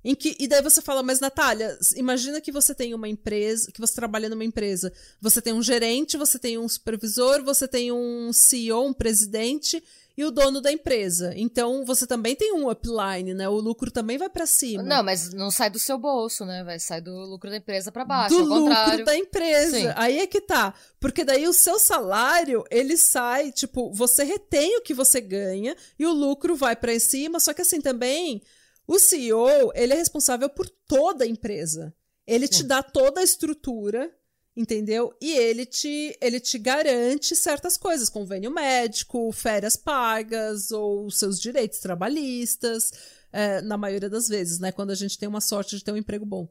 Em 0.03 0.15
que, 0.15 0.35
e 0.39 0.47
daí 0.47 0.61
você 0.61 0.81
fala, 0.81 1.03
mas 1.03 1.19
Natália, 1.19 1.77
imagina 1.95 2.39
que 2.39 2.51
você 2.51 2.73
tem 2.73 2.93
uma 2.93 3.07
empresa, 3.07 3.71
que 3.71 3.81
você 3.81 3.93
trabalha 3.93 4.29
numa 4.29 4.45
empresa. 4.45 4.93
Você 5.19 5.41
tem 5.41 5.53
um 5.53 5.61
gerente, 5.61 6.17
você 6.17 6.39
tem 6.39 6.57
um 6.57 6.69
supervisor, 6.69 7.43
você 7.43 7.67
tem 7.67 7.91
um 7.91 8.31
CEO, 8.31 8.87
um 8.87 8.93
presidente, 8.93 9.83
e 10.19 10.23
o 10.25 10.31
dono 10.31 10.59
da 10.59 10.69
empresa. 10.69 11.31
Então 11.33 11.85
você 11.85 12.05
também 12.05 12.35
tem 12.35 12.51
um 12.51 12.69
upline, 12.69 13.33
né? 13.33 13.47
O 13.47 13.55
lucro 13.55 13.89
também 13.89 14.17
vai 14.17 14.29
para 14.29 14.45
cima. 14.45 14.83
Não, 14.83 15.01
mas 15.01 15.33
não 15.33 15.49
sai 15.49 15.69
do 15.69 15.79
seu 15.79 15.97
bolso, 15.97 16.43
né? 16.43 16.61
Vai 16.61 16.77
sair 16.77 16.99
do 16.99 17.21
lucro 17.21 17.49
da 17.49 17.55
empresa 17.55 17.89
para 17.89 18.03
baixo. 18.03 18.35
Do 18.35 18.43
lucro 18.43 18.65
contrário. 18.65 19.05
da 19.05 19.15
empresa. 19.15 19.77
Sim. 19.79 19.87
Aí 19.95 20.19
é 20.19 20.27
que 20.27 20.41
tá. 20.41 20.73
Porque 20.99 21.23
daí 21.23 21.47
o 21.47 21.53
seu 21.53 21.79
salário, 21.79 22.65
ele 22.69 22.97
sai, 22.97 23.53
tipo, 23.53 23.93
você 23.93 24.25
retém 24.25 24.77
o 24.77 24.81
que 24.81 24.93
você 24.93 25.21
ganha 25.21 25.73
e 25.97 26.05
o 26.05 26.11
lucro 26.11 26.53
vai 26.53 26.75
para 26.75 26.99
cima. 26.99 27.39
Só 27.39 27.53
que 27.53 27.61
assim 27.61 27.79
também, 27.79 28.41
o 28.85 28.99
CEO, 28.99 29.71
ele 29.73 29.93
é 29.93 29.95
responsável 29.95 30.49
por 30.49 30.67
toda 30.67 31.23
a 31.23 31.27
empresa. 31.27 31.95
Ele 32.27 32.49
te 32.49 32.61
dá 32.61 32.83
toda 32.83 33.21
a 33.21 33.23
estrutura 33.23 34.11
entendeu? 34.59 35.15
E 35.21 35.31
ele 35.31 35.65
te, 35.65 36.17
ele 36.21 36.37
te 36.37 36.59
garante 36.59 37.33
certas 37.33 37.77
coisas, 37.77 38.09
convênio 38.09 38.51
médico, 38.51 39.31
férias 39.31 39.77
pagas 39.77 40.69
ou 40.69 41.09
seus 41.09 41.39
direitos 41.39 41.79
trabalhistas, 41.79 42.91
é, 43.31 43.61
na 43.61 43.77
maioria 43.77 44.09
das 44.09 44.27
vezes, 44.27 44.59
né? 44.59 44.73
Quando 44.73 44.91
a 44.91 44.95
gente 44.95 45.17
tem 45.17 45.29
uma 45.29 45.39
sorte 45.39 45.77
de 45.77 45.83
ter 45.83 45.93
um 45.93 45.97
emprego 45.97 46.25
bom. 46.25 46.49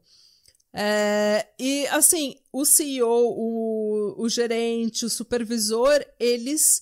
É, 0.73 1.47
e 1.59 1.85
assim, 1.87 2.35
o 2.51 2.65
CEO, 2.65 3.07
o, 3.07 4.23
o 4.23 4.27
gerente, 4.27 5.05
o 5.05 5.09
supervisor, 5.09 6.03
eles 6.19 6.81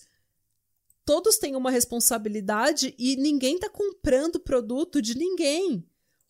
todos 1.03 1.37
têm 1.37 1.57
uma 1.57 1.71
responsabilidade 1.71 2.95
e 2.97 3.17
ninguém 3.17 3.59
tá 3.59 3.69
comprando 3.69 4.39
produto 4.39 5.01
de 5.01 5.17
ninguém. 5.17 5.85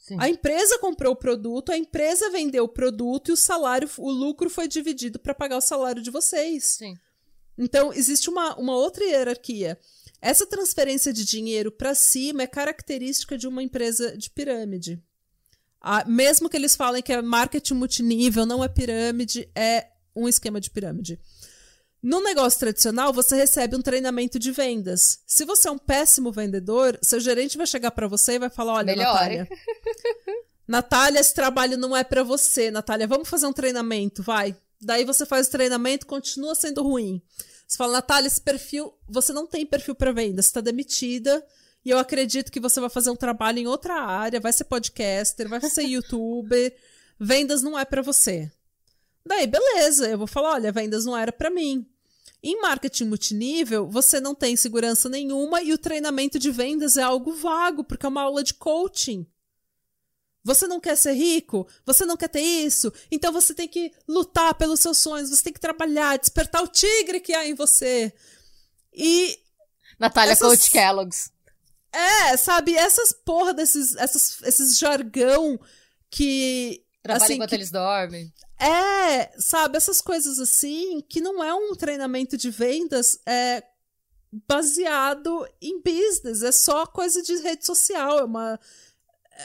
Sim. 0.08 0.16
A 0.22 0.30
empresa 0.30 0.80
comprou 0.80 1.12
o 1.12 1.18
produto, 1.18 1.70
a 1.70 1.78
empresa 1.78 2.30
vendeu 2.30 2.64
o 2.64 2.70
produto 2.70 3.28
e 3.28 3.34
o 3.34 3.38
salário, 3.38 3.90
o 3.98 4.10
lucro 4.10 4.50
foi 4.50 4.66
dividido 4.66 5.20
para 5.20 5.36
pagar 5.36 5.58
o 5.58 5.62
salário 5.62 6.02
de 6.02 6.10
vocês. 6.10 6.64
Sim. 6.64 6.96
Então, 7.58 7.92
existe 7.92 8.30
uma, 8.30 8.56
uma 8.56 8.74
outra 8.74 9.04
hierarquia. 9.04 9.78
Essa 10.22 10.46
transferência 10.46 11.12
de 11.12 11.26
dinheiro 11.26 11.70
para 11.70 11.94
cima 11.94 12.44
é 12.44 12.48
característica 12.48 13.38
de 13.38 13.50
uma 13.50 13.62
empresa 13.62 14.16
de 14.16 14.30
pirâmide. 14.30 15.04
Ah, 15.82 16.06
mesmo 16.08 16.48
que 16.48 16.56
eles 16.56 16.74
falem 16.74 17.04
que 17.04 17.12
é 17.12 17.22
marketing 17.22 17.74
multinível, 17.74 18.46
não 18.46 18.64
é 18.64 18.70
pirâmide, 18.70 19.52
é 19.54 19.88
um 20.16 20.26
esquema 20.26 20.62
de 20.62 20.72
pirâmide. 20.72 21.20
No 22.02 22.22
negócio 22.22 22.60
tradicional, 22.60 23.12
você 23.12 23.36
recebe 23.36 23.76
um 23.76 23.82
treinamento 23.82 24.38
de 24.38 24.52
vendas. 24.52 25.20
Se 25.26 25.44
você 25.46 25.68
é 25.68 25.72
um 25.72 25.78
péssimo 25.78 26.32
vendedor, 26.32 26.98
seu 27.02 27.20
gerente 27.20 27.58
vai 27.58 27.66
chegar 27.66 27.92
para 27.92 28.08
você 28.08 28.34
e 28.34 28.40
vai 28.40 28.50
falar: 28.50 28.74
Olha, 28.74 28.96
Melhore. 28.96 29.38
Natália, 29.38 29.48
Natália, 30.68 31.20
esse 31.20 31.34
trabalho 31.34 31.78
não 31.78 31.96
é 31.96 32.04
para 32.04 32.24
você. 32.24 32.70
Natália, 32.70 33.08
vamos 33.08 33.28
fazer 33.28 33.48
um 33.48 33.54
treinamento, 33.54 34.22
vai. 34.22 34.56
Daí 34.80 35.04
você 35.06 35.26
faz 35.26 35.48
o 35.48 35.52
treinamento, 35.52 36.06
continua 36.06 36.54
sendo 36.54 36.84
ruim. 36.84 37.22
Você 37.68 37.78
fala, 37.78 37.94
Natália, 37.94 38.28
esse 38.28 38.40
perfil, 38.40 38.94
você 39.08 39.34
não 39.34 39.46
tem 39.46 39.66
perfil 39.66 39.96
para 39.96 40.14
venda, 40.14 40.42
você 40.42 40.50
está 40.50 40.62
demitida. 40.62 41.44
E 41.84 41.90
eu 41.90 41.98
acredito 41.98 42.52
que 42.52 42.60
você 42.60 42.80
vai 42.80 42.90
fazer 42.90 43.10
um 43.10 43.16
trabalho 43.16 43.60
em 43.60 43.68
outra 43.68 43.96
área, 43.96 44.40
vai 44.40 44.54
ser 44.54 44.66
podcaster, 44.66 45.48
vai 45.50 45.62
ser 45.62 45.84
youtuber. 45.88 46.76
Vendas 47.20 47.64
não 47.64 47.78
é 47.78 47.84
para 47.84 48.02
você. 48.02 48.52
Daí, 49.28 49.46
beleza, 49.48 50.08
eu 50.08 50.18
vou 50.18 50.28
falar, 50.28 50.54
olha, 50.54 50.72
vendas 50.72 51.06
não 51.06 51.16
era 51.18 51.32
para 51.32 51.50
mim. 51.50 51.86
Em 52.42 52.60
marketing 52.62 53.06
multinível, 53.06 53.88
você 53.90 54.20
não 54.22 54.34
tem 54.36 54.56
segurança 54.56 55.10
nenhuma 55.10 55.62
e 55.62 55.74
o 55.74 55.78
treinamento 55.78 56.38
de 56.40 56.52
vendas 56.52 56.96
é 56.98 57.02
algo 57.02 57.34
vago, 57.34 57.84
porque 57.84 58.06
é 58.06 58.10
uma 58.10 58.22
aula 58.22 58.44
de 58.44 58.54
coaching. 58.54 59.26
Você 60.44 60.66
não 60.68 60.80
quer 60.80 60.96
ser 60.96 61.12
rico? 61.14 61.68
Você 61.86 62.06
não 62.06 62.16
quer 62.16 62.30
ter 62.30 62.40
isso? 62.40 62.94
Então 63.12 63.34
você 63.34 63.54
tem 63.54 63.68
que 63.68 63.92
lutar 64.08 64.54
pelos 64.56 64.80
seus 64.80 64.98
sonhos, 65.00 65.30
você 65.30 65.44
tem 65.44 65.52
que 65.52 65.60
trabalhar, 65.60 66.18
despertar 66.18 66.64
o 66.64 66.68
tigre 66.68 67.20
que 67.20 67.34
há 67.34 67.46
em 67.46 67.54
você. 67.54 68.14
E 68.94 69.38
Natália 70.00 70.32
Essas- 70.32 70.48
Coach 70.48 70.72
Kellogg's. 70.72 71.32
é, 71.92 72.38
sabe, 72.38 72.76
essas 72.76 73.12
porra 73.12 73.54
desses 73.54 73.96
essas, 73.98 74.42
esses 74.44 74.78
jargão 74.78 75.60
que 76.10 76.86
Trabalha 77.04 77.26
assim, 77.26 77.34
enquanto 77.34 77.50
que- 77.50 77.56
eles 77.56 77.72
dormem. 77.72 78.32
É, 78.60 79.40
sabe, 79.40 79.78
essas 79.78 80.02
coisas 80.02 80.40
assim, 80.40 81.02
que 81.08 81.22
não 81.22 81.44
é 81.44 81.54
um 81.54 81.76
treinamento 81.76 82.36
de 82.36 82.50
vendas 82.50 83.20
é 83.26 83.64
baseado 84.48 85.48
em 85.62 85.80
business, 85.82 86.44
é 86.44 86.52
só 86.52 86.86
coisa 86.86 87.22
de 87.22 87.38
rede 87.38 87.66
social, 87.66 88.20
é 88.20 88.24
uma, 88.24 88.60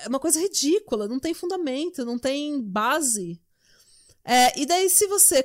é 0.04 0.08
uma 0.08 0.18
coisa 0.18 0.40
ridícula, 0.40 1.06
não 1.06 1.20
tem 1.20 1.34
fundamento, 1.34 2.04
não 2.04 2.18
tem 2.18 2.60
base. 2.60 3.40
É, 4.24 4.58
e 4.58 4.66
daí, 4.66 4.88
se 4.88 5.06
você 5.06 5.44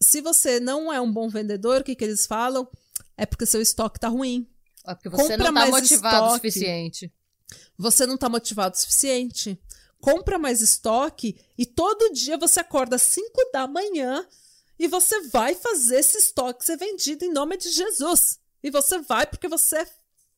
se 0.00 0.20
você 0.20 0.60
não 0.60 0.92
é 0.92 1.00
um 1.00 1.10
bom 1.10 1.28
vendedor, 1.28 1.80
o 1.80 1.84
que, 1.84 1.94
que 1.94 2.04
eles 2.04 2.26
falam? 2.26 2.68
É 3.16 3.24
porque 3.24 3.46
seu 3.46 3.60
estoque 3.62 3.98
tá 3.98 4.08
ruim. 4.08 4.46
É 4.86 4.94
porque 4.94 5.08
você 5.08 5.22
Compra 5.22 5.50
não 5.50 5.54
tá 5.54 5.66
motivado 5.66 6.16
o 6.16 6.26
estoque. 6.26 6.50
suficiente. 6.50 7.12
Você 7.78 8.06
não 8.06 8.16
tá 8.16 8.28
motivado 8.28 8.76
o 8.76 8.78
suficiente. 8.78 9.58
Compra 10.00 10.38
mais 10.38 10.60
estoque 10.60 11.36
e 11.56 11.66
todo 11.66 12.12
dia 12.12 12.36
você 12.36 12.60
acorda 12.60 12.96
às 12.96 13.02
5 13.02 13.50
da 13.52 13.66
manhã 13.66 14.26
e 14.78 14.86
você 14.86 15.22
vai 15.28 15.54
fazer 15.54 16.00
esse 16.00 16.18
estoque 16.18 16.64
ser 16.64 16.76
vendido 16.76 17.24
em 17.24 17.32
nome 17.32 17.56
de 17.56 17.70
Jesus. 17.70 18.38
E 18.62 18.70
você 18.70 18.98
vai 19.00 19.26
porque 19.26 19.48
você, 19.48 19.86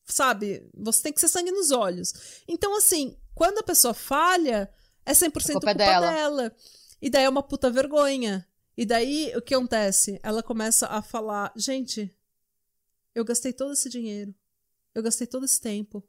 sabe, 0.06 0.68
você 0.74 1.02
tem 1.02 1.12
que 1.12 1.20
ser 1.20 1.28
sangue 1.28 1.51
nos 1.51 1.70
olhos. 1.70 2.43
Então, 2.47 2.76
assim, 2.76 3.16
quando 3.35 3.59
a 3.59 3.62
pessoa 3.62 3.94
falha, 3.94 4.72
é 5.05 5.12
100% 5.12 5.26
A 5.26 5.30
culpa, 5.30 5.52
culpa 5.52 5.70
é 5.70 5.74
dela. 5.74 6.12
dela. 6.12 6.56
E 7.01 7.10
daí 7.10 7.24
é 7.24 7.28
uma 7.28 7.43
puta 7.43 7.70
vergonha. 7.70 8.47
E 8.76 8.86
daí, 8.86 9.32
o 9.36 9.43
que 9.43 9.55
acontece? 9.55 10.20
Ela 10.22 10.43
começa 10.43 10.86
a 10.86 11.02
falar, 11.02 11.52
gente, 11.56 12.14
eu 13.14 13.24
gastei 13.24 13.52
todo 13.52 13.72
esse 13.72 13.89
dinheiro. 13.89 14.35
Eu 14.94 15.02
gastei 15.02 15.26
todo 15.26 15.44
esse 15.44 15.60
tempo. 15.60 16.02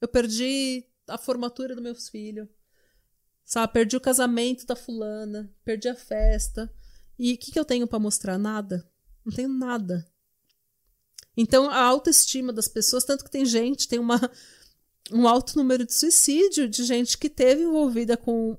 Eu 0.00 0.06
perdi 0.06 0.86
a 1.08 1.18
formatura 1.18 1.74
dos 1.74 1.82
meus 1.82 2.08
filhos. 2.08 2.48
Sabe? 3.48 3.72
Perdi 3.72 3.96
o 3.96 4.00
casamento 4.00 4.66
da 4.66 4.76
fulana. 4.76 5.50
Perdi 5.64 5.88
a 5.88 5.94
festa. 5.94 6.70
E 7.18 7.32
o 7.32 7.38
que, 7.38 7.50
que 7.50 7.58
eu 7.58 7.64
tenho 7.64 7.86
pra 7.86 7.98
mostrar? 7.98 8.36
Nada. 8.36 8.86
Não 9.24 9.32
tenho 9.32 9.48
nada. 9.48 10.06
Então, 11.34 11.70
a 11.70 11.80
autoestima 11.82 12.52
das 12.52 12.68
pessoas, 12.68 13.04
tanto 13.04 13.24
que 13.24 13.30
tem 13.30 13.46
gente, 13.46 13.88
tem 13.88 13.98
uma, 13.98 14.20
um 15.10 15.26
alto 15.26 15.56
número 15.56 15.86
de 15.86 15.94
suicídio 15.94 16.68
de 16.68 16.84
gente 16.84 17.16
que 17.16 17.30
teve 17.30 17.62
envolvida 17.62 18.18
com 18.18 18.58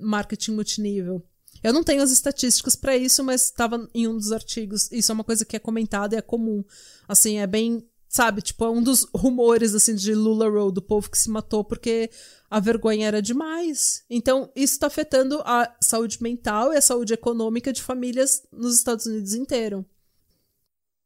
marketing 0.00 0.50
multinível. 0.50 1.24
Eu 1.62 1.72
não 1.72 1.84
tenho 1.84 2.02
as 2.02 2.10
estatísticas 2.10 2.74
pra 2.74 2.96
isso, 2.96 3.22
mas 3.22 3.44
estava 3.44 3.88
em 3.94 4.08
um 4.08 4.16
dos 4.16 4.32
artigos. 4.32 4.90
Isso 4.90 5.12
é 5.12 5.14
uma 5.14 5.22
coisa 5.22 5.44
que 5.44 5.54
é 5.54 5.60
comentada 5.60 6.16
e 6.16 6.18
é 6.18 6.22
comum. 6.22 6.64
Assim, 7.06 7.38
é 7.38 7.46
bem, 7.46 7.88
sabe, 8.08 8.40
tipo, 8.40 8.64
é 8.64 8.70
um 8.70 8.82
dos 8.82 9.06
rumores 9.14 9.74
assim 9.74 9.94
de 9.94 10.14
Lula 10.14 10.48
Road, 10.48 10.74
do 10.74 10.82
povo 10.82 11.10
que 11.10 11.18
se 11.18 11.28
matou 11.28 11.62
porque 11.62 12.10
a 12.50 12.58
vergonha 12.58 13.06
era 13.06 13.20
demais. 13.20 14.04
Então, 14.08 14.50
isso 14.56 14.74
está 14.74 14.86
afetando 14.86 15.40
a 15.44 15.76
saúde 15.82 16.22
mental 16.22 16.72
e 16.72 16.76
a 16.76 16.82
saúde 16.82 17.12
econômica 17.12 17.72
de 17.72 17.82
famílias 17.82 18.42
nos 18.50 18.76
Estados 18.76 19.06
Unidos 19.06 19.34
inteiro. 19.34 19.84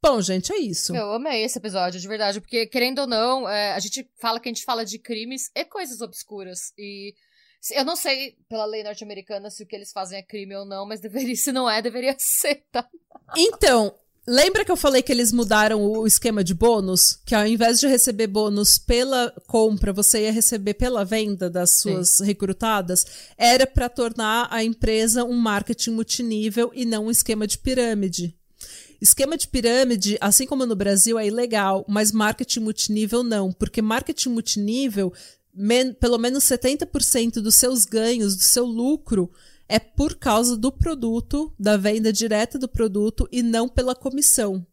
Bom, 0.01 0.21
gente, 0.21 0.51
é 0.51 0.57
isso. 0.57 0.93
Eu 0.93 1.13
amei 1.13 1.43
esse 1.43 1.57
episódio, 1.57 1.99
de 1.99 2.07
verdade, 2.07 2.41
porque, 2.41 2.65
querendo 2.67 2.99
ou 2.99 3.07
não, 3.07 3.47
é, 3.47 3.71
a 3.71 3.79
gente 3.79 4.09
fala 4.19 4.39
que 4.39 4.49
a 4.49 4.53
gente 4.53 4.65
fala 4.65 4.85
de 4.85 4.99
crimes 4.99 5.49
e 5.55 5.63
coisas 5.63 6.01
obscuras. 6.01 6.73
E 6.77 7.13
eu 7.71 7.85
não 7.85 7.95
sei, 7.95 8.35
pela 8.49 8.65
lei 8.65 8.83
norte-americana, 8.83 9.49
se 9.49 9.63
o 9.63 9.65
que 9.65 9.75
eles 9.75 9.93
fazem 9.93 10.19
é 10.19 10.23
crime 10.23 10.55
ou 10.55 10.65
não, 10.65 10.85
mas 10.85 10.99
deveria, 10.99 11.35
se 11.37 11.53
não 11.53 11.69
é, 11.69 11.81
deveria 11.81 12.15
ser, 12.19 12.65
tá? 12.69 12.85
Então, 13.37 13.95
Lembra 14.25 14.63
que 14.63 14.71
eu 14.71 14.77
falei 14.77 15.01
que 15.01 15.11
eles 15.11 15.33
mudaram 15.33 15.83
o 15.83 16.07
esquema 16.07 16.45
de 16.45 16.53
bônus? 16.53 17.19
Que 17.25 17.35
ao 17.35 17.45
invés 17.45 17.81
de 17.81 17.87
receber 17.87 18.27
bônus 18.27 18.77
pela 18.77 19.33
compra, 19.47 19.91
você 19.91 20.21
ia 20.21 20.31
receber 20.31 20.75
pela 20.75 21.03
venda 21.03 21.49
das 21.49 21.81
suas 21.81 22.09
Sim. 22.09 22.23
recrutadas? 22.23 23.05
Era 23.37 23.67
para 23.67 23.89
tornar 23.89 24.47
a 24.49 24.63
empresa 24.63 25.25
um 25.25 25.33
marketing 25.33 25.91
multinível 25.91 26.71
e 26.73 26.85
não 26.85 27.07
um 27.07 27.11
esquema 27.11 27.45
de 27.45 27.57
pirâmide. 27.57 28.33
Esquema 29.01 29.35
de 29.35 29.45
pirâmide, 29.45 30.17
assim 30.21 30.45
como 30.45 30.65
no 30.65 30.75
Brasil, 30.75 31.19
é 31.19 31.27
ilegal, 31.27 31.83
mas 31.89 32.13
marketing 32.13 32.61
multinível 32.61 33.21
não, 33.21 33.51
porque 33.51 33.81
marketing 33.81 34.29
multinível, 34.29 35.11
men 35.53 35.91
pelo 35.91 36.17
menos 36.17 36.45
70% 36.45 37.41
dos 37.41 37.55
seus 37.55 37.83
ganhos, 37.83 38.37
do 38.37 38.43
seu 38.43 38.63
lucro, 38.63 39.29
é 39.67 39.79
por 39.79 40.15
causa 40.15 40.55
do 40.57 40.71
produto, 40.71 41.53
da 41.59 41.77
venda 41.77 42.11
direta 42.11 42.59
do 42.59 42.67
produto 42.67 43.27
e 43.31 43.41
não 43.41 43.67
pela 43.67 43.95
comissão. 43.95 44.65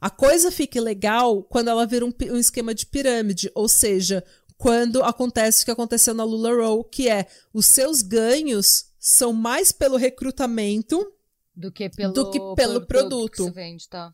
A 0.00 0.10
coisa 0.10 0.50
fica 0.50 0.80
legal 0.80 1.42
quando 1.42 1.68
ela 1.68 1.86
vira 1.86 2.04
um, 2.04 2.12
um 2.30 2.36
esquema 2.36 2.74
de 2.74 2.86
pirâmide, 2.86 3.50
ou 3.54 3.68
seja, 3.68 4.24
quando 4.56 5.02
acontece 5.02 5.62
o 5.62 5.64
que 5.64 5.70
aconteceu 5.70 6.14
na 6.14 6.24
Lula 6.24 6.54
Row, 6.54 6.84
que 6.84 7.08
é 7.08 7.26
os 7.52 7.66
seus 7.66 8.02
ganhos 8.02 8.86
são 8.98 9.32
mais 9.32 9.72
pelo 9.72 9.96
recrutamento 9.96 11.10
do 11.54 11.70
que 11.70 11.88
pelo, 11.88 12.12
do 12.12 12.30
que 12.30 12.38
pelo 12.56 12.86
produto. 12.86 13.44
Que 13.44 13.50
vende, 13.50 13.88
tá? 13.88 14.12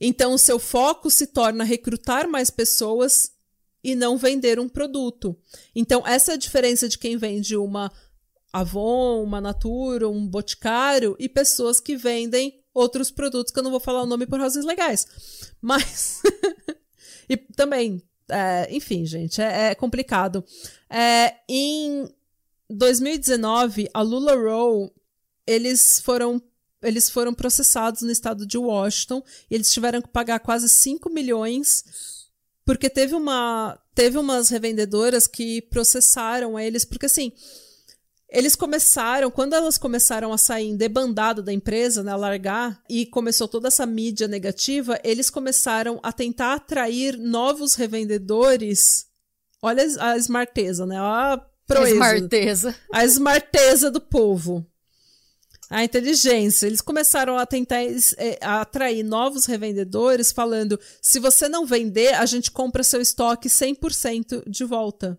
Então, 0.00 0.34
o 0.34 0.38
seu 0.38 0.58
foco 0.58 1.10
se 1.10 1.26
torna 1.26 1.64
recrutar 1.64 2.28
mais 2.28 2.50
pessoas 2.50 3.32
e 3.82 3.94
não 3.94 4.16
vender 4.16 4.60
um 4.60 4.68
produto. 4.68 5.36
Então, 5.74 6.06
essa 6.06 6.32
é 6.32 6.34
a 6.34 6.38
diferença 6.38 6.88
de 6.88 6.98
quem 6.98 7.16
vende 7.16 7.56
uma 7.56 7.90
Avon, 8.52 9.22
uma 9.22 9.40
Natura, 9.40 10.08
um 10.08 10.26
Boticário 10.26 11.16
e 11.18 11.28
pessoas 11.28 11.80
que 11.80 11.96
vendem 11.96 12.60
outros 12.74 13.10
produtos 13.10 13.52
que 13.52 13.58
eu 13.58 13.62
não 13.62 13.70
vou 13.70 13.80
falar 13.80 14.02
o 14.02 14.06
nome 14.06 14.26
por 14.26 14.40
razões 14.40 14.64
legais. 14.64 15.06
Mas. 15.60 16.22
e 17.28 17.36
também, 17.36 18.02
é, 18.28 18.68
enfim, 18.70 19.04
gente, 19.06 19.40
é, 19.40 19.70
é 19.70 19.74
complicado. 19.74 20.44
É, 20.88 21.36
em 21.48 22.08
2019, 22.68 23.88
a 23.92 24.02
Lula 24.02 24.34
Row, 24.34 24.92
eles 25.46 26.00
foram 26.00 26.42
eles 26.82 27.08
foram 27.08 27.32
processados 27.32 28.02
no 28.02 28.10
estado 28.10 28.44
de 28.44 28.58
Washington 28.58 29.22
e 29.48 29.54
eles 29.54 29.72
tiveram 29.72 30.02
que 30.02 30.08
pagar 30.08 30.40
quase 30.40 30.68
5 30.68 31.08
milhões 31.10 31.84
porque 32.64 32.90
teve 32.90 33.14
uma 33.14 33.78
teve 33.94 34.18
umas 34.18 34.48
revendedoras 34.48 35.28
que 35.28 35.62
processaram 35.62 36.58
eles 36.58 36.84
porque 36.84 37.06
assim 37.06 37.32
eles 38.32 38.56
começaram, 38.56 39.30
quando 39.30 39.52
elas 39.52 39.76
começaram 39.76 40.32
a 40.32 40.38
sair 40.38 40.68
em 40.68 40.76
debandada 40.76 41.42
da 41.42 41.52
empresa, 41.52 42.02
né, 42.02 42.12
a 42.12 42.16
largar, 42.16 42.82
e 42.88 43.04
começou 43.04 43.46
toda 43.46 43.68
essa 43.68 43.84
mídia 43.84 44.26
negativa, 44.26 44.98
eles 45.04 45.28
começaram 45.28 46.00
a 46.02 46.10
tentar 46.10 46.54
atrair 46.54 47.18
novos 47.18 47.74
revendedores. 47.74 49.06
Olha 49.60 49.84
a 50.00 50.16
smarteza, 50.16 50.86
né? 50.86 50.96
A 50.98 51.44
proeza. 51.66 51.92
A 51.92 51.94
smarteza. 51.94 52.76
A 52.90 53.04
smarteza 53.04 53.90
do 53.90 54.00
povo. 54.00 54.66
A 55.68 55.84
inteligência. 55.84 56.66
Eles 56.66 56.80
começaram 56.80 57.36
a 57.36 57.44
tentar 57.44 57.82
é, 57.82 58.38
a 58.40 58.62
atrair 58.62 59.02
novos 59.02 59.44
revendedores, 59.44 60.32
falando: 60.32 60.80
se 61.00 61.20
você 61.20 61.48
não 61.48 61.66
vender, 61.66 62.14
a 62.14 62.26
gente 62.26 62.50
compra 62.50 62.82
seu 62.82 63.00
estoque 63.00 63.48
100% 63.48 64.48
de 64.48 64.64
volta 64.64 65.18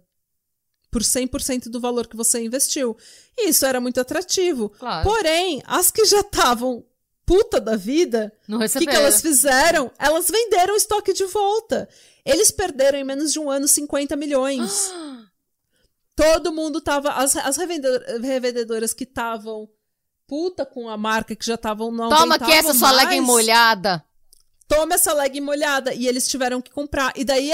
por 0.93 1.01
100% 1.01 1.69
do 1.69 1.79
valor 1.79 2.07
que 2.07 2.15
você 2.15 2.39
investiu. 2.39 2.95
E 3.35 3.49
isso 3.49 3.65
era 3.65 3.81
muito 3.81 3.99
atrativo. 3.99 4.69
Claro. 4.69 5.03
Porém, 5.03 5.63
as 5.65 5.89
que 5.89 6.05
já 6.05 6.19
estavam 6.19 6.85
puta 7.25 7.59
da 7.59 7.75
vida, 7.75 8.31
o 8.47 8.59
que, 8.59 8.85
que 8.85 8.95
elas 8.95 9.21
fizeram? 9.21 9.91
Elas 9.97 10.27
venderam 10.27 10.75
o 10.75 10.77
estoque 10.77 11.13
de 11.13 11.25
volta. 11.25 11.89
Eles 12.23 12.51
perderam 12.51 12.99
em 12.99 13.03
menos 13.03 13.33
de 13.33 13.39
um 13.39 13.49
ano 13.49 13.67
50 13.67 14.15
milhões. 14.15 14.93
Todo 16.15 16.53
mundo 16.53 16.79
tava. 16.79 17.09
As, 17.13 17.35
as 17.35 17.57
revendedoras 17.57 18.93
que 18.93 19.03
estavam 19.03 19.67
puta 20.27 20.65
com 20.65 20.87
a 20.87 20.95
marca, 20.95 21.35
que 21.35 21.45
já 21.45 21.55
estavam 21.55 21.91
não 21.91 22.09
Toma 22.09 22.35
aqui 22.35 22.51
essa 22.51 22.73
sua 22.73 22.91
legging 22.91 23.21
molhada. 23.21 24.05
Toma 24.67 24.93
essa 24.93 25.11
legging 25.13 25.41
molhada. 25.41 25.93
E 25.93 26.07
eles 26.07 26.27
tiveram 26.27 26.61
que 26.61 26.71
comprar. 26.71 27.13
E 27.15 27.25
daí 27.25 27.51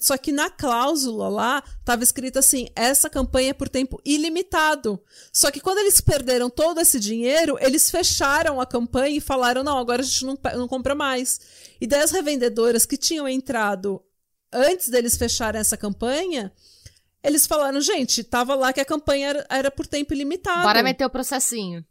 só 0.00 0.16
que 0.16 0.32
na 0.32 0.50
cláusula 0.50 1.28
lá 1.28 1.62
estava 1.78 2.02
escrito 2.02 2.38
assim: 2.38 2.68
essa 2.74 3.08
campanha 3.08 3.50
é 3.50 3.54
por 3.54 3.68
tempo 3.68 4.00
ilimitado. 4.04 5.00
Só 5.32 5.50
que 5.50 5.60
quando 5.60 5.78
eles 5.78 6.00
perderam 6.00 6.48
todo 6.50 6.80
esse 6.80 6.98
dinheiro, 6.98 7.56
eles 7.60 7.90
fecharam 7.90 8.60
a 8.60 8.66
campanha 8.66 9.16
e 9.16 9.20
falaram: 9.20 9.62
não, 9.62 9.78
agora 9.78 10.02
a 10.02 10.04
gente 10.04 10.24
não, 10.24 10.38
não 10.56 10.68
compra 10.68 10.94
mais. 10.94 11.40
E 11.80 11.86
daí 11.86 12.02
as 12.02 12.10
revendedoras 12.10 12.86
que 12.86 12.96
tinham 12.96 13.28
entrado 13.28 14.02
antes 14.52 14.88
deles 14.88 15.16
fecharem 15.16 15.60
essa 15.60 15.76
campanha, 15.76 16.52
eles 17.22 17.46
falaram: 17.46 17.80
gente, 17.80 18.24
tava 18.24 18.54
lá 18.54 18.72
que 18.72 18.80
a 18.80 18.84
campanha 18.84 19.28
era, 19.28 19.46
era 19.50 19.70
por 19.70 19.86
tempo 19.86 20.12
ilimitado. 20.12 20.62
Bora 20.62 20.82
meter 20.82 21.04
o 21.04 21.10
processinho. 21.10 21.84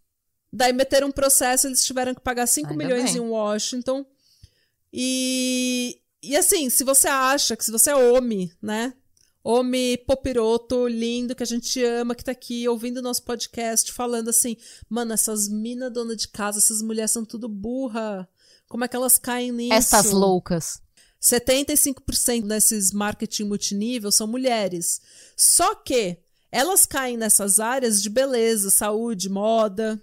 Daí 0.52 0.72
meteram 0.72 1.10
um 1.10 1.12
processo, 1.12 1.68
eles 1.68 1.84
tiveram 1.84 2.16
que 2.16 2.22
pagar 2.22 2.48
5 2.48 2.74
milhões 2.74 3.12
bem. 3.12 3.22
em 3.22 3.26
Washington. 3.26 4.06
E, 4.98 6.00
e 6.31 6.35
assim, 6.35 6.69
se 6.69 6.84
você 6.84 7.07
acha 7.07 7.56
que 7.56 7.64
se 7.64 7.72
você 7.72 7.91
é 7.91 7.95
homem, 7.95 8.52
né? 8.61 8.93
Homem 9.43 9.97
popiroto, 9.97 10.88
lindo, 10.88 11.35
que 11.35 11.43
a 11.43 11.45
gente 11.45 11.84
ama, 11.84 12.15
que 12.15 12.23
tá 12.23 12.31
aqui 12.31 12.68
ouvindo 12.68 13.02
nosso 13.02 13.23
podcast, 13.23 13.91
falando 13.91 14.30
assim, 14.30 14.57
mano, 14.89 15.14
essas 15.14 15.47
minas 15.47 15.93
dona 15.93 16.15
de 16.15 16.27
casa, 16.27 16.57
essas 16.57 16.81
mulheres 16.81 17.11
são 17.11 17.23
tudo 17.23 17.47
burra. 17.47 18.27
Como 18.68 18.84
é 18.84 18.88
que 18.88 18.95
elas 18.95 19.19
caem 19.19 19.52
nisso? 19.52 19.73
Essas 19.73 20.11
loucas. 20.11 20.81
75% 21.22 22.47
desses 22.47 22.91
marketing 22.91 23.43
multinível 23.43 24.11
são 24.11 24.26
mulheres. 24.26 24.99
Só 25.38 25.76
que 25.76 26.18
elas 26.52 26.85
caem 26.85 27.18
nessas 27.18 27.60
áreas 27.60 28.02
de 28.02 28.10
beleza, 28.10 28.69
saúde, 28.69 29.30
moda. 29.30 30.02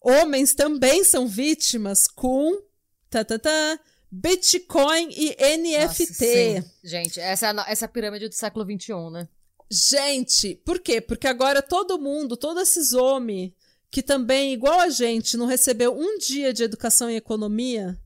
Homens 0.00 0.54
também 0.54 1.04
são 1.04 1.28
vítimas 1.28 2.08
com 2.08 2.60
tá, 3.08 3.24
tá, 3.24 3.38
tá, 3.38 3.78
Bitcoin 4.14 5.08
e 5.10 5.34
NFT. 5.56 6.54
Nossa, 6.56 6.74
Gente, 6.84 7.18
essa 7.18 7.46
é, 7.46 7.50
a, 7.50 7.64
essa 7.66 7.84
é 7.84 7.86
a 7.86 7.88
pirâmide 7.88 8.28
do 8.28 8.34
século 8.34 8.62
XXI, 8.62 9.10
né? 9.10 9.26
Gente, 9.70 10.54
por 10.66 10.78
quê? 10.80 11.00
Porque 11.00 11.26
agora 11.26 11.62
todo 11.62 11.98
mundo, 11.98 12.36
todos 12.36 12.62
esses 12.62 12.92
homens 12.92 13.52
que 13.90 14.02
também, 14.02 14.52
igual 14.52 14.80
a 14.80 14.90
gente, 14.90 15.34
não 15.36 15.46
recebeu 15.46 15.98
um 15.98 16.18
dia 16.18 16.52
de 16.52 16.62
educação 16.62 17.08
em 17.08 17.16
economia, 17.16 17.98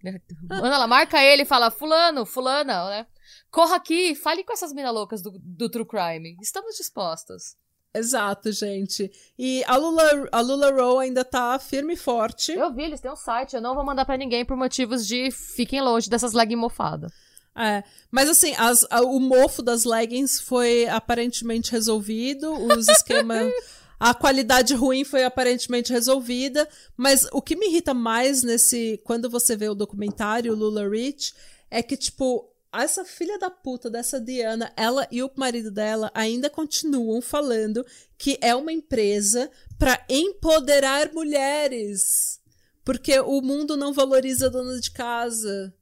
Manda 0.48 0.76
ela, 0.76 0.86
marca 0.86 1.20
ele 1.20 1.42
e 1.42 1.46
fala, 1.46 1.72
fulano, 1.72 2.28
fulana, 2.28 2.92
né? 2.92 3.08
Corra 3.50 3.78
aqui, 3.78 4.14
fale 4.14 4.44
com 4.44 4.54
essas 4.54 4.72
mina 4.72 4.92
loucas 4.92 5.24
do, 5.24 5.32
do 5.40 5.68
True 5.68 5.84
Crime. 5.84 6.38
Estamos 6.40 6.76
dispostas. 6.76 7.56
Exato, 7.92 8.52
gente. 8.52 9.12
E 9.36 9.64
a 9.66 9.78
Lula, 9.78 10.30
a 10.32 10.42
Lula 10.42 10.72
Row 10.72 11.00
ainda 11.00 11.26
tá 11.26 11.58
firme 11.58 11.94
e 11.94 11.98
forte. 11.98 12.52
Eu 12.52 12.72
vi, 12.72 12.84
eles 12.84 13.02
têm 13.02 13.12
um 13.12 13.16
site, 13.16 13.56
eu 13.56 13.62
não 13.62 13.74
vou 13.74 13.84
mandar 13.84 14.06
pra 14.06 14.16
ninguém 14.16 14.46
por 14.46 14.56
motivos 14.56 15.08
de 15.08 15.32
fiquem 15.32 15.82
longe 15.82 16.08
dessas 16.08 16.34
leggings 16.34 16.62
mofadas. 16.62 17.12
É, 17.58 17.84
mas 18.12 18.30
assim, 18.30 18.54
as, 18.56 18.86
a, 18.90 19.02
o 19.02 19.20
mofo 19.20 19.64
das 19.64 19.84
leggings 19.84 20.40
foi 20.40 20.88
aparentemente 20.88 21.72
resolvido, 21.72 22.54
os 22.54 22.88
esquemas. 22.88 23.52
a 24.00 24.14
qualidade 24.14 24.76
ruim 24.76 25.04
foi 25.04 25.24
aparentemente 25.24 25.92
resolvida, 25.92 26.70
mas 26.96 27.28
o 27.32 27.42
que 27.42 27.56
me 27.56 27.68
irrita 27.68 27.96
mais 27.96 28.44
nesse. 28.44 29.02
Quando 29.04 29.28
você 29.30 29.56
vê 29.56 29.68
o 29.68 29.76
documentário 29.76 30.54
Lula 30.54 30.88
Rich, 30.88 31.34
é 31.72 31.82
que, 31.82 31.98
tipo, 31.98 32.48
essa 32.72 33.04
filha 33.04 33.40
da 33.40 33.50
puta 33.50 33.90
dessa 33.90 34.22
Diana, 34.22 34.72
ela 34.76 35.08
e 35.12 35.24
o 35.24 35.32
marido 35.36 35.72
dela 35.72 36.12
ainda 36.14 36.50
continuam 36.50 37.22
falando 37.22 37.84
que 38.18 38.38
é 38.40 38.54
uma 38.56 38.72
empresa 38.72 39.50
para 39.80 40.04
empoderar 40.08 41.12
mulheres. 41.12 42.40
Porque 42.86 43.20
o 43.20 43.42
mundo 43.42 43.76
não 43.76 43.94
valoriza 43.94 44.46
a 44.46 44.50
dona 44.50 44.80
de 44.80 44.92
casa. 44.92 45.74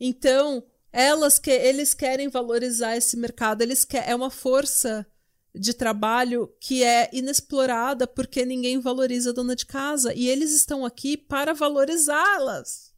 Então, 0.00 0.64
elas 0.94 1.40
que 1.40 1.50
eles 1.50 1.92
querem 1.92 2.28
valorizar 2.28 2.96
esse 2.96 3.16
mercado, 3.16 3.62
eles 3.62 3.84
quer, 3.84 4.08
é 4.08 4.14
uma 4.14 4.30
força 4.30 5.04
de 5.52 5.74
trabalho 5.74 6.48
que 6.60 6.84
é 6.84 7.10
inexplorada 7.12 8.06
porque 8.06 8.46
ninguém 8.46 8.78
valoriza 8.78 9.30
a 9.30 9.32
dona 9.32 9.56
de 9.56 9.66
casa. 9.66 10.14
E 10.14 10.28
eles 10.28 10.54
estão 10.54 10.86
aqui 10.86 11.16
para 11.16 11.52
valorizá-las. 11.52 12.92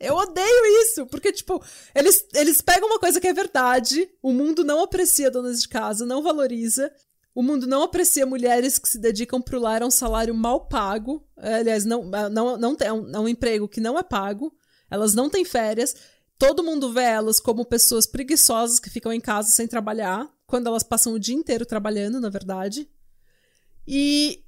Eu 0.00 0.16
odeio 0.16 0.82
isso, 0.82 1.06
porque, 1.06 1.30
tipo, 1.30 1.62
eles, 1.94 2.26
eles 2.34 2.60
pegam 2.60 2.88
uma 2.88 2.98
coisa 2.98 3.20
que 3.20 3.28
é 3.28 3.32
verdade, 3.32 4.10
o 4.20 4.32
mundo 4.32 4.64
não 4.64 4.82
aprecia 4.82 5.30
donas 5.30 5.60
de 5.60 5.68
casa, 5.68 6.06
não 6.06 6.22
valoriza, 6.22 6.90
o 7.34 7.42
mundo 7.42 7.66
não 7.66 7.82
aprecia 7.82 8.26
mulheres 8.26 8.78
que 8.78 8.88
se 8.88 8.98
dedicam 8.98 9.40
pro 9.40 9.60
lar 9.60 9.82
a 9.82 9.86
um 9.86 9.90
salário 9.90 10.34
mal 10.34 10.66
pago, 10.66 11.24
aliás, 11.36 11.84
não, 11.84 12.02
não, 12.04 12.56
não 12.56 12.76
é 12.80 12.92
um, 12.92 13.14
é 13.14 13.20
um 13.20 13.28
emprego 13.28 13.68
que 13.68 13.80
não 13.80 13.98
é 13.98 14.02
pago, 14.02 14.52
elas 14.90 15.14
não 15.14 15.28
têm 15.28 15.44
férias, 15.44 15.94
Todo 16.40 16.64
mundo 16.64 16.90
vê 16.90 17.02
elas 17.02 17.38
como 17.38 17.66
pessoas 17.66 18.06
preguiçosas 18.06 18.78
que 18.78 18.88
ficam 18.88 19.12
em 19.12 19.20
casa 19.20 19.50
sem 19.50 19.68
trabalhar, 19.68 20.26
quando 20.46 20.68
elas 20.68 20.82
passam 20.82 21.12
o 21.12 21.18
dia 21.18 21.34
inteiro 21.34 21.66
trabalhando, 21.66 22.18
na 22.18 22.30
verdade. 22.30 22.90
E 23.86 24.42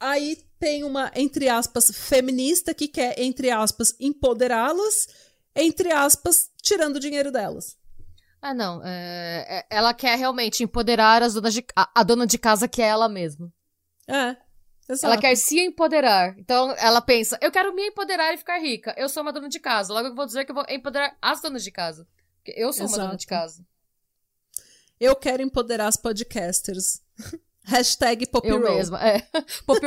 aí 0.00 0.42
tem 0.58 0.82
uma, 0.82 1.12
entre 1.14 1.50
aspas, 1.50 1.90
feminista 1.94 2.72
que 2.72 2.88
quer, 2.88 3.20
entre 3.20 3.50
aspas, 3.50 3.94
empoderá-las, 4.00 5.06
entre 5.54 5.92
aspas, 5.92 6.48
tirando 6.62 6.96
o 6.96 7.00
dinheiro 7.00 7.30
delas. 7.30 7.76
Ah, 8.40 8.54
não. 8.54 8.80
É, 8.82 9.66
ela 9.68 9.92
quer 9.92 10.16
realmente 10.16 10.64
empoderar 10.64 11.22
as 11.22 11.34
donas 11.34 11.52
de, 11.52 11.62
a, 11.76 12.00
a 12.00 12.02
dona 12.02 12.26
de 12.26 12.38
casa 12.38 12.66
que 12.66 12.80
é 12.80 12.86
ela 12.86 13.06
mesma. 13.06 13.52
É. 14.08 14.34
Exato. 14.90 15.06
Ela 15.06 15.20
quer 15.20 15.36
se 15.36 15.60
empoderar. 15.60 16.36
Então 16.36 16.74
ela 16.76 17.00
pensa: 17.00 17.38
eu 17.40 17.52
quero 17.52 17.72
me 17.74 17.88
empoderar 17.88 18.34
e 18.34 18.36
ficar 18.36 18.58
rica. 18.58 18.92
Eu 18.96 19.08
sou 19.08 19.22
uma 19.22 19.32
dona 19.32 19.48
de 19.48 19.60
casa. 19.60 19.92
Logo 19.92 20.08
eu 20.08 20.14
vou 20.14 20.26
dizer 20.26 20.44
que 20.44 20.50
eu 20.50 20.54
vou 20.54 20.64
empoderar 20.68 21.16
as 21.22 21.40
donas 21.40 21.62
de 21.62 21.70
casa. 21.70 22.06
Porque 22.36 22.58
eu 22.60 22.72
sou 22.72 22.86
Exato. 22.86 23.00
uma 23.00 23.06
dona 23.06 23.18
de 23.18 23.26
casa. 23.26 23.64
Eu 24.98 25.14
quero 25.14 25.42
empoderar 25.42 25.86
as 25.86 25.96
podcasters. 25.96 27.00
Hashtag 27.62 28.26
Poppy 28.26 28.48
Eu 28.48 28.58
mesma, 28.58 29.00
é. 29.06 29.20
Poppy 29.64 29.86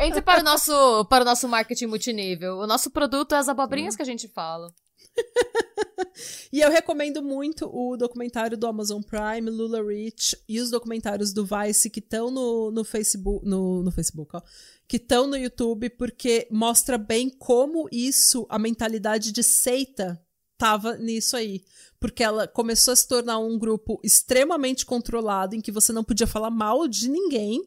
Entre 0.00 0.20
para 0.20 0.40
o, 0.40 0.42
nosso, 0.44 1.04
para 1.06 1.22
o 1.22 1.24
nosso 1.24 1.48
marketing 1.48 1.86
multinível. 1.86 2.58
O 2.58 2.66
nosso 2.66 2.90
produto 2.90 3.34
é 3.34 3.38
as 3.38 3.48
abobrinhas 3.48 3.94
hum. 3.94 3.96
que 3.96 4.02
a 4.02 4.06
gente 4.06 4.28
fala. 4.28 4.72
e 6.52 6.60
eu 6.60 6.70
recomendo 6.70 7.22
muito 7.22 7.66
o 7.66 7.96
documentário 7.96 8.56
do 8.56 8.66
Amazon 8.66 9.02
Prime, 9.02 9.50
Lula 9.50 9.82
Rich, 9.82 10.36
e 10.48 10.60
os 10.60 10.70
documentários 10.70 11.32
do 11.32 11.46
Vice 11.46 11.90
que 11.90 12.00
estão 12.00 12.30
no, 12.30 12.70
no 12.70 12.84
Facebook, 12.84 13.46
no, 13.46 13.82
no 13.82 13.90
Facebook, 13.90 14.36
ó, 14.36 14.42
que 14.86 14.96
estão 14.96 15.26
no 15.26 15.36
YouTube, 15.36 15.90
porque 15.90 16.48
mostra 16.50 16.96
bem 16.96 17.28
como 17.28 17.88
isso, 17.90 18.46
a 18.48 18.58
mentalidade 18.58 19.32
de 19.32 19.42
seita, 19.42 20.20
tava 20.56 20.96
nisso 20.96 21.36
aí. 21.36 21.64
Porque 22.00 22.22
ela 22.22 22.46
começou 22.46 22.92
a 22.92 22.96
se 22.96 23.06
tornar 23.06 23.38
um 23.38 23.58
grupo 23.58 24.00
extremamente 24.04 24.86
controlado, 24.86 25.54
em 25.54 25.60
que 25.60 25.72
você 25.72 25.92
não 25.92 26.04
podia 26.04 26.26
falar 26.26 26.50
mal 26.50 26.86
de 26.86 27.08
ninguém, 27.08 27.62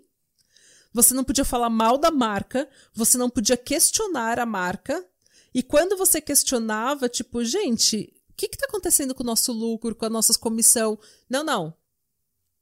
você 0.94 1.14
não 1.14 1.24
podia 1.24 1.45
falar 1.45 1.70
mal 1.70 1.98
da 1.98 2.12
marca, 2.12 2.68
você 2.94 3.18
não 3.18 3.30
podia 3.30 3.58
questionar 3.58 4.40
a 4.40 4.45
marca, 4.45 5.06
e 5.53 5.62
quando 5.62 5.98
você 5.98 6.22
questionava, 6.22 7.10
tipo, 7.10 7.44
gente, 7.44 8.14
que 8.47 8.55
está 8.55 8.65
acontecendo 8.68 9.13
com 9.13 9.23
o 9.23 9.26
nosso 9.26 9.51
lucro, 9.51 9.95
com 9.95 10.05
a 10.05 10.09
nossa 10.09 10.38
comissão? 10.38 10.97
Não, 11.30 11.43
não. 11.43 11.73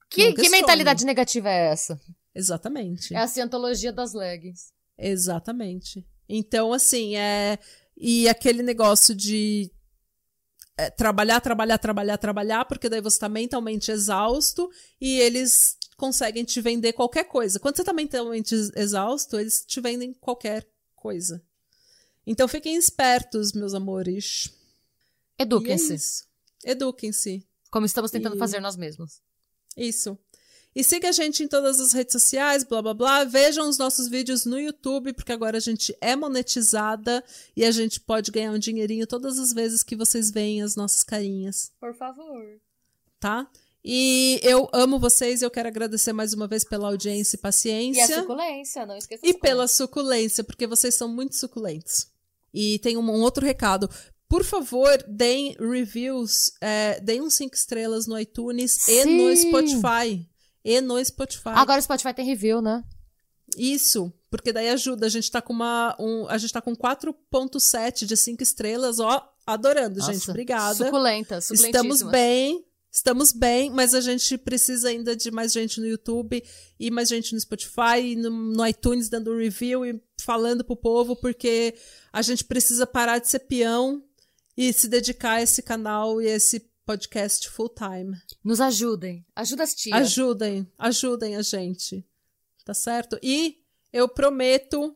Que, 0.09 0.33
que 0.33 0.49
mentalidade 0.49 1.05
negativa 1.05 1.49
é 1.49 1.71
essa? 1.71 1.99
Exatamente. 2.33 3.13
É 3.13 3.17
a 3.17 3.27
cientologia 3.27 3.93
das 3.93 4.13
leggings. 4.13 4.71
Exatamente. 4.97 6.05
Então, 6.27 6.73
assim, 6.73 7.15
é. 7.15 7.59
E 7.95 8.27
aquele 8.29 8.63
negócio 8.63 9.13
de 9.13 9.71
é, 10.77 10.89
trabalhar, 10.89 11.41
trabalhar, 11.41 11.77
trabalhar, 11.77 12.17
trabalhar, 12.17 12.65
porque 12.65 12.87
daí 12.87 13.01
você 13.01 13.17
está 13.17 13.27
mentalmente 13.27 13.91
exausto 13.91 14.69
e 15.01 15.19
eles 15.19 15.77
conseguem 15.97 16.45
te 16.45 16.61
vender 16.61 16.93
qualquer 16.93 17.25
coisa. 17.25 17.59
Quando 17.59 17.75
você 17.75 17.81
está 17.81 17.91
mentalmente 17.91 18.55
exausto, 18.75 19.37
eles 19.37 19.65
te 19.65 19.81
vendem 19.81 20.13
qualquer 20.13 20.65
coisa. 20.95 21.43
Então 22.25 22.47
fiquem 22.47 22.77
espertos, 22.77 23.51
meus 23.51 23.73
amores. 23.73 24.49
Eduquem-se. 25.39 26.25
É 26.63 26.71
Eduquem-se. 26.71 27.47
Como 27.71 27.85
estamos 27.85 28.11
tentando 28.11 28.35
e... 28.35 28.39
fazer 28.39 28.59
nós 28.59 28.75
mesmos. 28.75 29.21
Isso. 29.77 30.17
E 30.75 30.83
siga 30.83 31.09
a 31.09 31.11
gente 31.11 31.43
em 31.43 31.47
todas 31.47 31.79
as 31.79 31.93
redes 31.93 32.13
sociais, 32.13 32.63
blá 32.63 32.81
blá 32.81 32.93
blá. 32.93 33.23
Vejam 33.23 33.67
os 33.67 33.77
nossos 33.77 34.07
vídeos 34.07 34.45
no 34.45 34.59
YouTube, 34.59 35.13
porque 35.13 35.31
agora 35.31 35.57
a 35.57 35.59
gente 35.59 35.95
é 35.99 36.15
monetizada 36.15 37.23
e 37.55 37.65
a 37.65 37.71
gente 37.71 37.99
pode 37.99 38.29
ganhar 38.31 38.51
um 38.51 38.59
dinheirinho 38.59 39.07
todas 39.07 39.39
as 39.39 39.51
vezes 39.51 39.81
que 39.81 39.95
vocês 39.95 40.29
veem 40.29 40.61
as 40.61 40.75
nossas 40.75 41.03
carinhas. 41.03 41.71
Por 41.79 41.95
favor. 41.95 42.59
Tá? 43.19 43.49
E 43.83 44.39
eu 44.43 44.69
amo 44.73 44.99
vocês 44.99 45.41
e 45.41 45.45
eu 45.45 45.49
quero 45.49 45.69
agradecer 45.69 46.13
mais 46.13 46.33
uma 46.33 46.47
vez 46.47 46.63
pela 46.63 46.87
audiência 46.87 47.35
e 47.35 47.39
paciência. 47.39 47.99
E 48.01 48.13
a 48.13 48.21
suculência, 48.21 48.85
não 48.85 48.95
esqueça. 48.95 49.25
E 49.25 49.33
pela 49.33 49.67
suculência, 49.67 50.43
porque 50.43 50.67
vocês 50.67 50.93
são 50.95 51.07
muito 51.07 51.35
suculentos. 51.35 52.07
E 52.53 52.77
tem 52.79 52.97
um, 52.97 53.01
um 53.01 53.21
outro 53.21 53.45
recado. 53.45 53.89
Por 54.29 54.43
favor, 54.43 55.03
deem 55.07 55.55
reviews, 55.59 56.53
é, 56.61 56.99
deem 56.99 57.19
uns 57.19 57.33
5 57.33 57.55
estrelas 57.55 58.05
no 58.05 58.17
iTunes 58.17 58.77
Sim. 58.79 59.01
e 59.01 59.05
no 59.05 59.35
Spotify. 59.35 60.29
E 60.63 60.79
no 60.81 61.03
Spotify. 61.03 61.49
Agora 61.55 61.79
o 61.79 61.81
Spotify 61.81 62.13
tem 62.13 62.25
review, 62.25 62.61
né? 62.61 62.83
Isso, 63.57 64.13
porque 64.29 64.53
daí 64.53 64.69
ajuda. 64.69 65.07
A 65.07 65.09
gente 65.09 65.31
tá 65.31 65.41
com 65.41 65.51
uma. 65.51 65.95
Um, 65.99 66.27
a 66.27 66.37
gente 66.37 66.53
tá 66.53 66.61
com 66.61 66.75
4.7 66.75 68.05
de 68.05 68.15
5 68.15 68.43
estrelas, 68.43 68.99
ó. 68.99 69.27
Adorando, 69.47 69.97
Nossa, 69.97 70.13
gente. 70.13 70.29
Obrigada. 70.29 70.85
Suculenta, 70.85 71.39
Estamos 71.39 72.03
bem. 72.03 72.63
Estamos 72.91 73.31
bem, 73.31 73.69
mas 73.69 73.93
a 73.93 74.01
gente 74.01 74.35
precisa 74.35 74.89
ainda 74.89 75.15
de 75.15 75.29
mais 75.29 75.51
gente 75.51 75.79
no 75.79 75.85
YouTube 75.85 76.43
e 76.79 76.89
mais 76.89 77.07
gente 77.07 77.33
no 77.33 77.39
Spotify, 77.39 78.15
no, 78.17 78.31
no 78.31 78.65
iTunes 78.65 79.09
dando 79.09 79.37
review 79.37 79.85
e 79.85 80.01
falando 80.19 80.63
pro 80.63 80.75
povo, 80.75 81.15
porque 81.15 81.75
a 82.11 82.23
gente 82.23 82.43
precisa 82.43 82.87
parar 82.87 83.19
de 83.19 83.27
ser 83.27 83.39
peão 83.39 84.03
e 84.59 84.73
se 84.73 84.89
dedicar 84.89 85.35
a 85.35 85.41
esse 85.41 85.63
canal 85.63 86.21
e 86.21 86.27
a 86.27 86.35
esse 86.35 86.59
podcast 86.85 87.47
full 87.49 87.69
time. 87.69 88.21
Nos 88.43 88.59
ajudem. 88.59 89.25
Ajuda 89.33 89.63
as 89.63 89.73
tias. 89.73 89.95
Ajudem. 89.95 90.69
Ajudem 90.77 91.37
a 91.37 91.41
gente. 91.41 92.05
Tá 92.65 92.73
certo? 92.73 93.17
E 93.23 93.63
eu 93.93 94.09
prometo 94.09 94.93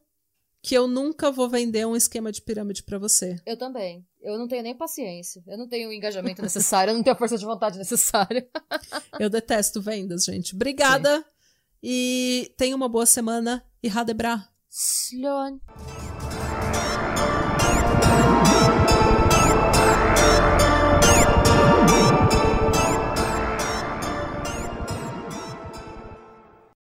que 0.61 0.76
eu 0.76 0.85
nunca 0.85 1.31
vou 1.31 1.48
vender 1.48 1.88
um 1.88 1.95
esquema 1.95 2.30
de 2.30 2.41
pirâmide 2.41 2.84
para 2.84 2.99
você. 2.99 3.41
Eu 3.45 3.56
também. 3.56 4.06
Eu 4.22 4.38
não 4.38 4.49
tenho 4.49 4.64
nem 4.64 4.76
paciência. 4.76 5.41
Eu 5.48 5.57
não 5.57 5.69
tenho 5.69 5.88
o 5.88 5.94
engajamento 5.94 6.41
necessário, 6.41 6.91
eu 6.91 6.95
não 6.95 7.03
tenho 7.03 7.15
a 7.15 7.18
força 7.18 7.38
de 7.38 7.45
vontade 7.45 7.77
necessária. 7.77 8.45
eu 9.18 9.30
detesto 9.30 9.81
vendas, 9.81 10.26
gente. 10.26 10.53
Obrigada. 10.53 11.19
Sim. 11.19 11.26
E 11.81 12.53
tenha 12.57 12.76
uma 12.76 12.90
boa 12.90 13.06
semana 13.06 13.65
e 13.81 13.88
Radebra. 13.88 14.45
Slön. 14.69 15.57